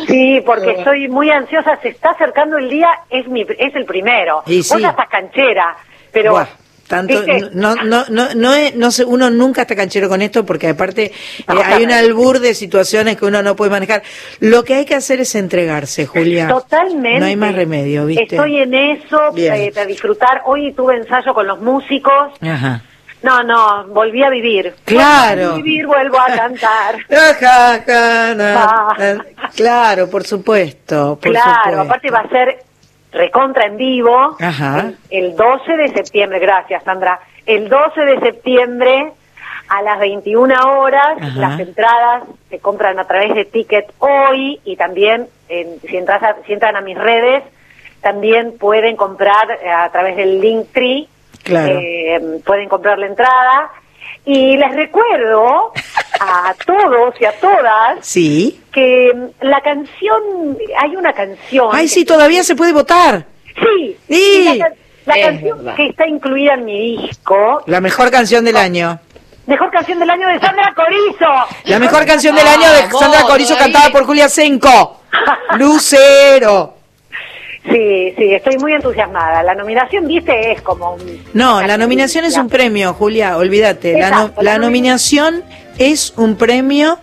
Sí, 0.09 0.43
porque 0.45 0.73
estoy 0.73 1.07
muy 1.07 1.31
ansiosa. 1.31 1.79
Se 1.81 1.91
está 1.91 2.11
acercando 2.11 2.59
el 2.59 2.69
día, 2.69 2.91
es 3.09 3.29
mi, 3.29 3.43
es 3.43 3.77
el 3.77 3.85
primero. 3.85 4.43
Y 4.47 4.65
sí. 4.65 4.73
Vos 4.73 4.83
ya 4.83 4.91
estás 4.91 5.09
canchera, 5.09 5.77
pero 6.11 6.33
Buah, 6.33 6.47
Tanto, 6.91 7.23
¿Viste? 7.25 7.51
no, 7.53 7.77
no, 7.77 8.05
no, 8.09 8.35
no, 8.35 8.53
es- 8.53 8.75
no 8.75 8.91
sé, 8.91 9.05
uno 9.05 9.31
nunca 9.31 9.63
está 9.63 9.77
canchero 9.77 10.09
con 10.09 10.23
esto 10.23 10.45
porque 10.45 10.67
aparte 10.71 11.05
eh, 11.05 11.45
hay 11.65 11.85
un 11.85 11.93
albur 11.93 12.41
de 12.41 12.53
situaciones 12.53 13.17
que 13.17 13.25
uno 13.27 13.45
no 13.45 13.55
puede 13.55 13.71
manejar. 13.71 14.03
Lo 14.41 14.65
que 14.65 14.75
hay 14.75 14.85
que 14.85 14.97
hacer 14.97 15.21
es 15.21 15.37
entregarse, 15.37 16.07
Julia. 16.07 16.49
Totalmente. 16.49 17.21
No 17.21 17.27
hay 17.27 17.37
más 17.37 17.55
remedio, 17.55 18.07
¿viste? 18.07 18.25
Estoy 18.35 18.57
en 18.59 18.75
eso, 18.75 19.21
eh, 19.37 19.71
para 19.73 19.87
disfrutar. 19.87 20.43
Hoy 20.47 20.73
tuve 20.73 20.97
ensayo 20.97 21.33
con 21.33 21.47
los 21.47 21.61
músicos. 21.61 22.33
Ajá. 22.41 22.83
No, 23.23 23.43
no, 23.45 23.87
volví 23.89 24.25
a 24.25 24.31
vivir. 24.31 24.75
Claro. 24.85 25.51
Volví 25.53 25.61
a 25.61 25.63
vivir, 25.63 25.87
vuelvo 25.87 26.19
a 26.19 26.27
cantar. 26.35 26.97
Ajá, 27.11 27.75
ajá, 27.75 28.35
na, 28.35 28.65
Ah. 28.65 29.17
Claro, 29.55 30.11
por 30.11 30.27
supuesto. 30.27 31.19
Por 31.23 31.31
claro, 31.31 31.55
supuesto. 31.55 31.81
aparte 31.83 32.11
va 32.11 32.19
a 32.21 32.29
ser 32.31 32.59
recontra 33.13 33.67
en 33.67 33.77
vivo. 33.77 34.37
Ajá. 34.41 34.93
El 35.11 35.37
12 35.37 35.77
de 35.77 35.89
septiembre, 35.89 36.39
gracias 36.39 36.83
Sandra. 36.85 37.21
El 37.47 37.69
12 37.69 38.01
de 38.05 38.21
septiembre 38.21 39.13
a 39.69 39.83
las 39.83 39.99
21 40.01 40.55
horas, 40.81 41.17
Ajá. 41.21 41.39
las 41.39 41.61
entradas 41.61 42.25
se 42.49 42.59
compran 42.59 42.99
a 42.99 43.05
través 43.07 43.35
de 43.35 43.45
Ticket 43.45 43.93
Hoy 43.99 44.61
y 44.65 44.77
también 44.77 45.29
en- 45.49 45.81
si, 45.81 45.97
entras 45.97 46.23
a- 46.23 46.37
si 46.47 46.53
entran 46.53 46.77
a 46.77 46.81
mis 46.81 46.99
redes, 46.99 47.45
también 48.01 48.57
pueden 48.59 48.97
comprar 48.97 49.51
eh, 49.63 49.71
a 49.71 49.89
través 49.91 50.17
del 50.17 50.41
Linktree, 50.41 51.07
Claro. 51.45 51.79
eh, 51.81 52.41
pueden 52.45 52.69
comprar 52.69 52.99
la 52.99 53.07
entrada. 53.07 53.71
Y 54.25 54.57
les 54.57 54.75
recuerdo 54.75 55.73
a 56.19 56.55
todos 56.67 57.15
y 57.21 57.25
a 57.25 57.33
todas 57.41 57.99
Sí. 58.07 58.61
que 58.73 59.13
la 59.41 59.61
canción, 59.61 60.57
hay 60.83 60.97
una 60.97 61.13
canción. 61.13 61.69
Ay, 61.73 61.89
sí, 61.89 62.05
todavía 62.05 62.43
se 62.43 62.57
puede 62.57 62.73
votar. 62.73 63.27
Sí, 64.09 64.49
la, 64.59 64.65
ca- 64.69 64.75
la 65.07 65.15
Es 65.15 65.27
canción 65.27 65.59
verdad. 65.59 65.75
que 65.77 65.87
está 65.87 66.07
incluida 66.09 66.55
en 66.55 66.65
mi 66.65 66.97
disco, 66.97 67.63
La 67.67 67.81
mejor 67.81 68.11
canción 68.11 68.45
del 68.45 68.57
año. 68.57 68.99
mejor 69.47 69.71
canción 69.71 69.99
del 69.99 70.09
año 70.11 70.29
de 70.29 70.39
Sandra 70.41 70.73
Corizo. 70.75 71.33
La 71.65 71.79
mejor 71.79 72.07
canción 72.07 72.35
del 72.35 72.47
año 72.47 72.71
de 72.73 72.91
Sandra 72.91 73.23
Corizo 73.23 73.57
cantada 73.57 73.91
por 73.91 74.05
Julia 74.05 74.29
Senco. 74.29 75.01
Lucero. 75.59 76.75
Sí, 77.69 78.15
sí, 78.17 78.33
estoy 78.35 78.57
muy 78.59 78.73
entusiasmada. 78.73 79.43
La 79.43 79.55
nominación, 79.55 80.07
viste, 80.07 80.53
es 80.53 80.63
como 80.63 80.95
un... 80.95 81.23
No, 81.35 81.61
la 81.63 81.77
nominación 81.77 82.25
es 82.25 82.37
un 82.39 82.49
premio, 82.49 82.95
Julia, 82.95 83.37
olvídate. 83.37 83.99
La, 83.99 84.11
no- 84.11 84.33
la 84.41 84.57
nominación 84.59 85.45
es 85.81 86.13
un 86.17 86.37
premio, 86.37 86.99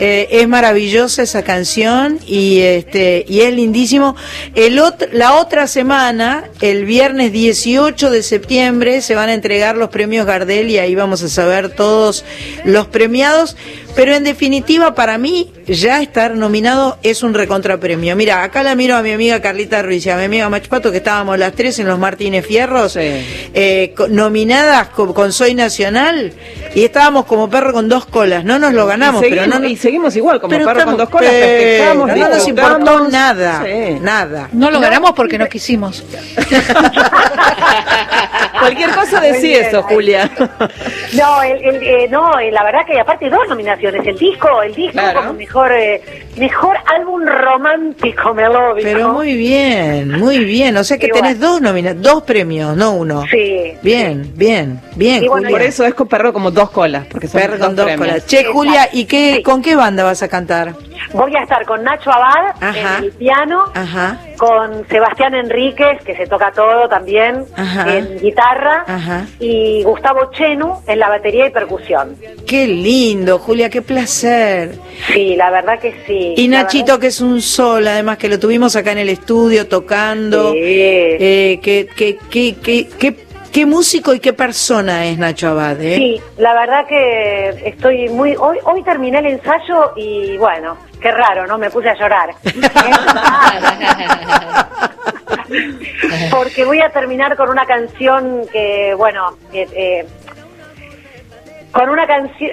eh, 0.00 0.26
es 0.32 0.48
maravillosa 0.48 1.22
esa 1.22 1.44
canción 1.44 2.18
y 2.26 2.58
este 2.58 3.24
y 3.28 3.42
es 3.42 3.54
lindísimo. 3.54 4.16
El 4.56 4.82
la 5.12 5.36
otra 5.36 5.68
semana, 5.68 6.50
el 6.60 6.84
viernes 6.84 7.32
18 7.32 8.10
de 8.10 8.24
septiembre, 8.24 9.00
se 9.00 9.14
van 9.14 9.28
a 9.28 9.34
entregar 9.34 9.76
los 9.76 9.90
premios 9.90 10.26
Gardel 10.26 10.70
y 10.70 10.78
ahí 10.78 10.96
vamos 10.96 11.22
a 11.22 11.28
saber 11.28 11.70
todos 11.70 12.24
los 12.64 12.88
premiados. 12.88 13.56
Pero 13.96 14.14
en 14.14 14.22
definitiva, 14.24 14.94
para 14.94 15.16
mí, 15.16 15.50
ya 15.66 16.02
estar 16.02 16.34
nominado 16.34 16.98
es 17.02 17.22
un 17.22 17.32
recontrapremio. 17.32 18.14
Mira, 18.14 18.42
acá 18.42 18.62
la 18.62 18.74
miro 18.74 18.94
a 18.94 19.02
mi 19.02 19.10
amiga 19.12 19.40
Carlita 19.40 19.80
Ruiz 19.82 20.04
y 20.04 20.10
a 20.10 20.16
mi 20.18 20.24
amiga 20.24 20.48
Machpato, 20.50 20.90
que 20.90 20.98
estábamos 20.98 21.38
las 21.38 21.54
tres 21.54 21.78
en 21.78 21.88
los 21.88 21.98
Martínez 21.98 22.46
Fierros, 22.46 22.96
eh, 22.98 23.94
nominadas 24.10 24.88
co- 24.88 25.14
con 25.14 25.32
Soy 25.32 25.54
Nacional, 25.54 26.34
y 26.74 26.84
estábamos 26.84 27.24
como 27.24 27.48
perro 27.48 27.72
con 27.72 27.88
dos 27.88 28.04
colas. 28.04 28.44
No 28.44 28.58
nos 28.58 28.74
lo 28.74 28.84
ganamos, 28.86 29.22
y 29.22 29.30
pero 29.30 29.42
seguimos, 29.42 29.60
no, 29.60 29.66
y 29.66 29.76
seguimos 29.76 30.14
igual, 30.16 30.40
como 30.42 30.50
pero 30.50 30.66
perro 30.66 30.84
con 30.84 30.96
dos 30.98 31.08
colas, 31.08 31.30
pero 31.32 31.46
festejamos, 31.58 32.08
no 32.08 32.28
nos 32.28 32.48
importó 32.48 33.08
nada, 33.08 33.62
Sí. 33.64 33.98
nada. 34.02 34.48
No 34.52 34.70
lo 34.70 34.78
ganamos 34.78 35.12
porque 35.12 35.38
no 35.38 35.48
quisimos. 35.48 36.04
Cualquier 38.58 38.90
cosa 38.90 39.20
bien, 39.20 39.36
eso. 39.66 39.82
Julia. 39.82 40.30
No, 41.14 41.42
el, 41.42 41.64
el, 41.64 41.82
eh, 41.82 42.08
no, 42.10 42.38
eh, 42.38 42.50
la 42.50 42.62
verdad 42.64 42.80
que 42.86 42.98
aparte 42.98 43.28
dos 43.30 43.46
nominaciones, 43.48 44.06
el 44.06 44.16
disco, 44.18 44.62
el 44.62 44.74
disco 44.74 44.92
Claro. 44.92 45.20
como 45.20 45.32
mejor 45.34 45.72
eh, 45.72 46.02
mejor 46.36 46.76
álbum 46.86 47.22
romántico 47.26 48.34
melódico. 48.34 48.82
Pero 48.88 49.12
muy 49.12 49.34
bien, 49.36 50.18
muy 50.18 50.38
bien. 50.44 50.76
O 50.76 50.84
sea 50.84 50.98
que 50.98 51.06
Y 51.06 51.10
tenés 51.10 51.38
dos 51.40 51.60
nomina 51.60 51.94
dos 51.94 52.22
premios, 52.22 52.76
no 52.76 52.92
uno. 52.92 53.24
Sí. 53.30 53.72
Bien, 53.82 54.32
bien, 54.34 54.80
bien. 54.94 55.24
Y 55.24 55.28
bueno, 55.28 55.46
Julia. 55.48 55.50
por 55.50 55.62
eso 55.62 55.84
es 55.84 55.94
con 55.94 56.08
perro 56.08 56.32
como 56.32 56.50
dos 56.50 56.70
colas, 56.70 57.06
porque 57.10 57.28
son 57.28 57.40
Perro 57.40 57.58
con 57.58 57.76
dos 57.76 57.90
colas. 57.92 58.26
Che, 58.26 58.44
Julia, 58.44 58.88
¿y 58.92 59.04
qué, 59.04 59.42
con 59.44 59.62
qué 59.62 59.74
banda 59.76 60.04
vas 60.04 60.22
a 60.22 60.28
cantar? 60.28 60.74
Voy 61.12 61.34
a 61.36 61.42
estar 61.42 61.64
con 61.64 61.82
Nacho 61.84 62.10
Abad 62.10 62.54
Ajá. 62.60 62.98
en 62.98 63.04
el 63.04 63.12
piano, 63.12 63.64
Ajá, 63.74 64.18
con 64.36 64.86
Sebastián 64.88 65.34
Enríquez, 65.34 66.02
que 66.04 66.16
se 66.16 66.26
toca 66.26 66.52
todo 66.52 66.88
también, 66.88 67.44
Ajá. 67.56 67.96
en 67.96 68.18
guitarra, 68.20 68.84
ajá. 68.86 69.26
y 69.40 69.82
Gustavo 69.82 70.30
Chenu 70.32 70.80
en 70.86 70.98
la 70.98 71.08
batería 71.08 71.46
y 71.46 71.50
percusión. 71.50 72.16
Qué 72.46 72.66
lindo, 72.66 73.38
Julia, 73.38 73.68
qué 73.70 73.82
placer. 73.82 74.76
Sí, 75.12 75.36
la 75.36 75.50
verdad 75.50 75.78
que 75.78 75.94
sí. 76.06 76.34
Y 76.36 76.48
Nachito, 76.48 76.86
verdad- 76.86 77.00
que 77.00 77.06
es 77.08 77.20
un 77.20 77.40
sol, 77.40 77.86
además 77.88 78.18
que 78.18 78.28
lo 78.28 78.38
tuvimos 78.38 78.76
acá 78.76 78.92
en 78.92 78.98
el 78.98 79.08
estudio 79.08 79.66
tocando. 79.66 80.52
Sí. 80.52 80.58
Eh, 80.62 81.60
qué, 81.62 81.88
qué, 81.96 82.18
qué, 82.30 82.54
qué, 82.62 82.88
qué- 82.98 83.26
qué 83.52 83.64
músico 83.64 84.12
y 84.12 84.20
qué 84.20 84.34
persona 84.34 85.06
es 85.06 85.16
Nacho 85.16 85.48
Abad, 85.48 85.80
¿eh? 85.80 85.96
Sí, 85.96 86.20
la 86.36 86.52
verdad 86.52 86.86
que 86.86 87.48
estoy 87.64 88.06
muy... 88.10 88.36
Hoy, 88.38 88.58
hoy 88.64 88.82
terminé 88.82 89.20
el 89.20 89.26
ensayo 89.28 89.92
y 89.96 90.36
bueno, 90.36 90.76
qué 91.00 91.10
raro, 91.12 91.46
¿no? 91.46 91.58
Me 91.58 91.70
puse 91.70 91.88
a 91.90 91.94
llorar. 91.94 92.30
Porque 96.30 96.64
voy 96.64 96.80
a 96.80 96.90
terminar 96.90 97.36
con 97.36 97.48
una 97.50 97.66
canción 97.66 98.42
que, 98.52 98.94
bueno, 98.96 99.36
eh, 99.52 100.06
con 101.72 101.88
una 101.90 102.06
canción 102.06 102.50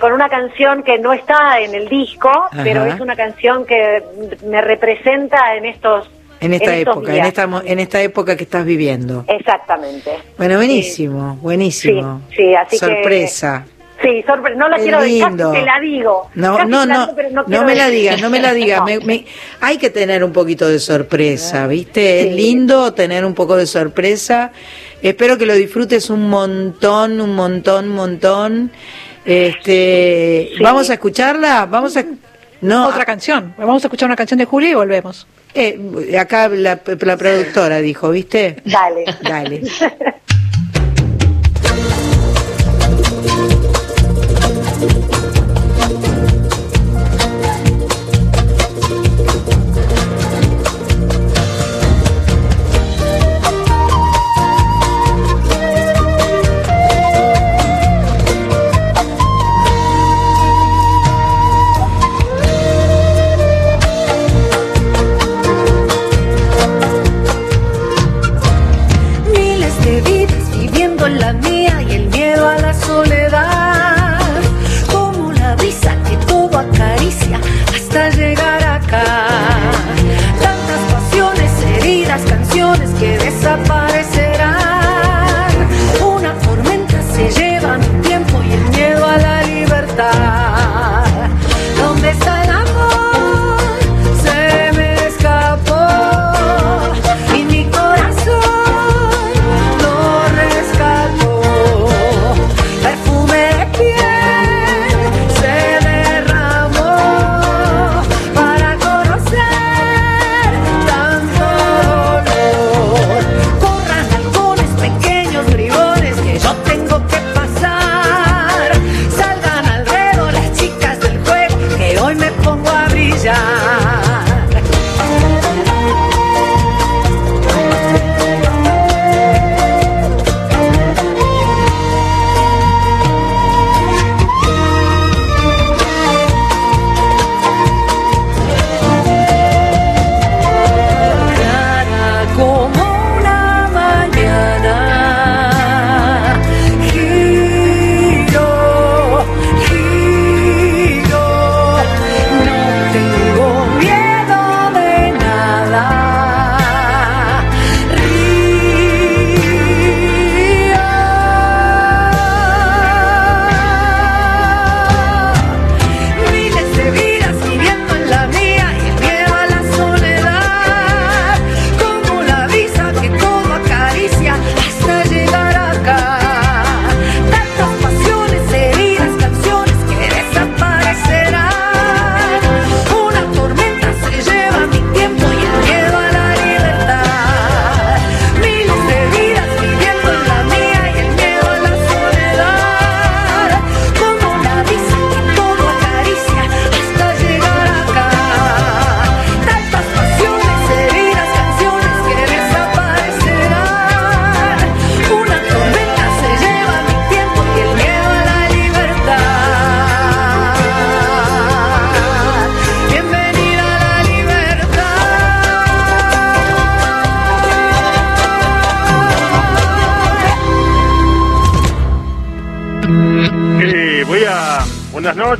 con 0.00 0.12
una 0.12 0.28
canción 0.28 0.82
que 0.82 0.98
no 0.98 1.12
está 1.12 1.60
en 1.60 1.74
el 1.74 1.88
disco, 1.88 2.28
Ajá. 2.30 2.62
pero 2.62 2.84
es 2.84 3.00
una 3.00 3.16
canción 3.16 3.64
que 3.66 4.02
me 4.46 4.60
representa 4.60 5.56
en 5.56 5.66
estos 5.66 6.10
En 6.40 6.54
esta 6.54 6.76
estos 6.76 6.96
época, 6.96 7.14
en 7.16 7.24
esta, 7.24 7.48
en 7.64 7.78
esta 7.80 8.00
época 8.00 8.36
que 8.36 8.44
estás 8.44 8.64
viviendo. 8.64 9.24
Exactamente. 9.28 10.10
Bueno, 10.38 10.56
buenísimo, 10.56 11.36
buenísimo. 11.36 12.22
Sí, 12.30 12.36
sí, 12.36 12.54
así 12.54 12.78
que- 12.78 12.86
Sorpresa. 12.86 13.66
Sí, 14.02 14.24
sorpre- 14.26 14.56
no 14.56 14.68
la 14.68 14.76
Qué 14.76 14.82
quiero 14.84 15.00
decir, 15.02 15.26
te 15.36 15.62
la 15.62 15.78
digo. 15.80 16.30
No, 16.34 16.56
Casi 16.56 16.68
no, 16.70 16.86
no, 16.86 17.00
digo, 17.02 17.12
pero 17.16 17.28
no, 17.46 17.64
me 17.64 17.74
la 17.74 17.88
digas, 17.88 18.20
no 18.22 18.30
me 18.30 18.40
la 18.40 18.54
digas. 18.54 18.82
Me- 18.86 18.98
me- 19.00 19.26
hay 19.60 19.76
que 19.76 19.90
tener 19.90 20.24
un 20.24 20.32
poquito 20.32 20.66
de 20.68 20.78
sorpresa, 20.78 21.66
¿viste? 21.66 22.28
Es 22.28 22.34
lindo 22.34 22.94
tener 22.94 23.24
un 23.26 23.34
poco 23.34 23.56
de 23.56 23.66
sorpresa. 23.66 24.52
Espero 25.02 25.36
que 25.36 25.44
lo 25.46 25.54
disfrutes 25.54 26.08
un 26.10 26.28
montón, 26.30 27.20
un 27.20 27.34
montón, 27.34 27.90
un 27.90 27.94
montón. 27.96 28.70
Este, 29.24 30.50
vamos 30.62 30.88
a 30.90 30.94
escucharla, 30.94 31.66
vamos 31.66 31.96
a 31.96 32.04
no 32.62 32.88
Otra 32.88 33.04
canción. 33.04 33.54
Vamos 33.58 33.82
a 33.84 33.86
escuchar 33.88 34.06
una 34.06 34.16
canción 34.16 34.38
de 34.38 34.44
Julia 34.44 34.70
y 34.70 34.74
volvemos. 34.74 35.26
eh, 35.54 36.16
acá 36.18 36.48
la, 36.48 36.80
la 37.00 37.16
productora 37.16 37.80
dijo, 37.80 38.10
¿viste? 38.10 38.56
Dale. 38.64 39.04
Dale. 39.22 39.62
Miles 44.80 45.19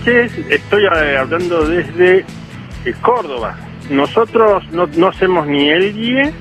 Estoy 0.07 0.85
eh, 0.85 1.19
hablando 1.19 1.67
desde 1.69 2.21
eh, 2.21 2.95
Córdoba. 3.03 3.55
Nosotros 3.91 4.65
no, 4.73 5.09
hacemos 5.09 5.47
ni 5.47 5.69
el 5.69 5.95
IE 5.95 6.33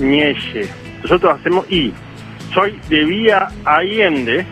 ni 0.00 0.22
elle. 0.22 0.68
Nosotros 1.02 1.38
hacemos 1.38 1.70
I. 1.70 1.92
Soy 2.52 2.80
de 2.88 3.04
Vía 3.04 3.48
Allende, 3.64 4.44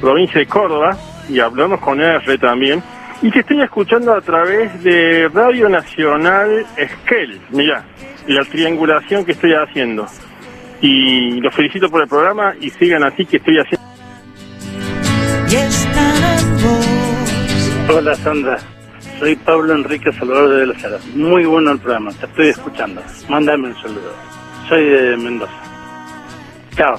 provincia 0.00 0.40
de 0.40 0.46
Córdoba, 0.46 0.96
y 1.28 1.38
hablamos 1.38 1.78
con 1.80 2.00
R 2.00 2.38
también. 2.38 2.82
Y 3.22 3.30
te 3.30 3.40
estoy 3.40 3.62
escuchando 3.62 4.12
a 4.12 4.20
través 4.20 4.82
de 4.82 5.28
Radio 5.32 5.68
Nacional 5.68 6.66
Esquel. 6.76 7.40
Mira, 7.50 7.84
la 8.26 8.44
triangulación 8.44 9.24
que 9.24 9.32
estoy 9.32 9.52
haciendo. 9.54 10.06
Y 10.80 11.40
los 11.40 11.54
felicito 11.54 11.88
por 11.88 12.02
el 12.02 12.08
programa 12.08 12.54
y 12.60 12.70
sigan 12.70 13.04
así 13.04 13.24
que 13.24 13.36
estoy 13.36 13.58
haciendo. 13.58 13.81
Hola 17.94 18.14
Sandra, 18.16 18.58
soy 19.18 19.36
Pablo 19.36 19.74
Enrique 19.74 20.12
Salvador 20.12 20.50
de 20.60 20.66
la 20.66 20.78
Sala. 20.78 20.98
Muy 21.14 21.44
bueno 21.44 21.72
el 21.72 21.78
programa, 21.78 22.10
te 22.12 22.26
estoy 22.26 22.48
escuchando. 22.48 23.02
Mándame 23.28 23.68
un 23.68 23.74
saludo. 23.82 24.12
Soy 24.68 24.84
de 24.84 25.16
Mendoza. 25.16 25.52
Chao. 26.76 26.98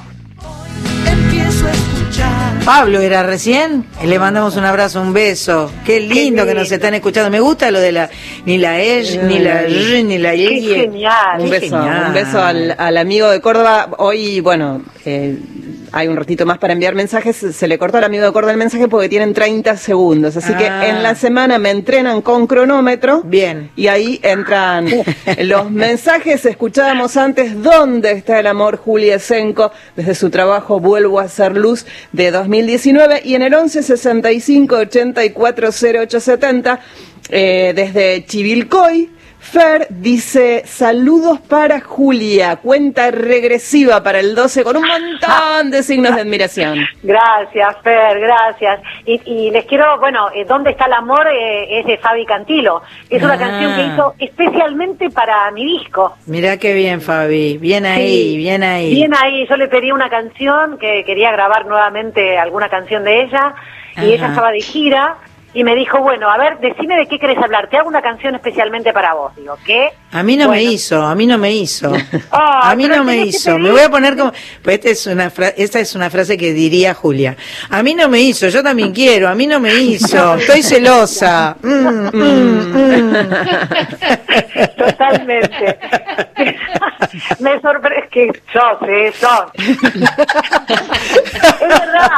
Pablo 2.66 3.02
era 3.02 3.24
recién, 3.24 3.86
le 4.06 4.20
mandamos 4.20 4.56
un 4.56 4.64
abrazo, 4.64 5.02
un 5.02 5.12
beso. 5.12 5.70
Qué 5.86 6.00
lindo 6.00 6.46
que 6.46 6.54
nos 6.54 6.72
están 6.72 6.94
escuchando. 6.94 7.30
Me 7.30 7.42
gusta 7.42 7.70
lo 7.72 7.80
de 7.80 7.92
la 7.92 8.10
ni 8.46 8.58
la 8.58 8.80
ell, 8.80 9.28
ni 9.28 9.40
la 9.40 9.64
r, 9.64 10.04
ni 10.04 10.18
la 10.18 10.34
y. 10.36 10.62
genial. 10.62 11.40
Un 11.42 11.46
Qué 11.50 11.60
beso, 11.60 11.78
genial. 11.78 12.04
un 12.08 12.14
beso 12.14 12.42
al, 12.42 12.76
al 12.78 12.98
amigo 12.98 13.30
de 13.30 13.42
Córdoba. 13.42 13.90
Hoy, 13.98 14.40
bueno, 14.40 14.82
eh, 15.04 15.38
hay 15.94 16.08
un 16.08 16.18
ratito 16.18 16.46
más 16.46 16.58
para 16.58 16.74
enviar 16.74 16.96
mensajes. 16.96 17.38
Se 17.38 17.68
le 17.68 17.78
cortó 17.78 18.00
al 18.00 18.04
amigo 18.04 18.26
de 18.26 18.32
Córdoba 18.34 18.52
el 18.54 18.58
mensaje 18.58 18.88
porque 18.88 19.08
tienen 19.10 19.34
30 19.34 19.78
segundos. 19.78 20.36
Así 20.36 20.54
que 20.56 20.66
Ah. 20.68 20.88
en 20.90 21.04
la 21.04 21.14
semana 21.16 21.60
me 21.60 21.70
entrenan 21.70 22.22
con 22.22 22.48
cronómetro. 22.48 23.22
Bien. 23.24 23.70
Y 23.76 23.88
ahí 23.88 24.20
entran 24.24 24.88
los 25.40 25.70
mensajes. 25.72 26.46
Escuchábamos 26.46 27.16
antes 27.16 27.62
¿Dónde 27.62 28.12
está 28.12 28.40
el 28.40 28.48
amor? 28.48 28.78
Julia 28.78 29.20
Senko, 29.20 29.72
desde 29.96 30.16
su 30.16 30.30
trabajo 30.30 30.80
Vuelvo 30.80 31.20
a 31.20 31.28
ser 31.30 31.56
luz 31.56 31.86
de 32.12 32.32
2019. 32.32 33.22
Y 33.24 33.36
en 33.36 33.44
el 33.44 33.54
11 33.54 33.84
65 33.84 34.76
84 34.76 35.70
0870, 35.72 36.80
eh, 37.30 37.74
desde 37.76 38.26
Chivilcoy. 38.26 39.10
Fer 39.44 39.88
dice, 39.90 40.64
saludos 40.66 41.38
para 41.42 41.82
Julia, 41.82 42.56
cuenta 42.56 43.12
regresiva 43.12 44.02
para 44.02 44.20
el 44.20 44.36
12 44.36 44.64
con 44.64 44.78
un 44.78 44.84
montón 44.88 45.70
de 45.70 45.84
signos 45.84 46.16
de 46.16 46.22
admiración. 46.22 46.80
Gracias, 47.04 47.76
Fer, 47.84 48.20
gracias. 48.22 48.80
Y, 49.06 49.22
y 49.26 49.52
les 49.52 49.66
quiero, 49.66 50.00
bueno, 50.00 50.28
eh, 50.34 50.46
¿Dónde 50.46 50.72
está 50.72 50.86
el 50.86 50.94
amor? 50.94 51.28
Eh, 51.28 51.80
es 51.80 51.86
de 51.86 51.98
Fabi 51.98 52.26
Cantilo. 52.26 52.82
Es 53.10 53.22
una 53.22 53.34
Ah. 53.34 53.38
canción 53.38 53.76
que 53.76 53.86
hizo 53.94 54.14
especialmente 54.18 55.10
para 55.10 55.52
mi 55.52 55.66
disco. 55.78 56.16
Mirá 56.26 56.56
qué 56.58 56.74
bien, 56.74 57.02
Fabi. 57.02 57.58
Bien 57.58 57.86
ahí, 57.86 58.32
Sí. 58.32 58.38
bien 58.38 58.64
ahí. 58.64 58.94
Bien 58.96 59.14
ahí, 59.14 59.46
yo 59.48 59.58
le 59.58 59.68
pedí 59.68 59.92
una 59.92 60.10
canción, 60.10 60.78
que 60.80 61.04
quería 61.06 61.32
grabar 61.34 61.66
nuevamente 61.66 62.38
alguna 62.38 62.70
canción 62.70 63.04
de 63.04 63.24
ella, 63.24 63.54
y 63.96 64.00
Ajá. 64.00 64.06
ella 64.06 64.28
estaba 64.30 64.52
de 64.52 64.62
gira, 64.62 65.18
y 65.54 65.64
me 65.64 65.76
dijo, 65.76 66.00
bueno, 66.00 66.30
a 66.30 66.38
ver, 66.38 66.58
decime 66.60 66.96
de 66.98 67.06
qué 67.08 67.20
querés 67.20 67.38
hablar, 67.38 67.70
te 67.70 67.78
hago 67.78 67.88
una 67.88 68.02
canción 68.02 68.34
especialmente 68.36 68.92
para 68.92 69.14
vos. 69.14 69.36
Digo, 69.36 69.56
¿qué? 69.66 69.90
A 70.12 70.24
mí 70.24 70.36
no 70.36 70.48
Bueno. 70.48 70.64
me 70.64 70.72
hizo, 70.74 71.02
a 71.04 71.14
mí 71.16 71.26
no 71.28 71.38
me 71.38 71.52
hizo. 71.52 71.92
A 72.32 72.76
mí 72.76 72.88
no 72.88 73.04
me 73.04 73.18
hizo. 73.18 73.58
Me 73.60 73.72
voy 73.72 73.82
a 73.82 73.90
poner 73.90 74.16
como. 74.18 74.32
Pues 74.64 74.78
esta 74.78 74.90
es 74.90 75.08
una 75.08 75.30
fra- 75.30 75.54
esta 75.56 75.80
es 75.80 75.96
una 75.96 76.10
frase 76.10 76.38
que 76.38 76.54
diría 76.54 76.94
Julia. 76.94 77.36
A 77.70 77.82
mí 77.84 77.94
no 77.96 78.08
me 78.10 78.20
hizo, 78.22 78.48
yo 78.48 78.64
también 78.64 78.92
quiero. 78.94 79.28
A 79.30 79.36
mí 79.36 79.46
no 79.48 79.60
me 79.60 79.74
hizo. 79.74 80.36
Estoy 80.36 80.62
celosa. 80.64 81.56
Mm, 81.64 82.08
mm, 82.14 82.74
mm. 82.74 83.28
Totalmente. 84.78 85.80
Me 87.40 87.60
sorprende, 87.62 88.08
que 88.10 88.32
sos, 88.52 88.88
eh, 88.88 89.12
sos. 89.14 89.46
es 90.74 91.60
verdad, 91.60 92.10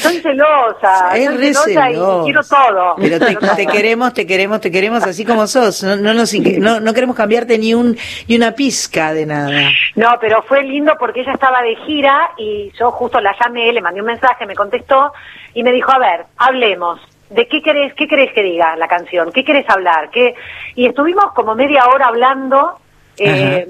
soy 0.00 0.20
celosa, 0.20 1.16
Es 1.16 1.26
soy 1.26 1.38
celosa 1.54 1.90
y 1.90 2.24
quiero 2.24 2.40
todo. 2.42 2.94
Pero 2.96 3.18
te, 3.56 3.66
queremos, 3.66 4.14
te 4.14 4.26
queremos, 4.26 4.60
te 4.60 4.70
queremos 4.70 5.02
así 5.04 5.24
como 5.24 5.46
sos. 5.46 5.82
No, 5.82 5.96
no, 5.96 6.14
nos 6.14 6.32
inque- 6.34 6.58
no, 6.58 6.80
no 6.80 6.92
queremos 6.94 7.16
cambiarte 7.16 7.58
ni 7.58 7.74
un 7.74 7.96
ni 8.28 8.36
una 8.36 8.52
pizca 8.52 9.12
de 9.12 9.26
nada. 9.26 9.70
No, 9.96 10.18
pero 10.20 10.42
fue 10.42 10.62
lindo 10.62 10.92
porque 10.98 11.20
ella 11.20 11.32
estaba 11.32 11.62
de 11.62 11.76
gira 11.86 12.30
y 12.36 12.72
yo 12.78 12.90
justo 12.92 13.20
la 13.20 13.34
llamé, 13.40 13.72
le 13.72 13.80
mandé 13.80 14.00
un 14.00 14.06
mensaje, 14.06 14.46
me 14.46 14.54
contestó 14.54 15.12
y 15.54 15.62
me 15.62 15.72
dijo, 15.72 15.90
a 15.92 15.98
ver, 15.98 16.26
hablemos. 16.36 17.00
¿De 17.30 17.46
qué 17.46 17.62
querés, 17.62 17.94
qué 17.94 18.08
querés 18.08 18.32
que 18.32 18.42
diga 18.42 18.74
la 18.74 18.88
canción? 18.88 19.30
¿Qué 19.30 19.44
querés 19.44 19.68
hablar? 19.70 20.10
¿Qué? 20.10 20.34
Y 20.74 20.86
estuvimos 20.86 21.26
como 21.32 21.54
media 21.54 21.86
hora 21.86 22.06
hablando 22.08 22.80
eh, 23.16 23.66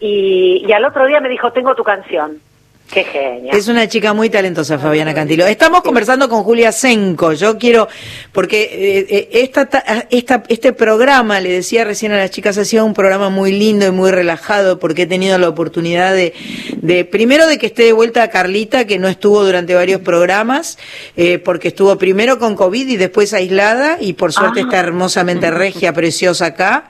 y, 0.00 0.64
y 0.66 0.72
al 0.72 0.84
otro 0.84 1.06
día 1.06 1.20
me 1.20 1.28
dijo, 1.28 1.52
tengo 1.52 1.74
tu 1.74 1.84
canción. 1.84 2.40
Qué 2.92 3.04
genial. 3.04 3.56
Es 3.56 3.68
una 3.68 3.86
chica 3.86 4.12
muy 4.14 4.30
talentosa, 4.30 4.76
Fabiana 4.76 5.14
Cantilo. 5.14 5.46
Estamos 5.46 5.82
conversando 5.82 6.28
con 6.28 6.42
Julia 6.42 6.72
Senco. 6.72 7.32
Yo 7.34 7.56
quiero, 7.56 7.86
porque 8.32 8.62
eh, 8.62 9.06
eh, 9.08 9.28
esta, 9.44 9.66
ta- 9.66 10.06
esta, 10.10 10.42
este 10.48 10.72
programa, 10.72 11.38
le 11.38 11.50
decía 11.52 11.84
recién 11.84 12.10
a 12.10 12.16
las 12.18 12.32
chicas, 12.32 12.58
ha 12.58 12.64
sido 12.64 12.84
un 12.84 12.92
programa 12.92 13.28
muy 13.30 13.52
lindo 13.52 13.86
y 13.86 13.92
muy 13.92 14.10
relajado, 14.10 14.80
porque 14.80 15.02
he 15.02 15.06
tenido 15.06 15.38
la 15.38 15.48
oportunidad 15.48 16.12
de, 16.14 16.34
de 16.78 17.04
primero 17.04 17.46
de 17.46 17.58
que 17.58 17.66
esté 17.66 17.84
de 17.84 17.92
vuelta 17.92 18.28
Carlita, 18.28 18.84
que 18.86 18.98
no 18.98 19.06
estuvo 19.06 19.44
durante 19.44 19.72
varios 19.76 20.00
programas, 20.00 20.76
eh, 21.16 21.38
porque 21.38 21.68
estuvo 21.68 21.96
primero 21.96 22.40
con 22.40 22.56
COVID 22.56 22.88
y 22.88 22.96
después 22.96 23.32
aislada, 23.34 23.98
y 24.00 24.14
por 24.14 24.32
suerte 24.32 24.60
Ah. 24.60 24.64
está 24.64 24.80
hermosamente 24.80 25.48
regia, 25.52 25.92
preciosa 25.92 26.46
acá, 26.46 26.88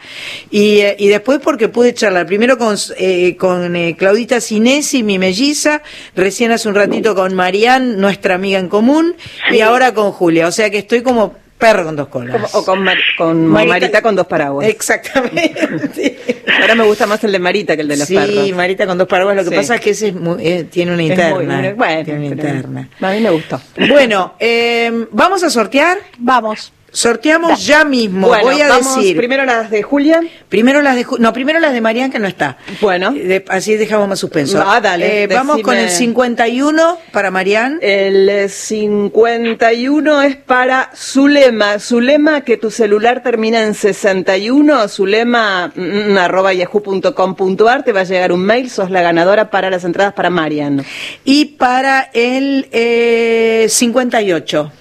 y, 0.50 0.78
eh, 0.78 0.96
y 0.98 1.08
después 1.08 1.40
porque 1.44 1.68
pude 1.68 1.92
charlar 1.92 2.24
primero 2.24 2.56
con, 2.56 2.74
eh, 2.96 3.36
con 3.36 3.76
eh, 3.76 3.96
Claudita 3.98 4.40
Sinesi, 4.40 5.02
mi 5.02 5.18
melliza, 5.18 5.82
recién 6.16 6.52
hace 6.52 6.68
un 6.68 6.74
ratito 6.74 7.14
con 7.14 7.34
Marian, 7.34 8.00
nuestra 8.00 8.34
amiga 8.36 8.58
en 8.58 8.68
común, 8.68 9.14
y 9.52 9.60
ahora 9.60 9.92
con 9.94 10.12
Julia, 10.12 10.46
o 10.48 10.52
sea 10.52 10.70
que 10.70 10.78
estoy 10.78 11.02
como 11.02 11.34
perro 11.58 11.84
con 11.84 11.94
dos 11.96 12.08
colas. 12.08 12.34
Como- 12.36 12.48
o 12.52 12.64
con, 12.64 12.82
Mar- 12.82 12.96
con 13.18 13.46
Marita- 13.46 13.68
Marita, 13.68 14.02
con 14.02 14.16
dos 14.16 14.26
paraguas. 14.26 14.66
Exactamente. 14.66 16.18
Ahora 16.60 16.74
me 16.74 16.84
gusta 16.84 17.06
más 17.06 17.22
el 17.24 17.32
de 17.32 17.38
Marita 17.38 17.76
que 17.76 17.82
el 17.82 17.88
de 17.88 17.96
los 17.98 18.06
sí, 18.08 18.14
perros. 18.14 18.50
Marita 18.52 18.86
con 18.86 18.96
dos 18.96 19.06
paraguas, 19.06 19.36
lo 19.36 19.44
que 19.44 19.50
Sí. 19.50 19.56
pasa 19.56 19.74
es 19.74 19.80
que 19.82 19.90
ese 19.90 20.08
es 20.08 20.14
muy- 20.14 20.46
eh, 20.46 20.64
tiene 20.64 20.94
una 20.94 21.02
Es 21.02 21.10
interna. 21.10 21.60
muy- 21.60 21.72
bueno, 21.72 22.04
tiene 22.04 22.18
una 22.20 22.26
interna. 22.28 22.88
A 23.00 23.10
mí 23.12 23.20
me 23.20 23.30
gustó. 23.30 23.60
Bueno, 23.88 24.34
eh, 24.40 25.06
¿vamos 25.10 25.42
a 25.42 25.50
sortear? 25.50 25.98
Vamos. 26.18 26.72
Sorteamos 26.92 27.64
ya 27.64 27.84
mismo. 27.84 28.26
Bueno, 28.28 28.44
Voy 28.44 28.60
a 28.60 28.68
vamos 28.68 28.96
decir. 28.96 29.16
primero 29.16 29.44
las 29.44 29.70
de 29.70 29.82
Julia. 29.82 30.20
Primero 30.48 30.82
las 30.82 30.96
de 30.96 31.06
no, 31.18 31.32
primero 31.32 31.60
las 31.60 31.72
de 31.72 31.80
Marian 31.80 32.10
que 32.10 32.18
no 32.18 32.26
está. 32.26 32.56
Bueno. 32.80 33.12
De- 33.12 33.44
así 33.48 33.76
dejamos 33.76 34.08
más 34.08 34.18
suspenso. 34.18 34.62
Ah, 34.66 34.80
dale, 34.80 35.22
Eh, 35.24 35.26
vamos 35.28 35.60
con 35.62 35.76
el 35.76 35.88
51 35.88 36.98
para 37.12 37.30
Marian. 37.30 37.78
El 37.80 38.28
eh, 38.28 38.48
51 38.48 40.22
es 40.22 40.36
para 40.36 40.90
Zulema. 40.96 41.78
Zulema, 41.78 42.40
que 42.42 42.56
tu 42.56 42.70
celular 42.70 43.22
termina 43.22 43.62
en 43.62 43.74
61. 43.74 44.88
Zulema, 44.88 45.72
mm, 45.74 46.18
arroba 46.18 46.52
yahoo.com.ar. 46.52 47.84
Te 47.84 47.92
va 47.92 48.00
a 48.00 48.04
llegar 48.04 48.32
un 48.32 48.40
mail. 48.44 48.68
Sos 48.70 48.90
la 48.90 49.02
ganadora 49.02 49.50
para 49.50 49.70
las 49.70 49.84
entradas 49.84 50.12
para 50.14 50.30
Marian. 50.30 50.84
Y 51.24 51.44
para 51.56 52.10
el 52.12 52.68
eh, 52.72 53.66
58. 53.68 54.72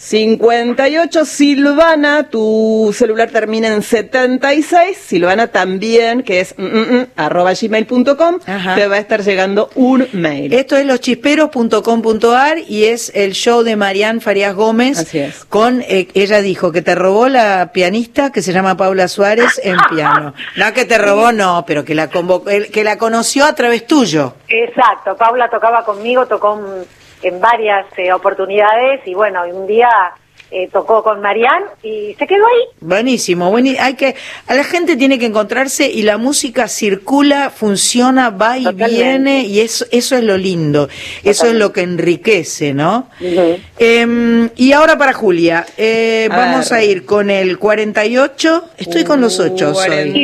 58, 0.00 1.24
Silvana, 1.24 2.30
tu 2.30 2.94
celular 2.96 3.30
termina 3.30 3.66
en 3.66 3.82
76. 3.82 4.96
Silvana 4.96 5.48
también, 5.48 6.22
que 6.22 6.38
es 6.38 6.54
mm, 6.56 6.62
mm, 6.62 6.94
mm, 7.00 7.06
arroba 7.16 7.52
gmail.com. 7.60 8.38
Te 8.76 8.86
va 8.86 8.94
a 8.94 8.98
estar 9.00 9.22
llegando 9.24 9.70
un 9.74 10.06
mail. 10.12 10.52
Esto 10.54 10.76
es 10.76 10.86
loschisperos.com.ar 10.86 12.58
y 12.68 12.84
es 12.84 13.10
el 13.14 13.32
show 13.32 13.64
de 13.64 13.74
Marian 13.74 14.20
Farías 14.20 14.54
Gómez. 14.54 14.98
Así 15.00 15.18
es. 15.18 15.44
Con, 15.46 15.82
eh, 15.82 16.06
ella 16.14 16.42
dijo 16.42 16.70
que 16.70 16.80
te 16.80 16.94
robó 16.94 17.28
la 17.28 17.72
pianista 17.72 18.30
que 18.30 18.40
se 18.40 18.52
llama 18.52 18.76
Paula 18.76 19.08
Suárez 19.08 19.60
en 19.64 19.76
piano. 19.90 20.32
No 20.56 20.72
que 20.74 20.84
te 20.84 20.98
robó, 20.98 21.32
no, 21.32 21.64
pero 21.66 21.84
que 21.84 21.96
la 21.96 22.08
convocó, 22.08 22.50
el- 22.50 22.70
que 22.70 22.84
la 22.84 22.98
conoció 22.98 23.44
a 23.46 23.54
través 23.56 23.84
tuyo. 23.86 24.34
Exacto, 24.48 25.16
Paula 25.16 25.50
tocaba 25.50 25.84
conmigo, 25.84 26.24
tocó 26.26 26.56
en, 26.56 26.86
en 27.22 27.40
varias 27.40 27.86
eh, 27.96 28.12
oportunidades 28.12 29.00
y 29.06 29.14
bueno, 29.14 29.46
y 29.46 29.50
un 29.52 29.66
día 29.66 29.88
eh, 30.50 30.66
tocó 30.72 31.02
con 31.02 31.20
Marián 31.20 31.62
y 31.82 32.14
se 32.18 32.26
quedó 32.26 32.46
ahí. 32.46 32.62
Buenísimo, 32.80 33.52
buení- 33.52 33.76
hay 33.78 33.94
que, 33.96 34.14
a 34.46 34.54
la 34.54 34.64
gente 34.64 34.96
tiene 34.96 35.18
que 35.18 35.26
encontrarse 35.26 35.90
y 35.90 36.02
la 36.04 36.16
música 36.16 36.68
circula, 36.68 37.50
funciona, 37.50 38.30
va 38.30 38.56
y 38.56 38.64
viene 38.72 39.42
y 39.42 39.60
eso, 39.60 39.84
eso 39.90 40.16
es 40.16 40.22
lo 40.24 40.38
lindo, 40.38 40.88
eso 41.22 41.46
es 41.48 41.52
lo 41.52 41.70
que 41.74 41.82
enriquece, 41.82 42.72
¿no? 42.72 43.10
Em, 43.78 44.48
y 44.56 44.72
ahora 44.72 44.96
para 44.96 45.12
Julia, 45.12 45.66
eh, 45.76 46.28
A 46.30 46.36
vamos 46.36 46.70
ver. 46.70 46.78
a 46.78 46.82
ir 46.84 47.04
con 47.04 47.28
el 47.28 47.58
48, 47.58 48.70
estoy 48.78 49.04
con 49.04 49.20
los 49.20 49.38
8 49.40 49.68
hoy. 49.68 49.74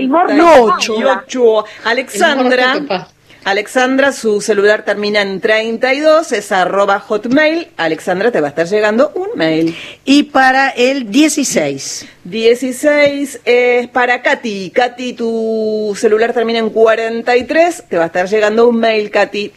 48. 0.08 1.64
Alexandra. 1.84 3.08
Alexandra, 3.44 4.12
su 4.12 4.40
celular 4.40 4.86
termina 4.86 5.20
en 5.20 5.38
32, 5.38 6.32
es 6.32 6.50
arroba 6.50 6.98
hotmail. 6.98 7.68
Alexandra, 7.76 8.32
te 8.32 8.40
va 8.40 8.46
a 8.46 8.50
estar 8.50 8.66
llegando 8.66 9.12
un 9.14 9.36
mail. 9.36 9.76
Y 10.06 10.22
para 10.24 10.70
el 10.70 11.10
16. 11.10 12.06
16 12.24 13.40
es 13.44 13.88
para 13.88 14.22
Katy. 14.22 14.70
Katy, 14.70 15.12
tu 15.12 15.94
celular 15.94 16.32
termina 16.32 16.58
en 16.58 16.70
43, 16.70 17.84
te 17.86 17.98
va 17.98 18.04
a 18.04 18.06
estar 18.06 18.26
llegando 18.28 18.66
un 18.66 18.78
mail, 18.78 19.10
Katy. 19.10 19.52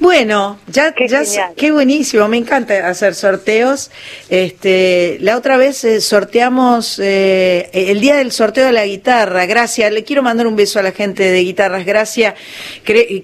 Bueno, 0.00 0.58
ya, 0.66 0.92
Qué 0.92 1.06
ya, 1.06 1.22
qué 1.56 1.70
buenísimo, 1.70 2.26
me 2.26 2.36
encanta 2.36 2.88
hacer 2.88 3.14
sorteos. 3.14 3.92
Este, 4.28 5.18
la 5.20 5.36
otra 5.36 5.56
vez 5.56 5.84
eh, 5.84 6.00
sorteamos 6.00 6.98
eh, 6.98 7.70
el 7.72 8.00
día 8.00 8.16
del 8.16 8.32
sorteo 8.32 8.66
de 8.66 8.72
la 8.72 8.84
guitarra. 8.84 9.46
Gracias, 9.46 9.92
le 9.92 10.02
quiero 10.02 10.22
mandar 10.22 10.48
un 10.48 10.56
beso 10.56 10.80
a 10.80 10.82
la 10.82 10.90
gente 10.90 11.22
de 11.22 11.40
guitarras. 11.40 11.86
Gracias. 11.86 12.34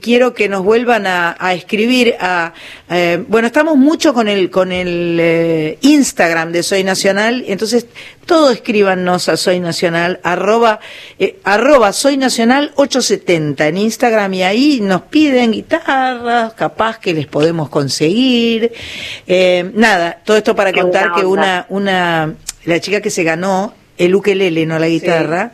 Quiero 0.01 0.33
que 0.33 0.49
nos 0.49 0.63
vuelvan 0.63 1.09
a, 1.09 1.37
a 1.41 1.55
escribir. 1.55 2.15
A, 2.21 2.55
eh, 2.89 3.23
bueno, 3.29 3.47
estamos 3.47 3.77
mucho 3.77 4.13
con 4.13 4.27
el 4.27 4.51
con 4.51 4.73
el 4.73 5.17
eh, 5.21 5.79
Instagram 5.81 6.51
de 6.51 6.65
Soy 6.65 6.83
Nacional, 6.83 7.45
entonces 7.47 7.87
todo 8.27 8.51
escríbanos 8.51 9.29
a 9.29 9.37
Soy 9.37 9.61
Nacional 9.61 10.19
arroba 10.25 10.81
arroba 11.45 11.93
Soy 11.93 12.17
Nacional 12.17 12.73
870 12.75 13.69
en 13.69 13.77
Instagram 13.77 14.35
y 14.35 14.43
ahí 14.43 14.81
nos 14.81 15.03
piden 15.03 15.53
guitarras, 15.53 16.55
capaz 16.61 16.99
que 16.99 17.15
les 17.15 17.27
podemos 17.27 17.71
conseguir. 17.71 18.73
Eh, 19.27 19.71
nada, 19.73 20.21
todo 20.23 20.37
esto 20.37 20.55
para 20.55 20.73
Qué 20.73 20.83
contar 20.83 21.15
que 21.15 21.25
una 21.25 21.65
una 21.71 22.35
la 22.67 22.81
chica 22.81 23.01
que 23.01 23.09
se 23.09 23.25
ganó 23.25 23.73
el 23.97 24.15
ukelele, 24.15 24.67
no 24.67 24.79
la 24.79 24.87
guitarra. 24.87 25.53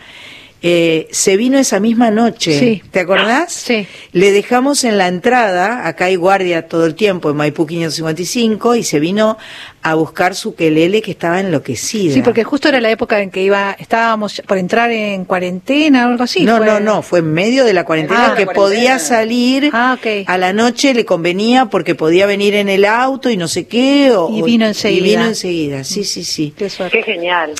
Eh, 0.68 1.08
se 1.12 1.36
vino 1.36 1.58
esa 1.58 1.78
misma 1.78 2.10
noche, 2.10 2.58
Sí. 2.58 2.82
¿te 2.90 3.00
acordás? 3.00 3.52
Sí. 3.52 3.86
Le 4.12 4.32
dejamos 4.32 4.82
en 4.84 4.98
la 4.98 5.06
entrada, 5.06 5.86
acá 5.86 6.06
hay 6.06 6.16
guardia 6.16 6.66
todo 6.66 6.86
el 6.86 6.94
tiempo, 6.96 7.30
en 7.30 7.36
Maipú 7.36 7.66
555, 7.66 8.74
y 8.74 8.82
se 8.82 8.98
vino 8.98 9.36
a 9.82 9.94
buscar 9.94 10.34
su 10.34 10.56
quelele 10.56 11.00
que 11.02 11.12
estaba 11.12 11.38
enloquecida. 11.38 12.12
Sí, 12.14 12.22
porque 12.22 12.42
justo 12.42 12.68
era 12.68 12.80
la 12.80 12.90
época 12.90 13.20
en 13.20 13.30
que 13.30 13.42
iba, 13.42 13.76
estábamos 13.78 14.42
por 14.46 14.58
entrar 14.58 14.90
en 14.90 15.24
cuarentena 15.24 16.06
o 16.08 16.10
algo 16.10 16.24
así. 16.24 16.44
no, 16.44 16.56
fue- 16.56 16.66
no, 16.66 16.80
no, 16.80 17.02
fue 17.02 17.20
en 17.20 17.32
medio 17.32 17.64
de 17.64 17.72
la 17.72 17.84
cuarentena 17.84 18.32
Ah, 18.32 18.34
que 18.34 18.46
la 18.46 18.52
podía 18.52 18.98
salir 18.98 19.70
Ah, 19.72 19.96
a 20.26 20.38
la 20.38 20.52
noche, 20.52 20.92
le 20.94 21.04
convenía 21.04 21.66
porque 21.66 21.94
podía 21.94 22.26
venir 22.26 22.54
en 22.54 22.68
el 22.68 22.84
auto 22.84 23.30
y 23.30 23.36
no 23.36 23.46
sé 23.46 23.66
qué. 23.68 24.10
o- 24.10 24.30
Y 24.36 24.42
vino 24.42 24.66
enseguida. 24.66 25.06
Y 25.06 25.10
vino 25.10 25.24
enseguida, 25.26 25.84
sí, 25.84 26.02
sí, 26.02 26.24
sí. 26.24 26.52
Qué 26.56 26.68
suerte. 26.68 26.96
Qué 26.98 27.04
genial. 27.04 27.52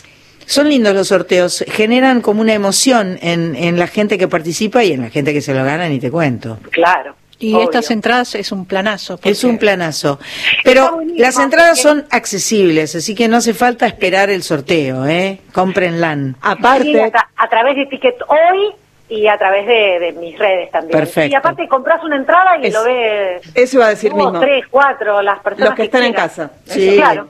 Son 0.46 0.68
lindos 0.68 0.94
los 0.94 1.08
sorteos, 1.08 1.64
generan 1.68 2.20
como 2.20 2.40
una 2.40 2.54
emoción 2.54 3.18
en, 3.20 3.54
en 3.56 3.78
la 3.78 3.86
gente 3.88 4.16
que 4.16 4.28
participa 4.28 4.84
y 4.84 4.92
en 4.92 5.02
la 5.02 5.10
gente 5.10 5.32
que 5.32 5.40
se 5.40 5.52
lo 5.52 5.64
gana, 5.64 5.88
ni 5.88 5.98
te 5.98 6.10
cuento. 6.10 6.58
Claro. 6.70 7.14
Y 7.38 7.52
obvio. 7.52 7.64
estas 7.64 7.90
entradas 7.90 8.34
es 8.34 8.50
un 8.50 8.64
planazo. 8.64 9.20
Es 9.22 9.44
un 9.44 9.58
planazo. 9.58 10.18
Pero 10.64 11.00
las 11.16 11.38
entradas 11.38 11.78
son 11.78 12.06
accesibles, 12.10 12.94
así 12.94 13.14
que 13.14 13.28
no 13.28 13.36
hace 13.36 13.52
falta 13.52 13.86
esperar 13.86 14.30
el 14.30 14.42
sorteo, 14.42 15.04
¿eh? 15.06 15.40
Cómprenla. 15.52 16.14
Sí, 16.14 16.34
a, 16.40 16.54
tra- 16.56 17.26
a 17.36 17.48
través 17.50 17.76
de 17.76 17.84
Ticket 17.86 18.14
Hoy 18.28 18.72
y 19.08 19.28
a 19.28 19.38
través 19.38 19.66
de, 19.66 19.98
de 20.00 20.12
mis 20.12 20.36
redes 20.38 20.70
también. 20.70 20.98
Perfecto. 20.98 21.30
Y 21.30 21.34
aparte 21.34 21.68
compras 21.68 22.02
una 22.02 22.16
entrada 22.16 22.58
y 22.58 22.66
Es- 22.66 22.74
lo 22.74 22.84
ves 22.84 23.42
Eso 23.54 23.76
iba 23.76 23.86
a 23.86 23.90
decir 23.90 24.12
mismo. 24.12 24.40
tres, 24.40 24.64
cuatro, 24.70 25.22
las 25.22 25.38
personas 25.40 25.70
Los 25.70 25.76
que 25.76 25.82
están 25.84 26.02
en 26.02 26.12
casa. 26.12 26.50
Sí. 26.64 26.96
Claro. 26.96 27.28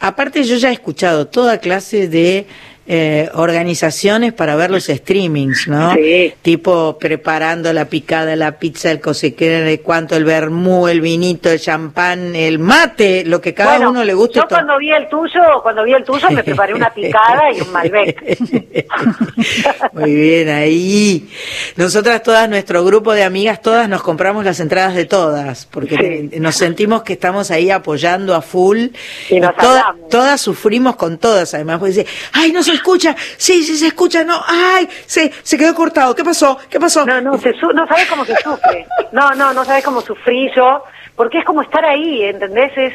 Aparte 0.00 0.42
yo 0.44 0.56
ya 0.56 0.68
he 0.70 0.72
escuchado 0.72 1.26
toda 1.26 1.58
clase 1.58 2.08
de 2.08 2.46
eh, 2.88 3.28
organizaciones 3.34 4.32
para 4.32 4.54
ver 4.56 4.70
los 4.70 4.84
streamings, 4.84 5.66
¿no? 5.68 5.94
Tipo 6.42 6.98
preparando 6.98 7.72
la 7.72 7.86
picada, 7.86 8.36
la 8.36 8.58
pizza, 8.58 8.90
el 8.90 9.00
cosequero, 9.00 9.66
el 9.66 9.80
cuanto, 9.80 10.14
el 10.16 10.24
vermú, 10.24 10.86
el 10.88 11.00
vinito, 11.00 11.50
el 11.50 11.58
champán, 11.60 12.34
el 12.36 12.58
mate, 12.58 13.24
lo 13.24 13.40
que 13.40 13.54
cada 13.54 13.76
Bueno, 13.76 13.90
uno 13.90 14.04
le 14.04 14.14
guste. 14.14 14.38
Yo 14.38 14.46
cuando 14.48 14.78
vi 14.78 14.90
el 14.92 15.08
tuyo, 15.08 15.40
cuando 15.62 15.82
vi 15.84 15.94
el 15.94 16.04
tuyo 16.04 16.30
me 16.30 16.44
preparé 16.44 16.74
una 16.74 16.90
picada 16.90 17.52
y 17.56 17.60
un 17.60 17.72
Malbec. 17.72 18.38
Muy 19.92 20.14
bien, 20.14 20.48
ahí. 20.48 21.28
Nosotras 21.76 22.22
todas, 22.22 22.48
nuestro 22.48 22.84
grupo 22.84 23.12
de 23.12 23.24
amigas, 23.24 23.60
todas 23.62 23.88
nos 23.88 24.02
compramos 24.02 24.44
las 24.44 24.60
entradas 24.60 24.94
de 24.94 25.04
todas, 25.06 25.66
porque 25.66 26.28
nos 26.38 26.54
sentimos 26.56 27.02
que 27.02 27.14
estamos 27.14 27.50
ahí 27.50 27.70
apoyando 27.70 28.34
a 28.34 28.42
full. 28.42 28.86
Y 29.30 29.40
nos 29.40 29.56
toda- 29.56 29.94
todas 30.10 30.40
sufrimos 30.40 30.96
con 30.96 31.18
todas, 31.18 31.52
además, 31.54 31.78
porque 31.78 31.94
dice, 31.94 32.06
ay, 32.32 32.52
no 32.52 32.62
se 32.62 32.75
escucha, 32.76 33.14
sí, 33.36 33.62
sí 33.62 33.76
se 33.76 33.88
escucha, 33.88 34.24
no, 34.24 34.40
ay, 34.46 34.88
se, 35.06 35.30
se 35.42 35.58
quedó 35.58 35.74
cortado, 35.74 36.14
¿qué 36.14 36.24
pasó? 36.24 36.58
¿Qué 36.70 36.78
pasó? 36.80 37.04
No, 37.04 37.20
no, 37.20 37.36
se 37.38 37.52
su- 37.54 37.72
no 37.72 37.86
sabes 37.86 38.06
cómo 38.06 38.24
se 38.24 38.36
sufre. 38.36 38.86
No, 39.12 39.34
no, 39.34 39.52
no 39.52 39.64
sabes 39.64 39.84
cómo 39.84 40.00
sufrí 40.00 40.50
yo, 40.54 40.82
porque 41.16 41.38
es 41.38 41.44
como 41.44 41.62
estar 41.62 41.84
ahí, 41.84 42.22
¿entendés? 42.24 42.72
Es, 42.76 42.94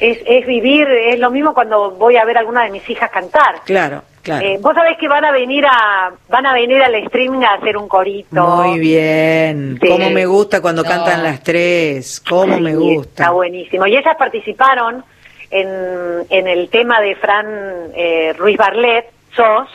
es, 0.00 0.18
es 0.26 0.46
vivir, 0.46 0.86
es 0.88 1.18
lo 1.18 1.30
mismo 1.30 1.52
cuando 1.54 1.90
voy 1.92 2.16
a 2.16 2.24
ver 2.24 2.36
a 2.36 2.40
alguna 2.40 2.62
de 2.64 2.70
mis 2.70 2.88
hijas 2.88 3.10
cantar. 3.10 3.56
Claro, 3.64 4.02
claro. 4.22 4.46
Eh, 4.46 4.56
Vos 4.60 4.72
sabés 4.74 4.96
que 4.96 5.08
van 5.08 5.24
a 5.24 5.32
venir 5.32 5.64
a 5.66 6.12
van 6.28 6.46
a 6.46 6.52
venir 6.54 6.80
al 6.80 6.94
streaming 6.94 7.42
a 7.42 7.54
hacer 7.54 7.76
un 7.76 7.88
corito. 7.88 8.46
Muy 8.46 8.78
bien, 8.78 9.76
Sí. 9.82 9.88
cómo 9.88 10.08
me 10.10 10.24
gusta 10.26 10.60
cuando 10.62 10.82
No. 10.84 10.88
cantan 10.88 11.24
las 11.24 11.42
tres, 11.42 12.22
cómo 12.28 12.60
me 12.60 12.76
gusta. 12.76 13.24
Está 13.24 13.30
buenísimo. 13.30 13.88
Y 13.88 13.96
ellas 13.96 14.14
participaron 14.16 15.04
en, 15.50 16.26
en 16.30 16.46
el 16.46 16.68
tema 16.68 17.00
de 17.00 17.14
Fran 17.16 17.46
eh, 17.94 18.34
Ruiz 18.38 18.56
Barlet, 18.56 19.06
SOS, 19.34 19.68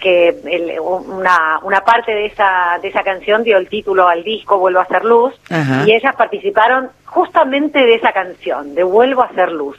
que 0.00 0.28
el- 0.44 0.80
una, 0.80 1.60
una 1.62 1.80
parte 1.84 2.12
de 2.12 2.26
esa, 2.26 2.78
de 2.82 2.88
esa 2.88 3.02
canción 3.04 3.44
dio 3.44 3.56
el 3.58 3.68
título 3.68 4.08
al 4.08 4.24
disco 4.24 4.58
Vuelvo 4.58 4.80
a 4.80 4.82
hacer 4.82 5.04
luz, 5.04 5.34
Ajá. 5.50 5.84
y 5.86 5.92
ellas 5.92 6.14
participaron 6.16 6.90
justamente 7.04 7.78
de 7.78 7.94
esa 7.94 8.12
canción, 8.12 8.74
de 8.74 8.82
Vuelvo 8.82 9.22
a 9.22 9.26
hacer 9.26 9.52
luz. 9.52 9.76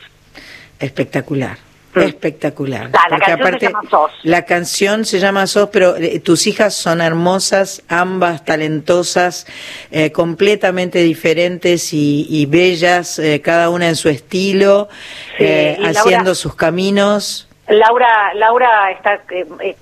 Espectacular. 0.79 1.57
Espectacular. 2.01 2.89
Ah, 2.93 3.07
la 3.09 3.19
canción 3.19 3.59
se 3.59 3.67
llama 3.67 3.81
SOS. 3.89 4.11
La 4.23 4.45
canción 4.45 5.05
se 5.05 5.19
llama 5.19 5.47
SOS, 5.47 5.69
pero 5.71 5.95
eh, 5.97 6.19
tus 6.19 6.47
hijas 6.47 6.73
son 6.73 7.01
hermosas, 7.01 7.83
ambas 7.87 8.43
talentosas, 8.45 9.45
eh, 9.91 10.11
completamente 10.11 10.99
diferentes 10.99 11.93
y, 11.93 12.25
y 12.29 12.45
bellas, 12.45 13.19
eh, 13.19 13.41
cada 13.41 13.69
una 13.69 13.87
en 13.89 13.95
su 13.95 14.09
estilo, 14.09 14.89
Sí, 15.37 15.43
eh, 15.45 15.75
Laura- 15.79 15.99
haciendo 16.01 16.35
sus 16.35 16.55
caminos. 16.55 17.47
Laura, 17.67 18.33
Laura 18.33 18.91
está, 18.91 19.21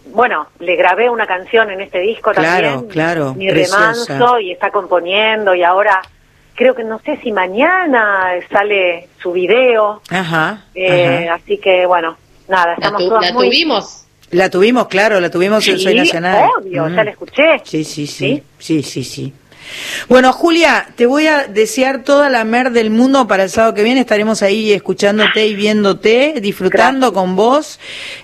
bueno, 0.06 0.48
le 0.60 0.76
grabé 0.76 1.10
una 1.10 1.26
canción 1.26 1.72
en 1.72 1.82
este 1.82 2.00
disco 2.00 2.32
Claro, 2.32 2.70
también, 2.74 2.92
claro, 2.92 3.34
Mi 3.34 3.48
preciosa. 3.50 3.80
remanso, 4.06 4.40
y 4.40 4.52
está 4.52 4.70
componiendo, 4.70 5.56
y 5.56 5.64
ahora 5.64 6.00
creo 6.56 6.76
que 6.76 6.84
no 6.84 7.00
sé 7.00 7.18
si 7.24 7.32
mañana 7.32 8.30
sale 8.52 9.08
su 9.22 9.32
video, 9.32 10.02
Ajá. 10.10 10.66
eh, 10.76 11.26
ajá. 11.28 11.36
así 11.36 11.58
que 11.58 11.86
bueno, 11.86 12.18
nada, 12.48 12.74
estamos 12.74 13.02
tu- 13.02 13.10
todas 13.10 13.26
la 13.28 13.34
muy... 13.34 13.48
tuvimos. 13.50 13.98
La 14.32 14.50
tuvimos, 14.50 14.88
claro, 14.88 15.20
la 15.20 15.30
tuvimos 15.30 15.68
en 15.68 15.78
Sí, 15.78 15.84
Soy 15.84 15.96
Nacional. 15.96 16.50
obvio, 16.58 16.86
Mm. 16.86 16.96
ya 16.96 17.04
la 17.04 17.12
escuché. 17.12 17.62
Sí, 17.66 17.84
sí, 17.84 18.08
sí, 18.08 18.42
sí, 18.60 18.82
sí, 18.84 19.04
sí. 19.04 19.34
Bueno, 20.08 20.34
Julia, 20.34 20.88
te 20.96 21.06
voy 21.06 21.28
a 21.28 21.48
desear 21.48 22.04
toda 22.04 22.30
la 22.30 22.44
mer 22.44 22.72
del 22.72 22.90
mundo 22.90 23.28
para 23.28 23.44
el 23.44 23.50
sábado 23.50 23.74
que 23.74 23.84
viene. 23.84 24.02
Estaremos 24.02 24.42
ahí 24.42 24.72
escuchándote 24.72 25.48
y 25.48 25.56
viéndote, 25.56 26.36
disfrutando 26.42 27.14
con 27.14 27.36
vos. 27.36 27.80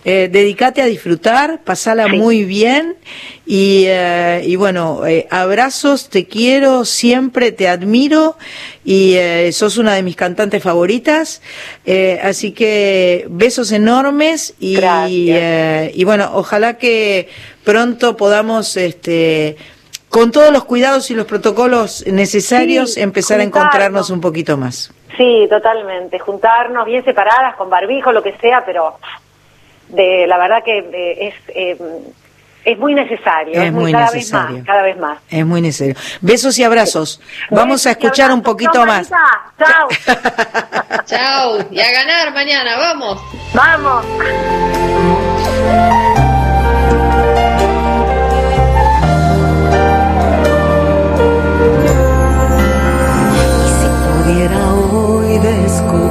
Eh, 0.05 0.29
dedicate 0.31 0.81
a 0.81 0.85
disfrutar, 0.85 1.61
pasala 1.63 2.07
muy 2.07 2.43
bien. 2.43 2.95
Y, 3.49 3.85
eh, 3.87 4.43
y 4.45 4.57
bueno, 4.57 5.07
eh, 5.07 5.25
abrazos, 5.31 6.09
te 6.09 6.25
quiero, 6.27 6.83
siempre 6.83 7.53
te 7.53 7.69
admiro 7.69 8.37
y 8.83 9.13
eh, 9.13 9.53
sos 9.53 9.77
una 9.77 9.93
de 9.93 10.03
mis 10.03 10.17
cantantes 10.17 10.61
favoritas. 10.61 11.41
Así 12.21 12.51
que 12.51 13.25
besos 13.29 13.71
enormes 13.71 14.53
y, 14.59 14.77
y 14.77 16.03
bueno, 16.03 16.29
ojalá 16.33 16.77
que 16.77 17.29
pronto 17.63 18.17
podamos 18.17 18.75
este 18.75 19.55
con 20.09 20.31
todos 20.31 20.51
los 20.51 20.63
cuidados 20.65 21.09
y 21.11 21.15
los 21.15 21.25
protocolos 21.25 22.05
necesarios 22.07 22.93
Sí, 22.93 23.01
empezar 23.01 23.39
a 23.39 23.43
encontrarnos 23.43 24.09
un 24.09 24.21
poquito 24.21 24.57
más. 24.57 24.91
Sí, 25.17 25.47
totalmente, 25.49 26.19
juntarnos 26.19 26.85
bien 26.85 27.03
separadas, 27.03 27.55
con 27.55 27.69
barbijo, 27.69 28.11
lo 28.11 28.21
que 28.23 28.37
sea, 28.37 28.63
pero 28.65 28.97
de 29.89 30.25
la 30.27 30.37
verdad 30.37 30.63
que 30.63 30.77
eh, 30.79 31.27
es... 31.27 31.35
eh, 31.55 31.77
es 32.65 32.77
muy 32.77 32.93
necesario, 32.93 33.53
Es 33.53 33.67
es 33.67 33.71
muy, 33.71 33.83
muy 33.83 33.91
cada 33.93 34.11
necesario. 34.11 34.47
vez 34.57 34.57
más, 34.57 34.65
cada 34.65 34.83
vez 34.83 34.97
más. 34.97 35.19
Es 35.29 35.45
muy 35.45 35.61
necesario. 35.61 35.95
Besos 36.19 36.59
y 36.59 36.65
abrazos. 36.65 37.21
Vamos 37.49 37.87
a 37.87 37.91
escuchar 37.91 38.29
un 38.33 38.41
poquito 38.41 38.85
más. 38.85 39.09
Chao. 39.57 39.87
Chao. 41.05 41.57
Y 41.71 41.79
a 41.79 41.91
ganar 41.93 42.33
mañana, 42.33 42.75
vamos. 42.77 43.21
Vamos. 43.53 44.05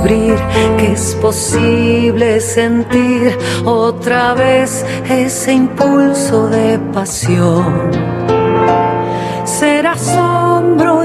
Que 0.07 0.93
es 0.93 1.17
posible 1.21 2.41
sentir 2.41 3.37
otra 3.65 4.35
vez 4.35 4.87
ese 5.09 5.53
impulso 5.53 6.49
de 6.49 6.79
pasión. 6.93 7.91
Ser 9.45 9.87
asombro 9.87 11.03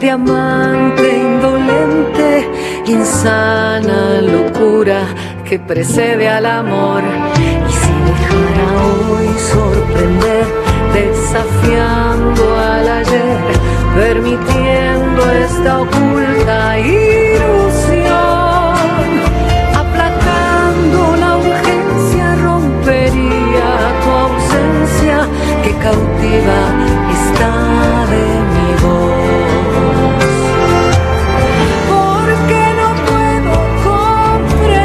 diamante 0.00 1.18
indolente, 1.18 2.48
insana 2.86 4.20
locura 4.22 5.00
que 5.44 5.58
precede 5.58 6.28
al 6.28 6.46
amor. 6.46 7.02
Y 7.68 7.72
si 7.72 7.92
dejara 8.10 8.66
hoy 9.10 9.28
sorprender, 9.52 10.46
desafiando 10.94 12.58
al 12.58 12.88
ayer, 12.88 13.38
permitiendo 13.94 15.30
esta 15.32 15.80
oculta 15.80 16.78
ilusión, 16.78 17.25
cautiva 25.86 26.60
está 27.18 27.52
de 28.12 28.24
mi 28.54 28.70
voz. 28.84 30.30
Porque 31.92 32.60
no 32.80 32.88
puedo 33.08 33.54
comprender 33.90 34.80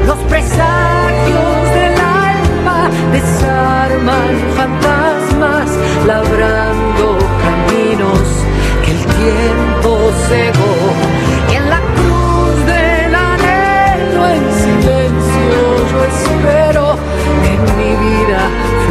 Los 0.09 0.19
presagios 0.31 1.57
del 1.77 1.95
alma 2.29 2.79
desarman 3.17 4.31
fantasmas, 4.59 5.69
labrando 6.05 7.05
caminos 7.45 8.25
que 8.83 8.91
el 8.91 9.01
tiempo 9.21 9.89
cegó. 10.27 10.73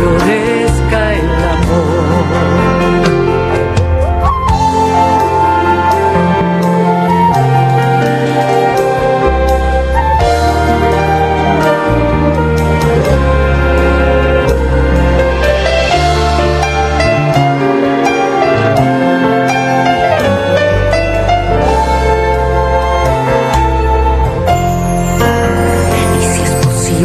Florezca 0.02 1.14
el 1.14 1.30
amor. 1.44 2.72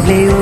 Y 0.08 0.37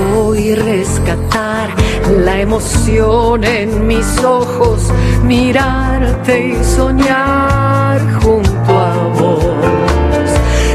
emoción 2.57 3.45
en 3.45 3.87
mis 3.87 4.25
ojos, 4.25 4.91
mirarte 5.23 6.55
y 6.59 6.65
soñar 6.65 8.01
junto 8.23 8.79
a 8.79 9.09
vos, 9.09 9.45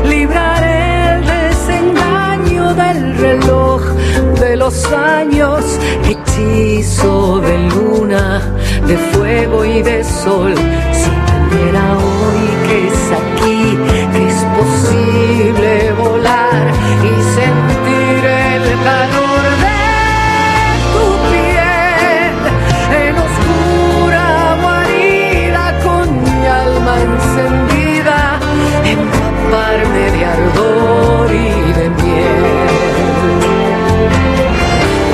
librar 0.08 0.64
el 0.64 1.26
desengaño 1.26 2.76
del 2.76 3.18
reloj 3.18 3.82
de 4.40 4.58
los 4.58 4.86
años, 4.92 5.66
hechizo 6.08 7.40
de 7.40 7.58
luna, 7.70 8.42
de 8.86 8.98
fuego 9.12 9.66
y 9.66 9.82
de 9.82 10.04
sol. 10.04 10.54
Si 10.94 11.10
entendiera 11.10 11.98
hoy 11.98 12.46
que 12.68 12.88
es 12.90 13.12
aquí, 13.22 13.78
que 14.14 14.28
es 14.28 14.40
posible 14.60 15.94
volar 15.94 16.64
y 17.04 17.14
sentir 17.40 18.24
el 18.24 18.84
calor 18.84 19.11
de 29.80 30.26
ardor 30.26 31.32
y 31.32 31.72
de 31.72 31.90
miel. 31.90 32.44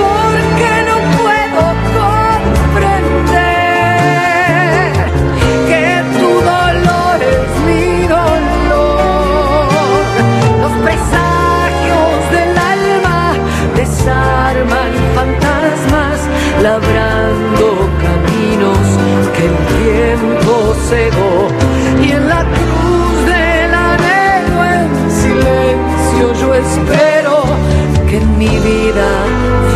Porque 0.01 0.69
no 0.89 0.97
puedo 1.21 1.63
comprender 2.73 3.21
que 5.67 5.85
tu 6.17 6.29
dolor 6.41 7.17
es 7.21 7.49
mi 7.67 7.85
dolor. 8.07 9.67
Los 10.63 10.73
presagios 10.85 12.17
del 12.31 12.51
alma 12.57 13.19
desarman 13.75 14.91
fantasmas, 15.13 16.17
labrando 16.63 17.65
caminos 18.01 18.85
que 19.35 19.43
el 19.45 19.55
tiempo 19.77 20.51
cegó. 20.89 21.66
Espero 26.77 27.43
que 28.07 28.17
en 28.17 28.37
mi 28.37 28.47
vida 28.47 29.66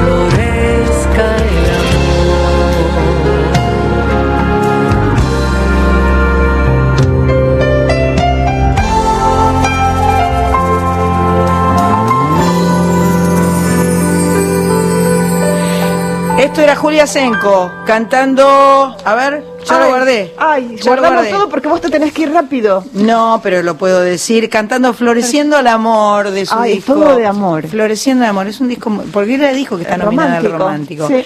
Esto 16.41 16.61
era 16.61 16.76
Julia 16.76 17.05
Senko 17.05 17.72
cantando. 17.85 18.95
A 19.05 19.15
ver, 19.15 19.43
ya 19.63 19.80
lo 19.80 19.89
guardé. 19.89 20.34
Ay, 20.39 20.76
Ya 20.77 20.89
guardamos 20.89 21.18
guardé. 21.19 21.30
todo 21.31 21.49
porque 21.49 21.68
vos 21.68 21.80
te 21.81 21.89
tenés 21.89 22.13
que 22.13 22.23
ir 22.23 22.31
rápido. 22.34 22.84
No, 22.93 23.39
pero 23.43 23.61
lo 23.61 23.76
puedo 23.77 24.01
decir, 24.01 24.49
cantando 24.49 24.91
Floreciendo 24.93 25.59
el 25.59 25.68
Amor 25.68 26.31
de 26.31 26.47
su 26.47 26.55
Ay, 26.57 26.76
disco. 26.76 26.93
todo 26.95 27.15
de 27.15 27.27
amor. 27.27 27.68
Floreciendo 27.68 28.23
el 28.23 28.31
Amor, 28.31 28.47
es 28.47 28.59
un 28.59 28.69
disco, 28.69 28.91
porque 29.13 29.35
ella 29.35 29.51
dijo 29.53 29.77
que 29.77 29.84
está 29.84 29.97
nominada 29.97 30.38
al 30.38 30.43
romántico, 30.51 31.07
romántico. 31.07 31.07
sí. 31.07 31.26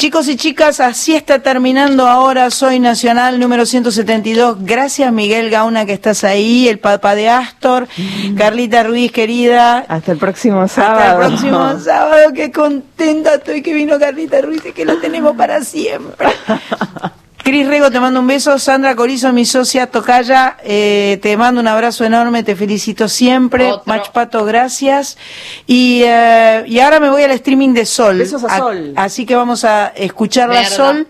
Chicos 0.00 0.28
y 0.28 0.36
chicas, 0.36 0.80
así 0.80 1.14
está 1.14 1.40
terminando 1.40 2.08
ahora 2.08 2.50
Soy 2.50 2.80
Nacional 2.80 3.38
número 3.38 3.66
172. 3.66 4.56
Gracias 4.62 5.12
Miguel 5.12 5.50
Gauna 5.50 5.84
que 5.84 5.92
estás 5.92 6.24
ahí, 6.24 6.68
el 6.70 6.78
papá 6.78 7.14
de 7.14 7.28
Astor, 7.28 7.86
Carlita 8.34 8.82
Ruiz 8.82 9.12
querida. 9.12 9.84
Mm. 9.86 9.92
Hasta 9.92 10.12
el 10.12 10.16
próximo 10.16 10.62
Hasta 10.62 10.82
sábado. 10.86 11.20
el 11.20 11.28
próximo 11.28 11.78
sábado, 11.84 12.32
qué 12.34 12.50
contenta 12.50 13.34
estoy 13.34 13.60
que 13.60 13.74
vino 13.74 13.98
Carlita 13.98 14.40
Ruiz 14.40 14.64
y 14.64 14.72
que 14.72 14.86
lo 14.86 14.96
tenemos 14.96 15.36
para 15.36 15.62
siempre. 15.62 16.28
Cris 17.50 17.66
Rego, 17.66 17.90
te 17.90 17.98
mando 17.98 18.20
un 18.20 18.28
beso. 18.28 18.60
Sandra 18.60 18.94
Corizo, 18.94 19.32
mi 19.32 19.44
socia 19.44 19.88
Tocaya, 19.88 20.56
eh, 20.62 21.18
te 21.20 21.36
mando 21.36 21.60
un 21.60 21.66
abrazo 21.66 22.04
enorme, 22.04 22.44
te 22.44 22.54
felicito 22.54 23.08
siempre. 23.08 23.72
Otro. 23.72 23.82
Mach 23.86 24.10
Pato, 24.12 24.44
gracias. 24.44 25.18
Y, 25.66 26.02
eh, 26.04 26.62
y 26.68 26.78
ahora 26.78 27.00
me 27.00 27.10
voy 27.10 27.24
al 27.24 27.32
streaming 27.32 27.74
de 27.74 27.86
Sol. 27.86 28.18
Besos 28.18 28.44
a 28.44 28.56
Sol. 28.56 28.92
Así 28.94 29.26
que 29.26 29.34
vamos 29.34 29.64
a 29.64 29.88
escuchar 29.96 30.48
la 30.48 30.60
Verdad. 30.60 30.70
Sol, 30.76 31.08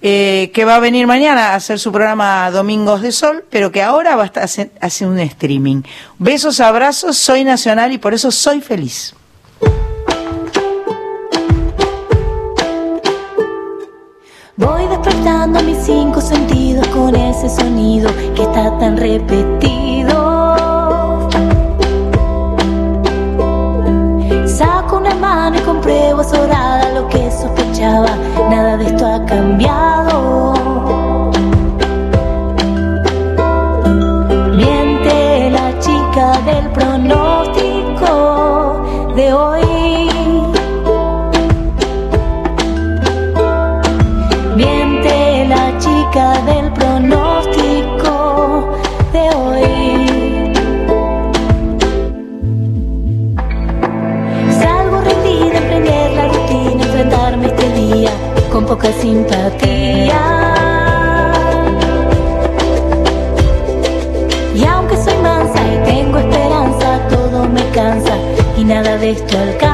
eh, 0.00 0.52
que 0.54 0.64
va 0.64 0.76
a 0.76 0.78
venir 0.78 1.08
mañana 1.08 1.48
a 1.48 1.54
hacer 1.56 1.80
su 1.80 1.90
programa 1.90 2.48
Domingos 2.52 3.02
de 3.02 3.10
Sol, 3.10 3.44
pero 3.50 3.72
que 3.72 3.82
ahora 3.82 4.14
va 4.14 4.22
a 4.22 4.26
estar 4.26 4.44
hace- 4.44 4.70
haciendo 4.80 5.14
un 5.14 5.20
streaming. 5.22 5.82
Besos, 6.18 6.60
abrazos, 6.60 7.18
soy 7.18 7.42
nacional 7.42 7.90
y 7.90 7.98
por 7.98 8.14
eso 8.14 8.30
soy 8.30 8.60
feliz. 8.60 9.12
Voy 14.56 14.86
despertando 15.20 15.62
mis 15.62 15.76
cinco 15.78 16.20
sentidos 16.20 16.86
con 16.88 17.14
ese 17.14 17.48
sonido 17.48 18.10
que 18.34 18.42
está 18.42 18.78
tan 18.78 18.96
repetido. 18.96 20.56
Saco 24.46 24.96
una 24.96 25.14
mano 25.14 25.58
y 25.58 25.60
compruebo 25.60 26.20
azorada 26.20 26.90
lo 26.94 27.08
que 27.08 27.30
sospechaba. 27.30 28.08
Nada 28.50 28.76
de 28.78 28.86
esto 28.86 29.06
ha 29.06 29.24
cambiado. 29.26 29.79
Poca 58.70 58.92
simpatía. 58.92 60.54
Y 64.54 64.64
aunque 64.64 64.96
soy 64.96 65.16
mansa 65.16 65.60
y 65.74 65.84
tengo 65.90 66.18
esperanza, 66.18 67.00
todo 67.08 67.48
me 67.48 67.68
cansa 67.70 68.14
y 68.56 68.62
nada 68.62 68.96
de 68.96 69.10
esto 69.10 69.36
alcanza. 69.36 69.69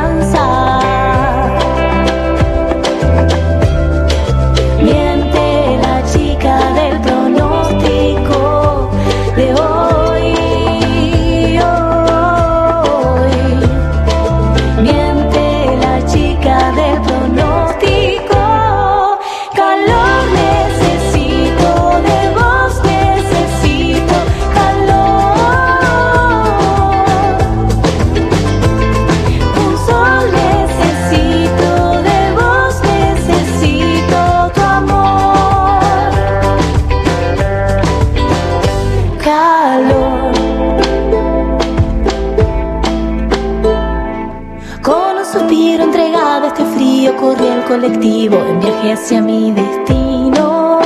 Colectivo 47.86 48.36
en 48.44 48.60
viaje 48.60 48.92
hacia 48.92 49.22
mi 49.22 49.52
destino. 49.52 50.80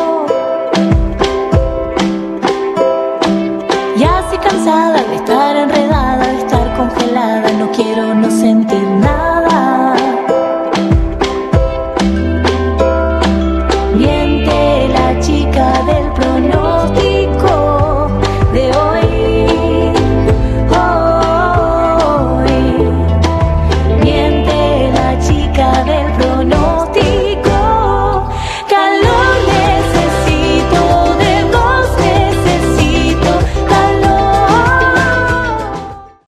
Y 3.96 4.04
así 4.04 4.36
cansada 4.36 5.02
de 5.02 5.16
estar 5.16 5.56
enredada, 5.56 6.26
de 6.26 6.38
estar 6.38 6.76
congelada, 6.76 7.50
no 7.52 7.70
quiero 7.72 8.14
no 8.14 8.30
sentir 8.30 8.69